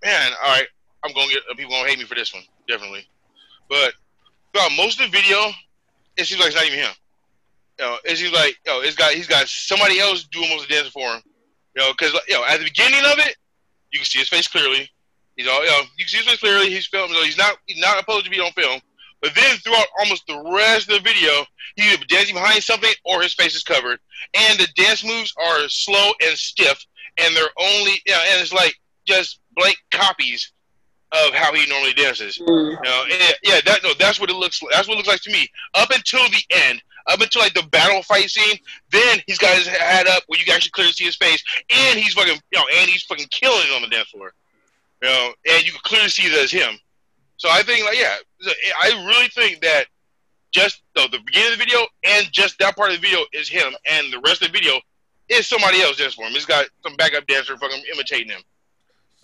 man, 0.04 0.32
all 0.44 0.50
right, 0.50 0.68
I'm 1.04 1.14
gonna 1.14 1.32
get 1.32 1.44
people 1.58 1.72
gonna 1.72 1.88
hate 1.88 2.00
me 2.00 2.06
for 2.06 2.16
this 2.16 2.34
one, 2.34 2.44
definitely. 2.68 3.08
But 3.70 3.94
throughout 4.54 4.72
most 4.76 5.00
of 5.00 5.12
the 5.12 5.18
video, 5.18 5.38
it 6.18 6.26
seems 6.26 6.40
like 6.40 6.48
it's 6.48 6.56
not 6.56 6.66
even 6.66 6.80
him. 6.80 6.92
You 7.80 7.86
know, 7.86 7.98
it 8.04 8.18
seems 8.18 8.34
like 8.34 8.58
you 8.66 8.72
know, 8.74 8.82
it's 8.82 8.96
got 8.96 9.14
he's 9.14 9.28
got 9.28 9.48
somebody 9.48 10.00
else 10.00 10.24
doing 10.26 10.50
most 10.50 10.64
of 10.64 10.70
the 10.70 10.76
dancing 10.76 10.92
for 10.92 11.16
him. 11.16 11.22
You 11.76 11.84
know, 11.84 11.92
because 11.92 12.14
you 12.28 12.36
know, 12.36 12.46
at 12.46 12.58
the 12.58 12.66
beginning 12.66 13.06
of 13.06 13.20
it, 13.20 13.36
you 13.92 14.00
can 14.00 14.06
see 14.06 14.20
his 14.20 14.30
face 14.30 14.48
clearly. 14.48 14.90
He's 15.36 15.48
all 15.48 15.64
you 15.64 15.70
know, 15.70 15.82
you 15.98 16.06
can 16.06 16.08
see 16.08 16.18
his 16.18 16.28
face 16.28 16.40
clearly. 16.40 16.70
He's 16.70 16.88
filming, 16.88 17.16
so 17.16 17.24
he's 17.24 17.38
not 17.38 17.58
he's 17.66 17.80
not 17.80 17.98
supposed 18.00 18.26
to 18.26 18.32
be 18.32 18.40
on 18.40 18.52
film. 18.52 18.82
But 19.22 19.36
then 19.36 19.58
throughout 19.58 19.88
almost 20.00 20.28
the 20.28 20.52
rest 20.56 20.90
of 20.90 20.96
the 20.96 21.10
video, 21.10 21.46
he's 21.76 21.98
dancing 22.08 22.36
behind 22.36 22.64
something 22.64 22.92
or 23.04 23.22
his 23.22 23.34
face 23.34 23.54
is 23.54 23.64
covered. 23.64 24.00
And 24.34 24.60
the 24.60 24.68
dance 24.76 25.04
moves 25.04 25.34
are 25.38 25.68
slow 25.68 26.12
and 26.22 26.38
stiff, 26.38 26.86
and 27.18 27.36
they're 27.36 27.50
only 27.58 28.02
you 28.06 28.14
know, 28.14 28.22
and 28.32 28.42
it's 28.42 28.54
like 28.54 28.76
just 29.06 29.40
blank 29.56 29.78
copies 29.92 30.52
of 31.12 31.34
how 31.34 31.54
he 31.54 31.68
normally 31.68 31.94
dances. 31.94 32.38
Mm. 32.38 32.72
You 32.72 32.82
know, 32.84 33.04
yeah, 33.44 33.60
that 33.66 33.80
no, 33.84 33.94
that's 33.98 34.20
what 34.20 34.30
it 34.30 34.36
looks. 34.36 34.62
Like. 34.62 34.72
That's 34.72 34.88
what 34.88 34.96
it 34.96 34.98
looks 34.98 35.08
like 35.08 35.22
to 35.22 35.32
me. 35.32 35.48
Up 35.74 35.90
until 35.92 36.22
the 36.30 36.44
end, 36.52 36.82
up 37.08 37.22
until 37.22 37.42
like 37.42 37.54
the 37.54 37.68
battle 37.72 38.04
fight 38.04 38.30
scene, 38.30 38.58
then 38.92 39.20
he's 39.26 39.38
got 39.38 39.58
his 39.58 39.68
head 39.68 40.08
up 40.08 40.24
where 40.28 40.40
you 40.40 40.46
can 40.46 40.56
actually 40.56 40.72
clearly 40.72 40.92
see 40.92 41.06
his 41.06 41.16
face, 41.16 41.44
and 41.70 42.00
he's 42.00 42.14
fucking, 42.14 42.40
you 42.52 42.60
know, 42.60 42.66
and 42.80 42.90
he's 42.90 43.04
fucking 43.04 43.28
killing 43.32 43.70
on 43.76 43.82
the 43.82 43.88
dance 43.88 44.10
floor. 44.10 44.34
You 45.02 45.10
know, 45.10 45.34
and 45.50 45.66
you 45.66 45.72
can 45.72 45.82
clearly 45.84 46.10
see 46.10 46.28
that 46.30 46.44
it's 46.44 46.52
him. 46.52 46.78
So 47.38 47.50
I 47.50 47.64
think, 47.64 47.86
like, 47.86 47.98
yeah, 47.98 48.16
I 48.82 49.06
really 49.08 49.30
think 49.30 49.62
that 49.62 49.86
just 50.52 50.82
the, 50.96 51.08
the 51.12 51.20
beginning 51.26 51.54
of 51.54 51.60
the 51.60 51.64
video 51.64 51.80
and 52.04 52.28
just 52.32 52.60
that 52.60 52.76
part 52.76 52.90
of 52.90 52.98
the 52.98 53.02
video 53.02 53.26
is 53.34 53.48
him, 53.48 53.74
and 53.90 54.12
the 54.12 54.20
rest 54.26 54.42
of 54.42 54.52
the 54.52 54.60
video 54.60 54.74
is 55.30 55.48
somebody 55.48 55.82
else 55.82 55.98
dancing 55.98 56.24
for 56.24 56.28
him. 56.28 56.34
He's 56.34 56.46
got 56.46 56.68
some 56.84 56.96
backup 56.98 57.28
dancer 57.28 57.58
fucking 57.58 57.84
imitating 57.94 58.30
him. 58.30 58.42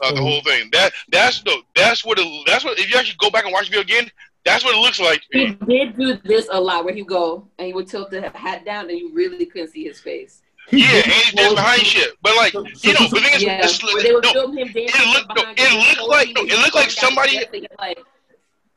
Uh, 0.04 0.14
the 0.14 0.22
whole 0.22 0.42
thing. 0.42 0.70
That 0.72 0.92
that's 1.10 1.42
the 1.44 1.62
that's 1.76 2.04
what 2.04 2.20
it, 2.20 2.44
that's 2.46 2.66
what 2.66 2.78
if 2.78 2.92
you 2.92 3.00
actually 3.00 3.18
go 3.20 3.30
back 3.30 3.46
and 3.46 3.54
watch 3.54 3.70
the 3.70 3.78
video 3.78 3.82
again, 3.82 4.12
that's 4.44 4.64
what 4.64 4.76
it 4.76 4.80
looks 4.80 5.00
like. 5.00 5.22
He 5.32 5.52
did 5.68 5.98
do 5.98 6.18
this 6.24 6.50
a 6.52 6.60
lot, 6.60 6.84
where 6.86 6.94
he 6.94 7.04
go 7.04 7.48
and 7.58 7.68
he 7.68 7.74
would 7.74 7.88
tilt 7.88 8.12
the 8.12 8.30
hat 8.30 8.66
down, 8.66 8.90
and 8.90 9.00
you 9.00 9.14
really 9.14 9.46
couldn't 9.46 9.70
see 9.70 9.86
his 9.86 10.00
face. 10.00 10.42
Yeah, 10.72 10.88
and 10.88 11.06
he's 11.06 11.34
dancing 11.34 11.56
behind 11.56 11.82
shit. 11.82 12.16
But 12.22 12.36
like, 12.36 12.52
so, 12.52 12.64
you 12.82 12.94
know, 12.94 13.08
the 13.08 13.22
thing 13.22 13.34
is, 13.36 13.44
yeah. 13.44 13.62
it's, 13.64 13.82
no, 13.84 13.90
it 13.90 14.14
looked, 14.14 14.36
no, 14.36 14.54
it 14.56 15.98
looked 15.98 16.10
like, 16.10 16.30
no, 16.36 16.42
it 16.42 16.60
looked 16.60 16.76
like 16.76 16.90
somebody. 16.90 17.34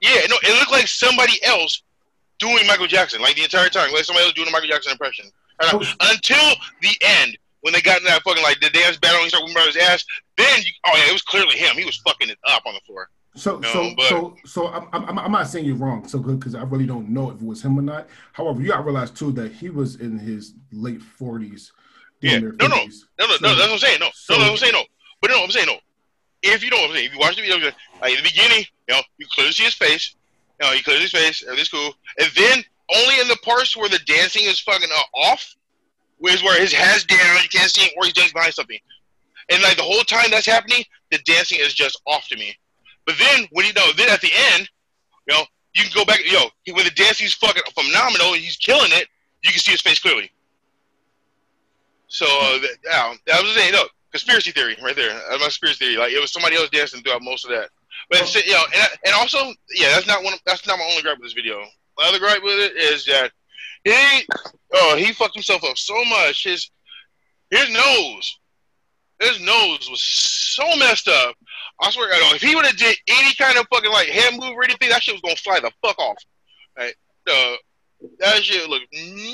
Yeah, 0.01 0.27
no, 0.29 0.37
it 0.43 0.59
looked 0.59 0.71
like 0.71 0.87
somebody 0.87 1.43
else 1.43 1.83
doing 2.39 2.67
Michael 2.67 2.87
Jackson, 2.87 3.21
like 3.21 3.37
the 3.37 3.43
entire 3.43 3.69
time, 3.69 3.91
like 3.93 4.05
somebody 4.05 4.27
else 4.27 4.35
doing 4.35 4.49
a 4.49 4.51
Michael 4.51 4.69
Jackson 4.69 4.93
impression. 4.93 5.31
Right? 5.61 5.73
Until 6.01 6.55
the 6.83 6.97
end, 7.01 7.39
when 7.69 7.75
they 7.75 7.83
got 7.83 7.99
in 7.99 8.05
that 8.05 8.23
fucking 8.23 8.43
like 8.43 8.59
the 8.61 8.71
dance 8.71 8.97
battle 8.97 9.21
and 9.21 9.31
he 9.31 9.51
started 9.51 9.75
his 9.75 9.77
ass, 9.77 10.03
then 10.39 10.59
you, 10.61 10.73
oh 10.87 10.97
yeah, 10.97 11.11
it 11.11 11.13
was 11.13 11.21
clearly 11.21 11.55
him. 11.55 11.77
He 11.77 11.85
was 11.85 11.99
fucking 11.99 12.31
it 12.31 12.39
up 12.49 12.63
on 12.65 12.73
the 12.73 12.81
floor. 12.87 13.11
So, 13.35 13.57
you 13.57 13.61
know, 13.61 13.73
so, 13.73 13.95
but, 13.95 14.09
so, 14.09 14.37
so, 14.47 14.67
I'm, 14.69 14.89
I'm, 14.93 15.19
I'm 15.19 15.33
not 15.33 15.49
saying 15.49 15.67
you're 15.67 15.77
wrong. 15.77 16.09
So 16.09 16.19
good 16.19 16.41
because 16.41 16.55
I 16.55 16.63
really 16.63 16.87
don't 16.87 17.11
know 17.11 17.31
if 17.31 17.37
it 17.37 17.47
was 17.47 17.63
him 17.63 17.79
or 17.79 17.83
not. 17.83 18.09
However, 18.33 18.63
you 18.63 18.69
got 18.69 18.79
to 18.79 18.83
realize 18.85 19.11
too 19.11 19.33
that 19.33 19.53
he 19.53 19.69
was 19.69 19.97
in 19.97 20.19
his 20.19 20.55
late 20.73 21.01
40s. 21.01 21.73
Yeah, 22.23 22.39
no, 22.39 22.49
no, 22.49 22.67
no, 22.69 22.69
no, 22.69 22.77
no, 22.79 22.87
so, 22.87 22.87
no. 23.21 23.27
That's 23.27 23.59
what 23.61 23.71
I'm 23.71 23.79
saying. 23.79 24.01
No, 24.01 24.09
so, 24.15 24.33
no, 24.33 24.39
that's 24.39 24.49
what 24.49 24.51
I'm 24.51 24.57
saying. 24.57 24.73
No, 24.73 24.85
but 25.21 25.31
no, 25.31 25.45
I'm 25.45 25.51
saying 25.51 25.67
no. 25.67 25.77
If 26.43 26.65
you 26.65 26.71
know 26.71 26.79
what 26.79 26.91
I'm 26.91 26.97
saying, 26.97 27.07
if 27.07 27.13
you 27.13 27.19
watch 27.19 27.37
the 27.37 27.43
video, 27.43 27.59
like 28.01 28.13
in 28.13 28.17
the 28.17 28.23
beginning, 28.23 28.65
you 28.89 28.95
know, 28.95 29.03
you 29.19 29.27
clearly 29.31 29.53
see 29.53 29.65
his 29.65 29.75
face. 29.75 30.15
You 30.59 30.67
know, 30.67 30.73
he 30.73 30.83
clears 30.83 31.03
his 31.03 31.13
face. 31.13 31.43
Everything's 31.43 31.69
cool. 31.69 31.93
And 32.19 32.31
then 32.35 32.65
only 32.95 33.21
in 33.21 33.29
the 33.29 33.37
parts 33.45 33.77
where 33.77 33.89
the 33.89 34.01
dancing 34.07 34.45
is 34.45 34.59
fucking 34.61 34.89
uh, 34.91 35.19
off, 35.19 35.55
whereas 36.19 36.43
where 36.43 36.61
his 36.61 36.73
head's 36.73 37.05
down, 37.05 37.43
you 37.43 37.49
can't 37.49 37.71
see 37.71 37.83
him, 37.83 37.91
or 37.97 38.05
he's 38.05 38.15
dancing 38.15 38.35
behind 38.35 38.55
something. 38.55 38.79
And 39.51 39.63
like 39.63 39.77
the 39.77 39.83
whole 39.83 40.03
time 40.03 40.31
that's 40.31 40.47
happening, 40.47 40.85
the 41.11 41.19
dancing 41.25 41.59
is 41.61 41.75
just 41.75 42.01
off 42.07 42.29
to 42.29 42.37
me. 42.37 42.55
But 43.07 43.17
then 43.19 43.49
when 43.53 43.67
you 43.67 43.73
know, 43.73 43.93
then 43.97 44.11
at 44.11 44.21
the 44.21 44.31
end, 44.53 44.69
you 45.27 45.35
know, 45.35 45.45
you 45.75 45.83
can 45.85 45.93
go 45.95 46.05
back. 46.05 46.21
Yo, 46.25 46.41
when 46.75 46.85
the 46.85 46.91
dancing's 46.91 47.35
fucking 47.35 47.63
phenomenal 47.75 48.35
and 48.35 48.43
he's 48.43 48.57
killing 48.57 48.91
it, 48.93 49.09
you 49.43 49.51
can 49.51 49.61
see 49.61 49.73
his 49.73 49.81
face 49.81 49.99
clearly. 49.99 50.31
So 52.09 52.27
uh, 52.27 52.59
that, 52.61 52.77
yeah, 52.85 53.15
that 53.27 53.43
was 53.43 53.55
saying, 53.55 53.73
no, 53.73 53.85
conspiracy 54.11 54.51
theory 54.51 54.77
right 54.83 54.97
there. 54.97 55.13
That's 55.13 55.41
my 55.41 55.47
conspiracy 55.47 55.85
theory. 55.85 55.97
Like 55.97 56.13
it 56.13 56.21
was 56.21 56.33
somebody 56.33 56.57
else 56.57 56.71
dancing 56.71 57.03
throughout 57.03 57.23
most 57.23 57.45
of 57.45 57.51
that. 57.51 57.71
But 58.11 58.35
you 58.47 58.53
know, 58.53 58.65
and, 58.75 58.89
and 59.07 59.15
also, 59.15 59.39
yeah, 59.75 59.93
that's 59.95 60.07
not 60.07 60.25
one. 60.25 60.35
That's 60.47 60.67
not 60.67 60.79
my 60.79 60.85
only 60.85 61.03
gripe 61.03 61.19
with 61.19 61.27
this 61.27 61.33
video. 61.33 61.65
My 61.97 62.09
other 62.09 62.19
gripe 62.19 62.43
with 62.43 62.59
it 62.59 62.77
is 62.77 63.05
that 63.07 63.33
he, 63.85 64.27
oh, 64.75 64.97
he 64.97 65.13
fucked 65.13 65.35
himself 65.35 65.65
up 65.65 65.77
so 65.77 66.05
much. 66.05 66.45
His 66.45 66.71
his 67.51 67.71
nose, 67.71 68.39
his 69.21 69.41
nose 69.41 69.89
was 69.91 70.03
so 70.03 70.65
messed 70.77 71.09
up. 71.09 71.35
I 71.81 71.91
swear, 71.91 72.11
God, 72.11 72.35
if 72.35 72.43
he 72.43 72.55
would 72.55 72.67
have 72.67 72.77
did 72.77 72.97
any 73.09 73.35
kind 73.35 73.57
of 73.57 73.67
fucking 73.73 73.91
like 73.91 74.09
hand 74.09 74.39
move 74.39 74.55
or 74.57 74.65
anything, 74.65 74.91
that 74.91 75.03
shit 75.03 75.15
was 75.15 75.23
gonna 75.23 75.37
fly 75.37 75.61
the 75.61 75.71
fuck 75.83 75.99
off. 75.99 76.17
Right? 76.77 76.95
Uh, 77.31 77.55
that 78.21 78.43
shit 78.43 78.69
looked 78.69 78.87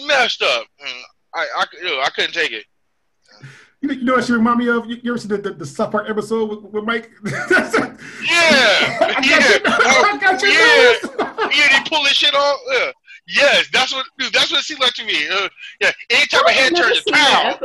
messed 0.07 0.43
up. 0.43 0.67
Mm, 0.85 1.03
I 1.35 1.47
I, 1.57 1.65
you 1.75 1.85
know, 1.85 2.01
I 2.01 2.11
couldn't 2.11 2.35
take 2.35 2.53
it. 2.53 2.65
You 3.85 4.03
know 4.03 4.15
what 4.15 4.25
she 4.25 4.33
remind 4.33 4.59
me 4.59 4.69
of? 4.69 4.87
You, 4.87 4.97
you 5.03 5.13
ever 5.13 5.19
see 5.19 5.29
the, 5.29 5.37
the, 5.37 5.51
the 5.51 5.67
South 5.67 5.91
Park 5.93 6.09
episode 6.09 6.49
with, 6.49 6.73
with 6.73 6.85
Mike? 6.85 7.11
yeah, 7.27 7.43
yeah, 7.51 7.99
yeah, 9.23 10.95
yeah. 11.53 11.69
They 11.69 11.83
pull 11.87 12.03
this 12.05 12.15
shit 12.15 12.35
off. 12.35 12.59
Yeah. 12.73 12.93
Yes, 13.27 13.69
that's 13.73 13.93
what 13.93 14.05
dude, 14.19 14.33
that's 14.35 14.51
what 14.51 14.61
it 14.61 14.65
seems 14.65 14.81
like 14.81 14.93
to 14.95 15.05
me. 15.05 15.29
Uh, 15.29 15.49
yeah, 15.81 15.93
anytime 16.11 16.45
a 16.47 16.53
head 16.53 16.77
turns, 16.77 17.03
pow. 17.11 17.59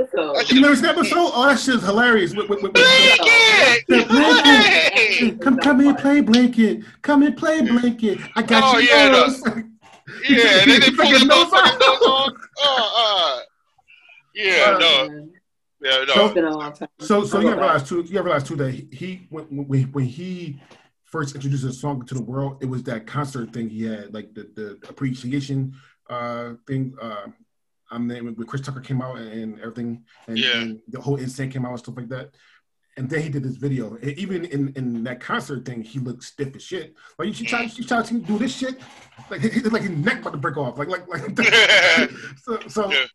You 0.47 0.61
never 0.61 0.75
seen 0.75 0.83
that 0.83 0.95
episode? 0.97 1.31
Oh, 1.33 1.47
that 1.47 1.59
shit's 1.59 1.83
hilarious. 1.83 2.33
With, 2.33 2.47
with, 2.47 2.63
with, 2.63 2.73
blanket, 2.73 4.07
blanket. 4.07 5.41
Come, 5.41 5.57
come 5.57 5.81
and 5.81 5.97
play 5.97 6.21
blanket. 6.21 6.83
Come 7.01 7.23
and 7.23 7.35
play 7.35 7.61
blanket. 7.61 8.19
I 8.37 8.41
got 8.41 8.75
oh, 8.75 8.77
you. 8.77 8.87
Yeah, 8.87 9.09
no. 9.09 9.27
yeah, 10.29 10.59
and 10.61 10.71
then 10.71 10.79
they 10.79 10.91
pull 10.91 11.09
the 11.09 11.25
nose 11.25 11.51
off. 11.51 12.31
Oh, 12.61 13.37
uh, 13.37 13.43
yeah, 14.33 14.77
no. 14.79 15.29
Yeah, 15.81 16.05
no. 16.07 16.73
So, 16.99 17.25
so 17.25 17.39
you 17.39 17.49
realize 17.49 17.87
too. 17.87 18.01
You 18.01 18.21
realize 18.21 18.43
too 18.43 18.55
that 18.57 18.71
he 18.71 19.27
when, 19.29 19.45
when 19.67 19.83
when 19.91 20.05
he 20.05 20.61
first 21.11 21.35
introduced 21.35 21.63
the 21.63 21.73
song 21.73 22.05
to 22.05 22.13
the 22.13 22.21
world, 22.21 22.57
it 22.61 22.65
was 22.65 22.83
that 22.83 23.07
concert 23.07 23.53
thing 23.53 23.69
he 23.69 23.83
had, 23.83 24.13
like 24.13 24.33
the 24.33 24.49
the 24.55 24.89
appreciation 24.89 25.73
uh 26.09 26.53
thing. 26.67 26.95
Uh, 27.01 27.27
I'm 27.91 28.07
mean, 28.07 28.25
when 28.25 28.35
Chris 28.45 28.61
Tucker 28.61 28.81
came 28.81 29.01
out 29.01 29.17
and 29.17 29.59
everything, 29.59 30.03
and, 30.27 30.37
yeah. 30.37 30.57
and 30.57 30.79
the 30.87 31.01
whole 31.01 31.15
insane 31.15 31.49
came 31.49 31.65
out 31.65 31.71
and 31.71 31.79
stuff 31.79 31.97
like 31.97 32.09
that. 32.09 32.35
And 32.97 33.09
then 33.09 33.21
he 33.21 33.29
did 33.29 33.43
this 33.43 33.55
video. 33.55 33.95
And 33.95 34.11
even 34.17 34.45
in, 34.45 34.73
in 34.75 35.03
that 35.05 35.21
concert 35.21 35.65
thing, 35.65 35.81
he 35.81 35.99
looked 35.99 36.23
stiff 36.23 36.55
as 36.55 36.61
shit. 36.61 36.95
Like 37.17 37.39
you 37.39 37.45
try, 37.45 37.63
you 37.63 37.83
try 37.83 38.03
to 38.03 38.19
do 38.19 38.37
this 38.37 38.55
shit, 38.55 38.79
like 39.29 39.41
he, 39.41 39.61
like 39.61 39.83
his 39.83 39.91
neck 39.91 40.19
about 40.19 40.31
to 40.31 40.37
break 40.37 40.57
off. 40.57 40.77
Like 40.77 40.89
like 40.89 41.07
like. 41.07 41.21
so 42.43 42.59
so 42.67 42.91
yeah. 42.91 43.05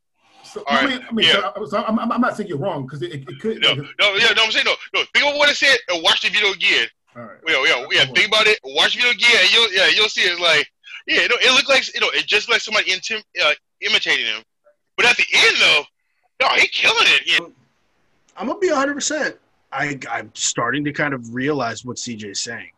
So, 0.43 0.63
I 0.69 0.87
mean, 0.87 1.05
I 1.09 1.13
mean 1.13 1.27
yeah. 1.27 1.51
so, 1.57 1.67
so 1.67 1.85
I'm, 1.85 1.99
I'm, 1.99 2.21
not 2.21 2.37
saying 2.37 2.49
you're 2.49 2.59
wrong 2.59 2.87
because 2.87 3.03
it, 3.03 3.13
it, 3.13 3.41
could. 3.41 3.61
No, 3.61 3.71
like, 3.71 3.79
no, 3.99 4.15
yeah, 4.15 4.29
no, 4.37 4.45
I'm 4.45 4.53
saying 4.53 4.67
no, 4.67 4.75
no. 4.95 5.03
Think 5.13 5.27
about 5.27 5.37
what 5.37 5.51
it 5.51 5.57
said 5.57 5.77
and 5.89 6.03
watch 6.03 6.21
the 6.23 6.29
video 6.29 6.53
again. 6.53 6.87
All 7.17 7.23
right. 7.23 7.39
Yeah, 7.47 7.65
yeah, 7.67 7.87
yeah. 7.91 8.05
Think 8.07 8.29
about 8.29 8.47
it. 8.47 8.59
Watch 8.65 8.97
video 8.97 9.11
again. 9.11 9.37
And 9.41 9.53
you'll, 9.53 9.73
yeah, 9.73 9.89
you'll 9.95 10.09
see. 10.09 10.23
It's 10.23 10.41
like, 10.41 10.69
yeah, 11.07 11.27
no, 11.27 11.37
it 11.41 11.55
looked 11.55 11.69
like, 11.69 11.93
you 11.95 12.01
know, 12.01 12.09
it 12.13 12.27
just 12.27 12.51
like 12.51 12.61
somebody 12.61 12.91
intim- 12.91 13.23
uh, 13.43 13.53
imitating 13.81 14.27
him. 14.27 14.43
But 14.97 15.07
at 15.07 15.17
the 15.17 15.25
end, 15.33 15.57
though, 15.61 15.83
no, 16.43 16.49
he 16.57 16.67
killing 16.69 16.97
it. 17.07 17.23
Yeah. 17.27 17.47
I'm 18.37 18.49
gonna 18.49 18.59
be 18.59 18.69
100. 18.69 18.95
percent 18.95 19.37
I 19.73 19.99
I'm 20.11 20.31
starting 20.35 20.85
to 20.85 20.93
kind 20.93 21.15
of 21.15 21.35
realize 21.35 21.85
what 21.85 21.97
CJ's 21.97 22.41
saying. 22.41 22.71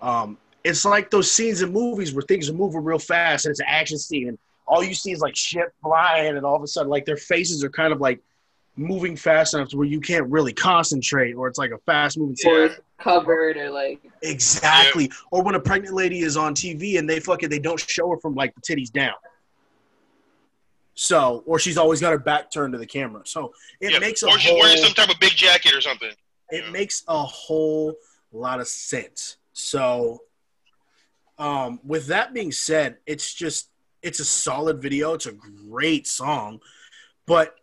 Um, 0.00 0.38
it's 0.62 0.84
like 0.84 1.10
those 1.10 1.30
scenes 1.30 1.62
in 1.62 1.72
movies 1.72 2.12
where 2.12 2.22
things 2.22 2.48
are 2.48 2.52
moving 2.52 2.84
real 2.84 2.98
fast 2.98 3.46
and 3.46 3.50
it's 3.50 3.60
an 3.60 3.66
action 3.68 3.98
scene 3.98 4.28
and 4.28 4.38
all 4.66 4.82
you 4.82 4.94
see 4.94 5.12
is 5.12 5.20
like 5.20 5.36
shit 5.36 5.72
flying, 5.82 6.36
and 6.36 6.44
all 6.44 6.56
of 6.56 6.62
a 6.62 6.66
sudden, 6.66 6.90
like 6.90 7.04
their 7.04 7.16
faces 7.16 7.62
are 7.62 7.70
kind 7.70 7.92
of 7.92 8.00
like 8.00 8.20
moving 8.76 9.16
fast 9.16 9.54
enough 9.54 9.68
to 9.70 9.76
where 9.76 9.86
you 9.86 10.00
can't 10.00 10.26
really 10.30 10.52
concentrate, 10.52 11.32
or 11.34 11.48
it's 11.48 11.58
like 11.58 11.70
a 11.70 11.78
fast 11.78 12.18
moving 12.18 12.36
scene. 12.36 12.70
covered, 12.98 13.56
or 13.56 13.70
like 13.70 14.00
exactly. 14.22 15.04
Yeah. 15.04 15.16
Or 15.30 15.42
when 15.42 15.54
a 15.54 15.60
pregnant 15.60 15.94
lady 15.94 16.20
is 16.20 16.36
on 16.36 16.54
TV 16.54 16.98
and 16.98 17.08
they 17.08 17.20
fucking 17.20 17.48
they 17.48 17.58
don't 17.58 17.80
show 17.80 18.10
her 18.10 18.18
from 18.18 18.34
like 18.34 18.54
the 18.54 18.60
titties 18.60 18.90
down. 18.92 19.14
So, 20.94 21.42
or 21.46 21.58
she's 21.58 21.76
always 21.76 22.00
got 22.00 22.12
her 22.12 22.18
back 22.18 22.50
turned 22.50 22.72
to 22.72 22.78
the 22.78 22.86
camera. 22.86 23.22
So 23.24 23.52
it 23.80 23.92
yeah. 23.92 23.98
makes 23.98 24.22
a 24.22 24.28
or 24.28 24.38
she's 24.38 24.50
whole, 24.50 24.60
wearing 24.60 24.78
some 24.78 24.92
type 24.94 25.10
of 25.10 25.20
big 25.20 25.32
jacket 25.32 25.74
or 25.74 25.80
something. 25.80 26.10
It 26.50 26.64
Yeah. 26.64 26.70
makes 26.70 27.02
a 27.06 27.22
whole 27.22 27.94
lot 28.32 28.60
of 28.60 28.68
sense. 28.68 29.36
So, 29.52 30.22
um, 31.38 31.80
with 31.84 32.06
that 32.06 32.32
being 32.32 32.50
said, 32.52 32.96
it's 33.06 33.32
just 33.32 33.68
it's 34.02 34.20
a 34.20 34.24
solid 34.24 34.80
video. 34.80 35.12
It's 35.14 35.26
a 35.26 35.32
great 35.32 36.06
song, 36.06 36.60
but 37.26 37.56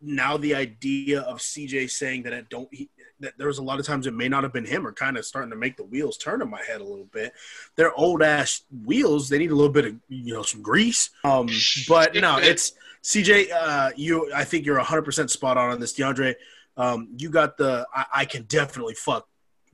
now 0.00 0.36
the 0.36 0.54
idea 0.54 1.20
of 1.20 1.38
CJ 1.38 1.90
saying 1.90 2.22
that 2.24 2.32
it 2.32 2.48
don't 2.48 2.68
he, 2.72 2.88
that 3.20 3.36
there 3.38 3.46
was 3.46 3.58
a 3.58 3.62
lot 3.62 3.78
of 3.78 3.86
times 3.86 4.06
it 4.06 4.14
may 4.14 4.28
not 4.28 4.42
have 4.42 4.52
been 4.52 4.64
him 4.64 4.86
are 4.86 4.92
kind 4.92 5.16
of 5.16 5.24
starting 5.24 5.50
to 5.50 5.56
make 5.56 5.76
the 5.76 5.84
wheels 5.84 6.16
turn 6.16 6.42
in 6.42 6.50
my 6.50 6.62
head 6.62 6.80
a 6.80 6.84
little 6.84 7.08
bit. 7.12 7.32
They're 7.76 7.94
old 7.94 8.22
ass 8.22 8.62
wheels. 8.84 9.28
They 9.28 9.38
need 9.38 9.50
a 9.50 9.54
little 9.54 9.72
bit 9.72 9.84
of 9.84 9.94
you 10.08 10.34
know 10.34 10.42
some 10.42 10.62
grease. 10.62 11.10
Um, 11.24 11.48
but 11.88 12.14
no, 12.14 12.38
it's 12.38 12.72
CJ. 13.02 13.50
Uh, 13.52 13.90
you 13.96 14.32
I 14.34 14.44
think 14.44 14.66
you're 14.66 14.76
100 14.76 15.02
percent 15.02 15.30
spot 15.30 15.56
on 15.56 15.70
on 15.70 15.80
this, 15.80 15.94
DeAndre. 15.94 16.34
Um, 16.76 17.08
you 17.16 17.30
got 17.30 17.56
the 17.56 17.86
I, 17.94 18.06
I 18.14 18.24
can 18.24 18.42
definitely 18.44 18.94
fuck 18.94 19.26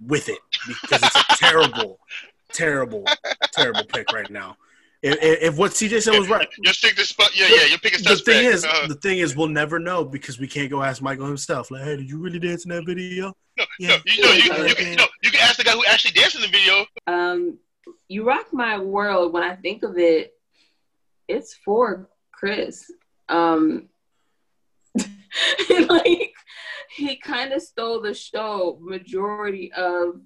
with 0.06 0.28
it 0.28 0.38
because 0.66 1.02
it's 1.02 1.16
a 1.16 1.36
terrible, 1.36 1.98
terrible, 2.52 3.04
terrible 3.52 3.84
pick 3.84 4.12
right 4.12 4.30
now. 4.30 4.56
If, 5.02 5.16
if 5.20 5.42
if 5.42 5.56
what 5.58 5.72
CJ 5.72 6.00
said 6.02 6.16
was 6.18 6.28
right, 6.28 6.48
You 6.58 6.72
stick 6.72 6.94
this 6.94 7.08
spot. 7.08 7.30
Yeah, 7.34 7.46
yeah. 7.50 7.64
You 7.66 7.78
pick 7.78 7.94
a 7.94 7.98
the 7.98 8.04
suspect. 8.04 8.24
thing 8.38 8.46
is, 8.46 8.64
Uh, 8.64 8.86
the 8.86 8.94
thing 8.94 9.18
is, 9.18 9.34
we'll 9.36 9.48
never 9.48 9.78
know 9.80 10.04
because 10.04 10.38
we 10.38 10.46
can't 10.46 10.70
go 10.70 10.82
ask 10.82 11.02
Michael 11.02 11.26
himself. 11.26 11.70
Like, 11.72 11.82
hey, 11.82 11.96
did 11.96 12.08
you 12.08 12.18
really 12.18 12.38
dance 12.38 12.64
in 12.64 12.70
that 12.70 12.84
video? 12.86 13.34
no, 13.58 13.64
yeah. 13.80 13.88
no, 13.88 13.96
you 14.06 14.22
know, 14.22 14.32
you, 14.32 14.42
Yeah. 14.52 14.66
you, 14.66 14.74
can, 14.76 14.94
no, 14.94 15.04
you 15.22 15.30
can 15.32 15.40
ask 15.40 15.56
the 15.56 15.64
guy 15.64 15.72
who 15.72 15.84
actually 15.86 16.12
danced 16.12 16.36
in 16.36 16.42
the 16.42 16.48
video. 16.48 16.86
Um, 17.08 17.58
you 18.08 18.22
rock 18.24 18.46
my 18.52 18.78
world. 18.78 19.32
When 19.32 19.42
I 19.42 19.56
think 19.56 19.82
of 19.82 19.98
it, 19.98 20.32
it's 21.26 21.54
for 21.64 22.08
Chris. 22.32 22.88
Um, 23.28 23.88
like 25.88 26.32
he 26.96 27.16
kind 27.16 27.52
of 27.52 27.62
stole 27.62 28.00
the 28.02 28.14
show 28.14 28.78
majority 28.80 29.72
of 29.72 30.20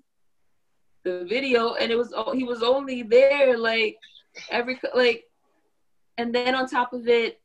the 1.04 1.24
video, 1.24 1.74
and 1.74 1.90
it 1.90 1.96
was 1.96 2.12
he 2.34 2.44
was 2.44 2.62
only 2.62 3.02
there 3.02 3.56
like 3.56 3.96
every 4.50 4.78
like, 4.94 5.24
and 6.18 6.34
then 6.34 6.54
on 6.54 6.68
top 6.68 6.92
of 6.92 7.08
it. 7.08 7.40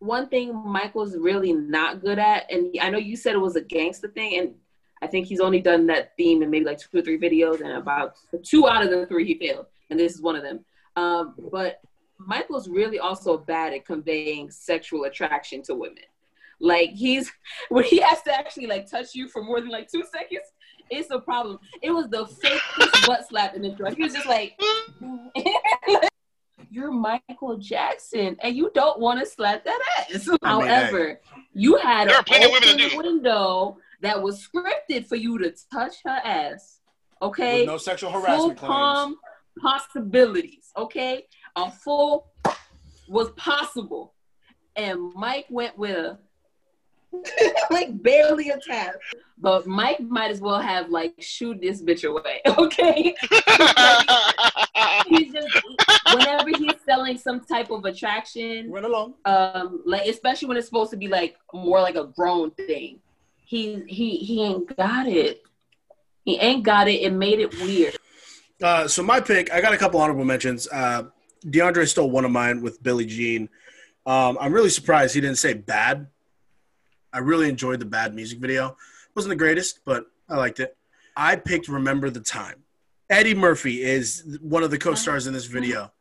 One 0.00 0.28
thing 0.28 0.54
Michael's 0.54 1.16
really 1.16 1.54
not 1.54 2.02
good 2.02 2.18
at, 2.18 2.50
and 2.52 2.76
I 2.82 2.90
know 2.90 2.98
you 2.98 3.16
said 3.16 3.34
it 3.34 3.38
was 3.38 3.56
a 3.56 3.62
gangster 3.62 4.08
thing, 4.08 4.38
and 4.38 4.54
I 5.00 5.06
think 5.06 5.26
he's 5.26 5.40
only 5.40 5.60
done 5.60 5.86
that 5.86 6.14
theme 6.16 6.42
in 6.42 6.50
maybe 6.50 6.66
like 6.66 6.78
two 6.78 6.98
or 6.98 7.00
three 7.00 7.18
videos, 7.18 7.60
and 7.60 7.70
about 7.70 8.14
two 8.42 8.68
out 8.68 8.84
of 8.84 8.90
the 8.90 9.06
three 9.06 9.24
he 9.24 9.38
failed, 9.38 9.66
and 9.88 9.98
this 9.98 10.14
is 10.14 10.20
one 10.20 10.36
of 10.36 10.42
them. 10.42 10.64
Um, 10.96 11.34
but 11.50 11.80
Michael's 12.18 12.68
really 12.68 12.98
also 12.98 13.38
bad 13.38 13.72
at 13.72 13.86
conveying 13.86 14.50
sexual 14.50 15.04
attraction 15.04 15.62
to 15.62 15.74
women. 15.74 16.04
Like 16.60 16.90
he's 16.90 17.30
when 17.68 17.84
he 17.84 18.00
has 18.00 18.22
to 18.22 18.34
actually 18.34 18.66
like 18.66 18.90
touch 18.90 19.14
you 19.14 19.28
for 19.28 19.42
more 19.42 19.60
than 19.60 19.70
like 19.70 19.90
two 19.90 20.04
seconds, 20.10 20.48
it's 20.90 21.10
a 21.10 21.18
problem. 21.18 21.58
It 21.82 21.90
was 21.90 22.08
the 22.08 22.24
fakest 22.24 23.06
butt 23.06 23.28
slap 23.28 23.54
in 23.54 23.62
the 23.62 23.70
joint. 23.70 23.96
He 23.96 24.02
was 24.02 24.14
just 24.14 24.26
like, 24.26 24.58
"You're 26.74 26.90
Michael 26.90 27.56
Jackson, 27.58 28.36
and 28.42 28.56
you 28.56 28.70
don't 28.74 28.98
want 28.98 29.20
to 29.20 29.26
slap 29.26 29.64
that 29.64 29.80
ass." 29.98 30.26
I 30.26 30.30
mean, 30.30 30.38
However, 30.42 31.20
you 31.52 31.76
had 31.76 32.08
There 32.08 32.16
are 32.16 32.18
an 32.18 32.24
plenty 32.24 32.46
of 32.46 32.50
women 32.50 32.76
that 32.78 32.86
open 32.86 32.98
window 33.06 33.78
that 34.02 34.20
was 34.20 34.46
scripted 34.46 35.06
for 35.06 35.16
you 35.16 35.38
to 35.38 35.54
touch 35.72 35.94
her 36.04 36.20
ass. 36.24 36.80
Okay, 37.22 37.60
With 37.60 37.68
no 37.68 37.78
sexual 37.78 38.10
full 38.10 38.20
harassment 38.22 38.58
claims. 38.58 38.72
palm 38.72 39.16
possibilities. 39.60 40.70
Okay, 40.76 41.26
a 41.56 41.70
full 41.70 42.26
was 43.08 43.30
possible, 43.32 44.14
and 44.76 45.12
Mike 45.14 45.46
went 45.48 45.78
with 45.78 45.96
a 45.96 46.18
like 47.70 48.02
barely 48.02 48.50
a 48.50 48.58
tap. 48.58 48.96
But 49.38 49.66
Mike 49.66 50.00
might 50.00 50.30
as 50.30 50.40
well 50.40 50.60
have 50.60 50.90
like 50.90 51.14
shoot 51.20 51.60
this 51.60 51.82
bitch 51.82 52.08
away. 52.08 52.40
Okay, 52.58 53.14
he's 55.08 55.32
just 55.32 55.48
whenever 56.16 56.48
he's 56.50 56.80
selling 56.84 57.16
some 57.18 57.40
type 57.40 57.70
of 57.70 57.84
attraction, 57.84 58.70
Run 58.70 58.84
along. 58.84 59.14
um 59.24 59.82
like 59.86 60.06
especially 60.08 60.48
when 60.48 60.56
it's 60.56 60.66
supposed 60.66 60.90
to 60.90 60.96
be 60.96 61.08
like 61.08 61.36
more 61.52 61.80
like 61.80 61.94
a 61.96 62.04
grown 62.04 62.50
thing 62.52 63.00
he 63.44 63.82
he 63.86 64.16
he 64.18 64.42
ain't 64.42 64.76
got 64.76 65.06
it 65.06 65.42
he 66.24 66.38
ain't 66.38 66.62
got 66.64 66.88
it 66.88 67.00
it 67.02 67.12
made 67.12 67.38
it 67.40 67.52
weird 67.60 67.96
Uh, 68.62 68.86
so 68.88 69.02
my 69.02 69.20
pick, 69.20 69.52
I 69.52 69.60
got 69.60 69.74
a 69.74 69.76
couple 69.76 70.00
honorable 70.00 70.24
mentions. 70.24 70.68
Uh, 70.72 71.02
DeAndre 71.44 71.86
stole 71.88 72.08
one 72.10 72.24
of 72.24 72.30
mine 72.30 72.62
with 72.62 72.80
Billie 72.82 73.04
Jean. 73.04 73.48
Um, 74.06 74.38
I'm 74.40 74.52
really 74.52 74.70
surprised 74.70 75.14
he 75.14 75.20
didn't 75.20 75.38
say 75.38 75.52
bad. 75.54 76.06
I 77.12 77.18
really 77.18 77.48
enjoyed 77.48 77.80
the 77.80 77.84
bad 77.98 78.14
music 78.14 78.38
video. 78.38 78.76
wasn't 79.14 79.30
the 79.30 79.36
greatest, 79.44 79.80
but 79.84 80.06
I 80.28 80.36
liked 80.36 80.60
it. 80.60 80.76
I 81.16 81.36
picked 81.36 81.68
"Remember 81.68 82.08
the 82.10 82.20
Time." 82.20 82.62
Eddie 83.10 83.34
Murphy 83.34 83.82
is 83.82 84.24
one 84.40 84.62
of 84.62 84.70
the 84.70 84.78
co-stars 84.78 85.26
in 85.26 85.32
this 85.34 85.46
video, 85.46 85.92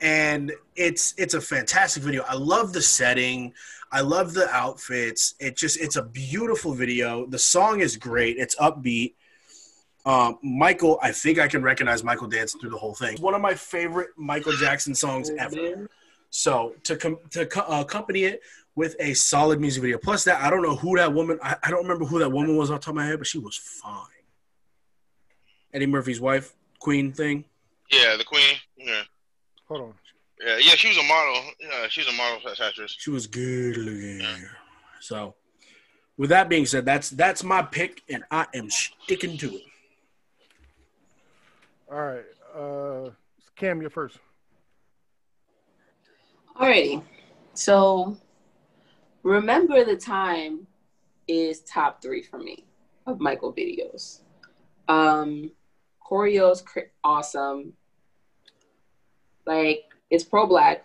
and 0.00 0.52
it's 0.76 1.14
it's 1.18 1.34
a 1.34 1.40
fantastic 1.40 2.02
video. 2.02 2.24
I 2.28 2.34
love 2.34 2.72
the 2.72 2.82
setting. 2.82 3.52
I 3.92 4.00
love 4.02 4.34
the 4.34 4.48
outfits. 4.50 5.34
It 5.40 5.56
just 5.56 5.78
it's 5.80 5.96
a 5.96 6.02
beautiful 6.02 6.72
video. 6.74 7.26
The 7.26 7.38
song 7.38 7.80
is 7.80 7.96
great. 7.96 8.36
It's 8.38 8.54
upbeat. 8.56 9.14
Um, 10.06 10.38
Michael, 10.42 10.98
I 11.02 11.12
think 11.12 11.38
I 11.38 11.46
can 11.48 11.62
recognize 11.62 12.02
Michael 12.02 12.26
dancing 12.28 12.60
through 12.60 12.70
the 12.70 12.78
whole 12.78 12.94
thing. 12.94 13.18
One 13.20 13.34
of 13.34 13.42
my 13.42 13.54
favorite 13.54 14.08
Michael 14.16 14.52
Jackson 14.52 14.94
songs 14.94 15.30
ever. 15.38 15.88
So 16.30 16.74
to 16.84 16.96
com- 16.96 17.18
to 17.30 17.44
co- 17.46 17.60
uh, 17.62 17.82
accompany 17.82 18.24
it 18.24 18.40
with 18.76 18.96
a 19.00 19.12
solid 19.14 19.60
music 19.60 19.82
video. 19.82 19.98
Plus 19.98 20.24
that, 20.24 20.40
I 20.40 20.48
don't 20.48 20.62
know 20.62 20.76
who 20.76 20.96
that 20.96 21.12
woman. 21.12 21.38
I, 21.42 21.56
I 21.62 21.70
don't 21.70 21.82
remember 21.82 22.04
who 22.06 22.20
that 22.20 22.30
woman 22.30 22.56
was 22.56 22.70
off 22.70 22.80
the 22.80 22.84
top 22.86 22.92
of 22.92 22.96
my 22.96 23.06
head, 23.06 23.18
but 23.18 23.26
she 23.26 23.38
was 23.38 23.56
fine. 23.56 24.06
Eddie 25.74 25.86
Murphy's 25.86 26.20
wife, 26.20 26.54
Queen 26.78 27.12
thing. 27.12 27.44
yeah, 27.92 28.16
the 28.16 28.24
queen. 28.24 28.56
Yeah. 28.76 29.02
Hold 29.70 29.82
on. 29.82 29.94
Yeah, 30.44 30.56
yeah, 30.56 30.74
she 30.74 30.88
was 30.88 30.98
a 30.98 31.02
model. 31.04 31.42
Yeah, 31.60 31.86
she 31.88 32.00
was 32.00 32.08
a 32.08 32.12
model 32.12 32.40
actress. 32.50 32.96
She 32.98 33.10
was 33.10 33.28
good 33.28 33.76
looking. 33.76 34.26
So, 34.98 35.36
with 36.18 36.30
that 36.30 36.48
being 36.48 36.66
said, 36.66 36.84
that's 36.84 37.10
that's 37.10 37.44
my 37.44 37.62
pick, 37.62 38.02
and 38.08 38.24
I 38.32 38.46
am 38.52 38.68
sticking 38.68 39.38
to 39.38 39.54
it. 39.54 39.62
All 41.88 41.98
right. 41.98 42.24
Uh, 42.52 43.10
Cam, 43.54 43.80
you're 43.80 43.90
first. 43.90 44.18
alrighty 46.60 47.02
so 47.54 48.16
remember 49.22 49.82
the 49.84 49.96
time 49.96 50.66
is 51.26 51.60
top 51.60 52.02
three 52.02 52.22
for 52.22 52.38
me 52.38 52.64
of 53.06 53.18
michael 53.20 53.52
videos 53.52 54.20
um 54.88 55.50
choreo's 56.00 56.60
cr- 56.60 56.90
awesome 57.02 57.72
like 59.46 59.84
it's 60.10 60.24
pro-black 60.24 60.84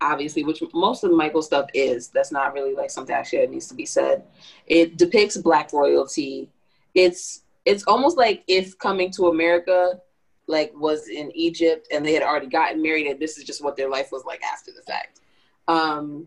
obviously 0.00 0.44
which 0.44 0.62
most 0.72 1.04
of 1.04 1.12
michael 1.12 1.42
stuff 1.42 1.68
is. 1.74 2.08
That's 2.08 2.32
not 2.32 2.54
really 2.54 2.74
like 2.74 2.90
something 2.90 3.14
actually 3.14 3.40
that 3.40 3.50
needs 3.50 3.68
to 3.68 3.74
be 3.74 3.86
said. 3.86 4.24
It 4.66 4.96
depicts 4.96 5.36
black 5.36 5.72
royalty. 5.72 6.48
It's 6.94 7.42
it's 7.64 7.84
almost 7.84 8.16
like 8.16 8.42
if 8.48 8.78
coming 8.78 9.10
to 9.12 9.28
america 9.28 10.00
like 10.46 10.72
was 10.74 11.08
in 11.08 11.30
egypt 11.36 11.88
and 11.92 12.04
they 12.04 12.14
had 12.14 12.22
already 12.22 12.46
gotten 12.46 12.82
married 12.82 13.06
and 13.06 13.20
this 13.20 13.36
is 13.36 13.44
just 13.44 13.62
what 13.62 13.76
their 13.76 13.88
life 13.88 14.08
was 14.10 14.24
like 14.24 14.42
after 14.42 14.72
the 14.72 14.82
fact. 14.82 15.20
Um 15.68 16.26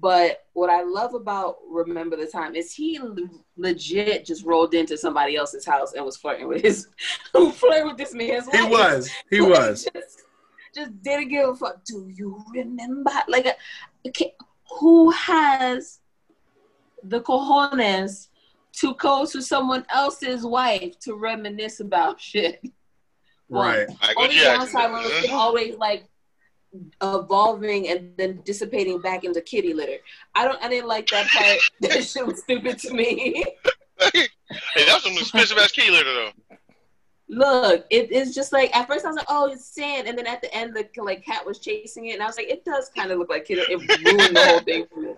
but 0.00 0.44
what 0.54 0.70
i 0.70 0.82
love 0.82 1.14
about 1.14 1.56
remember 1.70 2.16
the 2.16 2.26
time 2.26 2.54
is 2.56 2.72
he 2.72 2.98
l- 2.98 3.14
legit 3.56 4.24
just 4.24 4.44
rolled 4.44 4.74
into 4.74 4.96
somebody 4.96 5.36
else's 5.36 5.64
house 5.64 5.92
and 5.92 6.04
was 6.04 6.16
flirting 6.16 6.48
with 6.48 6.62
his 6.62 6.88
flirting 7.54 7.86
with 7.86 7.96
this 7.96 8.12
man's 8.14 8.48
He 8.50 8.62
was. 8.64 9.10
He 9.30 9.40
Like, 9.40 9.50
was. 9.60 9.88
Just, 9.94 10.22
just 10.74 11.02
didn't 11.02 11.28
give 11.28 11.48
a 11.48 11.54
fuck. 11.54 11.84
Do 11.84 12.10
you 12.12 12.42
remember? 12.52 13.12
Like, 13.28 13.46
uh, 13.46 13.52
okay, 14.08 14.34
who 14.80 15.10
has 15.10 16.00
the 17.04 17.20
cojones 17.20 18.28
to 18.80 18.94
go 18.94 19.24
to 19.26 19.40
someone 19.40 19.86
else's 19.90 20.44
wife 20.44 20.98
to 21.00 21.14
reminisce 21.14 21.78
about 21.78 22.20
shit? 22.20 22.60
Right. 23.48 23.86
Michael 24.00 24.22
Only 24.24 24.34
Jackson. 24.36 24.80
downside 24.80 24.90
was 24.90 25.30
always 25.30 25.76
like 25.76 26.08
evolving 27.02 27.88
and 27.88 28.12
then 28.16 28.40
dissipating 28.44 29.00
back 29.00 29.24
into 29.24 29.40
kitty 29.40 29.74
litter. 29.74 29.98
I 30.34 30.44
don't. 30.44 30.62
I 30.62 30.68
didn't 30.68 30.88
like 30.88 31.08
that 31.08 31.26
part. 31.28 31.58
that 31.80 32.04
shit 32.04 32.26
was 32.26 32.40
stupid 32.40 32.78
to 32.80 32.92
me. 32.92 33.44
hey, 34.12 34.28
that's 34.86 35.04
some 35.04 35.12
expensive 35.12 35.58
ass 35.58 35.72
kitty 35.72 35.90
litter 35.90 36.12
though. 36.12 36.56
Look, 37.26 37.86
it 37.90 38.12
is 38.12 38.34
just 38.34 38.52
like 38.52 38.74
at 38.76 38.86
first 38.86 39.04
I 39.04 39.08
was 39.08 39.16
like, 39.16 39.26
oh, 39.28 39.50
it's 39.50 39.64
sand, 39.64 40.06
and 40.06 40.16
then 40.16 40.26
at 40.26 40.42
the 40.42 40.54
end, 40.54 40.76
the 40.76 40.86
like 41.02 41.24
cat 41.24 41.44
was 41.44 41.58
chasing 41.58 42.06
it, 42.06 42.14
and 42.14 42.22
I 42.22 42.26
was 42.26 42.36
like, 42.36 42.48
it 42.48 42.64
does 42.64 42.90
kind 42.96 43.10
of 43.10 43.18
look 43.18 43.30
like 43.30 43.46
kitty. 43.46 43.62
It 43.62 43.78
ruined 44.04 44.36
the 44.36 44.44
whole 44.44 44.60
thing 44.60 44.86
for 44.92 45.00
me, 45.00 45.14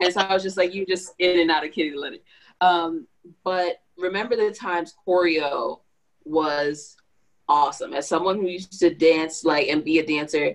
and 0.00 0.12
so 0.12 0.20
I 0.20 0.34
was 0.34 0.42
just 0.42 0.56
like, 0.56 0.74
you 0.74 0.84
just 0.84 1.14
in 1.18 1.40
and 1.40 1.50
out 1.50 1.64
of 1.64 1.72
kitty 1.72 1.94
litter. 1.96 2.16
Um, 2.60 3.06
but 3.44 3.80
remember 3.96 4.36
the 4.36 4.50
times 4.50 4.94
choreo 5.06 5.80
was 6.24 6.96
awesome. 7.48 7.92
As 7.92 8.08
someone 8.08 8.40
who 8.40 8.48
used 8.48 8.78
to 8.80 8.94
dance 8.94 9.44
like 9.44 9.68
and 9.68 9.84
be 9.84 9.98
a 9.98 10.06
dancer, 10.06 10.54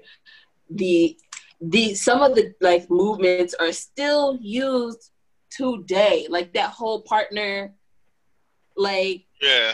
the 0.70 1.18
the 1.62 1.94
some 1.94 2.22
of 2.22 2.36
the 2.36 2.54
like 2.62 2.90
movements 2.90 3.54
are 3.60 3.72
still 3.74 4.38
used 4.41 5.12
today. 5.50 6.28
Like 6.30 6.54
that 6.54 6.72
whole 6.72 7.02
partner 7.02 7.74
Like 8.76 9.26
Yeah. 9.41 9.74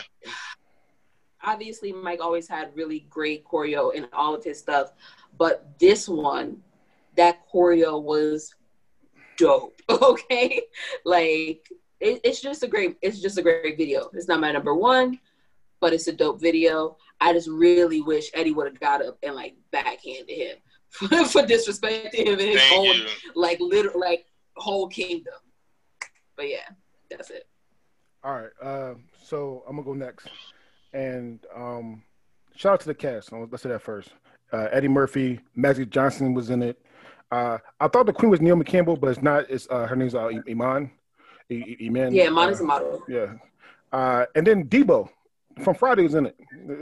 obviously 1.42 1.92
Mike 1.92 2.20
always 2.20 2.48
had 2.48 2.74
really 2.74 3.06
great 3.10 3.44
choreo 3.44 3.94
in 3.94 4.06
all 4.12 4.34
of 4.34 4.44
his 4.44 4.58
stuff, 4.58 4.92
but 5.38 5.78
this 5.78 6.08
one, 6.08 6.62
that 7.16 7.38
choreo 7.52 8.02
was 8.02 8.54
dope. 9.36 9.80
Okay, 9.90 10.62
like 11.04 11.68
it, 12.00 12.20
it's 12.24 12.40
just 12.40 12.62
a 12.64 12.68
great, 12.68 12.96
it's 13.02 13.20
just 13.20 13.38
a 13.38 13.42
great 13.42 13.76
video. 13.78 14.10
It's 14.12 14.28
not 14.28 14.40
my 14.40 14.50
number 14.52 14.74
one, 14.74 15.20
but 15.80 15.92
it's 15.92 16.08
a 16.08 16.12
dope 16.12 16.40
video. 16.40 16.96
I 17.20 17.32
just 17.32 17.48
really 17.48 18.00
wish 18.02 18.30
Eddie 18.34 18.52
would 18.52 18.66
have 18.66 18.80
got 18.80 19.04
up 19.04 19.18
and 19.22 19.34
like 19.34 19.54
backhanded 19.70 20.28
him 20.36 20.56
for, 20.98 21.08
for 21.26 21.42
disrespecting 21.42 22.14
him 22.26 22.38
in 22.38 22.48
his 22.48 22.60
Thank 22.60 22.78
own 22.78 22.94
you. 22.96 23.06
like 23.34 23.58
little 23.60 23.98
like 24.00 24.26
whole 24.56 24.88
kingdom. 24.88 25.34
But 26.36 26.48
yeah, 26.48 26.68
that's 27.10 27.30
it. 27.30 27.46
All 28.24 28.34
right. 28.34 28.50
Uh, 28.62 28.94
so 29.22 29.62
I'm 29.68 29.76
gonna 29.76 29.86
go 29.86 29.94
next, 29.94 30.28
and 30.92 31.40
um, 31.54 32.02
shout 32.54 32.74
out 32.74 32.80
to 32.80 32.86
the 32.86 32.94
cast. 32.94 33.32
Let's 33.32 33.62
say 33.62 33.68
that 33.70 33.82
first. 33.82 34.10
Uh, 34.52 34.68
Eddie 34.72 34.88
Murphy, 34.88 35.40
Magic 35.54 35.90
Johnson 35.90 36.32
was 36.34 36.50
in 36.50 36.62
it. 36.62 36.80
Uh, 37.32 37.58
I 37.80 37.88
thought 37.88 38.06
the 38.06 38.12
queen 38.12 38.30
was 38.30 38.40
Naomi 38.40 38.64
Campbell, 38.64 38.96
but 38.96 39.08
it's 39.08 39.22
not. 39.22 39.50
It's 39.50 39.66
uh, 39.70 39.86
her 39.86 39.96
name's 39.96 40.14
uh, 40.14 40.28
Iman. 40.48 40.90
I- 41.50 41.54
I- 41.54 41.76
Iman. 41.86 42.14
Yeah, 42.14 42.28
mine 42.28 42.48
uh, 42.48 42.52
is 42.52 42.60
a 42.60 42.64
model. 42.64 43.02
Yeah. 43.08 43.34
Uh, 43.92 44.26
and 44.34 44.46
then 44.46 44.64
Debo 44.68 45.08
from 45.62 45.74
Friday 45.74 46.02
was 46.02 46.14
in 46.14 46.26
it. 46.26 46.36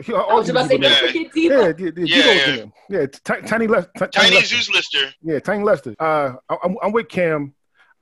He, 0.05 0.12
I 0.12 0.34
was 0.34 0.48
about 0.48 0.62
to 0.62 0.68
say, 0.68 0.78
Debo- 0.78 0.82
don't 0.82 0.90
Yeah. 0.90 1.06
forget 1.06 1.36
yeah, 1.36 1.51
yeah, 1.52 1.72
yeah, 1.78 1.92
Yeah, 1.96 2.32
yeah. 2.32 2.52
in 2.55 2.59
it. 2.60 2.70
Yeah, 2.88 3.06
Ti- 3.36 3.46
Tiny 3.46 3.66
Lister. 3.66 3.90
Ti- 3.98 4.06
Tiny 4.12 4.36
Lister. 4.36 4.56
Zeus 4.56 4.70
Lister. 4.70 5.14
Yeah, 5.22 5.38
Tiny 5.40 5.62
Lister. 5.64 5.94
Uh, 5.98 6.34
I, 6.48 6.56
I'm, 6.64 6.76
I'm 6.82 6.92
with 6.92 7.09
Cam. 7.09 7.55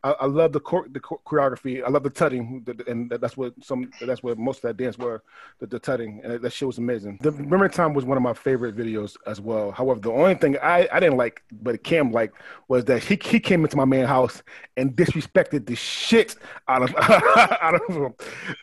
I, 0.04 0.12
I 0.12 0.26
love 0.26 0.52
the 0.52 0.60
chor- 0.60 0.88
the 0.90 1.00
chor- 1.00 1.20
choreography. 1.26 1.84
I 1.84 1.88
love 1.88 2.02
the 2.02 2.10
tutting, 2.10 2.66
and 2.86 3.10
that's 3.10 3.36
what 3.36 3.54
some. 3.62 3.90
That's 4.00 4.22
what 4.22 4.38
most 4.38 4.58
of 4.58 4.62
that 4.62 4.76
dance 4.76 4.98
were, 4.98 5.22
the, 5.60 5.66
the 5.66 5.78
tutting, 5.78 6.20
and 6.24 6.40
that 6.42 6.52
shit 6.52 6.66
was 6.66 6.78
amazing. 6.78 7.18
The 7.22 7.30
Remember 7.30 7.68
Time 7.68 7.94
was 7.94 8.04
one 8.04 8.16
of 8.16 8.22
my 8.22 8.34
favorite 8.34 8.76
videos 8.76 9.16
as 9.26 9.40
well. 9.40 9.70
However, 9.70 10.00
the 10.00 10.10
only 10.10 10.34
thing 10.34 10.56
I, 10.58 10.88
I 10.92 11.00
didn't 11.00 11.16
like, 11.18 11.42
but 11.52 11.82
Cam 11.84 12.10
liked, 12.12 12.36
was 12.68 12.84
that 12.86 13.02
he 13.02 13.18
he 13.22 13.38
came 13.38 13.64
into 13.64 13.76
my 13.76 13.84
man 13.84 14.06
house 14.06 14.42
and 14.76 14.96
disrespected 14.96 15.66
the 15.66 15.76
shit 15.76 16.36
out 16.68 16.82
of 16.82 16.94
out 16.98 17.74
of 17.74 17.96
him. 17.96 18.14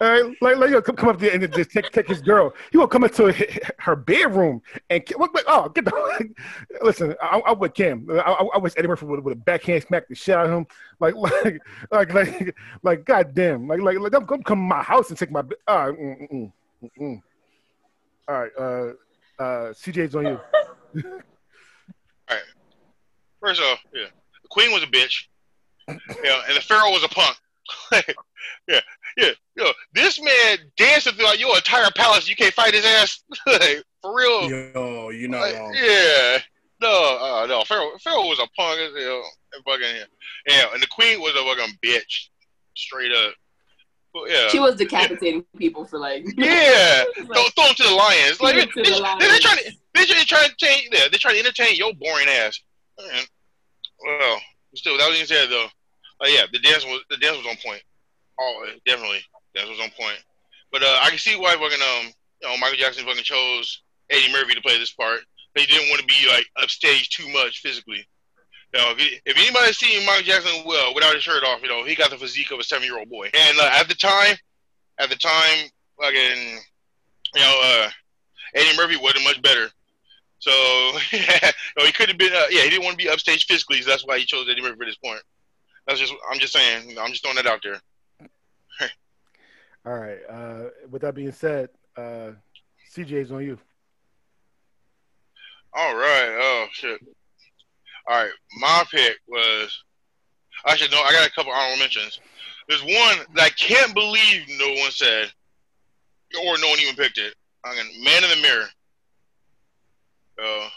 Uh, 0.02 0.30
like 0.42 0.58
like 0.58 0.70
yo, 0.72 0.82
come, 0.82 0.96
come 0.96 1.10
up 1.10 1.20
there 1.20 1.34
and 1.34 1.54
just 1.54 1.72
take, 1.72 1.90
take 1.92 2.08
his 2.08 2.22
girl. 2.22 2.54
He 2.72 2.78
will 2.78 2.88
come 2.88 3.04
into 3.04 3.34
her 3.80 3.96
bedroom 3.96 4.62
and 4.90 5.04
Oh, 5.48 5.70
get 5.70 5.86
the 5.86 6.30
listen. 6.82 7.16
I, 7.22 7.40
I 7.40 7.52
would 7.54 7.74
Cam. 7.74 8.08
I, 8.12 8.16
I, 8.20 8.48
I 8.56 8.58
wish 8.58 8.74
Eddie 8.78 8.88
Murphy 8.88 9.06
would 9.06 9.24
would 9.24 9.36
have 9.36 9.46
backhand 9.46 9.84
smacked 9.84 10.10
the 10.10 10.16
shit 10.16 10.36
out 10.36 10.46
of 10.46 10.52
him. 10.52 10.68
Like 11.00 11.16
like 11.44 11.62
like 11.92 12.14
like 12.14 12.56
like 12.84 13.06
goddamn. 13.06 13.68
Like 13.68 13.82
like 13.82 14.00
like 14.00 14.12
don't 14.12 14.28
come 14.28 14.44
come 14.44 14.60
to 14.60 14.64
my 14.64 14.84
house 14.84 15.10
and 15.10 15.18
take 15.18 15.32
my. 15.32 15.42
Uh, 15.68 15.92
mm, 15.92 16.32
mm, 16.32 16.52
mm, 16.84 16.90
mm. 17.02 17.22
All 18.28 18.42
right. 18.42 18.52
Uh, 18.58 18.94
uh, 19.42 19.74
CJ's 19.74 20.16
on 20.16 20.26
you. 20.26 20.40
all 21.06 21.12
right. 22.30 22.40
First 23.40 23.62
off, 23.62 23.80
yeah, 23.94 24.08
the 24.42 24.48
queen 24.50 24.72
was 24.72 24.84
a 24.84 24.88
bitch. 24.88 25.28
Yeah, 25.88 26.42
and 26.48 26.56
the 26.56 26.62
pharaoh 26.62 26.92
was 26.92 27.04
a 27.04 27.08
punk. 27.08 27.36
yeah, 28.68 28.80
yeah, 29.18 29.30
yo, 29.56 29.66
this 29.94 30.22
man 30.22 30.58
dancing 30.78 31.14
throughout 31.14 31.40
your 31.40 31.56
entire 31.56 31.90
palace. 31.96 32.30
You 32.30 32.36
can't 32.36 32.54
fight 32.54 32.74
his 32.74 32.86
ass 32.86 33.24
Like, 33.48 33.84
for 34.02 34.16
real. 34.16 34.50
Yo, 34.50 35.10
you 35.10 35.28
know. 35.28 35.40
Like, 35.40 35.56
yeah, 35.74 36.40
no, 36.82 37.18
uh, 37.22 37.46
no. 37.48 37.64
Pharaoh, 37.64 37.92
Pharaoh 38.04 38.28
was 38.28 38.40
a 38.40 38.48
punk 38.56 38.80
as 38.80 39.04
hell. 39.04 39.24
And 39.54 39.64
fucking 39.64 39.96
yeah, 40.48 40.66
and 40.74 40.82
the 40.82 40.88
queen 40.88 41.20
was 41.22 41.34
a 41.34 41.44
fucking 41.44 41.78
bitch, 41.84 42.28
straight 42.76 43.12
up. 43.12 43.34
Yeah, 44.28 44.48
She 44.50 44.60
was 44.60 44.76
decapitating 44.76 45.46
people 45.58 45.86
for 45.86 46.00
like. 46.00 46.26
yeah. 46.38 47.04
Like, 47.18 47.26
Throw, 47.28 47.44
throw 47.56 47.66
them 47.66 47.76
to 47.78 47.84
the 47.84 47.94
lions. 47.96 48.42
Like 48.42 48.56
Throw 48.56 48.62
'em 48.64 48.68
to 48.70 48.74
they, 48.76 48.84
the 48.84 48.96
they, 48.96 49.00
lions. 49.00 49.24
are 49.24 49.40
trying 49.40 49.58
to, 49.58 49.72
they 49.94 50.02
are 50.02 50.26
trying 50.26 50.50
to 50.50 50.56
change. 50.58 50.90
Yeah, 50.92 51.08
they're 51.10 51.20
trying 51.20 51.36
to 51.36 51.40
entertain 51.40 51.76
your 51.76 51.94
boring 51.94 52.28
ass. 52.28 52.60
Man, 53.00 53.24
Well, 54.04 54.42
still, 54.76 54.98
that 54.98 55.08
was 55.08 55.16
being 55.18 55.28
said 55.28 55.50
though. 55.50 55.68
Uh, 56.22 56.28
yeah, 56.28 56.46
the 56.52 56.60
dance 56.60 56.86
was 56.86 57.02
the 57.10 57.18
dance 57.18 57.38
was 57.38 57.46
on 57.48 57.56
point. 57.64 57.82
Oh, 58.40 58.66
definitely, 58.86 59.22
dance 59.56 59.70
was 59.70 59.80
on 59.80 59.90
point. 59.92 60.18
But 60.72 60.84
uh, 60.84 61.00
I 61.02 61.10
can 61.10 61.18
see 61.20 61.36
why 61.36 61.54
fucking 61.54 61.82
um, 61.82 62.12
you 62.42 62.48
know, 62.50 62.58
Michael 62.58 62.78
Jackson 62.78 63.06
fucking 63.06 63.24
chose 63.24 63.82
Eddie 64.10 64.32
Murphy 64.34 64.54
to 64.56 64.62
play 64.62 64.78
this 64.78 64.92
part. 64.92 65.22
He 65.56 65.66
didn't 65.66 65.90
want 65.90 66.00
to 66.02 66.08
be 66.08 66.28
like 66.30 66.46
upstage 66.62 67.10
too 67.10 67.28
much 67.30 67.60
physically. 67.60 68.06
You 68.74 68.80
know, 68.80 68.94
if, 68.98 69.38
anybody's 69.38 69.78
seen 69.78 70.06
Michael 70.06 70.24
Jackson 70.24 70.64
well 70.66 70.94
without 70.94 71.16
his 71.16 71.24
shirt 71.24 71.44
off, 71.44 71.62
you 71.64 71.70
know, 71.70 71.84
he 71.84 71.96
got 71.96 72.12
the 72.12 72.18
physique 72.18 72.52
of 72.52 72.60
a 72.60 72.64
seven 72.64 72.86
year 72.86 73.00
old 73.00 73.10
boy. 73.10 73.30
And 73.34 73.60
uh, 73.60 73.70
at 73.74 73.88
the 73.88 73.96
time, 73.96 74.36
at 75.00 75.10
the 75.10 75.16
time, 75.16 75.70
fucking, 76.00 76.60
you 77.36 77.42
know, 77.42 77.62
uh, 77.64 77.90
Eddie 78.54 78.78
Murphy 78.78 78.98
wasn't 78.98 79.24
much 79.24 79.42
better. 79.42 79.70
So 80.40 80.52
know, 81.78 81.86
he 81.86 81.92
could 81.92 82.10
have 82.10 82.18
been. 82.18 82.34
Uh, 82.34 82.46
yeah, 82.50 82.62
he 82.62 82.70
didn't 82.70 82.84
want 82.84 82.98
to 82.98 83.04
be 83.04 83.10
upstage 83.10 83.46
physically, 83.46 83.82
so 83.82 83.90
that's 83.90 84.06
why 84.06 84.20
he 84.20 84.26
chose 84.26 84.48
Eddie 84.50 84.62
Murphy 84.62 84.78
for 84.78 84.86
this 84.86 84.96
point. 84.96 85.22
That's 85.86 86.00
just. 86.00 86.14
I'm 86.32 86.40
just 86.40 86.54
saying. 86.54 86.98
I'm 87.00 87.10
just 87.10 87.24
throwing 87.24 87.36
that 87.36 87.48
out 87.48 87.62
there. 87.62 87.80
All 89.86 89.98
right. 89.98 90.20
Uh, 90.30 90.70
with 90.90 91.02
that 91.02 91.16
being 91.16 91.32
said, 91.32 91.70
uh, 91.98 92.32
CJ's 92.94 93.32
on 93.32 93.44
you. 93.44 93.58
All 95.74 95.96
right. 95.96 96.38
Oh 96.40 96.68
shit. 96.72 97.02
All 98.10 98.16
right. 98.18 98.32
My 98.60 98.84
pick 98.92 99.18
was. 99.28 99.84
I 100.66 100.76
should 100.76 100.92
know. 100.92 101.02
I 101.02 101.14
got 101.14 101.28
a 101.28 101.32
couple 101.32 101.52
honorable 101.54 101.80
mentions. 101.80 102.20
There's 102.68 102.82
one 102.82 103.18
that 103.36 103.44
I 103.44 103.50
can't 103.50 103.94
believe 103.94 104.42
no 104.58 104.68
one 104.82 104.92
said, 104.92 105.32
or 106.44 106.58
no 106.58 106.68
one 106.70 106.80
even 106.80 106.96
picked 106.96 107.18
it. 107.18 107.34
I'm 107.64 107.76
gonna 107.78 107.90
Man 108.04 108.24
in 108.24 108.30
the 108.30 108.42
Mirror. 108.42 108.66
Uh, 110.44 110.70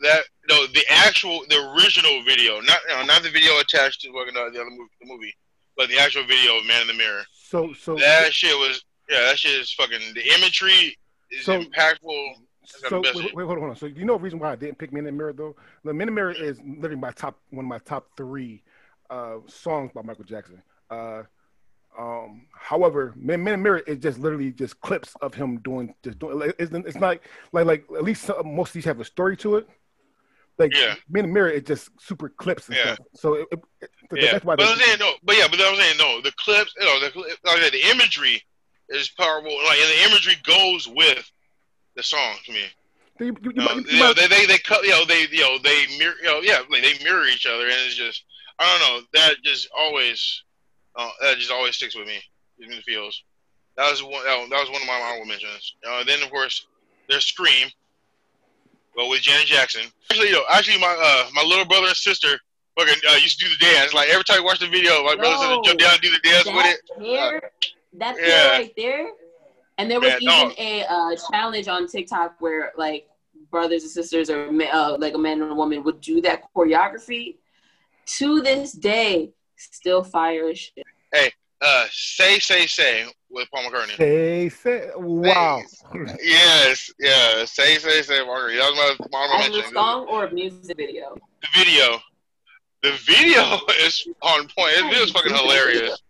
that 0.00 0.22
no, 0.48 0.66
the 0.68 0.82
actual, 0.90 1.42
the 1.48 1.74
original 1.78 2.22
video, 2.24 2.60
not 2.60 2.78
you 2.88 2.94
know, 2.94 3.04
not 3.04 3.22
the 3.22 3.30
video 3.30 3.58
attached 3.60 4.00
to 4.02 4.12
fucking, 4.12 4.36
uh, 4.36 4.50
the 4.50 4.60
other 4.60 4.70
movie, 4.70 4.90
the 5.00 5.06
movie, 5.06 5.34
but 5.76 5.88
the 5.88 5.98
actual 5.98 6.24
video 6.24 6.58
of 6.58 6.66
Man 6.66 6.82
in 6.82 6.88
the 6.88 6.94
Mirror. 6.94 7.22
So 7.32 7.72
so 7.74 7.96
That 7.96 8.32
shit 8.32 8.54
was, 8.56 8.84
yeah, 9.08 9.20
that 9.26 9.38
shit 9.38 9.52
is 9.60 9.72
fucking. 9.72 10.00
The 10.14 10.34
imagery 10.34 10.96
is 11.30 11.44
So- 11.44 11.62
impactful. 11.62 12.34
So 12.66 13.00
wait, 13.14 13.34
wait, 13.34 13.44
hold 13.46 13.58
on. 13.62 13.76
So 13.76 13.86
you 13.86 14.04
know 14.04 14.14
the 14.14 14.20
reason 14.24 14.38
why 14.38 14.52
I 14.52 14.56
didn't 14.56 14.78
pick 14.78 14.92
Men 14.92 15.00
in 15.00 15.04
the 15.06 15.12
Mirror 15.12 15.34
though? 15.34 15.56
The 15.84 15.94
Men 15.94 16.08
in 16.08 16.14
the 16.14 16.20
Mirror 16.20 16.32
is 16.32 16.58
literally 16.64 16.96
my 17.00 17.12
top 17.12 17.38
one 17.50 17.64
of 17.64 17.68
my 17.68 17.78
top 17.78 18.08
three 18.16 18.62
uh, 19.10 19.36
songs 19.46 19.92
by 19.94 20.02
Michael 20.02 20.24
Jackson. 20.24 20.62
Uh, 20.90 21.22
um, 21.98 22.46
however, 22.52 23.14
Men, 23.16 23.42
Men 23.42 23.54
in 23.54 23.60
the 23.60 23.64
Mirror 23.64 23.78
is 23.80 23.98
just 23.98 24.18
literally 24.18 24.52
just 24.52 24.80
clips 24.80 25.14
of 25.22 25.34
him 25.34 25.58
doing 25.60 25.94
just 26.02 26.18
doing. 26.18 26.52
It's, 26.58 26.72
it's 26.72 26.96
not 26.96 27.20
like 27.52 27.64
like 27.66 27.84
at 27.96 28.02
least 28.04 28.24
some, 28.24 28.54
most 28.54 28.70
of 28.70 28.74
these 28.74 28.84
have 28.84 29.00
a 29.00 29.04
story 29.04 29.36
to 29.38 29.56
it. 29.56 29.68
Like 30.58 30.72
Yeah. 30.74 30.94
Men 31.08 31.24
in 31.24 31.30
the 31.30 31.34
Mirror, 31.34 31.50
it's 31.50 31.68
just 31.68 31.90
super 32.00 32.28
clips 32.28 32.68
and 32.68 32.76
Yeah. 32.76 32.94
stuff. 32.94 33.06
So 33.14 33.34
it, 33.34 33.46
it, 33.52 33.60
it- 33.82 33.90
Yeah, 34.22 34.32
that's 34.32 34.44
why. 34.44 34.56
but 34.56 34.66
I'm 34.68 34.78
saying 34.78 34.98
no. 34.98 35.12
But 35.22 35.36
yeah, 35.36 35.46
but 35.50 35.60
I'm 35.60 35.76
saying 35.76 35.96
no. 35.98 36.20
The 36.20 36.32
clips, 36.38 36.74
you 36.78 36.86
know, 36.86 36.98
the, 37.00 37.18
like 37.44 37.72
the 37.72 37.90
imagery 37.90 38.42
is 38.88 39.08
powerful. 39.10 39.50
Like, 39.64 39.78
and 39.78 39.90
the 39.90 40.10
imagery 40.10 40.34
goes 40.44 40.88
with 40.88 41.30
the 41.96 42.02
song 42.02 42.36
to 42.44 42.52
me. 42.52 42.64
you, 43.18 43.26
you, 43.26 43.32
you, 43.42 43.52
You 43.54 43.62
you 43.62 43.84
you 43.88 43.98
know, 44.00 44.12
they, 44.14 44.26
they 44.28 44.46
they 44.46 44.58
cut. 44.58 44.82
You 44.84 44.90
know, 44.90 45.04
they 45.04 45.26
you 45.30 45.40
know 45.40 45.58
they 45.58 45.86
mirror. 45.98 46.14
You 46.22 46.26
know, 46.28 46.40
yeah, 46.42 46.60
like 46.70 46.82
they 46.82 47.02
mirror 47.04 47.24
each 47.26 47.46
other, 47.46 47.64
and 47.64 47.74
it's 47.86 47.94
just 47.96 48.24
I 48.58 48.66
don't 48.66 48.80
know. 49.02 49.06
That 49.14 49.34
just 49.42 49.68
always, 49.76 50.42
uh, 50.96 51.10
that 51.22 51.36
just 51.38 51.50
always 51.50 51.76
sticks 51.76 51.96
with 51.96 52.06
me. 52.06 52.18
Gives 52.58 52.70
me 52.70 52.76
the 52.76 52.82
feels. 52.82 53.22
That 53.76 53.90
was 53.90 54.02
one. 54.02 54.24
That 54.24 54.60
was- 54.60 54.70
one 54.70 54.80
of 54.82 54.86
my 54.86 54.94
honorable 54.94 55.26
mentions. 55.26 55.74
Uh, 55.86 56.04
then 56.04 56.22
of 56.22 56.30
course 56.30 56.66
there's 57.08 57.24
Scream. 57.26 57.68
Well, 58.96 59.10
with 59.10 59.20
Janet 59.20 59.46
Jackson. 59.46 59.82
Actually, 60.10 60.30
yo, 60.30 60.40
actually, 60.50 60.78
my 60.80 60.88
uh, 60.98 61.28
my 61.34 61.42
little 61.42 61.66
brother 61.66 61.86
and 61.88 61.96
sister 61.96 62.38
fucking 62.78 62.94
uh, 63.10 63.14
used 63.16 63.38
to 63.40 63.44
do 63.44 63.50
the 63.50 63.58
dance. 63.64 63.92
Like 63.92 64.08
every 64.08 64.24
time 64.24 64.38
I 64.40 64.44
watch 64.44 64.58
the 64.60 64.68
video, 64.68 65.04
my 65.04 65.14
brother 65.16 65.34
and 65.36 65.42
No. 65.52 65.62
sister 65.62 65.68
jump 65.70 65.80
down 65.80 65.92
and 65.92 66.00
do 66.00 66.10
the 66.10 66.20
dance 66.28 66.46
with 66.46 66.66
it. 66.66 66.80
hair, 67.06 67.50
that 67.98 68.16
Yeah. 68.18 68.24
hair 68.24 68.50
right 68.52 68.72
there. 68.76 69.08
And 69.78 69.90
there 69.90 70.00
was 70.00 70.14
Yeah, 70.20 70.30
no. 70.30 70.50
even 70.50 70.54
a 70.58 70.84
uh, 70.88 71.16
challenge 71.30 71.68
on 71.68 71.86
TikTok 71.86 72.36
where 72.40 72.72
like 72.76 73.08
brothers 73.50 73.82
and 73.82 73.90
sisters 73.90 74.30
or 74.30 74.48
uh, 74.72 74.96
like 74.98 75.14
a 75.14 75.18
man 75.18 75.42
and 75.42 75.52
a 75.52 75.54
woman 75.54 75.82
would 75.84 76.00
do 76.00 76.20
that 76.22 76.42
choreography. 76.54 77.36
To 78.18 78.40
this 78.40 78.72
day, 78.72 79.32
still 79.56 80.04
fire 80.04 80.54
shit. 80.54 80.86
Hey, 81.12 81.32
uh, 81.60 81.86
say, 81.90 82.38
say, 82.38 82.66
say 82.66 83.04
with 83.30 83.48
Paul 83.52 83.64
McCartney. 83.64 83.96
Say, 83.96 84.48
say, 84.48 84.90
wow. 84.96 85.60
Yes, 86.22 86.90
yeah. 87.00 87.44
Say, 87.44 87.78
say, 87.78 88.02
say, 88.02 88.24
Margaret. 88.24 88.56
That 88.56 88.72
was 88.72 89.08
my, 89.10 89.26
my 89.26 89.46
As 89.46 89.56
a 89.56 89.72
song 89.72 90.06
or 90.08 90.26
a 90.26 90.32
music 90.32 90.76
video. 90.76 91.16
The 91.42 91.48
video, 91.58 91.98
the 92.82 92.92
video 93.04 93.58
is 93.84 94.06
on 94.22 94.48
point. 94.56 94.76
The 94.76 94.88
video 94.88 95.06
fucking 95.06 95.34
hilarious. 95.42 96.00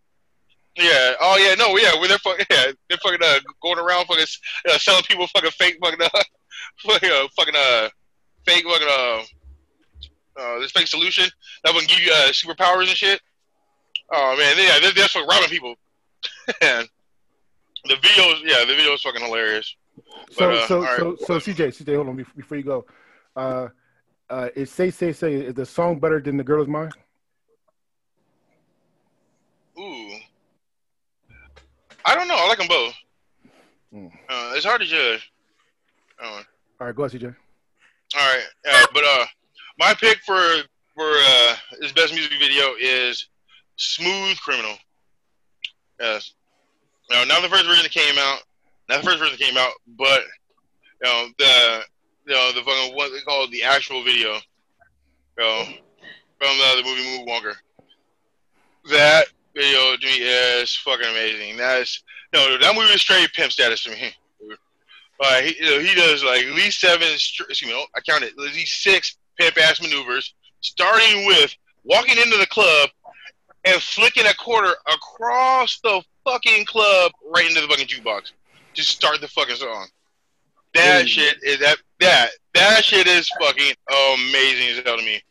Yeah. 0.77 1.15
Oh 1.21 1.37
yeah. 1.39 1.55
No. 1.55 1.77
Yeah. 1.77 1.93
They're 2.07 2.19
fucking 2.19 2.47
yeah, 2.51 2.73
they're 2.89 2.99
fucking 2.99 3.21
uh, 3.23 3.39
going 3.63 3.79
around 3.79 4.07
fucking 4.07 4.27
uh, 4.71 4.79
selling 4.79 5.03
people 5.05 5.27
fucking 5.29 5.51
fake 5.53 5.79
fucking 5.83 6.01
uh, 6.03 6.09
fucking 6.87 7.11
uh, 7.11 7.27
fucking 7.37 7.55
uh 7.57 7.89
fake 8.45 8.65
fucking 8.65 8.89
uh 8.89 9.23
uh 10.41 10.59
this 10.61 10.71
fake 10.73 10.87
solution 10.87 11.25
that 11.65 11.75
would 11.75 11.89
give 11.89 12.01
you 12.01 12.13
uh 12.13 12.29
superpowers 12.29 12.89
and 12.89 12.97
shit. 12.97 13.21
Oh 14.13 14.37
man, 14.39 14.55
yeah, 14.59 14.79
they're, 14.81 14.93
they're 14.93 15.09
fucking 15.09 15.29
robbing 15.29 15.49
people. 15.49 15.75
and 16.61 16.89
The 17.87 17.97
video, 17.97 18.25
is- 18.35 18.43
yeah, 18.45 18.61
the 18.65 18.75
video 18.77 18.93
is 18.93 19.03
fucking 19.03 19.23
hilarious. 19.25 19.75
So, 20.31 20.39
But, 20.39 20.55
uh, 20.55 20.67
so, 20.69 20.81
right. 20.83 20.99
so, 20.99 21.17
so, 21.25 21.35
CJ, 21.39 21.69
CJ, 21.83 21.95
hold 21.97 22.09
on 22.09 22.17
bef- 22.19 22.37
before 22.37 22.57
you 22.59 22.63
go. 22.65 22.85
Uh, 23.35 23.69
uh, 24.29 24.49
is 24.55 24.71
say, 24.71 24.91
say, 24.91 25.13
say, 25.13 25.35
is 25.35 25.55
the 25.55 25.65
song 25.67 25.99
better 25.99 26.21
than 26.21 26.37
the 26.37 26.45
girl 26.45 26.63
is 26.63 26.69
mine? 26.69 26.91
Ooh, 29.79 30.11
I 32.07 32.15
don't 32.15 32.29
know. 32.29 32.37
I 32.39 32.49
like 32.49 32.59
them 32.59 32.69
both. 32.69 32.95
Hmm. 33.93 34.07
Uh, 34.29 34.53
it's 34.55 34.65
hard 34.65 34.81
to 34.81 34.87
judge. 34.87 35.31
Uh, 36.23 36.43
All 36.81 36.87
right, 36.87 36.95
go 36.97 37.05
ahead, 37.05 37.21
CJ. 37.21 37.35
all 38.17 38.35
right, 38.35 38.45
uh, 38.71 38.87
but 38.95 39.05
uh, 39.05 39.27
my 39.79 39.93
pick 39.95 40.19
for 40.25 40.39
for 40.95 41.11
uh, 41.11 41.57
his 41.83 41.93
best 41.93 42.15
music 42.15 42.33
video 42.39 42.75
is 42.81 43.29
"Smooth 43.77 44.39
Criminal." 44.39 44.77
Yes. 46.01 46.33
Now, 47.11 47.25
not 47.25 47.43
the 47.43 47.49
first 47.49 47.67
version 47.67 47.83
that 47.83 47.93
came 47.93 48.15
out. 48.19 48.41
Not 48.89 49.03
the 49.03 49.07
first 49.07 49.19
version 49.19 49.37
that 49.39 49.45
came 49.45 49.57
out, 49.59 49.73
but 49.99 50.21
you 51.03 51.05
know 51.11 51.29
the 51.39 51.83
you 52.27 52.35
know 52.35 52.53
the 52.53 52.63
fucking 52.63 52.95
what 52.97 53.13
they 53.13 53.21
call 53.21 53.49
the 53.51 53.63
actual 53.65 54.03
video. 54.05 54.35
You 55.39 55.45
know, 55.45 55.65
from 56.39 56.49
uh, 56.63 56.77
the 56.77 56.83
movie 56.85 57.03
Moonwalker. 57.03 57.55
That 58.91 59.27
video 59.57 59.97
to 59.97 60.07
me 60.07 60.19
is 60.19 60.77
fucking 60.77 61.09
amazing. 61.09 61.57
That's 61.57 62.03
no, 62.33 62.59
that 62.59 62.75
movie 62.75 62.93
is 62.93 63.01
straight 63.01 63.33
pimp 63.33 63.53
status 63.53 63.85
to 63.85 63.91
me. 63.91 64.15
Uh, 65.19 65.41
he, 65.41 65.57
you 65.59 65.71
know, 65.71 65.79
he 65.81 65.95
does 65.95 66.23
like 66.23 66.45
at 66.45 66.55
least 66.55 66.79
seven, 66.79 67.09
excuse 67.11 67.65
me, 67.65 67.87
I 67.95 68.01
counted 68.03 68.33
at 68.33 68.37
least 68.37 68.83
six 68.83 69.17
pimp 69.39 69.57
ass 69.57 69.81
maneuvers, 69.81 70.35
starting 70.61 71.25
with 71.25 71.57
walking 71.85 72.19
into 72.19 72.37
the 72.37 72.47
club 72.49 72.91
and 73.65 73.81
flicking 73.81 74.27
a 74.27 74.35
quarter 74.35 74.75
across 74.93 75.81
the 75.81 76.03
fucking 76.27 76.67
club 76.67 77.13
right 77.35 77.47
into 77.47 77.63
the 77.63 77.67
fucking 77.67 77.87
jukebox 77.87 78.33
to 78.75 78.83
start 78.83 79.23
the 79.23 79.29
fucking 79.29 79.57
song. 79.57 79.87
That 80.75 81.09
shit 81.09 81.39
is 81.43 81.61
that 81.61 81.79
that 82.01 82.31
that 82.55 82.85
shit 82.85 83.07
is 83.07 83.27
fucking 83.41 83.73
amazing 83.89 84.69
as 84.69 84.85
hell 84.85 84.99
to 84.99 85.03
me. 85.03 85.23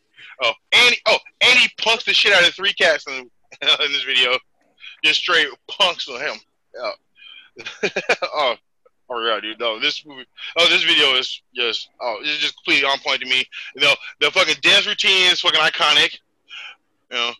Oh, 0.42 0.52
and 0.72 0.94
he, 0.94 1.00
oh, 1.06 1.18
and 1.40 1.58
he 1.58 1.68
punks 1.78 2.04
the 2.04 2.12
shit 2.12 2.32
out 2.32 2.46
of 2.46 2.54
three 2.54 2.72
cats 2.72 3.06
in, 3.06 3.30
in 3.62 3.92
this 3.92 4.04
video, 4.04 4.36
just 5.04 5.20
straight 5.20 5.48
punks 5.68 6.08
on 6.08 6.20
him. 6.20 6.36
Yeah. 6.74 6.90
oh, 8.22 8.54
oh 9.10 9.26
yeah, 9.26 9.40
dude. 9.40 9.58
No, 9.58 9.80
this 9.80 10.04
movie. 10.04 10.26
Oh, 10.58 10.68
this 10.68 10.82
video 10.82 11.14
is 11.14 11.42
just 11.54 11.88
oh, 12.00 12.18
it's 12.20 12.38
just 12.38 12.56
completely 12.56 12.88
on 12.88 12.98
point 12.98 13.20
to 13.20 13.28
me. 13.28 13.44
You 13.74 13.82
know, 13.82 13.94
the 14.20 14.30
fucking 14.30 14.56
dance 14.62 14.86
routine 14.86 15.32
is 15.32 15.40
fucking 15.40 15.60
iconic. 15.60 16.18
You 17.10 17.16
know, 17.16 17.32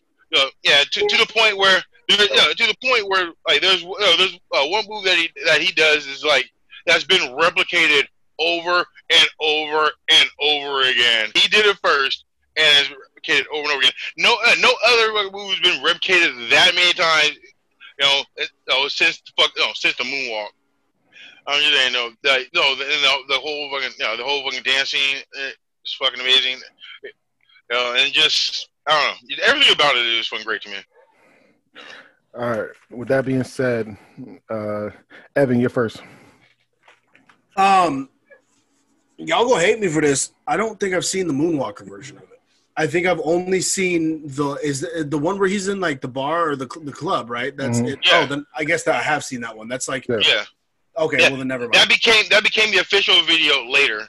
yeah, 0.63 0.83
to, 0.91 1.07
to 1.07 1.17
the 1.17 1.31
point 1.33 1.57
where 1.57 1.81
you 2.09 2.17
know, 2.17 2.53
to 2.53 2.67
the 2.67 2.75
point 2.83 3.09
where 3.09 3.31
like 3.47 3.61
there's 3.61 3.81
you 3.81 3.89
know, 3.99 4.17
there's 4.17 4.39
uh, 4.53 4.65
one 4.67 4.85
move 4.87 5.03
that 5.03 5.17
he 5.17 5.29
that 5.45 5.61
he 5.61 5.71
does 5.73 6.07
is 6.07 6.23
like 6.23 6.49
that's 6.85 7.03
been 7.03 7.35
replicated 7.37 8.07
over 8.39 8.85
and 9.09 9.29
over 9.39 9.91
and 10.09 10.29
over 10.39 10.81
again. 10.81 11.29
He 11.35 11.47
did 11.49 11.65
it 11.65 11.77
first 11.83 12.25
and 12.55 12.65
has 12.65 12.89
replicated 13.27 13.45
over 13.53 13.63
and 13.63 13.71
over 13.71 13.79
again. 13.79 13.91
No, 14.17 14.35
uh, 14.45 14.55
no 14.59 14.71
other 14.85 15.31
movie's 15.31 15.59
been 15.59 15.83
replicated 15.83 16.49
that 16.49 16.73
many 16.75 16.93
times. 16.93 17.37
You 17.99 18.05
know, 18.05 18.21
it, 18.37 18.49
you 18.67 18.73
know 18.73 18.87
since 18.87 19.21
the 19.21 19.31
fuck, 19.41 19.51
you 19.55 19.63
know, 19.63 19.71
since 19.75 19.95
the 19.97 20.03
moonwalk. 20.03 20.49
I'm 21.47 21.61
just 21.61 21.73
saying, 21.73 21.93
no, 21.93 22.11
that, 22.23 22.41
no, 22.53 22.75
the, 22.75 22.83
you 22.83 23.01
know, 23.03 23.19
the 23.29 23.39
whole 23.39 23.71
fucking, 23.71 23.93
you 23.97 24.05
know, 24.05 24.17
the 24.17 24.23
whole 24.23 24.43
fucking 24.43 24.63
dance 24.63 24.91
scene 24.91 25.17
is 25.35 25.97
fucking 25.97 26.19
amazing. 26.19 26.57
You 27.03 27.11
know, 27.71 27.95
and 27.97 28.11
just, 28.11 28.69
I 28.85 28.91
don't 28.91 29.29
know, 29.29 29.43
everything 29.45 29.73
about 29.73 29.95
it 29.95 30.05
is 30.05 30.27
fucking 30.27 30.45
great 30.45 30.61
to 30.63 30.69
me. 30.69 30.77
All 32.37 32.49
right. 32.49 32.69
With 32.91 33.07
that 33.07 33.25
being 33.25 33.45
said, 33.45 33.97
uh, 34.49 34.89
Evan, 35.35 35.59
you're 35.59 35.69
first. 35.69 36.01
Um, 37.55 38.09
y'all 39.17 39.47
gonna 39.47 39.61
hate 39.61 39.79
me 39.79 39.87
for 39.87 40.01
this. 40.01 40.31
I 40.45 40.57
don't 40.57 40.79
think 40.79 40.93
I've 40.93 41.05
seen 41.05 41.27
the 41.27 41.33
Moonwalker 41.33 41.87
version 41.87 42.17
of 42.17 42.23
it. 42.23 42.36
I 42.79 42.85
think 42.85 43.07
I've 43.07 43.21
only 43.23 43.59
seen 43.61 44.21
the 44.27 44.51
is 44.63 44.81
the, 44.81 45.03
the 45.03 45.17
one 45.17 45.39
where 45.39 45.49
he's 45.49 45.67
in 45.67 45.79
like 45.79 45.99
the 46.01 46.07
bar 46.07 46.49
or 46.51 46.55
the 46.55 46.67
the 46.83 46.91
club, 46.91 47.29
right? 47.29 47.55
That's 47.57 47.79
Mhm. 47.79 47.93
it. 47.93 47.99
Yeah. 48.05 48.21
Oh, 48.21 48.25
then 48.27 48.45
I 48.55 48.63
guess 48.65 48.83
that 48.83 48.95
I 48.95 49.01
have 49.01 49.23
seen 49.23 49.41
that 49.41 49.57
one. 49.57 49.67
That's 49.67 49.87
like 49.87 50.07
Yeah. 50.07 50.19
Yeah, 50.23 50.43
okay. 50.97 51.17
Yeah. 51.21 51.29
Well, 51.29 51.37
then 51.37 51.47
never 51.47 51.63
mind. 51.63 51.73
that 51.73 51.89
became 51.89 52.25
that 52.29 52.43
became 52.43 52.69
the 52.71 52.77
official 52.77 53.19
video 53.23 53.65
later. 53.67 54.07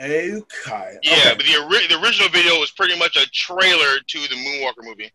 Okay. 0.00 0.98
Yeah, 1.02 1.12
Okay. 1.12 1.34
but 1.36 1.44
the, 1.46 1.56
ori- 1.64 1.86
the 1.88 2.00
original 2.02 2.28
video 2.28 2.58
was 2.58 2.70
pretty 2.72 2.96
much 2.98 3.16
a 3.16 3.26
trailer 3.30 3.98
to 4.06 4.18
the 4.28 4.34
Moonwalker 4.36 4.82
movie. 4.84 5.12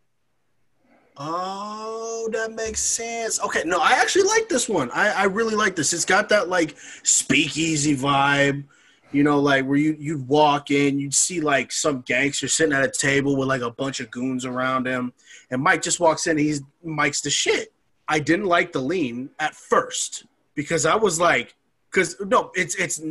Oh, 1.18 2.30
that 2.32 2.54
makes 2.54 2.80
sense. 2.82 3.42
Okay, 3.42 3.64
no, 3.66 3.80
I 3.82 3.92
actually 3.92 4.24
like 4.24 4.48
this 4.48 4.70
one. 4.70 4.90
I, 4.92 5.10
I 5.10 5.24
really 5.26 5.56
like 5.56 5.76
this. 5.76 5.92
It's 5.92 6.06
got 6.06 6.30
that 6.30 6.48
like 6.48 6.78
speakeasy 7.04 7.96
vibe, 7.96 8.64
you 9.12 9.24
know, 9.24 9.40
like 9.40 9.66
where 9.66 9.78
you 9.78 9.96
you'd 10.00 10.28
walk 10.28 10.72
in, 10.72 11.00
you'd 11.00 11.14
see 11.14 11.42
like 11.42 11.72
some 11.72 12.02
gangster 12.02 12.48
sitting 12.48 12.74
at 12.74 12.84
a 12.86 12.92
table 12.92 13.36
with 13.36 13.48
like 13.48 13.62
a 13.62 13.72
bunch 13.72 14.00
of 14.00 14.12
goons 14.12 14.46
around 14.46 14.86
him, 14.88 15.14
and 15.52 15.62
Mike 15.62 15.82
just 15.82 16.00
walks 16.00 16.28
in. 16.28 16.32
And 16.32 16.40
he's 16.40 16.62
Mike's 16.84 17.22
the 17.22 17.30
shit. 17.30 17.74
I 18.08 18.20
didn't 18.20 18.46
like 18.46 18.72
the 18.72 18.80
lean 18.82 19.30
at 19.40 19.56
first 19.56 20.26
because 20.56 20.86
I 20.86 20.96
was 20.96 21.20
like, 21.20 21.56
because 21.92 22.16
no, 22.20 22.52
it's 22.56 22.76
it's 22.76 23.02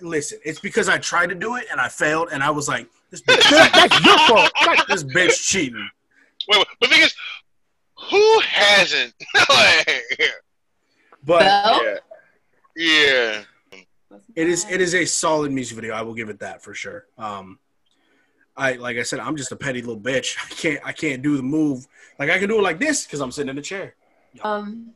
listen, 0.00 0.38
it's 0.44 0.60
because 0.60 0.88
I 0.88 0.98
tried 0.98 1.28
to 1.28 1.34
do 1.34 1.56
it 1.56 1.64
and 1.70 1.80
I 1.80 1.88
failed, 1.88 2.28
and 2.32 2.42
I 2.42 2.50
was 2.50 2.68
like, 2.68 2.86
this 3.10 3.22
bitch, 3.22 3.48
That's 3.50 4.04
your 4.04 4.18
fault. 4.18 4.50
This 4.88 5.04
bitch 5.04 5.42
cheating. 5.46 5.88
Wait, 6.48 6.58
wait, 6.58 6.66
but 6.80 6.88
the 6.88 6.94
thing 6.94 7.04
is, 7.04 7.14
who 8.10 8.40
hasn't? 8.40 9.14
Like, 9.48 10.04
But 11.24 11.40
Bell? 11.40 11.82
yeah, 11.84 11.98
yeah. 12.76 13.42
It 14.34 14.48
is 14.48 14.66
it 14.70 14.80
is 14.80 14.94
a 14.94 15.04
solid 15.04 15.52
music 15.52 15.76
video. 15.76 15.94
I 15.94 16.02
will 16.02 16.14
give 16.14 16.28
it 16.28 16.40
that 16.40 16.62
for 16.62 16.74
sure. 16.74 17.06
Um, 17.18 17.58
I 18.56 18.72
like 18.74 18.96
I 18.96 19.02
said, 19.02 19.20
I'm 19.20 19.36
just 19.36 19.52
a 19.52 19.56
petty 19.56 19.82
little 19.82 20.00
bitch. 20.00 20.36
I 20.44 20.54
can't 20.54 20.80
I 20.84 20.92
can't 20.92 21.22
do 21.22 21.36
the 21.36 21.42
move 21.42 21.86
like 22.18 22.30
I 22.30 22.38
can 22.38 22.48
do 22.48 22.58
it 22.58 22.62
like 22.62 22.80
this 22.80 23.04
because 23.04 23.20
I'm 23.20 23.30
sitting 23.30 23.50
in 23.50 23.58
a 23.58 23.62
chair. 23.62 23.94
Um, 24.42 24.92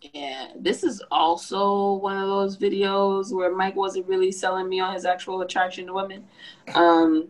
yeah, 0.00 0.48
this 0.56 0.82
is 0.82 1.02
also 1.10 1.94
one 1.94 2.16
of 2.16 2.26
those 2.26 2.56
videos 2.56 3.32
where 3.32 3.54
Mike 3.54 3.76
wasn't 3.76 4.06
really 4.06 4.32
selling 4.32 4.68
me 4.68 4.80
on 4.80 4.94
his 4.94 5.04
actual 5.04 5.42
attraction 5.42 5.86
to 5.86 5.92
women. 5.92 6.24
Um, 6.74 7.28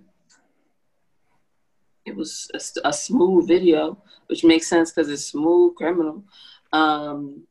it 2.04 2.14
was 2.14 2.50
a, 2.54 2.88
a 2.88 2.92
smooth 2.92 3.48
video, 3.48 4.02
which 4.26 4.44
makes 4.44 4.68
sense 4.68 4.92
because 4.92 5.10
it's 5.10 5.26
smooth 5.26 5.74
criminal. 5.74 6.24
Um, 6.72 7.46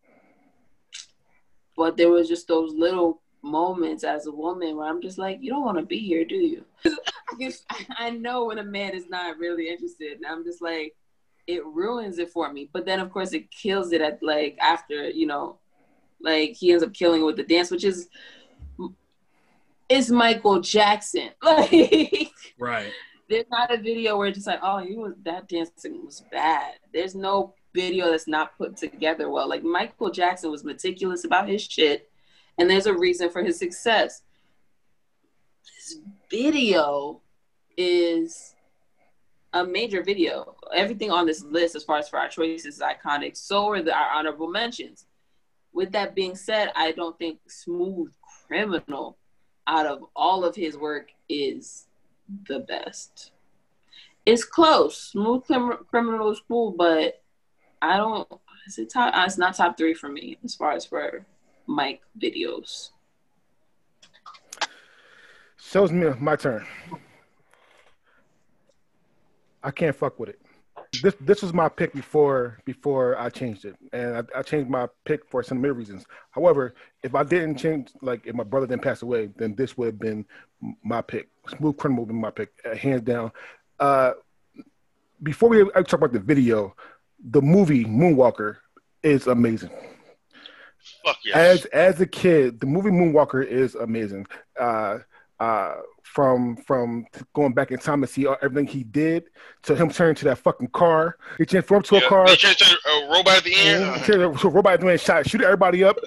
but 1.79 1.95
there 1.95 2.09
was 2.09 2.27
just 2.27 2.45
those 2.49 2.73
little 2.73 3.21
moments 3.41 4.03
as 4.03 4.25
a 4.25 4.31
woman 4.33 4.75
where 4.75 4.85
I'm 4.85 5.01
just 5.01 5.17
like, 5.17 5.37
you 5.39 5.49
don't 5.49 5.63
want 5.63 5.77
to 5.77 5.85
be 5.85 5.97
here, 5.97 6.25
do 6.25 6.35
you? 6.35 6.65
I 7.97 8.09
know 8.09 8.43
when 8.43 8.57
a 8.57 8.63
man 8.65 8.93
is 8.93 9.07
not 9.07 9.37
really 9.37 9.69
interested, 9.69 10.17
and 10.17 10.25
I'm 10.25 10.43
just 10.43 10.61
like, 10.61 10.93
it 11.47 11.65
ruins 11.65 12.19
it 12.19 12.31
for 12.31 12.51
me. 12.51 12.69
But 12.73 12.85
then 12.85 12.99
of 12.99 13.13
course 13.13 13.31
it 13.31 13.49
kills 13.49 13.93
it 13.93 14.01
at 14.01 14.21
like 14.21 14.57
after, 14.59 15.09
you 15.09 15.25
know, 15.25 15.57
like 16.19 16.51
he 16.51 16.73
ends 16.73 16.83
up 16.83 16.93
killing 16.93 17.21
it 17.21 17.25
with 17.25 17.37
the 17.37 17.43
dance, 17.43 17.71
which 17.71 17.85
is 17.85 18.09
is 19.87 20.11
Michael 20.11 20.59
Jackson. 20.59 21.29
Like 21.41 22.33
Right. 22.59 22.91
there's 23.29 23.45
not 23.49 23.73
a 23.73 23.77
video 23.77 24.17
where 24.17 24.27
it's 24.27 24.35
just 24.39 24.47
like, 24.47 24.59
oh, 24.61 24.79
he 24.79 24.97
was 24.97 25.13
that 25.23 25.47
dancing 25.47 26.05
was 26.05 26.25
bad. 26.29 26.73
There's 26.93 27.15
no 27.15 27.53
video 27.73 28.11
that's 28.11 28.27
not 28.27 28.57
put 28.57 28.77
together 28.77 29.29
well. 29.29 29.47
Like 29.47 29.63
Michael 29.63 30.11
Jackson 30.11 30.51
was 30.51 30.63
meticulous 30.63 31.25
about 31.25 31.49
his 31.49 31.61
shit, 31.61 32.09
and 32.57 32.69
there's 32.69 32.85
a 32.85 32.93
reason 32.93 33.29
for 33.29 33.43
his 33.43 33.57
success. 33.57 34.21
This 35.63 35.99
video 36.29 37.21
is 37.77 38.55
a 39.53 39.65
major 39.65 40.03
video. 40.03 40.55
Everything 40.73 41.11
on 41.11 41.25
this 41.25 41.43
list, 41.43 41.75
as 41.75 41.83
far 41.83 41.97
as 41.97 42.09
for 42.09 42.19
our 42.19 42.29
choices, 42.29 42.75
is 42.75 42.81
iconic. 42.81 43.35
So 43.37 43.69
are 43.69 43.81
the, 43.81 43.93
our 43.95 44.11
honorable 44.11 44.49
mentions. 44.49 45.05
With 45.73 45.91
that 45.91 46.15
being 46.15 46.35
said, 46.35 46.71
I 46.75 46.91
don't 46.91 47.17
think 47.17 47.39
Smooth 47.47 48.11
Criminal, 48.47 49.17
out 49.67 49.85
of 49.85 50.03
all 50.15 50.43
of 50.43 50.55
his 50.55 50.77
work, 50.77 51.09
is 51.27 51.87
the 52.47 52.59
best. 52.59 53.31
It's 54.25 54.43
close. 54.43 54.97
Smooth 54.97 55.43
Criminal 55.89 56.31
is 56.31 56.41
cool, 56.47 56.71
but 56.71 57.18
I 57.81 57.97
don't. 57.97 58.27
Is 58.67 58.77
it 58.77 58.89
top? 58.91 59.15
uh, 59.15 59.23
It's 59.25 59.37
not 59.37 59.55
top 59.55 59.77
three 59.77 59.93
for 59.93 60.09
me 60.09 60.37
as 60.43 60.55
far 60.55 60.71
as 60.73 60.85
for 60.85 61.25
Mike 61.65 62.01
videos. 62.19 62.89
So 65.57 65.83
it's 65.83 65.93
me, 65.93 66.09
my 66.19 66.35
turn. 66.35 66.65
I 69.63 69.71
can't 69.71 69.95
fuck 69.95 70.19
with 70.19 70.29
it. 70.29 70.39
This 71.03 71.13
this 71.21 71.41
was 71.43 71.53
my 71.53 71.69
pick 71.69 71.93
before 71.93 72.59
before 72.65 73.17
I 73.19 73.29
changed 73.29 73.65
it, 73.65 73.75
and 73.93 74.17
I, 74.17 74.39
I 74.39 74.41
changed 74.41 74.69
my 74.69 74.87
pick 75.05 75.23
for 75.29 75.43
some 75.43 75.61
reasons. 75.61 76.05
However, 76.31 76.73
if 77.03 77.13
I 77.13 77.23
didn't 77.23 77.57
change, 77.57 77.89
like 78.01 78.25
if 78.25 78.33
my 78.33 78.43
brother 78.43 78.65
didn't 78.65 78.81
pass 78.81 79.03
away, 79.03 79.29
then 79.37 79.53
this 79.55 79.77
would 79.77 79.85
have 79.85 79.99
been 79.99 80.25
my 80.83 81.01
pick. 81.01 81.29
Smooth 81.47 81.77
Criminal 81.77 82.05
would 82.05 82.09
have 82.09 82.15
been 82.15 82.21
my 82.21 82.31
pick, 82.31 82.49
uh, 82.65 82.75
hands 82.75 83.01
down. 83.03 83.31
Uh, 83.79 84.13
before 85.21 85.49
we 85.49 85.61
I 85.75 85.83
talk 85.83 85.93
about 85.93 86.13
the 86.13 86.19
video, 86.19 86.75
the 87.23 87.41
movie 87.41 87.85
Moonwalker 87.85 88.57
is 89.03 89.27
amazing. 89.27 89.71
Fuck 91.05 91.17
yes. 91.23 91.35
as 91.35 91.65
as 91.65 92.01
a 92.01 92.05
kid, 92.05 92.59
the 92.59 92.65
movie 92.65 92.89
Moonwalker 92.89 93.45
is 93.45 93.75
amazing. 93.75 94.25
Uh, 94.59 94.99
uh, 95.39 95.75
from 96.03 96.57
from 96.57 97.05
going 97.33 97.53
back 97.53 97.71
in 97.71 97.77
time 97.77 98.01
to 98.01 98.07
see 98.07 98.27
everything 98.41 98.67
he 98.67 98.83
did 98.83 99.25
to 99.63 99.75
him 99.75 99.89
turning 99.89 100.15
to 100.15 100.25
that 100.25 100.37
fucking 100.39 100.67
car. 100.69 101.17
He 101.37 101.45
transformed 101.45 101.85
to 101.85 101.97
a 101.97 102.01
car. 102.01 102.27
He 102.27 102.35
changed 102.35 102.59
to 102.59 102.65
a 102.65 103.09
robot 103.11 103.37
at 103.37 103.43
the 103.43 103.55
end. 103.55 103.83
Mhm. 103.83 104.05
Turned 104.05 104.39
to 104.39 104.47
a 104.47 104.51
robot 104.51 104.73
at 104.73 104.81
the 104.81 104.89
end, 104.89 105.01
shot, 105.01 105.29
shoot 105.29 105.41
everybody 105.41 105.83
up. 105.83 105.97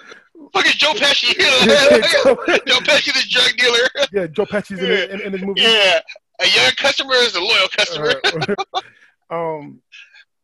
Fucking 0.52 0.72
Joe 0.72 0.92
Pesci. 0.94 1.34
Joe 2.66 2.80
Pesci, 2.80 3.12
the 3.12 3.24
drug 3.30 3.56
dealer. 3.56 4.08
Yeah, 4.12 4.26
Joe 4.26 4.44
Pesci's 4.44 4.80
in, 4.80 4.90
in, 4.90 5.20
in 5.26 5.32
this 5.32 5.42
movie. 5.42 5.62
Yeah, 5.62 6.00
a 6.40 6.46
young 6.48 6.72
customer 6.76 7.14
is 7.14 7.34
a 7.34 7.40
loyal 7.40 7.68
customer. 7.76 8.12
Uh, 8.24 8.80
um, 9.30 9.80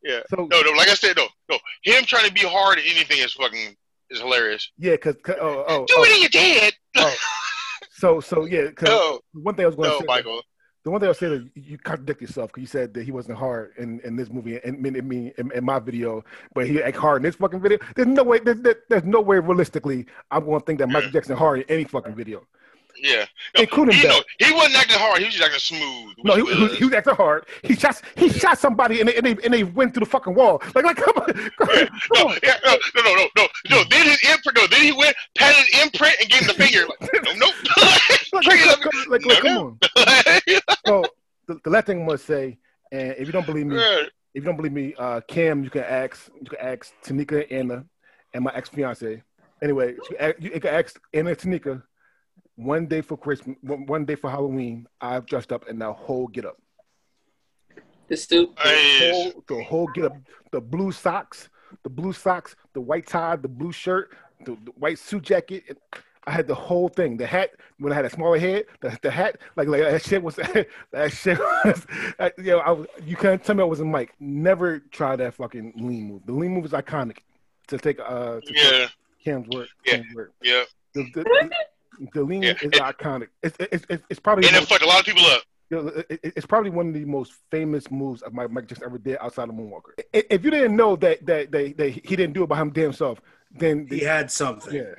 yeah. 0.02 0.20
so 0.30 0.36
No, 0.50 0.60
no. 0.62 0.70
Like 0.72 0.88
I 0.88 0.94
said, 0.94 1.16
no, 1.16 1.26
no. 1.50 1.58
Him 1.82 2.04
trying 2.04 2.26
to 2.26 2.32
be 2.32 2.40
hard 2.40 2.78
at 2.78 2.84
anything 2.86 3.18
is 3.18 3.32
fucking 3.34 3.76
is 4.10 4.20
hilarious. 4.20 4.70
yeah, 4.78 4.92
because 4.92 5.16
oh, 5.40 5.64
oh, 5.68 5.84
Do 5.86 5.94
oh, 5.98 6.04
it 6.04 6.14
in 6.16 6.20
your 6.22 6.30
dad. 6.30 6.72
oh. 6.96 7.14
so 7.92 8.20
so 8.20 8.44
yeah, 8.44 8.70
'cause 8.70 8.88
No, 8.88 9.20
one 9.32 9.54
thing 9.54 9.64
I 9.64 9.66
was 9.68 9.76
going 9.76 9.88
to 9.90 9.94
no, 9.94 10.00
say. 10.00 10.04
Michael. 10.06 10.42
The 10.84 10.90
one 10.92 11.00
thing 11.00 11.08
I 11.08 11.10
was 11.10 11.18
saying 11.18 11.32
is 11.54 11.62
you 11.66 11.76
contradict 11.76 12.22
yourself 12.22 12.50
because 12.50 12.62
you 12.62 12.66
said 12.68 12.94
that 12.94 13.02
he 13.02 13.10
wasn't 13.10 13.36
hard 13.36 13.72
in, 13.78 14.00
in 14.04 14.16
this 14.16 14.30
movie 14.30 14.58
and 14.64 14.86
in, 14.86 14.96
in, 14.96 15.32
in, 15.36 15.52
in 15.52 15.64
my 15.64 15.78
video, 15.80 16.24
but 16.54 16.66
he 16.66 16.80
act 16.82 16.96
hard 16.96 17.18
in 17.18 17.22
this 17.24 17.34
fucking 17.34 17.60
video. 17.60 17.78
There's 17.96 18.06
no 18.08 18.22
way. 18.22 18.38
There's, 18.38 18.58
there's 18.88 19.04
no 19.04 19.20
way 19.20 19.38
realistically 19.40 20.06
I'm 20.30 20.44
going 20.46 20.60
to 20.60 20.64
think 20.64 20.78
that 20.78 20.88
Michael 20.88 21.10
Jackson 21.10 21.36
hard 21.36 21.60
in 21.60 21.64
any 21.68 21.84
fucking 21.84 22.14
video. 22.14 22.46
Yeah. 23.00 23.24
No, 23.56 23.62
Including 23.62 23.94
he, 23.96 24.02
that. 24.02 24.08
no, 24.40 24.46
he 24.46 24.52
wasn't 24.54 24.76
acting 24.76 24.98
hard. 24.98 25.18
He 25.20 25.24
was 25.26 25.34
just 25.34 25.44
acting 25.44 25.60
smooth. 25.78 26.14
No, 26.24 26.34
he, 26.36 26.42
was- 26.42 26.76
he 26.78 26.84
was 26.84 26.94
acting 26.94 27.14
hard. 27.14 27.46
He 27.62 27.74
shot 27.76 28.00
he 28.16 28.28
shot 28.28 28.58
somebody 28.58 29.00
and 29.00 29.08
they, 29.08 29.16
and 29.16 29.24
they, 29.26 29.36
and 29.44 29.54
they 29.54 29.64
went 29.64 29.94
through 29.94 30.04
the 30.04 30.10
fucking 30.10 30.34
wall. 30.34 30.60
Like 30.74 30.84
like 30.84 30.96
come 30.96 31.14
on, 31.16 31.26
come 31.58 31.68
Yeah, 31.74 31.88
no, 32.14 32.28
on. 32.28 32.38
yeah, 32.42 32.56
no, 32.64 32.76
no, 32.96 33.02
no, 33.02 33.14
no, 33.14 33.28
no, 33.36 33.46
no. 33.70 33.84
Then 33.90 34.06
his 34.06 34.18
imprint. 34.30 34.56
No, 34.58 34.66
then 34.66 34.82
he 34.82 34.92
went, 34.92 35.16
patted 35.36 35.56
his 35.64 35.82
imprint, 35.84 36.16
and 36.20 36.28
gave 36.30 36.40
him 36.40 36.46
the 36.48 36.54
finger. 36.54 36.86
Like, 37.00 37.24
no, 37.24 37.32
nope. 37.36 37.54
Like, 38.32 38.66
like, 38.66 39.08
like, 39.08 39.26
like, 39.26 39.40
come 39.40 39.56
on. 39.58 39.78
So 40.86 41.04
the, 41.46 41.60
the 41.64 41.70
last 41.70 41.86
thing 41.86 42.00
I'm 42.00 42.06
gonna 42.06 42.18
say, 42.18 42.58
and 42.92 43.12
if 43.18 43.26
you 43.26 43.32
don't 43.32 43.46
believe 43.46 43.66
me, 43.66 43.76
Yeah. 43.76 44.02
if 44.02 44.10
you 44.34 44.42
don't 44.42 44.56
believe 44.56 44.72
me, 44.72 44.94
uh, 44.98 45.20
Cam, 45.22 45.64
you 45.64 45.70
can 45.70 45.84
ask 45.84 46.28
you 46.40 46.48
can 46.50 46.58
ask 46.60 46.92
Tanika 47.04 47.46
Anna 47.50 47.84
and 48.34 48.44
my 48.44 48.52
ex 48.54 48.68
fiance. 48.68 49.22
Anyway, 49.62 49.94
you 49.94 50.02
can, 50.08 50.16
ask, 50.20 50.34
you 50.40 50.50
can 50.60 50.74
ask 50.74 51.00
Anna 51.12 51.30
and 51.30 51.38
Tanika. 51.38 51.82
One 52.58 52.86
day 52.86 53.02
for 53.02 53.16
Christmas, 53.16 53.56
one, 53.62 53.86
one 53.86 54.04
day 54.04 54.16
for 54.16 54.28
Halloween, 54.28 54.86
I've 55.00 55.26
dressed 55.26 55.52
up 55.52 55.68
in 55.68 55.78
that 55.78 55.92
whole 55.92 56.26
get 56.26 56.44
up. 56.44 56.56
The 58.08 58.16
stoop. 58.16 58.56
The 58.56 58.64
Nice. 58.64 59.12
whole, 59.32 59.44
the 59.46 59.62
whole 59.62 59.86
get 59.88 60.04
up, 60.06 60.16
the 60.50 60.60
blue 60.60 60.90
socks, 60.90 61.50
the 61.84 61.88
blue 61.90 62.12
socks, 62.12 62.56
the 62.72 62.80
white 62.80 63.06
tie, 63.06 63.36
the 63.36 63.46
blue 63.46 63.70
shirt, 63.70 64.10
the, 64.44 64.56
the 64.64 64.72
white 64.72 64.98
suit 64.98 65.22
jacket. 65.22 65.64
and 65.68 65.78
I 66.26 66.32
had 66.32 66.48
the 66.48 66.54
whole 66.54 66.88
thing. 66.88 67.16
The 67.16 67.26
hat 67.28 67.50
when 67.78 67.92
I 67.92 67.96
had 67.96 68.04
a 68.06 68.10
smaller 68.10 68.38
head, 68.38 68.64
the, 68.80 68.98
the 69.02 69.10
hat 69.10 69.38
like 69.56 69.68
like 69.68 69.82
that 69.82 70.02
shit 70.02 70.20
was 70.22 70.34
that 70.92 71.12
shit 71.12 71.38
was. 71.38 71.86
I, 72.18 72.32
you 72.38 72.44
know, 72.44 72.58
I 72.58 72.72
was, 72.72 72.86
you 73.06 73.14
can't 73.16 73.42
tell 73.42 73.54
me 73.54 73.62
I 73.62 73.66
wasn't 73.66 73.90
Mike. 73.90 74.14
Never 74.18 74.80
try 74.80 75.14
that 75.14 75.34
fucking 75.34 75.74
lean 75.76 76.08
move. 76.08 76.22
The 76.26 76.32
lean 76.32 76.52
move 76.54 76.64
is 76.64 76.72
iconic. 76.72 77.18
To 77.68 77.78
take 77.78 78.00
uh 78.00 78.40
to 78.40 78.52
Yeah, 78.52 78.88
Cam's 79.24 79.46
work. 79.54 79.68
Yeah. 79.86 79.92
Cam's 79.98 80.14
word. 80.14 80.32
yeah. 80.42 80.64
The, 80.94 81.04
the, 81.14 81.50
the, 82.14 82.24
the 82.24 82.34
Yeah. 82.36 82.52
is 82.62 82.70
iconic. 82.80 83.28
It's, 83.42 83.56
it's, 83.60 83.84
it's, 83.90 84.02
it's 84.10 84.20
probably 84.20 84.46
And 84.46 84.56
the 84.56 84.62
it 84.62 84.68
fucked 84.68 84.82
a 84.82 84.86
lot 84.86 85.00
of 85.00 85.06
people 85.06 85.24
up. 85.26 85.42
you 85.70 85.76
know, 85.82 85.88
it- 85.88 86.20
it- 86.22 86.32
it's 86.36 86.46
probably 86.46 86.70
one 86.70 86.88
of 86.88 86.94
the 86.94 87.04
most 87.04 87.32
famous 87.50 87.90
moves 87.90 88.22
of 88.22 88.32
Mike, 88.32 88.50
Mike 88.50 88.66
Jackson 88.66 88.86
ever 88.86 88.98
did 88.98 89.18
outside 89.20 89.48
of 89.48 89.54
Moonwalker. 89.54 89.92
I- 90.14 90.24
If 90.30 90.44
you 90.44 90.50
didn't 90.50 90.76
know 90.76 90.96
that 90.96 91.24
that, 91.26 91.50
that, 91.52 91.76
that 91.76 91.88
he 91.90 92.16
didn't 92.16 92.32
do 92.32 92.42
it 92.44 92.48
by 92.48 92.58
him 92.58 92.70
damn 92.70 92.92
self, 92.92 93.20
then 93.50 93.86
He 93.88 94.00
had 94.00 94.30
something. 94.30 94.74
yeah. 94.74 94.94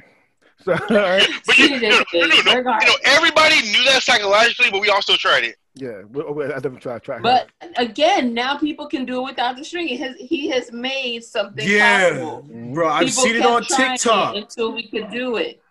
So 0.62 0.74
all 0.90 0.96
right, 0.98 1.26
But 1.46 1.58
you, 1.58 1.68
He 1.70 1.74
you, 1.76 1.80
did 1.80 1.90
know, 1.90 2.04
you, 2.14 2.28
know, 2.28 2.36
you 2.36 2.64
know, 2.64 2.96
everybody 3.06 3.62
knew 3.62 3.84
that 3.86 4.02
psychologically, 4.04 4.70
but 4.72 4.82
we 4.82 4.90
also 4.90 5.16
tried 5.16 5.46
it. 5.46 5.56
yeah. 5.76 6.02
Well, 6.12 6.34
well, 6.34 6.52
I 6.52 6.56
never 6.60 6.78
tried. 6.78 7.02
Try. 7.02 7.20
But 7.20 7.48
again, 7.78 8.34
now 8.34 8.58
people 8.58 8.86
can 8.88 9.06
do 9.06 9.20
it 9.22 9.24
without 9.24 9.56
the 9.56 9.64
string. 9.64 9.88
He 9.88 9.96
has, 9.98 10.18
he 10.18 10.50
has 10.50 10.70
made 10.74 11.24
something 11.24 11.66
Yeah, 11.66 12.10
possible. 12.10 12.74
bro, 12.74 12.90
I've 12.90 13.08
People 13.08 13.24
seen 13.24 13.36
it 13.38 13.46
on 13.46 13.64
TikTok. 13.64 14.36
it 14.36 14.40
until 14.44 14.74
we 14.74 14.90
could 14.90 15.10
do 15.12 15.38
it. 15.38 15.62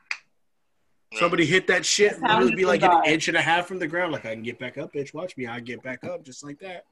Somebody 1.15 1.47
hit 1.47 1.67
that 1.69 1.87
shit, 1.87 2.11
That's 2.11 2.23
how 2.23 2.35
literally 2.41 2.55
be 2.57 2.63
he 2.63 2.67
like 2.67 2.83
an 2.83 2.91
survived. 2.91 3.09
inch 3.09 3.29
and 3.29 3.37
a 3.37 3.41
half 3.41 3.67
from 3.67 3.79
the 3.79 3.87
ground. 3.87 4.13
Like 4.13 4.27
I 4.27 4.35
can 4.35 4.43
get 4.43 4.59
back 4.59 4.77
up, 4.79 4.93
bitch. 4.93 5.15
Watch 5.15 5.37
me. 5.37 5.47
I 5.47 5.61
get 5.61 5.83
back 5.83 6.05
up 6.05 6.23
just 6.23 6.45
like 6.45 6.59
that. 6.61 6.85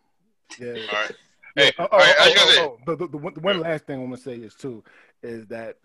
yeah. 0.59 0.69
All 0.93 1.01
right. 1.03 1.13
Hey, 1.55 1.73
Oh, 1.79 1.89
oh, 1.91 1.99
right, 1.99 2.15
I 2.19 2.21
oh, 2.21 2.25
was 2.25 2.35
gonna 2.35 2.51
say, 2.53 2.61
oh. 2.63 2.79
The, 2.87 2.97
the, 2.97 3.09
the 3.09 3.17
one, 3.19 3.35
the 3.35 3.41
one 3.41 3.61
last 3.61 3.87
thing 3.87 3.99
I'm 4.01 4.05
gonna 4.07 4.17
say 4.17 4.35
is 4.37 4.55
too 4.55 4.83
is 5.23 5.47
that 5.47 5.77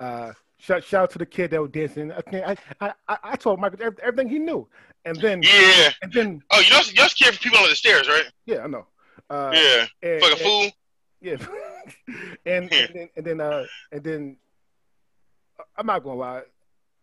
uh, 0.00 0.32
shout 0.58 0.82
shout 0.84 1.02
out 1.04 1.10
to 1.12 1.18
the 1.18 1.26
kid 1.26 1.50
that 1.52 1.60
was 1.60 1.70
dancing. 1.70 2.10
I 2.12 2.20
think 2.20 2.44
I 2.46 2.56
I, 2.80 2.92
I, 3.08 3.18
I 3.22 3.36
told 3.36 3.60
Michael 3.60 3.92
everything 4.02 4.28
he 4.28 4.38
knew, 4.40 4.66
and 5.04 5.16
then 5.20 5.42
yeah. 5.42 5.90
and 6.02 6.12
then 6.12 6.42
Oh, 6.50 6.58
you 6.58 6.66
just, 6.66 6.90
you 6.90 6.96
just 6.96 7.18
care 7.18 7.32
for 7.32 7.38
people 7.38 7.58
on 7.58 7.68
the 7.68 7.76
stairs, 7.76 8.08
right? 8.08 8.24
yeah, 8.46 8.64
I 8.64 8.66
know. 8.66 8.86
Uh, 9.28 9.50
yeah. 9.54 9.86
and- 10.02 10.20
Fuck 10.20 10.30
a 10.30 10.32
and- 10.34 10.40
fool. 10.42 10.70
Yeah, 11.22 11.36
and, 12.46 12.72
and 12.72 12.90
then 12.94 13.08
and 13.16 13.26
then 13.26 13.40
uh 13.40 13.64
and 13.92 14.02
then 14.02 14.36
uh, 15.58 15.64
I'm 15.76 15.86
not 15.86 16.02
gonna 16.02 16.18
lie. 16.18 16.42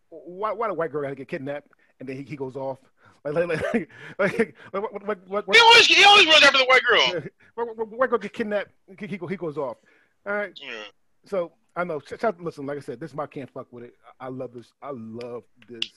Why 0.09 0.51
why 0.51 0.67
the 0.67 0.73
white 0.73 0.91
girl 0.91 1.01
gotta 1.03 1.15
get 1.15 1.27
kidnapped 1.27 1.71
and 1.99 2.07
then 2.07 2.15
he, 2.17 2.23
he 2.23 2.35
goes 2.35 2.55
off 2.55 2.79
like 3.25 3.35
like 3.35 3.47
like 3.73 3.89
like, 4.19 4.37
like, 4.39 4.55
what, 4.73 4.93
what, 4.93 5.27
what, 5.27 5.47
what, 5.47 5.55
He 5.55 5.61
always, 5.61 5.85
he 5.87 6.03
always 6.03 6.25
runs 6.27 6.43
after 6.43 6.59
the 6.59 6.65
white 6.65 6.81
girl. 6.83 7.21
what, 7.55 7.77
what, 7.77 7.87
white 7.89 8.09
girl 8.09 8.19
get 8.19 8.33
kidnapped 8.33 8.71
he, 8.99 9.07
he, 9.07 9.17
he 9.29 9.35
goes 9.35 9.57
off. 9.57 9.77
All 10.25 10.33
right, 10.33 10.51
Yeah. 10.61 10.83
so 11.25 11.51
I 11.75 11.83
know. 11.83 11.99
sh- 11.99 12.19
shout- 12.19 12.41
Listen, 12.41 12.65
like 12.65 12.77
I 12.77 12.81
said, 12.81 12.99
this 12.99 13.11
is 13.11 13.15
my 13.15 13.27
can't 13.27 13.49
fuck 13.49 13.67
with 13.71 13.83
it. 13.85 13.93
I 14.19 14.25
I 14.25 14.29
love 14.29 14.53
this. 14.53 14.71
I 14.81 14.91
love 14.93 15.43
this. 15.69 15.91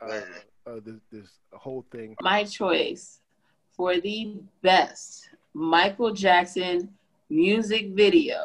Uh, 0.00 0.20
uh, 0.66 0.80
this 0.84 0.96
this 1.10 1.28
whole 1.52 1.84
thing. 1.90 2.14
My 2.20 2.44
choice 2.44 3.20
for 3.76 3.98
the 4.00 4.34
best 4.62 5.28
Michael 5.54 6.12
Jackson 6.12 6.92
music 7.30 7.90
video 7.94 8.44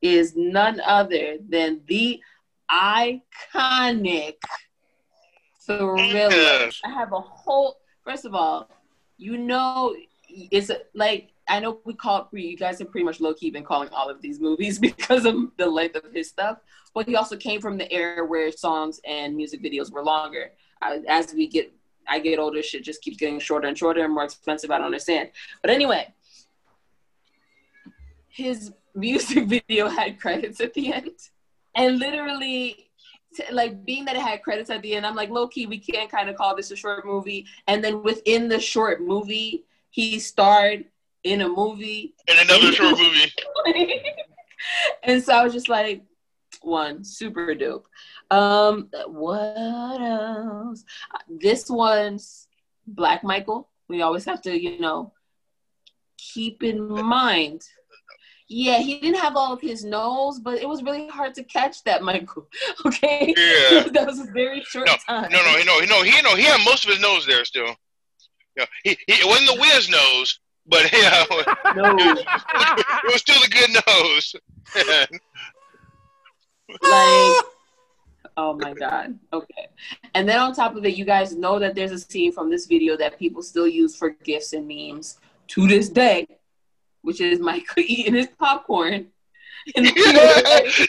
is 0.00 0.34
none 0.36 0.80
other 0.80 1.36
than 1.48 1.80
the 1.88 2.20
iconic 2.70 4.36
Thriller. 5.66 6.70
I 6.84 6.90
have 6.90 7.12
a 7.12 7.20
whole. 7.20 7.78
First 8.04 8.24
of 8.24 8.34
all, 8.34 8.70
you 9.18 9.36
know, 9.36 9.96
it's 10.28 10.70
like 10.94 11.32
I 11.48 11.60
know 11.60 11.80
we 11.84 11.94
call 11.94 12.28
it. 12.32 12.38
You 12.38 12.56
guys 12.56 12.78
have 12.78 12.90
pretty 12.90 13.04
much 13.04 13.20
low 13.20 13.34
key 13.34 13.50
been 13.50 13.64
calling 13.64 13.88
all 13.90 14.08
of 14.08 14.22
these 14.22 14.40
movies 14.40 14.78
because 14.80 15.24
of 15.24 15.34
the 15.56 15.66
length 15.66 15.96
of 15.96 16.12
his 16.12 16.28
stuff. 16.28 16.58
But 16.94 17.06
he 17.08 17.16
also 17.16 17.36
came 17.36 17.60
from 17.60 17.76
the 17.76 17.92
era 17.92 18.24
where 18.24 18.50
songs 18.52 19.00
and 19.06 19.36
music 19.36 19.62
videos 19.62 19.92
were 19.92 20.02
longer. 20.02 20.52
I, 20.80 21.00
as 21.08 21.34
we 21.34 21.46
get, 21.46 21.72
I 22.08 22.20
get 22.20 22.38
older, 22.38 22.62
shit 22.62 22.84
just 22.84 23.02
keeps 23.02 23.16
getting 23.16 23.38
shorter 23.38 23.68
and 23.68 23.76
shorter 23.76 24.04
and 24.04 24.14
more 24.14 24.24
expensive. 24.24 24.70
I 24.70 24.78
don't 24.78 24.86
understand. 24.86 25.30
But 25.62 25.70
anyway, 25.70 26.14
his 28.28 28.72
music 28.94 29.44
video 29.46 29.88
had 29.88 30.18
credits 30.18 30.60
at 30.60 30.74
the 30.74 30.92
end, 30.92 31.10
and 31.76 31.98
literally 31.98 32.86
like 33.52 33.84
being 33.84 34.06
that 34.06 34.16
it 34.16 34.22
had 34.22 34.42
credits 34.42 34.70
at 34.70 34.82
the 34.82 34.94
end, 34.94 35.06
I'm 35.06 35.14
like, 35.14 35.30
low 35.30 35.46
key, 35.46 35.66
we 35.66 35.78
can't 35.78 36.10
kind 36.10 36.28
of 36.28 36.36
call 36.36 36.56
this 36.56 36.70
a 36.70 36.76
short 36.76 37.06
movie. 37.06 37.46
And 37.66 37.84
then 37.84 38.02
within 38.02 38.48
the 38.48 38.58
short 38.58 39.02
movie, 39.02 39.64
he 39.90 40.18
starred 40.18 40.86
in 41.22 41.42
a 41.42 41.48
movie. 41.48 42.14
In 42.26 42.38
another 42.38 42.72
short 42.72 42.98
movie. 43.66 44.02
and 45.02 45.22
so 45.22 45.34
I 45.34 45.44
was 45.44 45.52
just 45.52 45.68
like, 45.68 46.02
one, 46.62 47.04
super 47.04 47.54
dope. 47.54 47.86
Um, 48.30 48.88
what 49.06 49.60
else? 49.60 50.84
This 51.28 51.68
one's 51.70 52.48
Black 52.86 53.22
Michael. 53.22 53.68
We 53.88 54.02
always 54.02 54.24
have 54.24 54.42
to, 54.42 54.58
you 54.58 54.80
know, 54.80 55.12
keep 56.16 56.62
in 56.62 56.88
mind. 56.88 57.62
Yeah, 58.48 58.78
he 58.78 59.00
didn't 59.00 59.18
have 59.18 59.34
all 59.36 59.52
of 59.52 59.60
his 59.60 59.84
nose, 59.84 60.38
but 60.38 60.60
it 60.60 60.68
was 60.68 60.82
really 60.82 61.08
hard 61.08 61.34
to 61.34 61.42
catch 61.42 61.82
that, 61.84 62.02
Michael. 62.02 62.48
Okay, 62.86 63.34
Yeah. 63.36 63.88
that 63.92 64.06
was 64.06 64.20
a 64.20 64.30
very 64.32 64.62
short 64.62 64.88
time. 65.08 65.30
No, 65.32 65.42
no, 65.42 65.56
no, 65.64 65.80
no. 65.80 66.02
He 66.02 66.22
no, 66.22 66.36
he 66.36 66.42
had 66.42 66.64
most 66.64 66.84
of 66.84 66.90
his 66.90 67.00
nose 67.00 67.26
there 67.26 67.44
still. 67.44 67.74
Yeah, 68.56 68.66
he, 68.84 68.90
he 69.06 69.14
it 69.14 69.26
wasn't 69.26 69.48
the 69.48 69.60
Wiz 69.60 69.90
nose, 69.90 70.38
but 70.66 70.90
yeah, 70.92 71.24
no. 71.74 71.94
it 71.98 73.12
was 73.12 73.20
still 73.20 73.42
a 73.42 73.48
good 73.48 73.70
nose. 73.86 74.34
like 76.82 77.44
oh 78.36 78.54
my 78.60 78.74
god 78.74 79.18
okay 79.32 79.68
and 80.14 80.28
then 80.28 80.38
on 80.38 80.52
top 80.52 80.74
of 80.76 80.84
it 80.84 80.96
you 80.96 81.04
guys 81.04 81.34
know 81.34 81.58
that 81.58 81.74
there's 81.74 81.92
a 81.92 81.98
scene 81.98 82.32
from 82.32 82.50
this 82.50 82.66
video 82.66 82.96
that 82.96 83.18
people 83.18 83.42
still 83.42 83.68
use 83.68 83.96
for 83.96 84.10
gifs 84.24 84.52
and 84.52 84.66
memes 84.66 85.18
to 85.46 85.66
this 85.66 85.88
day 85.88 86.26
which 87.06 87.20
is 87.20 87.38
michael 87.40 87.82
eating 87.86 88.14
his 88.14 88.28
popcorn 88.38 88.92
in. 89.74 89.84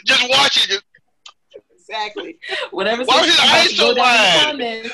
Just 0.04 0.28
watching 0.28 0.76
it. 0.76 0.82
exactly 1.74 2.38
whatever 2.70 3.04
Why 3.04 3.20
was 3.20 3.26
his 3.30 3.40
eyes 3.40 3.76
so 3.76 3.88
go 3.88 3.94
down 3.94 4.58
wide? 4.58 4.90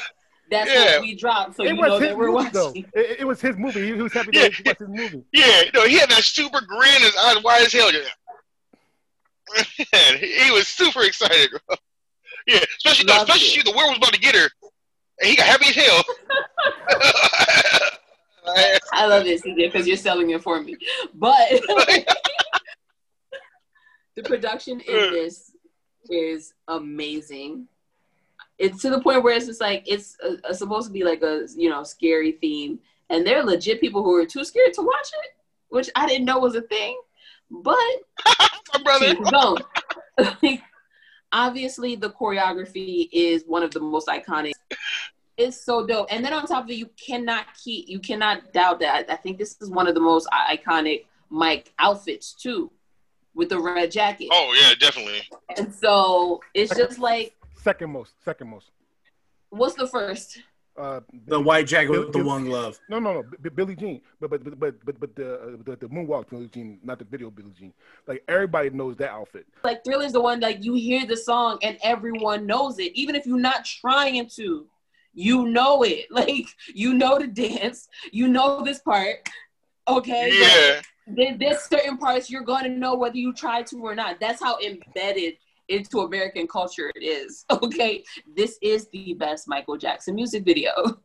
that's 0.51 0.71
Yeah. 0.71 0.85
what 0.93 1.01
we 1.03 1.15
dropped 1.17 1.57
so 1.57 1.65
it 1.65 1.71
you 1.71 1.77
was 1.77 1.89
know 1.89 1.99
his 1.99 2.09
that 2.11 2.17
we're 2.19 2.31
movie, 2.33 2.51
watching 2.59 2.85
It, 2.95 3.21
it 3.21 3.27
was 3.27 3.41
his 3.41 3.57
movie. 3.57 3.81
He, 3.83 3.95
he 3.97 4.03
was 4.03 4.13
happy 4.13 4.31
Yeah. 4.33 4.49
to 4.49 4.63
watch 4.67 4.79
his 4.79 4.89
movie. 4.89 5.25
Yeah, 5.33 5.63
no, 5.75 5.87
he 5.87 5.99
had 5.99 6.11
that 6.11 6.23
super 6.23 6.61
grin. 6.61 7.01
His 7.01 7.17
eyes 7.17 7.43
wide 7.43 7.63
as 7.67 7.73
hell. 7.73 7.91
Just, 7.91 8.11
Man, 9.93 10.19
he 10.19 10.51
was 10.51 10.67
super 10.69 11.03
excited. 11.03 11.51
Bro. 11.51 11.77
Yeah, 12.47 12.61
especially 12.79 13.07
no, 13.07 13.17
especially 13.23 13.61
it. 13.61 13.65
the 13.65 13.73
world 13.77 13.91
was 13.91 13.99
about 13.99 14.13
to 14.15 14.21
get 14.21 14.35
her, 14.35 14.49
and 15.21 15.29
he 15.31 15.35
got 15.37 15.47
happy 15.47 15.69
as 15.69 15.75
hell. 15.77 16.03
I 18.47 19.07
love 19.07 19.25
this 19.25 19.43
CJ 19.43 19.57
because 19.57 19.87
you're 19.87 19.97
selling 19.97 20.31
it 20.31 20.43
for 20.43 20.61
me. 20.61 20.77
But 21.15 21.37
the 24.17 24.23
production 24.23 24.81
in 24.81 25.13
this 25.13 25.53
is 26.11 26.55
amazing. 26.69 27.69
It's 28.59 28.83
to 28.83 28.91
the 28.91 29.01
point 29.01 29.23
where 29.23 29.37
it's 29.37 29.47
just 29.47 29.61
like 29.61 29.85
it's 29.87 30.17
uh 30.25 30.37
uh 30.49 30.53
supposed 30.53 30.87
to 30.87 30.93
be 30.93 31.05
like 31.05 31.23
a 31.23 31.47
you 31.57 31.69
know 31.69 31.83
scary 31.83 32.33
theme, 32.33 32.79
and 33.11 33.27
there 33.27 33.39
are 33.41 33.45
legit 33.45 33.81
people 33.81 34.03
who 34.03 34.15
are 34.15 34.27
too 34.27 34.45
scared 34.45 34.75
to 34.75 34.83
watch 34.83 35.09
it, 35.25 35.31
which 35.69 35.91
I 35.97 36.07
didn't 36.07 36.27
know 36.27 36.39
was 36.39 36.55
a 36.55 36.63
thing. 36.63 37.01
But 37.51 37.77
My 38.75 38.83
brother. 38.83 39.17
obviously, 41.33 41.97
the 41.97 42.11
choreography 42.11 43.09
is 43.13 43.45
one 43.47 43.63
of 43.63 43.73
the 43.73 43.81
most 43.81 44.09
iconic. 44.09 44.53
It's 45.37 45.65
so 45.65 45.85
dope, 45.87 46.07
and 46.11 46.25
then 46.25 46.33
on 46.33 46.47
top 46.47 46.65
of 46.65 46.71
it, 46.71 46.75
you 46.77 46.89
cannot 46.97 47.47
keep, 47.63 47.89
you 47.89 47.99
cannot 47.99 48.53
doubt 48.53 48.79
that. 48.81 49.11
I 49.11 49.17
think 49.17 49.37
this 49.39 49.57
is 49.61 49.69
one 49.69 49.89
of 49.89 49.95
the 49.95 50.01
most 50.01 50.29
iconic 50.33 51.07
Mike 51.29 51.73
outfits 51.81 52.33
too, 52.35 52.71
with 53.35 53.49
the 53.49 53.59
red 53.59 53.91
jacket. 53.91 54.29
Oh 54.33 54.57
yeah, 54.61 54.75
definitely. 54.79 55.23
And 55.57 55.75
so 55.75 56.41
it's 56.55 56.77
just 56.77 56.99
like, 57.01 57.35
Second 57.57 57.91
most, 57.91 58.13
second 58.25 58.49
most. 58.49 58.71
what's 59.51 59.75
the 59.75 59.89
first? 59.89 60.41
Uh, 60.77 61.01
The 61.29 61.41
white 61.41 61.67
jacket 61.69 61.91
with 61.91 62.07
the 62.13 62.19
Bill- 62.19 62.27
one 62.27 62.45
glove. 62.45 62.79
No, 62.89 62.99
no, 62.99 63.15
no, 63.15 63.23
B- 63.23 63.37
B- 63.43 63.49
Billie 63.51 63.77
Jean, 63.77 64.01
but 64.21 64.29
but 64.31 64.45
but 64.45 64.59
but 64.61 64.85
but, 64.85 65.01
but 65.01 65.17
the, 65.17 65.35
uh, 65.35 65.47
the 65.65 65.77
the 65.77 65.87
moonwalk 65.89 66.29
Billie 66.29 66.49
Jean, 66.49 66.79
not 66.85 66.99
the 67.01 67.05
video 67.05 67.31
Billie 67.31 67.53
Jean. 67.59 67.73
Like 68.07 68.23
everybody 68.29 68.71
knows 68.71 68.97
that 68.99 69.11
outfit. 69.11 69.47
Like 69.65 69.83
Thriller's 69.85 70.13
the 70.13 70.21
one 70.21 70.39
like 70.41 70.63
you 70.65 70.75
hear 70.75 71.07
the 71.07 71.17
song 71.17 71.59
and 71.63 71.77
everyone 71.83 72.47
knows 72.47 72.79
it, 72.79 72.93
even 72.95 73.15
if 73.17 73.25
you're 73.27 73.39
not 73.39 73.65
trying 73.65 74.29
to. 74.37 74.67
You 75.15 75.47
know 75.47 75.83
it. 75.83 76.07
Like 76.11 76.47
you 76.75 76.95
know 76.95 77.19
the 77.19 77.27
dance. 77.29 77.89
You 78.13 78.29
know 78.29 78.63
this 78.63 78.81
part. 78.81 79.17
Okay. 79.89 80.31
Like, 80.31 80.39
Yeah. 80.39 80.81
there, 81.07 81.37
there's 81.39 81.61
certain 81.63 81.99
parts 81.99 82.31
you're 82.31 82.43
going 82.43 82.65
to 82.65 82.71
know 82.71 82.95
whether 82.95 83.17
you 83.17 83.33
try 83.33 83.63
to 83.63 83.77
or 83.79 83.95
not. 83.95 84.19
That's 84.21 84.43
how 84.43 84.59
embedded 84.61 85.35
into 85.69 86.01
American 86.01 86.47
culture 86.47 86.91
it 86.95 87.03
is. 87.03 87.45
Okay, 87.51 88.05
this 88.37 88.59
is 88.63 88.89
the 88.93 89.15
best 89.15 89.47
Michael 89.49 89.77
Jackson 89.77 90.15
music 90.15 90.45
video. 90.45 90.71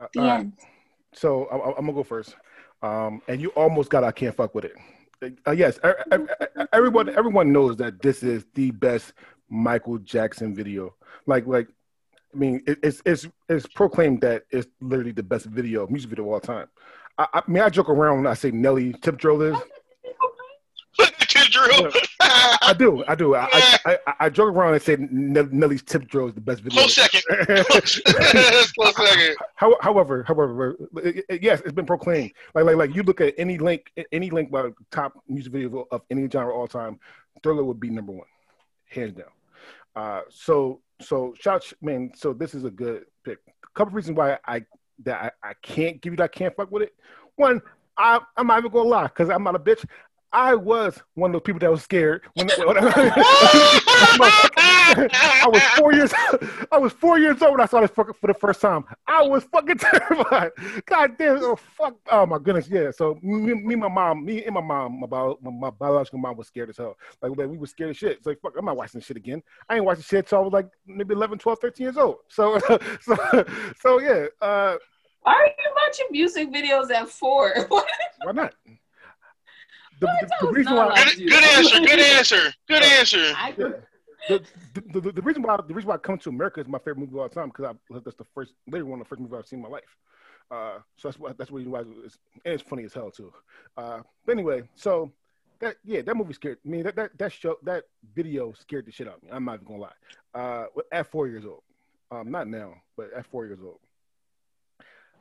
Uh, 0.00 0.06
The 0.14 0.20
all 0.20 0.26
right. 0.26 0.40
end. 0.40 0.52
So 1.12 1.46
I, 1.46 1.54
I'm 1.76 1.86
gonna 1.86 1.92
go 1.92 2.02
first. 2.04 2.36
Um, 2.82 3.20
and 3.26 3.40
you 3.40 3.48
almost 3.50 3.90
got 3.90 4.04
I 4.04 4.12
can't 4.12 4.34
fuck 4.34 4.54
with 4.54 4.64
it. 4.66 4.74
Uh, 5.46 5.50
yes, 5.50 5.80
e- 5.84 6.14
e- 6.14 6.18
e- 6.62 6.64
everyone 6.72 7.08
everyone 7.08 7.52
knows 7.52 7.76
that 7.78 8.00
this 8.00 8.22
is 8.22 8.46
the 8.54 8.70
best 8.70 9.12
Michael 9.48 9.98
Jackson 9.98 10.54
video. 10.54 10.94
Like 11.26 11.46
like, 11.48 11.66
I 12.34 12.36
mean, 12.36 12.62
it, 12.66 12.78
it's 12.82 13.02
it's 13.06 13.26
it's 13.48 13.66
proclaimed 13.66 14.20
that 14.20 14.44
it's 14.50 14.68
literally 14.80 15.12
the 15.12 15.22
best 15.22 15.46
video 15.46 15.86
music 15.86 16.10
video 16.10 16.24
of 16.26 16.32
all 16.32 16.40
time. 16.40 16.68
I, 17.16 17.26
I 17.34 17.42
mean, 17.48 17.62
I 17.62 17.68
joke 17.68 17.88
around 17.88 18.18
when 18.18 18.26
I 18.26 18.34
say 18.34 18.50
Nelly 18.50 18.94
tip 19.02 19.16
drill 19.16 19.42
is. 19.42 19.56
Kid 21.28 21.52
drill. 21.52 21.92
I 22.20 22.74
do, 22.76 23.04
I 23.06 23.14
do. 23.14 23.34
I 23.34 23.48
I, 23.52 23.98
I, 24.06 24.14
I 24.20 24.30
joke 24.30 24.54
around 24.54 24.74
and 24.74 24.82
say 24.82 24.96
Nelly's 24.98 25.82
tip 25.82 26.08
drill 26.08 26.28
is 26.28 26.34
the 26.34 26.40
best 26.40 26.62
video. 26.62 26.80
Close 26.80 26.94
second. 26.94 27.22
Close, 27.66 28.00
close 28.72 28.96
second. 28.96 29.36
How, 29.54 29.76
however, 29.80 30.22
however, 30.24 30.76
yes, 31.40 31.60
it's 31.60 31.72
been 31.72 31.86
proclaimed. 31.86 32.32
Like, 32.54 32.64
like, 32.64 32.76
like 32.76 32.94
you 32.94 33.02
look 33.02 33.20
at 33.20 33.34
any 33.38 33.58
link, 33.58 33.92
any 34.10 34.30
link 34.30 34.50
by 34.50 34.70
top 34.90 35.22
music 35.28 35.52
video 35.52 35.86
of 35.90 36.02
any 36.10 36.28
genre 36.28 36.54
all 36.54 36.66
time, 36.66 36.98
Thriller 37.42 37.64
would 37.64 37.80
be 37.80 37.90
number 37.90 38.12
one, 38.12 38.26
hands 38.88 39.14
down. 39.14 39.26
Uh, 39.94 40.22
so, 40.30 40.80
so 41.00 41.34
shout, 41.38 41.70
man. 41.80 42.12
So 42.14 42.32
this 42.32 42.54
is 42.54 42.64
a 42.64 42.70
good 42.70 43.04
pick. 43.24 43.38
A 43.46 43.78
couple 43.78 43.94
reasons 43.94 44.16
why 44.16 44.38
I 44.46 44.64
that 45.04 45.34
I, 45.42 45.50
I 45.50 45.52
can't 45.62 46.00
give 46.00 46.12
you 46.12 46.16
that 46.18 46.24
I 46.24 46.28
can't 46.28 46.54
fuck 46.56 46.70
with 46.70 46.82
it. 46.82 46.94
One, 47.36 47.60
I, 47.96 48.20
I'm 48.36 48.46
not 48.46 48.58
even 48.58 48.70
gonna 48.70 48.88
lie, 48.88 49.04
because 49.04 49.30
I'm 49.30 49.42
not 49.44 49.54
a 49.54 49.58
bitch. 49.58 49.84
I 50.32 50.54
was 50.54 51.00
one 51.14 51.30
of 51.30 51.32
those 51.32 51.42
people 51.42 51.60
that 51.60 51.70
was 51.70 51.82
scared 51.82 52.22
when, 52.34 52.48
when 52.48 52.76
I 54.90 55.46
was 55.48 55.62
four 55.76 55.92
years. 55.92 56.12
I 56.72 56.78
was 56.78 56.92
four 56.92 57.18
years 57.18 57.40
old 57.40 57.52
when 57.52 57.60
I 57.60 57.66
saw 57.66 57.80
this 57.80 57.90
fucking 57.90 58.14
for 58.14 58.26
the 58.26 58.34
first 58.34 58.60
time. 58.60 58.84
I 59.06 59.22
was 59.22 59.44
fucking 59.44 59.78
terrified. 59.78 60.50
God 60.86 61.16
damn! 61.18 61.38
Oh 61.42 61.56
fuck! 61.56 61.96
Oh 62.10 62.26
my 62.26 62.38
goodness! 62.38 62.68
Yeah. 62.68 62.90
So 62.90 63.18
me, 63.22 63.54
me 63.54 63.74
my 63.74 63.88
mom, 63.88 64.24
me 64.24 64.44
and 64.44 64.54
my 64.54 64.60
mom, 64.60 65.00
my, 65.00 65.06
bio, 65.06 65.38
my, 65.40 65.50
my 65.50 65.70
biological 65.70 66.18
mom 66.18 66.36
was 66.36 66.48
scared 66.48 66.68
as 66.70 66.76
hell. 66.76 66.96
Like, 67.22 67.36
like 67.36 67.48
we 67.48 67.56
were 67.56 67.66
scared 67.66 67.90
as 67.90 67.96
shit. 67.96 68.18
It's 68.18 68.26
like 68.26 68.40
fuck. 68.40 68.52
I'm 68.58 68.66
not 68.66 68.76
watching 68.76 68.98
this 68.98 69.06
shit 69.06 69.16
again. 69.16 69.42
I 69.68 69.76
ain't 69.76 69.84
watching 69.84 70.04
shit 70.04 70.26
till 70.26 70.38
I 70.38 70.42
was 70.42 70.52
like 70.52 70.68
maybe 70.86 71.14
11, 71.14 71.38
12, 71.38 71.58
13 71.58 71.84
years 71.84 71.96
old. 71.96 72.16
So, 72.28 72.58
so, 73.00 73.44
so 73.80 74.00
yeah. 74.00 74.26
Uh, 74.42 74.76
Why 75.22 75.34
are 75.34 75.46
you 75.46 75.72
watching 75.86 76.06
music 76.10 76.52
videos 76.52 76.90
at 76.90 77.08
four? 77.08 77.66
why 77.68 78.32
not? 78.32 78.54
The, 80.00 80.06
the, 80.40 80.46
the 80.46 80.52
reason 80.52 80.74
why. 80.74 80.86
like- 80.86 81.16
Good, 81.16 81.28
good 81.28 81.44
answer. 81.44 81.80
Good 81.80 82.00
answer. 82.00 82.54
Good 82.68 82.82
answer. 82.82 83.32
I, 83.36 83.52
the, 84.28 84.42
the, 84.92 85.00
the, 85.00 85.12
the 85.12 85.22
reason 85.22 85.42
why 85.42 85.56
the 85.66 85.74
reason 85.74 85.88
why 85.88 85.94
I 85.94 85.98
come 85.98 86.18
to 86.18 86.28
America 86.28 86.60
is 86.60 86.68
my 86.68 86.78
favorite 86.78 86.98
movie 86.98 87.12
of 87.12 87.18
all 87.18 87.28
time 87.28 87.48
because 87.48 87.76
that's 88.04 88.16
the 88.16 88.26
first 88.34 88.52
literally 88.66 88.90
one 88.90 89.00
of 89.00 89.06
the 89.06 89.08
first 89.08 89.20
movies 89.20 89.36
I've 89.38 89.46
seen 89.46 89.58
in 89.60 89.62
my 89.62 89.68
life. 89.70 89.96
Uh, 90.50 90.78
so 90.96 91.08
that's 91.08 91.18
why 91.18 91.32
that's 91.38 91.50
why 91.50 91.60
it's, 92.04 92.18
and 92.44 92.54
it's 92.54 92.62
funny 92.62 92.84
as 92.84 92.92
hell 92.94 93.10
too. 93.10 93.32
Uh, 93.76 94.00
but 94.26 94.32
anyway, 94.32 94.62
so 94.76 95.10
that 95.60 95.76
yeah, 95.84 96.02
that 96.02 96.16
movie 96.16 96.32
scared 96.34 96.58
me. 96.64 96.82
That 96.82 96.96
that 96.96 97.16
that 97.18 97.32
show 97.32 97.56
that 97.64 97.84
video 98.14 98.52
scared 98.52 98.86
the 98.86 98.92
shit 98.92 99.08
out 99.08 99.16
of 99.16 99.22
me. 99.22 99.30
I'm 99.32 99.44
not 99.44 99.54
even 99.54 99.66
gonna 99.66 99.80
lie. 99.80 99.92
Uh, 100.34 100.66
at 100.92 101.10
four 101.10 101.26
years 101.28 101.44
old, 101.46 101.62
um, 102.10 102.30
not 102.30 102.48
now, 102.48 102.74
but 102.96 103.10
at 103.16 103.26
four 103.26 103.46
years 103.46 103.60
old. 103.62 103.78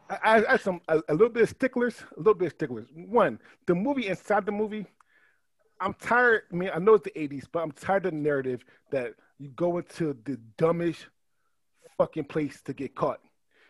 I, 0.09 0.17
I 0.23 0.35
I 0.47 0.51
had 0.51 0.61
some 0.61 0.81
a, 0.88 1.01
a 1.09 1.13
little 1.13 1.29
bit 1.29 1.43
of 1.43 1.49
sticklers, 1.49 1.95
a 2.15 2.19
little 2.19 2.34
bit 2.34 2.47
of 2.47 2.51
sticklers. 2.53 2.88
One, 2.93 3.39
the 3.65 3.75
movie 3.75 4.07
inside 4.07 4.45
the 4.45 4.51
movie, 4.51 4.85
I'm 5.79 5.93
tired. 5.93 6.43
I 6.51 6.55
mean, 6.55 6.69
I 6.73 6.79
know 6.79 6.95
it's 6.95 7.03
the 7.03 7.11
'80s, 7.11 7.45
but 7.51 7.63
I'm 7.63 7.71
tired 7.71 8.05
of 8.05 8.11
the 8.11 8.17
narrative 8.17 8.63
that 8.91 9.13
you 9.39 9.49
go 9.49 9.77
into 9.77 10.17
the 10.25 10.38
dumbest 10.57 11.05
fucking 11.97 12.25
place 12.25 12.61
to 12.63 12.73
get 12.73 12.95
caught. 12.95 13.19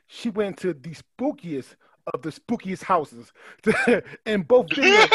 She 0.07 0.29
went 0.29 0.57
to 0.57 0.73
the 0.73 0.95
spookiest 0.95 1.75
of 2.13 2.21
the 2.21 2.29
spookiest 2.29 2.83
houses 2.83 3.33
in 4.25 4.43
both 4.43 4.67
videos. 4.67 5.11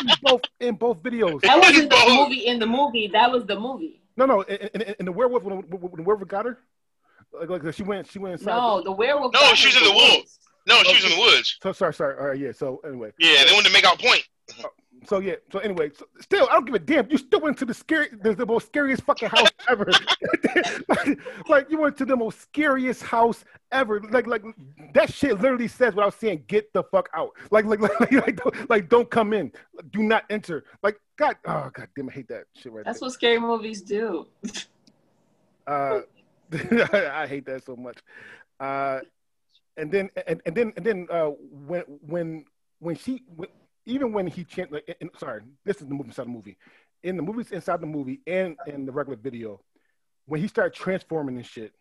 in 0.00 0.08
both 0.22 0.42
in 0.60 0.74
both 0.74 1.02
videos. 1.02 1.40
that 1.42 1.58
wasn't 1.58 1.90
the 1.90 2.04
movie 2.08 2.46
in 2.46 2.58
the 2.58 2.66
movie. 2.66 3.08
That 3.08 3.30
was 3.30 3.44
the 3.46 3.58
movie. 3.58 4.00
No, 4.16 4.26
no, 4.26 4.42
in, 4.42 4.56
in, 4.74 4.94
in 5.00 5.06
the 5.06 5.12
werewolf 5.12 5.42
when, 5.42 5.56
when, 5.56 5.80
when 5.80 5.96
the 5.96 6.02
werewolf 6.02 6.28
got 6.28 6.44
her, 6.44 6.58
like, 7.40 7.62
like 7.64 7.74
she 7.74 7.82
went, 7.82 8.10
she 8.10 8.18
went 8.18 8.34
inside. 8.40 8.56
No, 8.56 8.82
the 8.82 8.92
werewolf. 8.92 9.32
No, 9.32 9.40
got 9.40 9.56
she's 9.56 9.74
her 9.74 9.80
in 9.80 9.88
the 9.88 9.94
woods. 9.94 10.38
No, 10.66 10.82
she 10.82 10.94
was 10.94 11.04
in 11.04 11.10
the 11.10 11.18
woods. 11.18 11.58
So 11.62 11.72
sorry, 11.72 11.94
sorry. 11.94 12.18
All 12.18 12.26
right, 12.28 12.38
yeah. 12.38 12.52
So 12.52 12.80
anyway, 12.86 13.12
Yeah, 13.18 13.44
they 13.44 13.52
wanted 13.52 13.68
to 13.68 13.72
make 13.74 13.86
our 13.86 13.96
point. 13.96 14.26
so 15.06 15.18
yeah. 15.18 15.34
So 15.52 15.58
anyway, 15.58 15.90
so 15.94 16.06
still, 16.20 16.48
I 16.50 16.54
don't 16.54 16.64
give 16.64 16.74
a 16.74 16.78
damn. 16.78 17.10
You 17.10 17.18
still 17.18 17.40
went 17.40 17.58
to 17.58 17.64
the 17.66 17.74
scary, 17.74 18.08
the, 18.22 18.34
the 18.34 18.46
most 18.46 18.68
scariest 18.68 19.02
fucking 19.02 19.28
house 19.28 19.50
ever. 19.68 19.90
like, 20.88 21.18
like 21.48 21.70
you 21.70 21.78
went 21.78 21.96
to 21.98 22.04
the 22.06 22.16
most 22.16 22.40
scariest 22.40 23.02
house 23.02 23.44
ever. 23.72 24.00
Like, 24.00 24.26
like 24.26 24.42
that 24.94 25.12
shit 25.12 25.38
literally 25.40 25.68
says 25.68 25.94
what 25.94 26.02
I 26.04 26.06
was 26.06 26.14
saying. 26.14 26.44
Get 26.46 26.72
the 26.72 26.82
fuck 26.84 27.10
out. 27.14 27.32
Like, 27.50 27.64
like, 27.66 27.80
like, 27.80 28.10
like, 28.12 28.36
don't, 28.36 28.70
like, 28.70 28.88
don't 28.88 29.10
come 29.10 29.34
in. 29.34 29.52
Do 29.90 30.02
not 30.02 30.24
enter. 30.30 30.64
Like, 30.82 30.98
God, 31.16 31.36
oh 31.46 31.70
god 31.74 31.88
damn, 31.94 32.08
I 32.08 32.12
hate 32.12 32.28
that 32.28 32.44
shit 32.54 32.72
right 32.72 32.76
there. 32.76 32.84
That's 32.84 33.00
there. 33.00 33.06
what 33.06 33.12
scary 33.12 33.38
movies 33.38 33.82
do. 33.82 34.26
Uh, 35.66 36.00
I 37.12 37.26
hate 37.26 37.46
that 37.46 37.64
so 37.64 37.76
much. 37.76 37.98
Uh, 38.60 39.00
and 39.76 39.90
then 39.90 40.10
and, 40.26 40.40
and 40.46 40.54
then 40.54 40.72
and 40.76 40.84
then 40.86 41.06
uh, 41.10 41.26
when 41.66 41.82
when 42.06 42.44
when 42.78 42.96
she 42.96 43.22
when, 43.34 43.48
even 43.86 44.12
when 44.12 44.26
he 44.26 44.44
changed 44.44 44.72
like 44.72 44.96
in, 45.00 45.10
sorry 45.18 45.42
this 45.64 45.80
is 45.80 45.86
the 45.88 45.94
movie 45.94 46.08
inside 46.08 46.26
the 46.26 46.30
movie 46.30 46.56
in 47.02 47.16
the 47.16 47.22
movies 47.22 47.50
inside 47.50 47.80
the 47.80 47.86
movie 47.86 48.20
and 48.26 48.56
in 48.66 48.86
the 48.86 48.92
regular 48.92 49.16
video 49.16 49.60
when 50.26 50.40
he 50.40 50.46
started 50.48 50.72
transforming 50.74 51.36
and 51.36 51.44
shit 51.46 51.72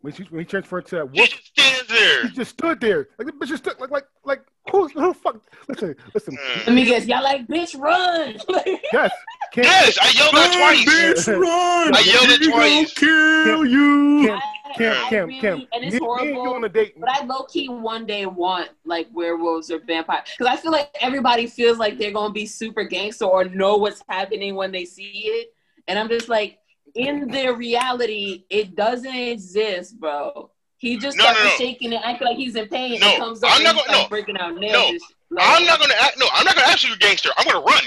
when 0.00 0.12
she 0.12 0.22
when 0.24 0.40
he 0.40 0.44
transferred 0.46 0.86
to 0.86 0.96
that 0.96 1.08
She 1.12 1.20
wolf 1.20 1.30
just 1.30 1.46
stands 1.48 1.88
there. 1.88 2.22
he 2.22 2.28
just 2.34 2.50
stood 2.52 2.80
there 2.80 3.08
like 3.18 3.26
the 3.26 3.32
bitch 3.32 3.48
just 3.48 3.64
stood 3.64 3.80
like 3.80 3.90
like 3.90 4.06
like 4.24 4.40
who 4.70 4.86
who 4.88 5.12
fuck 5.12 5.40
listen 5.68 5.96
listen 6.14 6.36
Mm. 6.36 6.66
Let 6.68 6.74
me 6.76 6.84
guess. 6.84 7.04
Y'all 7.06 7.22
like 7.22 7.46
bitch 7.48 7.76
run. 7.78 8.36
yes 8.92 9.10
can't, 9.54 9.66
Yes, 9.66 9.98
I 10.00 10.10
yelled 10.10 10.34
that 10.34 10.52
twice. 10.52 11.26
bitch, 11.26 11.38
run! 11.40 11.94
I 11.94 12.00
yelled 12.00 12.30
it 12.30 12.40
We 12.40 12.48
gonna 12.50 12.84
twice. 12.84 12.92
kill 12.94 13.64
you. 13.66 14.26
Cam, 14.26 14.38
I- 14.38 14.74
Cam, 14.76 14.92
I 15.06 15.08
Cam, 15.08 15.28
really- 15.28 15.40
Cam, 15.40 15.66
and 15.72 15.84
it's 15.84 15.94
me, 15.94 16.00
me 16.00 16.06
horrible. 16.06 16.54
on 16.54 16.64
a 16.64 16.68
date 16.68 16.98
But 16.98 17.08
I 17.10 17.24
low 17.24 17.44
key 17.44 17.68
one 17.68 18.06
day 18.06 18.26
want 18.26 18.70
like 18.84 19.06
werewolves 19.12 19.70
or 19.70 19.78
vampires 19.78 20.24
because 20.36 20.52
I 20.52 20.56
feel 20.60 20.72
like 20.72 20.90
everybody 21.00 21.46
feels 21.46 21.78
like 21.78 21.96
they're 21.98 22.10
gonna 22.10 22.32
be 22.32 22.46
super 22.46 22.82
gangster 22.84 23.24
or 23.26 23.44
know 23.44 23.76
what's 23.76 24.02
happening 24.08 24.56
when 24.56 24.72
they 24.72 24.84
see 24.84 25.22
it, 25.26 25.54
and 25.86 25.98
I'm 25.98 26.08
just 26.08 26.28
like, 26.28 26.58
in 26.96 27.28
their 27.28 27.54
reality, 27.54 28.44
it 28.50 28.74
doesn't 28.74 29.14
exist, 29.14 29.98
bro. 30.00 30.50
He 30.78 30.98
just 30.98 31.16
No, 31.16 31.22
starts 31.24 31.38
no, 31.40 31.44
no. 31.46 31.56
shaking 31.56 31.92
and 31.94 32.04
acting 32.04 32.26
like 32.28 32.36
he's 32.36 32.56
in 32.56 32.68
pain 32.68 32.98
No, 33.00 33.08
and 33.08 33.18
comes 33.18 33.42
up 33.42 33.50
I'm 33.54 33.62
not 33.62 33.76
gonna- 33.76 34.02
no. 34.02 34.08
breaking 34.08 34.36
out 34.38 34.56
nails. 34.56 35.00
No. 35.30 35.40
Like, 35.42 35.60
I'm 35.60 35.64
not 35.66 35.78
gonna 35.80 35.94
act. 36.00 36.18
No, 36.18 36.26
I'm 36.34 36.44
not 36.44 36.54
gonna 36.56 36.66
ask 36.66 36.86
you, 36.86 36.92
a 36.94 36.96
gangster. 36.96 37.30
I'm 37.38 37.46
gonna 37.46 37.60
run. 37.64 37.82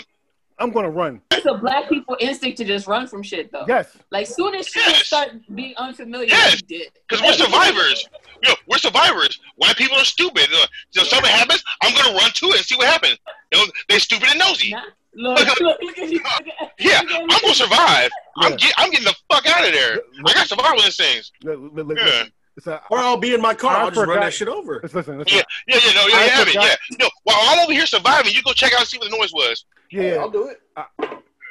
I'm 0.59 0.71
gonna 0.71 0.89
run. 0.89 1.21
It's 1.31 1.45
a 1.45 1.53
black 1.53 1.87
people 1.87 2.17
instinct 2.19 2.57
to 2.57 2.65
just 2.65 2.87
run 2.87 3.07
from 3.07 3.21
shit 3.23 3.51
though. 3.51 3.65
Yes. 3.67 3.95
Like 4.11 4.25
soon 4.27 4.55
as 4.55 4.67
shit 4.67 4.83
Yes. 4.87 5.05
start 5.05 5.29
being 5.53 5.75
unfamiliar, 5.77 6.27
Yes. 6.29 6.55
we 6.55 6.61
did. 6.77 6.91
Because 7.07 7.23
we're 7.23 7.33
survivors. 7.33 8.07
You 8.43 8.49
know, 8.49 8.55
we're 8.67 8.77
survivors. 8.79 9.39
White 9.55 9.75
people 9.77 9.97
are 9.97 10.03
stupid. 10.05 10.47
Uh, 10.53 10.65
So 10.91 11.03
something 11.03 11.29
happens, 11.31 11.63
I'm 11.81 11.93
gonna 11.95 12.17
run 12.17 12.31
to 12.31 12.45
it 12.47 12.57
and 12.57 12.65
see 12.65 12.75
what 12.75 12.87
happens. 12.87 13.17
You 13.51 13.59
know, 13.59 13.65
they 13.89 13.99
stupid 13.99 14.29
and 14.29 14.39
nosy. 14.39 14.71
Nah. 14.71 14.81
Look, 15.13 15.59
look, 15.59 15.77
look 15.81 15.97
at 15.97 16.09
you. 16.09 16.19
Look 16.19 16.47
at- 16.61 16.71
Yeah, 16.79 17.01
I'm 17.07 17.27
gonna 17.41 17.53
survive. 17.53 18.09
I'm 18.37 18.55
get, 18.55 18.73
I'm 18.77 18.89
getting 18.91 19.05
the 19.05 19.15
fuck 19.31 19.45
out 19.47 19.65
of 19.65 19.73
there. 19.73 19.99
I 20.25 20.33
got 20.33 20.47
survival 20.47 20.81
instincts. 20.83 21.31
Look, 21.43 21.59
look, 21.73 21.87
look, 21.87 21.97
Yeah. 21.99 22.25
Listen. 22.57 22.73
It's 22.73 22.81
a, 22.81 22.81
Or 22.89 22.97
I'll 22.99 23.17
be 23.17 23.33
in 23.33 23.41
my 23.41 23.53
car. 23.53 23.77
I 23.77 23.81
I'll 23.83 23.91
just 23.91 24.05
run 24.07 24.19
that 24.19 24.33
shit 24.33 24.47
over. 24.49 24.79
Let's 24.81 24.93
listen. 24.93 25.19
listen. 25.19 25.37
Yeah, 25.37 25.43
yeah, 25.67 25.79
yeah, 25.85 25.93
no, 25.93 26.07
yeah, 26.07 26.15
I 26.15 26.23
you 26.25 26.29
have 26.31 26.47
it. 26.47 26.51
forgot- 26.53 26.77
Yeah, 26.91 26.97
no. 26.99 27.09
While 27.23 27.37
I'm 27.39 27.59
over 27.59 27.71
here 27.73 27.85
surviving, 27.85 28.33
you 28.33 28.41
go 28.43 28.51
check 28.53 28.73
out 28.73 28.79
and 28.81 28.87
see 28.87 28.97
what 28.97 29.09
the 29.09 29.17
noise 29.17 29.31
was. 29.33 29.65
Yeah, 29.91 30.15
I'll 30.15 30.29
do 30.29 30.49
it. 30.49 30.61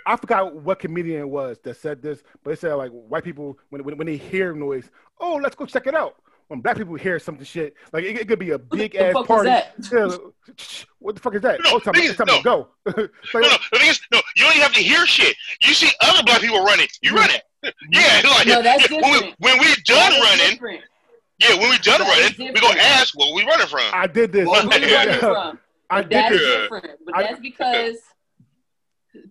I 0.08 0.16
forgot 0.16 0.54
what 0.54 0.78
comedian 0.78 1.20
it 1.22 1.28
was 1.28 1.58
that 1.64 1.76
said 1.78 2.00
this, 2.00 2.22
but 2.44 2.52
it 2.52 2.60
said 2.60 2.74
like 2.74 2.92
white 2.92 3.24
people 3.24 3.58
when 3.70 3.82
when, 3.82 3.96
when 3.96 4.06
they 4.06 4.16
hear 4.16 4.52
noise, 4.54 4.88
oh, 5.20 5.34
let's 5.42 5.56
go 5.56 5.66
check 5.66 5.86
it 5.88 5.94
out. 5.94 6.16
When 6.48 6.60
black 6.60 6.76
people 6.76 6.94
hear 6.94 7.18
something 7.18 7.44
shit, 7.44 7.74
like 7.92 8.04
it, 8.04 8.16
it 8.20 8.28
could 8.28 8.38
be 8.38 8.50
a 8.50 8.58
big 8.58 8.92
the 8.92 9.06
ass 9.06 9.26
party. 9.26 9.48
Yeah, 9.48 10.06
what 11.00 11.16
the 11.16 11.20
fuck 11.20 11.34
is 11.34 11.42
that? 11.42 11.58
No, 11.64 11.70
oh, 11.72 11.78
time, 11.80 11.96
is- 11.96 12.14
time 12.16 12.28
no. 12.28 12.36
to 12.38 12.42
go. 12.44 12.68
It's 12.86 12.96
like, 13.34 13.42
No, 13.42 13.48
no. 13.48 13.56
The 13.72 13.78
thing 13.80 13.88
is, 13.88 14.00
no, 14.12 14.20
you 14.36 14.44
don't 14.44 14.52
even 14.52 14.62
have 14.62 14.72
to 14.74 14.80
hear 14.80 15.04
shit. 15.06 15.34
You 15.62 15.74
see 15.74 15.90
other 16.00 16.22
black 16.22 16.40
people 16.40 16.62
running, 16.64 16.86
you 17.02 17.14
run 17.14 17.30
it. 17.30 17.42
Yeah, 17.90 18.20
like, 18.24 18.46
No, 18.46 18.62
that's 18.62 18.88
yeah, 18.88 19.00
when, 19.00 19.10
we, 19.10 19.16
different. 19.16 19.34
when 19.40 19.58
we're 19.58 19.74
done 19.84 19.96
That 19.96 20.12
is 20.12 20.20
running, 20.22 20.50
different. 20.52 20.80
Yeah, 21.38 21.54
when 21.54 21.68
we're 21.70 21.78
done 21.78 22.00
That 22.00 22.18
is 22.18 22.38
running, 22.38 22.54
we 22.54 22.60
gonna 22.60 22.80
ask 22.80 23.16
where 23.18 23.34
we 23.34 23.44
running 23.44 23.66
from. 23.66 23.80
I 23.92 24.06
did 24.06 24.32
this. 24.32 24.48
Where 24.48 24.66
we 24.66 24.86
Yeah. 24.86 24.94
running 25.04 25.18
from? 25.20 25.60
I 25.90 26.00
But 26.02 26.10
did 26.10 26.18
that's 26.18 26.30
this. 26.36 26.62
Different. 26.62 27.00
But 27.04 27.16
I- 27.16 27.22
that's 27.22 27.40
because 27.40 27.96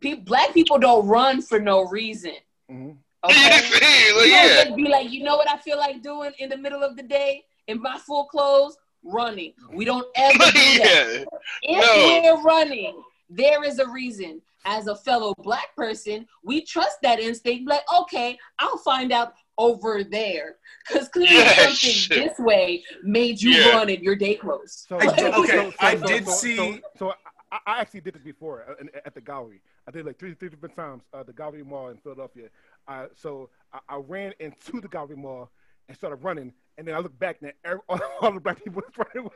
pe- 0.02 0.16
black 0.16 0.54
people 0.54 0.78
don't 0.78 1.08
run 1.08 1.42
for 1.42 1.60
no 1.60 1.86
reason. 1.88 2.34
Mhm. 2.72 2.98
Yeah, 3.28 3.32
Okay? 3.32 3.52
like, 3.52 3.82
You 3.82 4.20
don't 4.20 4.30
yeah. 4.30 4.64
just 4.66 4.76
be 4.76 4.88
like, 4.88 5.10
you 5.12 5.24
know 5.24 5.36
what 5.36 5.50
I 5.50 5.58
feel 5.58 5.78
like 5.80 6.04
doing 6.04 6.32
in 6.38 6.48
the 6.50 6.58
middle 6.58 6.84
of 6.84 6.96
the 6.96 7.02
day 7.04 7.44
in 7.68 7.82
my 7.82 7.98
full 7.98 8.26
clothes? 8.26 8.78
Running. 9.04 9.54
We 9.72 9.84
don't 9.86 10.08
ever 10.16 10.38
do 10.38 10.44
that. 10.52 11.26
yeah. 11.64 11.78
If 11.78 11.86
No. 11.86 12.36
we're 12.36 12.42
running, 12.44 13.02
there 13.30 13.64
is 13.64 13.80
a 13.80 13.88
reason. 13.88 14.42
As 14.68 14.88
a 14.88 14.96
fellow 14.96 15.34
black 15.40 15.76
person, 15.76 16.28
we 16.44 16.62
trust 16.62 16.98
that 17.04 17.20
instinct. 17.20 17.68
Like, 17.70 17.84
okay, 18.02 18.38
I'll 18.60 18.78
find 18.78 19.12
out 19.12 19.34
over 19.58 20.04
there. 20.04 20.56
Because 20.88 21.08
clearly 21.10 21.34
Yes. 21.36 21.80
something 21.82 22.28
this 22.28 22.38
way 22.40 22.84
made 23.04 23.42
you 23.42 23.52
Yeah. 23.52 23.70
run 23.72 23.90
in 23.90 24.04
your 24.04 24.16
day 24.16 24.36
clothes. 24.36 24.86
So, 24.88 24.98
I 25.00 25.16
so- 25.16 25.32
okay, 25.44 25.52
so- 25.52 25.70
so- 25.72 25.76
I 25.80 25.98
so- 25.98 26.08
did 26.08 26.26
so- 26.26 26.32
so- 26.32 26.38
see- 26.38 26.82
So, 26.98 27.14
I, 27.52 27.60
I 27.68 27.80
actually 27.82 28.02
did 28.02 28.16
this 28.16 28.24
before 28.24 28.66
uh, 28.70 28.84
at 29.06 29.14
the 29.14 29.22
gallery. 29.22 29.62
I 29.88 29.92
did 29.92 30.06
like 30.06 30.18
three, 30.20 30.34
three 30.34 30.50
different 30.50 30.76
times. 30.76 31.04
Uh, 31.14 31.24
the 31.24 31.32
Gallery 31.34 31.64
Mall 31.64 31.90
in 31.90 31.98
Philadelphia. 31.98 32.50
Uh, 32.88 33.06
so 33.16 33.50
I, 33.72 33.80
I 33.90 33.96
ran 33.98 34.34
into 34.40 34.82
the 34.82 34.88
Gallery 34.88 35.16
Mall 35.16 35.50
and 35.88 35.96
started 35.96 36.18
running, 36.18 36.52
and 36.78 36.88
then 36.88 36.96
I 36.96 37.00
look 37.00 37.18
back 37.20 37.38
and 37.42 37.52
every, 37.64 37.80
all, 37.90 38.00
all 38.22 38.32
the 38.34 38.40
black 38.40 38.64
people 38.64 38.82
was 38.86 39.08
running 39.14 39.30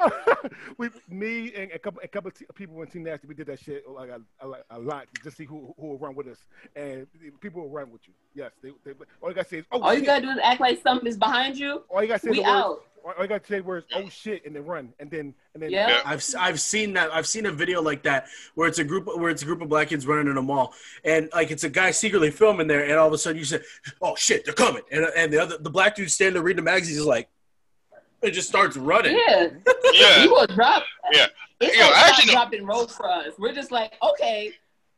away. 0.00 0.50
we, 0.78 0.88
me 1.08 1.52
and 1.54 1.72
a 1.72 1.78
couple, 1.78 2.00
a 2.02 2.08
couple 2.08 2.28
of 2.28 2.34
t- 2.38 2.44
people 2.54 2.80
in 2.82 2.88
Team 2.88 3.04
Nasty, 3.04 3.26
we 3.26 3.34
did 3.34 3.46
that 3.46 3.60
shit 3.60 3.88
like 3.88 4.10
a, 4.10 4.20
a, 4.46 4.52
a 4.70 4.78
lot 4.78 5.06
to 5.14 5.22
just 5.22 5.36
see 5.36 5.44
who 5.44 5.74
who 5.78 5.88
will 5.88 5.98
run 5.98 6.14
with 6.14 6.28
us, 6.28 6.38
and 6.76 7.06
people 7.40 7.62
will 7.62 7.70
run 7.70 7.90
with 7.90 8.02
you. 8.06 8.14
Yes, 8.34 8.50
they, 8.62 8.70
they 8.84 8.92
all 9.22 9.28
you 9.30 9.34
gotta 9.34 9.48
say 9.48 9.58
is 9.58 9.64
oh 9.72 9.80
All 9.80 9.92
you 9.92 10.00
shit. 10.00 10.06
gotta 10.06 10.22
do 10.22 10.30
is 10.30 10.38
act 10.42 10.60
like 10.60 10.82
something 10.82 11.06
is 11.08 11.16
behind 11.16 11.56
you. 11.58 11.82
all 11.88 12.02
you 12.02 12.08
gotta 12.08 12.20
say 12.20 12.30
We 12.30 12.36
the 12.38 12.42
words, 12.42 12.50
out. 12.50 12.64
all 13.04 13.12
all 13.18 13.22
you 13.24 13.28
gotta 13.28 13.46
say 13.46 13.58
the 13.58 13.64
words 13.64 13.86
oh 13.94 14.08
shit 14.08 14.44
and 14.46 14.54
then 14.56 14.64
run 14.64 14.92
and 15.00 15.10
then 15.10 15.34
and 15.54 15.62
then 15.62 15.70
Yeah. 15.70 15.88
Yeah. 15.88 16.00
I've 16.04 16.24
I've 16.38 16.60
seen 16.60 16.92
that. 16.94 17.12
I've 17.12 17.26
seen 17.26 17.46
a 17.46 17.52
video 17.52 17.82
like 17.82 18.02
that 18.04 18.26
where 18.54 18.68
it's 18.68 18.78
a 18.78 18.84
group 18.84 19.06
where 19.18 19.28
it's 19.30 19.42
a 19.42 19.44
group 19.44 19.60
of 19.60 19.68
black 19.68 19.88
kids 19.88 20.06
running 20.06 20.28
in 20.30 20.36
a 20.38 20.42
mall, 20.42 20.72
and 21.04 21.28
like 21.34 21.50
it's 21.50 21.64
a 21.64 21.68
guy 21.70 21.90
secretly 21.90 22.30
filming 22.30 22.66
there, 22.68 22.84
and 22.84 22.94
all 22.94 23.06
of 23.08 23.12
a 23.12 23.18
sudden 23.18 23.38
you 23.38 23.44
say, 23.44 23.60
"Oh 24.00 24.14
shit, 24.16 24.44
they're 24.46 24.54
coming!" 24.54 24.82
And 24.90 25.04
and 25.16 25.30
the 25.32 25.38
other 25.42 25.58
the 25.58 25.68
black 25.70 25.94
dude 25.94 26.10
standing 26.10 26.34
there 26.34 26.42
reading 26.52 26.64
the 26.64 26.70
magazine 26.70 26.96
is 26.98 27.06
like, 27.06 27.28
it 28.22 28.30
just 28.32 28.48
starts 28.48 28.76
running. 28.76 29.18
Yeah. 29.26 29.48
Yeah. 29.94 30.22
You 30.24 30.30
will 30.30 30.46
drop. 30.46 30.84
Yeah. 31.12 31.26
It's 31.60 31.76
Yeah, 31.76 31.82
gonna 31.84 31.94
I 31.94 31.98
stop 31.98 32.08
actually 32.08 32.26
know- 32.26 32.32
dropping 32.32 32.66
roads 32.66 32.94
for 32.96 33.08
us. 33.10 33.34
We're 33.38 33.52
just 33.52 33.70
like, 33.72 33.92
okay. 34.02 34.52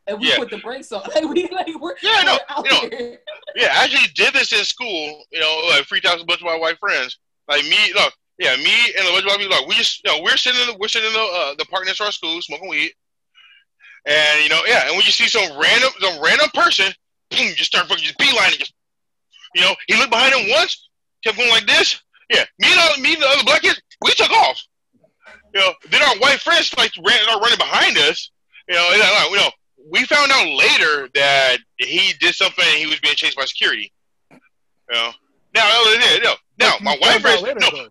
And 0.07 0.21
we 0.21 0.29
Yeah. 0.29 0.37
put 0.37 0.51
the 0.51 0.59
brakes 0.59 0.93
on. 0.93 1.03
Like 1.15 1.25
we 1.25 1.49
like 1.51 1.69
we're, 1.81 1.95
Yeah, 2.03 2.23
no, 2.23 2.33
we're 2.35 2.57
out 2.57 2.65
you 2.65 2.71
know, 2.91 2.97
here. 2.97 3.19
Yeah, 3.57 3.69
I 3.75 3.85
actually 3.85 4.13
did 4.15 4.35
this 4.35 4.53
in 4.53 4.65
school. 4.65 5.25
You 5.33 5.41
know, 5.41 5.63
like 5.71 5.85
freaked 5.87 6.07
out 6.07 6.21
a 6.21 6.25
bunch 6.25 6.41
of 6.41 6.47
my 6.47 6.57
white 6.57 6.79
friends. 6.79 7.19
Like 7.49 7.65
me, 7.65 7.77
look, 7.95 8.13
yeah, 8.39 8.55
me 8.57 8.75
and 8.99 9.09
a 9.09 9.11
bunch 9.13 9.25
of 9.25 9.31
my 9.31 9.37
people. 9.39 9.57
Like 9.57 9.67
we 9.67 9.75
just, 9.75 10.01
you 10.05 10.13
know, 10.13 10.23
we're 10.23 10.37
sitting 10.37 10.61
in 10.61 10.69
the, 10.69 10.77
we're 10.79 10.89
sitting 10.89 11.09
in 11.09 11.15
the 11.15 11.21
uh, 11.21 11.55
the 11.59 11.65
park 11.67 11.87
next 11.87 11.99
to 11.99 12.05
our 12.05 12.13
school 12.13 12.41
smoking 12.43 12.69
weed, 12.69 12.93
and 14.07 14.43
you 14.43 14.49
know, 14.49 14.61
yeah, 14.67 14.87
and 14.87 14.97
when 14.97 15.05
you 15.07 15.13
see 15.13 15.27
some 15.27 15.59
random 15.59 15.91
some 16.01 16.23
random 16.23 16.49
person, 16.55 16.93
boom, 17.31 17.49
just 17.57 17.73
start 17.73 17.89
fucking 17.89 18.05
just 18.05 18.19
beelining, 18.19 18.59
just 18.59 18.75
you 19.55 19.63
know, 19.63 19.75
he 19.89 19.97
looked 19.97 20.11
behind 20.11 20.35
him 20.35 20.51
once, 20.51 20.89
kept 21.25 21.37
going 21.37 21.51
like 21.51 21.67
this. 21.67 22.01
Yeah, 22.31 22.45
me 22.59 22.69
and 22.71 22.81
all, 22.81 22.97
me 22.99 23.15
and 23.15 23.23
the 23.23 23.27
other 23.29 23.45
black 23.45 23.63
kids, 23.63 23.81
we 24.03 24.13
took 24.13 24.31
off. 24.31 24.63
You 25.55 25.61
know, 25.61 25.73
then 25.91 26.03
our 26.03 26.17
white 26.19 26.41
friends 26.41 26.75
like 26.77 26.93
ran, 27.07 27.19
are 27.29 27.41
running 27.41 27.59
behind 27.59 27.97
us. 27.99 28.31
You 28.69 28.75
know, 28.75 28.89
uh, 28.93 29.29
you 29.31 29.37
know, 29.37 29.51
we 29.91 30.05
found 30.05 30.33
out 30.33 30.49
later 30.49 31.09
that 31.15 31.59
he 31.77 32.13
did 32.21 32.35
something 32.35 32.65
and 32.67 32.79
he 32.79 32.87
was 32.87 32.99
being 33.01 33.15
chased 33.15 33.37
by 33.37 33.45
security. 33.45 33.93
You 34.31 34.39
know, 34.93 35.11
now, 35.55 35.69
no, 35.85 35.95
no, 35.95 36.17
no, 36.23 36.35
no, 36.59 36.67
Like, 36.67 36.83
my 36.83 36.97
white 37.01 37.21
friends, 37.21 37.43
later, 37.43 37.61
no, 37.61 37.71
though. 37.71 37.89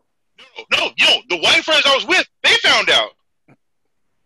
no, 0.78 0.92
you 0.98 1.06
know, 1.06 1.22
the 1.30 1.38
white 1.38 1.64
friends 1.64 1.84
I 1.86 1.96
was 1.96 2.06
with, 2.08 2.28
they 2.44 2.56
found 2.58 2.90
out. 2.90 3.12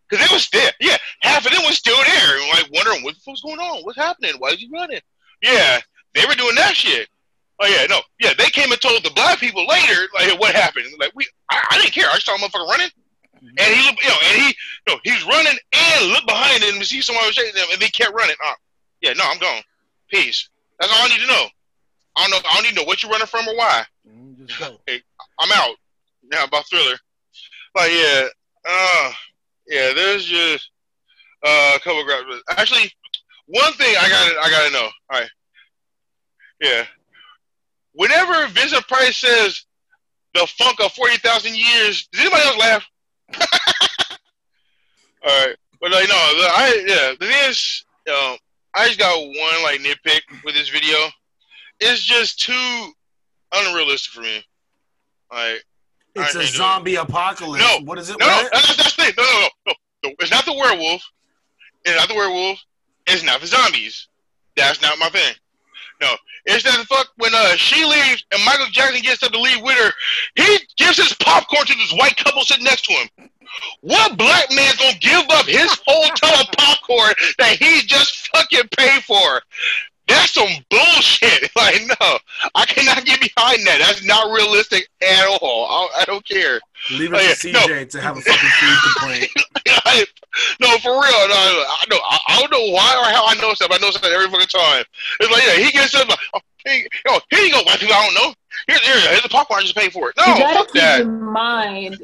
Cause 0.09 0.19
they 0.19 0.33
was 0.33 0.47
there. 0.53 0.71
Yeah, 0.79 0.95
half 1.21 1.45
of 1.45 1.51
them 1.51 1.63
was 1.65 1.77
still 1.77 1.97
there, 1.97 2.39
like 2.53 2.69
wondering 2.73 3.03
what 3.03 3.15
the 3.15 3.19
fuck's 3.25 3.41
going 3.41 3.59
on, 3.59 3.83
what's 3.83 3.97
happening, 3.97 4.35
why 4.37 4.49
is 4.49 4.59
he 4.59 4.69
running? 4.71 5.01
Yeah, 5.43 5.79
they 6.15 6.25
were 6.25 6.33
doing 6.35 6.55
that 6.55 6.77
shit. 6.77 7.09
Oh 7.59 7.65
yeah, 7.67 7.87
no, 7.89 8.01
yeah, 8.19 8.33
they 8.37 8.49
came 8.49 8.71
and 8.71 8.79
told 8.79 9.03
the 9.03 9.09
black 9.11 9.39
people 9.39 9.65
later, 9.65 10.07
like 10.13 10.39
what 10.39 10.53
happened. 10.53 10.85
Like 10.99 11.11
we, 11.15 11.25
I, 11.49 11.65
I 11.71 11.77
didn't 11.79 11.93
care. 11.93 12.05
I 12.07 12.13
just 12.13 12.27
saw 12.27 12.35
a 12.35 12.37
motherfucker 12.37 12.67
running, 12.67 12.89
and 13.41 13.73
he, 13.73 13.83
you 13.83 14.09
know, 14.09 14.17
and 14.29 14.41
he, 14.41 14.55
no, 14.87 14.99
he 15.03 15.11
was 15.11 15.25
running 15.25 15.57
and 15.73 16.05
looked 16.11 16.27
behind 16.27 16.63
him 16.63 16.75
and 16.75 16.85
see 16.85 17.01
someone 17.01 17.25
was 17.25 17.35
chasing 17.35 17.59
him, 17.59 17.67
and 17.71 17.81
they 17.81 17.89
kept 17.89 18.13
running. 18.13 18.35
Uh, 18.45 18.53
yeah, 19.01 19.13
no, 19.13 19.23
I'm 19.25 19.39
gone. 19.39 19.61
Peace. 20.11 20.49
That's 20.79 20.91
all 20.91 21.05
I 21.05 21.07
need 21.09 21.21
to 21.21 21.27
know. 21.27 21.45
I 22.15 22.27
don't 22.27 22.31
know. 22.31 22.49
I 22.49 22.53
don't 22.55 22.63
need 22.63 22.69
to 22.69 22.75
know 22.75 22.83
what 22.83 23.01
you're 23.01 23.11
running 23.11 23.27
from 23.27 23.47
or 23.47 23.55
why. 23.55 23.83
Just. 24.45 24.61
I'm 25.39 25.51
out 25.51 25.75
now 26.31 26.43
about 26.45 26.67
thriller. 26.67 26.97
Like 27.75 27.91
yeah, 27.91 28.27
uh, 28.67 29.11
yeah. 29.67 29.93
There's 29.93 30.25
just 30.25 30.69
uh, 31.43 31.73
a 31.75 31.79
couple 31.79 32.01
of 32.01 32.05
grabs. 32.05 32.41
Actually, 32.49 32.91
one 33.47 33.73
thing 33.73 33.95
I 33.99 34.09
gotta 34.09 34.39
I 34.39 34.49
gotta 34.49 34.73
know. 34.73 34.89
All 35.09 35.19
right, 35.19 35.29
yeah. 36.61 36.85
Whenever 37.97 38.45
Vincent 38.49 38.87
Price 38.87 39.17
says 39.17 39.65
the 40.35 40.45
funk 40.57 40.79
of 40.79 40.91
forty 40.93 41.17
thousand 41.17 41.55
years, 41.57 42.07
does 42.11 42.21
anybody 42.21 42.43
else 42.43 42.57
laugh? 42.57 42.85
All 45.27 45.45
right, 45.45 45.55
but 45.81 45.91
like 45.91 46.07
no, 46.07 46.15
the, 46.15 46.47
I 46.47 46.83
yeah. 46.87 47.13
The 47.19 47.25
thing 47.25 47.49
is, 47.49 47.83
you 48.05 48.13
I 48.75 48.85
just 48.87 48.99
got 48.99 49.17
one 49.19 49.63
like 49.63 49.79
nitpick 49.81 50.21
with 50.45 50.53
this 50.53 50.69
video. 50.69 50.95
It's 51.79 52.03
just 52.03 52.39
too 52.39 52.91
unrealistic 53.51 54.13
for 54.13 54.21
me. 54.21 54.43
Like 55.31 55.63
It's 56.15 56.35
a 56.35 56.39
hate 56.39 56.49
it. 56.49 56.53
zombie 56.53 56.95
apocalypse. 56.95 57.63
No. 57.63 57.79
What 57.83 57.97
is 57.97 58.09
it? 58.11 58.19
no, 58.19 58.27
no, 58.27 58.31
What? 58.43 58.51
that's, 58.51 58.75
that's 58.77 58.95
the 58.95 59.03
thing. 59.03 59.13
No, 59.17 59.23
no, 59.23 59.39
no, 59.39 59.49
no. 59.67 59.73
No, 60.05 60.11
It's 60.19 60.31
not 60.31 60.45
the 60.45 60.53
werewolf. 60.53 61.01
It's 61.83 61.97
not 61.97 62.07
the 62.07 62.15
werewolf. 62.15 62.59
It's 63.07 63.23
not 63.23 63.41
the 63.41 63.47
zombies. 63.47 64.07
That's 64.55 64.81
not 64.81 64.97
my 64.99 65.09
thing. 65.09 65.33
No, 65.99 66.15
it's 66.45 66.63
that 66.63 66.77
the 66.77 66.85
fuck 66.85 67.07
when 67.17 67.33
uh 67.33 67.55
she 67.55 67.83
leaves 67.83 68.25
and 68.31 68.43
Michael 68.45 68.67
Jackson 68.71 69.01
gets 69.01 69.23
up 69.23 69.31
to 69.31 69.39
leave 69.39 69.61
with 69.63 69.75
her. 69.77 69.91
He 70.35 70.57
gives 70.77 70.97
his 70.97 71.13
popcorn 71.13 71.65
to 71.65 71.75
this 71.75 71.93
white 71.93 72.17
couple 72.17 72.41
sitting 72.43 72.63
next 72.65 72.85
to 72.85 72.93
him. 72.93 73.29
What 73.81 74.17
black 74.17 74.45
man's 74.51 74.77
gonna 74.77 74.97
give 74.99 75.25
up 75.29 75.45
his 75.45 75.79
whole 75.87 76.09
ton 76.15 76.39
of 76.41 76.51
popcorn 76.57 77.13
that 77.39 77.57
he 77.59 77.81
just 77.81 78.27
fucking 78.35 78.69
paid 78.77 79.03
for? 79.03 79.41
That's 80.07 80.33
some 80.33 80.49
bullshit. 80.69 81.51
Like, 81.57 81.81
no, 81.87 82.19
I 82.53 82.65
cannot 82.65 83.03
get 83.03 83.19
behind 83.19 83.65
that. 83.65 83.79
That's 83.79 84.05
not 84.05 84.31
realistic 84.31 84.87
at 85.01 85.25
all. 85.41 85.65
I, 85.65 86.01
I 86.01 86.05
don't 86.05 86.25
care. 86.25 86.59
Leave 86.91 87.11
it 87.13 87.21
yeah, 87.23 87.33
to 87.33 87.51
no. 87.51 87.59
CJ 87.59 87.89
to 87.89 88.01
have 88.01 88.15
a 88.15 88.21
fucking 88.21 88.49
food 88.59 88.77
complaint. 88.85 89.31
no, 90.61 90.77
for 90.77 90.91
real. 90.91 91.27
No, 91.27 91.35
I 91.35 91.83
know. 91.89 91.97
I, 91.97 92.17
I 92.29 92.39
don't 92.39 92.51
know 92.51 92.71
why 92.71 92.93
or 92.93 93.11
how 93.11 93.25
I 93.25 93.33
know 93.41 93.53
stuff. 93.55 93.71
I 93.71 93.79
know 93.79 93.89
stuff 93.89 94.05
every 94.05 94.29
fucking 94.29 94.47
time. 94.47 94.83
It's 95.19 95.31
like, 95.31 95.43
yeah, 95.47 95.65
he 95.65 95.71
gets 95.71 95.95
up 95.95 96.07
like, 96.07 96.19
oh, 96.35 96.39
here, 96.65 96.87
oh, 97.09 97.19
here 97.31 97.39
you 97.41 97.51
go, 97.51 97.63
white 97.63 97.79
people. 97.79 97.95
I 97.95 98.05
don't 98.05 98.13
know. 98.13 98.33
Here, 98.67 98.77
here, 98.83 99.09
here's 99.09 99.23
the 99.23 99.29
popcorn. 99.29 99.61
I 99.61 99.63
just 99.63 99.75
paid 99.75 99.91
for 99.91 100.09
it. 100.09 100.15
No, 100.17 100.25
you 100.25 100.39
gotta 100.39 100.59
fuck 100.59 100.67
keep 100.67 100.81
that. 100.81 101.01
in 101.01 101.21
mind 101.21 101.97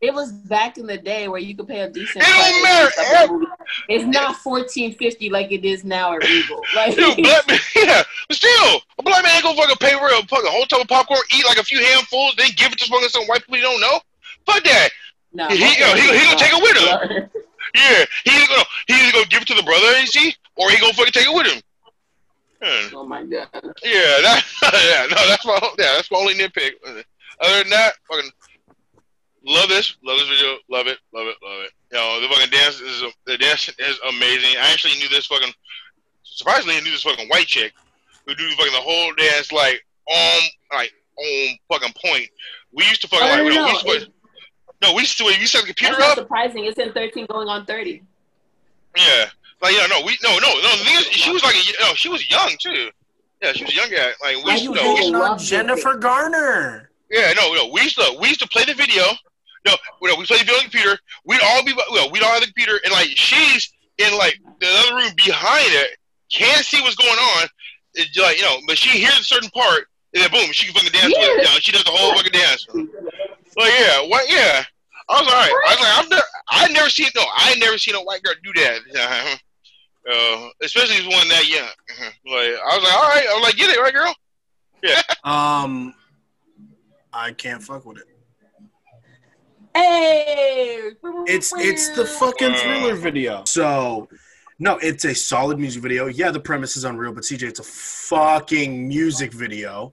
it 0.00 0.12
was 0.12 0.30
back 0.32 0.76
in 0.78 0.86
the 0.86 0.98
day 0.98 1.26
where 1.28 1.40
you 1.40 1.56
could 1.56 1.66
pay 1.68 1.80
a 1.80 1.88
decent 1.90 2.22
It 2.22 2.26
don't 2.26 2.34
price 2.36 2.62
matter. 2.62 2.90
for 2.90 3.02
stuff. 3.02 3.58
It's 3.88 4.04
not 4.04 4.36
fourteen 4.36 4.94
fifty 4.94 5.30
like 5.30 5.50
it 5.52 5.64
is 5.64 5.84
now 5.84 6.12
at 6.14 6.22
Regal. 6.22 6.60
Like 6.76 6.94
Dude, 6.96 7.16
black 7.16 7.48
man, 7.48 7.58
yeah, 7.76 8.02
but 8.28 8.36
still, 8.36 8.80
a 8.98 9.02
black 9.02 9.22
man 9.24 9.34
ain't 9.36 9.42
gonna 9.44 9.56
fucking 9.56 9.76
pay 9.80 9.96
for 9.96 10.06
a 10.06 10.22
fucking 10.26 10.50
whole 10.50 10.66
tub 10.66 10.82
of 10.82 10.88
popcorn, 10.88 11.20
eat 11.36 11.44
like 11.46 11.58
a 11.58 11.64
few 11.64 11.82
handfuls, 11.84 12.34
then 12.36 12.50
give 12.56 12.72
it 12.72 12.78
to 12.78 12.90
fucking 12.90 13.08
some 13.08 13.24
white 13.24 13.40
people 13.40 13.56
you 13.56 13.62
don't 13.62 13.80
know. 13.80 14.00
Fuck 14.44 14.62
that. 14.64 14.88
nah, 15.32 15.48
He- 15.48 15.56
he- 15.56 15.64
he- 15.64 16.18
he 16.18 16.24
gonna 16.24 16.36
take 16.38 16.52
it 16.52 16.62
with 16.62 16.76
him. 16.76 17.30
Yeah, 17.74 18.04
he 18.24 18.30
either 18.30 18.46
go 18.46 18.62
he 18.86 18.94
either 18.94 19.12
go 19.12 19.24
give 19.28 19.42
it 19.42 19.48
to 19.48 19.54
the 19.54 19.62
brother, 19.62 19.98
you 20.00 20.06
see, 20.06 20.34
or 20.56 20.70
he 20.70 20.78
go 20.78 20.92
fucking 20.92 21.12
take 21.12 21.26
it 21.26 21.34
with 21.34 21.46
him. 21.46 21.60
Yeah, 22.62 22.88
Oh 22.94 23.04
my 23.04 23.22
god. 23.24 23.48
yeah, 23.52 24.16
that 24.22 24.44
yeah, 24.62 25.14
no, 25.14 25.28
that's 25.28 25.44
my 25.44 25.58
yeah, 25.78 25.92
that's 25.96 26.10
my 26.10 26.16
only 26.18 26.34
nitpick. 26.34 26.70
Other 26.86 27.58
than 27.62 27.70
that, 27.70 27.94
fucking 28.08 28.30
love 29.46 29.68
this, 29.68 29.96
love 30.04 30.18
this 30.18 30.28
video, 30.28 30.56
love 30.68 30.86
it, 30.86 30.98
love 31.14 31.26
it, 31.26 31.36
love 31.42 31.60
it. 31.64 31.70
You 31.92 31.98
know, 31.98 32.20
the 32.20 32.28
fucking 32.28 32.50
dance 32.50 32.80
is 32.80 33.02
the 33.26 33.38
dance 33.38 33.68
is 33.78 33.98
amazing. 34.08 34.56
I 34.58 34.72
actually 34.72 34.94
knew 34.98 35.08
this 35.08 35.26
fucking 35.26 35.52
surprisingly 36.24 36.76
I 36.76 36.80
knew 36.80 36.90
this 36.90 37.02
fucking 37.02 37.28
white 37.28 37.46
chick 37.46 37.72
who 38.26 38.34
do 38.34 38.48
fucking 38.50 38.72
the 38.72 38.78
whole 38.80 39.14
dance 39.14 39.52
like 39.52 39.84
on 40.08 40.40
like 40.72 40.92
on 41.18 41.56
fucking 41.70 41.94
point. 42.04 42.28
We 42.72 42.84
used 42.84 43.00
to 43.02 43.08
fucking 43.08 43.26
Oh, 43.26 43.30
like 43.30 43.38
no, 43.38 43.44
we, 43.44 43.54
no, 43.54 43.64
we 43.64 43.70
used 43.70 43.86
to, 43.86 43.92
it- 43.92 44.12
no, 44.82 44.92
we 44.94 45.00
used 45.02 45.16
to 45.18 45.24
we 45.24 45.46
set 45.46 45.62
the 45.62 45.68
computer 45.68 45.94
That's 45.96 46.00
not 46.00 46.18
up. 46.18 46.24
surprising. 46.24 46.64
It's 46.66 46.78
in 46.78 46.92
13 46.92 47.26
going 47.26 47.48
on 47.48 47.64
30. 47.64 48.02
Yeah, 48.96 49.24
like 49.62 49.72
yeah, 49.74 49.86
no, 49.86 50.04
we 50.04 50.16
no 50.22 50.30
no 50.38 50.48
no. 50.54 50.70
The 50.78 50.84
thing 50.84 50.96
is, 50.98 51.04
she 51.06 51.30
was 51.32 51.42
like 51.44 51.54
a, 51.54 51.82
no, 51.82 51.94
she 51.94 52.08
was 52.08 52.28
young 52.30 52.50
too. 52.58 52.90
Yeah, 53.42 53.52
she 53.52 53.64
was 53.64 53.72
a 53.72 53.76
young. 53.76 53.88
Yeah, 53.90 54.10
like 54.22 54.44
we 54.44 54.52
used 54.52 54.64
to, 54.64 54.72
no, 54.72 54.94
we 54.94 55.00
used 55.00 55.38
to- 55.40 55.44
Jennifer 55.46 55.94
Garner. 55.96 56.90
yeah, 57.10 57.32
no, 57.36 57.52
no. 57.54 57.68
We 57.72 57.82
used 57.82 57.96
to 57.96 58.16
we 58.20 58.28
used 58.28 58.40
to 58.40 58.48
play 58.48 58.64
the 58.64 58.74
video. 58.74 59.02
No, 59.66 59.76
no, 60.02 60.16
we 60.16 60.24
played 60.24 60.40
the 60.40 60.44
video 60.44 60.54
on 60.54 60.64
the 60.64 60.70
computer. 60.70 60.98
We'd 61.24 61.40
all 61.42 61.64
be 61.64 61.74
well, 61.90 62.10
we'd 62.10 62.22
all 62.22 62.30
have 62.30 62.40
the 62.40 62.46
computer, 62.46 62.78
and 62.84 62.92
like 62.92 63.08
she's 63.08 63.72
in 63.98 64.16
like 64.16 64.38
the 64.60 64.66
other 64.66 64.96
room 64.96 65.12
behind 65.16 65.68
it, 65.74 65.98
can't 66.32 66.64
see 66.64 66.80
what's 66.80 66.94
going 66.94 67.18
on. 67.18 67.48
It's 67.94 68.16
like 68.16 68.38
you 68.38 68.44
know, 68.44 68.58
but 68.66 68.78
she 68.78 68.98
hears 68.98 69.18
a 69.18 69.24
certain 69.24 69.50
part, 69.50 69.86
and 70.14 70.22
then 70.22 70.30
boom, 70.30 70.52
she 70.52 70.66
can 70.66 70.74
fucking 70.74 70.92
dance 70.92 71.12
with 71.12 71.18
it. 71.18 71.30
Yeah. 71.30 71.36
You 71.36 71.42
know, 71.42 71.60
she 71.60 71.72
does 71.72 71.84
the 71.84 71.90
whole 71.90 72.14
fucking 72.14 72.32
dance. 72.32 72.66
Like 73.56 73.72
yeah, 73.78 74.06
what? 74.06 74.30
Yeah. 74.30 74.64
I 75.08 75.20
was 75.20 75.28
alright. 75.28 75.50
I 75.50 75.70
was 75.70 75.80
like, 75.80 75.98
I've 75.98 76.10
never, 76.10 76.22
I 76.48 76.72
never 76.72 76.90
seen 76.90 77.08
no, 77.14 77.22
I 77.34 77.54
never 77.58 77.78
seen 77.78 77.94
a 77.94 78.00
white 78.00 78.22
girl 78.22 78.34
do 78.42 78.52
that. 78.60 79.38
Uh, 80.08 80.48
especially 80.62 80.94
as 80.98 81.04
one 81.04 81.26
that 81.26 81.48
young. 81.48 81.66
Like 82.24 82.54
I 82.64 82.76
was 82.76 82.84
like, 82.84 82.94
all 82.94 83.08
right. 83.08 83.26
I 83.28 83.34
was 83.34 83.42
like, 83.42 83.56
get 83.56 83.70
it, 83.70 83.80
right, 83.80 83.92
girl. 83.92 84.14
Yeah. 84.80 85.02
Um, 85.24 85.94
I 87.12 87.32
can't 87.32 87.60
fuck 87.60 87.84
with 87.84 87.98
it. 87.98 88.15
Hey! 89.76 90.92
It's 91.26 91.52
it's 91.58 91.90
the 91.90 92.06
fucking 92.06 92.54
thriller 92.54 92.94
video. 92.94 93.42
So, 93.44 94.08
no, 94.58 94.78
it's 94.78 95.04
a 95.04 95.14
solid 95.14 95.58
music 95.58 95.82
video. 95.82 96.06
Yeah, 96.06 96.30
the 96.30 96.40
premise 96.40 96.78
is 96.78 96.84
unreal, 96.84 97.12
but 97.12 97.24
CJ, 97.24 97.42
it's 97.42 97.60
a 97.60 97.62
fucking 97.62 98.88
music 98.88 99.34
video. 99.34 99.92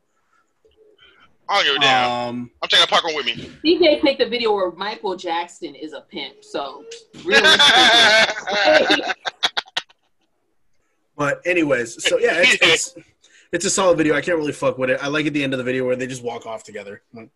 I 1.49 1.55
don't 1.55 1.65
give 1.65 1.76
a 1.76 1.80
damn. 1.80 2.11
Um, 2.11 2.51
I'm 2.61 2.69
taking 2.69 2.85
a 2.85 2.88
popcorn 2.88 3.14
with 3.14 3.26
me. 3.26 3.51
DJ 3.65 4.01
picked 4.01 4.22
a 4.22 4.30
video 4.30 4.53
where 4.53 4.72
Michael 4.72 5.18
Jackson 5.18 5.76
is 5.76 5.91
a 5.91 5.99
pimp. 5.99 6.45
So, 6.45 6.85
realistically. 7.26 9.03
but 11.18 11.41
anyways, 11.45 12.01
so 12.07 12.18
yeah, 12.19 12.35
it's, 12.38 12.57
it's 12.95 13.07
it's 13.51 13.65
a 13.65 13.69
solid 13.69 13.97
video. 13.97 14.15
I 14.15 14.22
can't 14.22 14.38
really 14.38 14.53
fuck 14.53 14.77
with 14.77 14.91
it. 14.91 14.99
I 15.03 15.10
like 15.10 15.26
at 15.26 15.34
the 15.34 15.43
end 15.43 15.53
of 15.53 15.57
the 15.57 15.65
video 15.65 15.85
where 15.85 15.97
they 15.97 16.07
just 16.07 16.23
walk 16.23 16.45
off 16.45 16.64
together. 16.64 17.01
Like, 17.14 17.30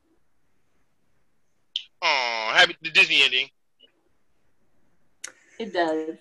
happy 2.58 2.76
the 2.82 2.90
Disney 2.92 3.22
ending. 3.24 3.50
it 5.60 5.74
does. 5.74 6.18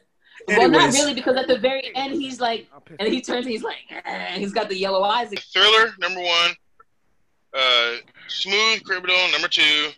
Well, 0.49 0.69
not 0.69 0.93
really, 0.93 1.15
because 1.15 1.37
at 1.37 1.49
the 1.49 1.59
very 1.59 1.91
end, 1.97 2.13
he's 2.15 2.41
like, 2.41 2.69
and 3.01 3.09
he 3.09 3.21
turns 3.21 3.47
and 3.47 3.53
he's 3.53 3.65
like, 3.65 3.79
"Eh," 3.91 4.39
he's 4.39 4.53
got 4.53 4.69
the 4.69 4.77
yellow 4.77 5.03
eyes. 5.03 5.31
Thriller 5.53 5.93
number 5.99 6.21
one. 6.21 6.51
Uh, 7.53 7.97
Smooth 8.29 8.85
Criminal 8.85 9.17
number 9.33 9.49
two. 9.49 9.89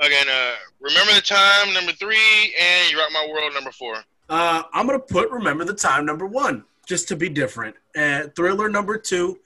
Again, 0.00 0.26
uh, 0.28 0.54
Remember 0.80 1.14
the 1.14 1.20
Time 1.22 1.72
number 1.72 1.92
three, 1.92 2.54
and 2.60 2.90
You 2.90 2.98
Rock 2.98 3.10
My 3.12 3.26
World 3.32 3.54
number 3.54 3.70
four. 3.70 3.94
Uh, 4.28 4.62
I'm 4.74 4.86
gonna 4.86 4.98
put 4.98 5.30
"Remember 5.30 5.64
the 5.64 5.74
Time" 5.74 6.04
number 6.04 6.26
one, 6.26 6.64
just 6.86 7.08
to 7.08 7.16
be 7.16 7.28
different. 7.28 7.76
Uh, 7.96 8.24
Thriller 8.34 8.68
number 8.68 8.98
two, 8.98 9.38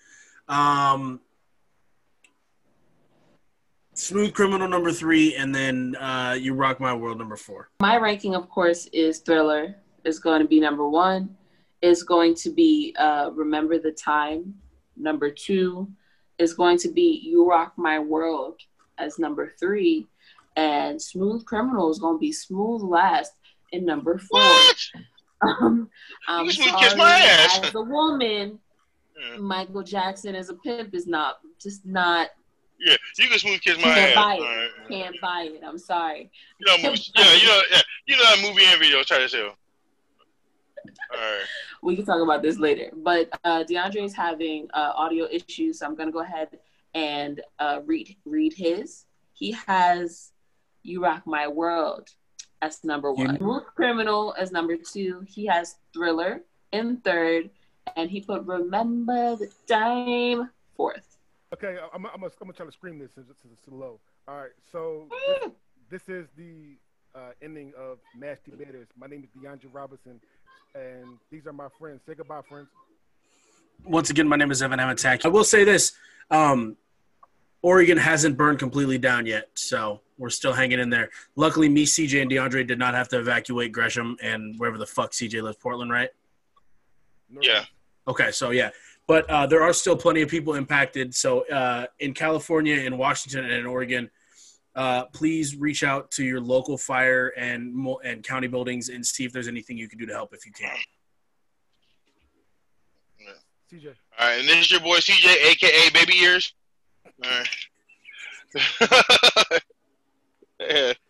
um, 0.49 1.21
Smooth 3.97 4.35
Criminal 4.35 4.69
number 4.69 4.93
three, 4.93 5.35
and 5.37 5.55
then 5.55 5.97
uh, 5.97 6.37
"You 6.39 6.53
Rock 6.55 6.81
My 6.81 6.93
World" 6.93 7.19
number 7.19 7.37
four. 7.37 7.71
My 7.81 7.97
ranking, 7.97 8.35
of 8.35 8.49
course, 8.51 8.87
is 8.93 9.21
Thriller. 9.21 9.75
Is 10.05 10.19
going 10.19 10.41
to 10.43 10.47
be 10.47 10.61
number 10.61 10.89
one. 10.89 11.35
Is 11.83 12.03
going 12.03 12.35
to 12.37 12.51
be 12.51 12.95
uh, 12.99 13.31
Remember 13.35 13.79
the 13.79 13.93
Time. 13.93 14.55
Number 14.97 15.31
two 15.31 15.89
is 16.39 16.53
going 16.53 16.77
to 16.79 16.89
be 16.93 17.23
You 17.25 17.49
Rock 17.49 17.73
My 17.77 17.99
World 17.99 18.61
as 18.99 19.19
number 19.19 19.55
three, 19.59 20.07
and 20.57 21.01
Smooth 21.01 21.45
Criminal 21.47 21.91
is 21.91 21.99
going 21.99 22.17
to 22.17 22.21
be 22.21 22.33
smooth 22.33 22.83
last 22.83 23.33
in 23.73 23.85
number 23.87 24.19
four. 24.19 24.41
What? 24.41 24.77
Um, 25.43 25.91
I'm 26.29 26.47
You 26.47 26.53
smooth 26.53 26.69
sorry, 26.69 26.81
kiss 26.83 26.97
my 26.97 27.15
ass. 27.19 27.61
as 27.65 27.75
a 27.75 27.83
woman, 27.83 28.59
Michael 29.39 29.83
Jackson 29.83 30.35
as 30.35 30.49
a 30.51 30.55
pimp 30.55 30.95
is 30.95 31.07
not 31.07 31.37
just 31.61 31.85
not 31.87 32.29
yeah, 32.79 32.97
you 33.19 33.29
can 33.29 33.39
smooth 33.39 33.61
kiss 33.61 33.77
my 33.79 33.85
Can't 33.85 34.11
ass. 34.11 34.15
buy 34.17 34.35
it. 34.35 34.41
All 34.41 34.47
right. 34.47 34.71
can't 34.89 35.17
buy 35.21 35.49
it. 35.53 35.63
I'm 35.67 35.79
sorry. 35.79 36.31
You 36.61 36.67
know, 36.67 36.83
movies, 36.91 37.11
yeah, 37.17 37.33
you 37.35 37.47
know, 37.47 37.61
yeah, 37.71 37.81
you 38.07 38.17
know 38.17 38.23
that 38.25 38.39
movie 38.43 38.65
and 38.67 38.81
video 38.81 39.03
try 39.03 39.19
to 39.19 39.29
sell. 39.29 39.57
All 41.13 41.19
right. 41.19 41.45
we 41.83 41.97
can 41.97 42.05
talk 42.05 42.21
about 42.23 42.43
this 42.43 42.59
later. 42.59 42.91
But 42.97 43.29
uh, 43.45 43.65
DeAndre 43.65 44.05
is 44.05 44.15
having 44.15 44.69
uh, 44.73 44.93
audio 44.95 45.27
issues, 45.31 45.79
so 45.81 45.87
I'm 45.87 45.95
gonna 45.97 46.13
go 46.13 46.21
ahead 46.21 46.59
and 46.95 47.41
uh, 47.59 47.81
read 47.85 48.15
read 48.25 48.53
his. 48.53 49.05
He 49.33 49.53
has 49.67 50.33
"You 50.83 51.03
Rock 51.03 51.27
My 51.27 51.49
World" 51.49 52.09
as 52.63 52.85
number 52.85 53.13
one, 53.13 53.37
Smooth 53.39 53.65
"Criminal" 53.75 54.35
as 54.39 54.53
number 54.53 54.77
two. 54.77 55.25
He 55.27 55.47
has 55.47 55.77
"Thriller" 55.93 56.43
in 56.73 56.99
third, 56.99 57.51
and 57.97 58.09
he 58.11 58.21
put 58.21 58.45
"Remember 58.45 59.37
the 59.37 59.51
Time" 59.67 60.51
fourth. 60.77 61.16
Okay, 61.55 61.77
I'm, 61.95 62.05
I'm, 62.05 62.13
I'm, 62.15 62.21
gonna- 62.21 62.33
I'm 62.41 62.47
gonna 62.49 62.53
try 62.53 62.67
to 62.67 62.73
scream 62.73 62.99
this 62.99 63.11
since 63.15 63.27
it's 63.31 63.61
too 63.65 63.75
low. 63.75 64.01
All 64.29 64.37
right, 64.37 64.51
so 64.73 65.07
this, 65.41 65.51
this 65.91 66.09
is 66.09 66.27
the 66.37 66.77
uh, 67.15 67.31
ending 67.41 67.73
of 67.79 67.99
Mass 68.19 68.39
Debaters. 68.49 68.89
My 68.99 69.07
name 69.07 69.23
is 69.25 69.31
DeAndre 69.41 69.73
Robinson, 69.73 70.21
and 70.75 71.19
these 71.31 71.47
are 71.47 71.53
my 71.53 71.69
friends. 71.79 72.01
Say 72.07 72.15
goodbye, 72.15 72.41
friends. 72.49 72.69
Once 73.85 74.11
again, 74.11 74.27
my 74.27 74.37
name 74.37 74.51
is 74.51 74.61
Evan 74.63 74.79
Amatak. 74.81 75.25
I 75.25 75.29
will 75.29 75.45
say 75.45 75.63
this: 75.63 75.93
um, 76.33 76.77
Oregon 77.63 77.97
hasn't 77.97 78.37
burned 78.37 78.59
completely 78.59 78.99
down 78.99 79.25
yet, 79.25 79.49
so 79.55 80.01
we're 80.19 80.31
still 80.31 80.53
hanging 80.53 80.81
in 80.81 80.91
there. 80.91 81.11
Luckily, 81.37 81.69
me, 81.69 81.85
CJ, 81.87 82.23
and 82.23 82.31
DeAndre 82.31 82.67
did 82.67 82.79
not 82.79 82.95
have 82.95 83.09
to 83.11 83.19
evacuate 83.21 83.71
Gresham 83.71 84.17
and 84.21 84.59
wherever 84.59 84.79
the 84.79 84.87
fuck 84.87 85.13
CJ 85.13 85.43
lives, 85.43 85.59
Portland, 85.61 85.93
right? 85.93 86.11
Yeah. 87.41 87.65
Okay, 88.09 88.31
so 88.33 88.51
yeah, 88.51 88.71
but 89.07 89.29
uh, 89.31 89.47
there 89.47 89.63
are 89.63 89.73
still 89.73 89.97
plenty 89.97 90.23
of 90.23 90.29
people 90.29 90.55
impacted. 90.55 91.15
So 91.15 91.47
uh, 91.49 91.87
in 91.99 92.13
California, 92.15 92.77
in 92.77 92.99
Washington, 92.99 93.45
and 93.45 93.55
in 93.55 93.67
Oregon, 93.67 94.11
uh, 94.75 95.05
please 95.07 95.57
reach 95.57 95.85
out 95.85 96.11
to 96.13 96.25
your 96.25 96.41
local 96.41 96.77
fire 96.77 97.29
and 97.37 97.87
and 98.05 98.23
county 98.23 98.49
buildings 98.49 98.89
and 98.89 99.05
see 99.05 99.25
if 99.25 99.33
there's 99.33 99.49
anything 99.49 99.79
you 99.79 99.89
can 99.89 99.99
do 99.99 100.07
to 100.07 100.13
help 100.13 100.35
if 100.35 100.45
you 100.45 100.53
can. 100.53 100.77
CJ. 103.73 103.95
All 104.19 104.29
right, 104.29 104.39
and 104.39 104.49
this 104.49 104.59
is 104.59 104.71
your 104.71 104.81
boy 104.81 104.99
CJ, 104.99 105.53
aka 105.53 105.91
Baby 105.91 106.19
Ears. 106.19 106.55
All 107.25 107.31
right. 107.31 107.49
yeah. 110.61 110.93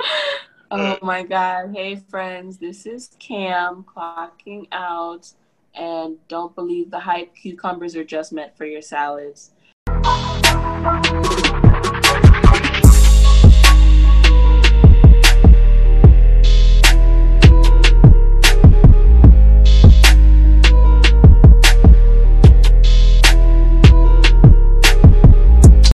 Oh 0.72 0.98
my 1.02 1.24
God. 1.24 1.74
Hey, 1.74 1.96
friends, 1.96 2.58
this 2.58 2.86
is 2.86 3.10
Cam 3.18 3.84
clocking 3.84 4.68
out. 4.70 5.32
And 5.74 6.18
don't 6.28 6.54
believe 6.54 6.90
the 6.90 7.00
hype. 7.00 7.34
Cucumbers 7.34 7.96
are 7.96 8.04
just 8.04 8.32
meant 8.32 8.56
for 8.56 8.64
your 8.64 8.82
salads. 8.82 9.52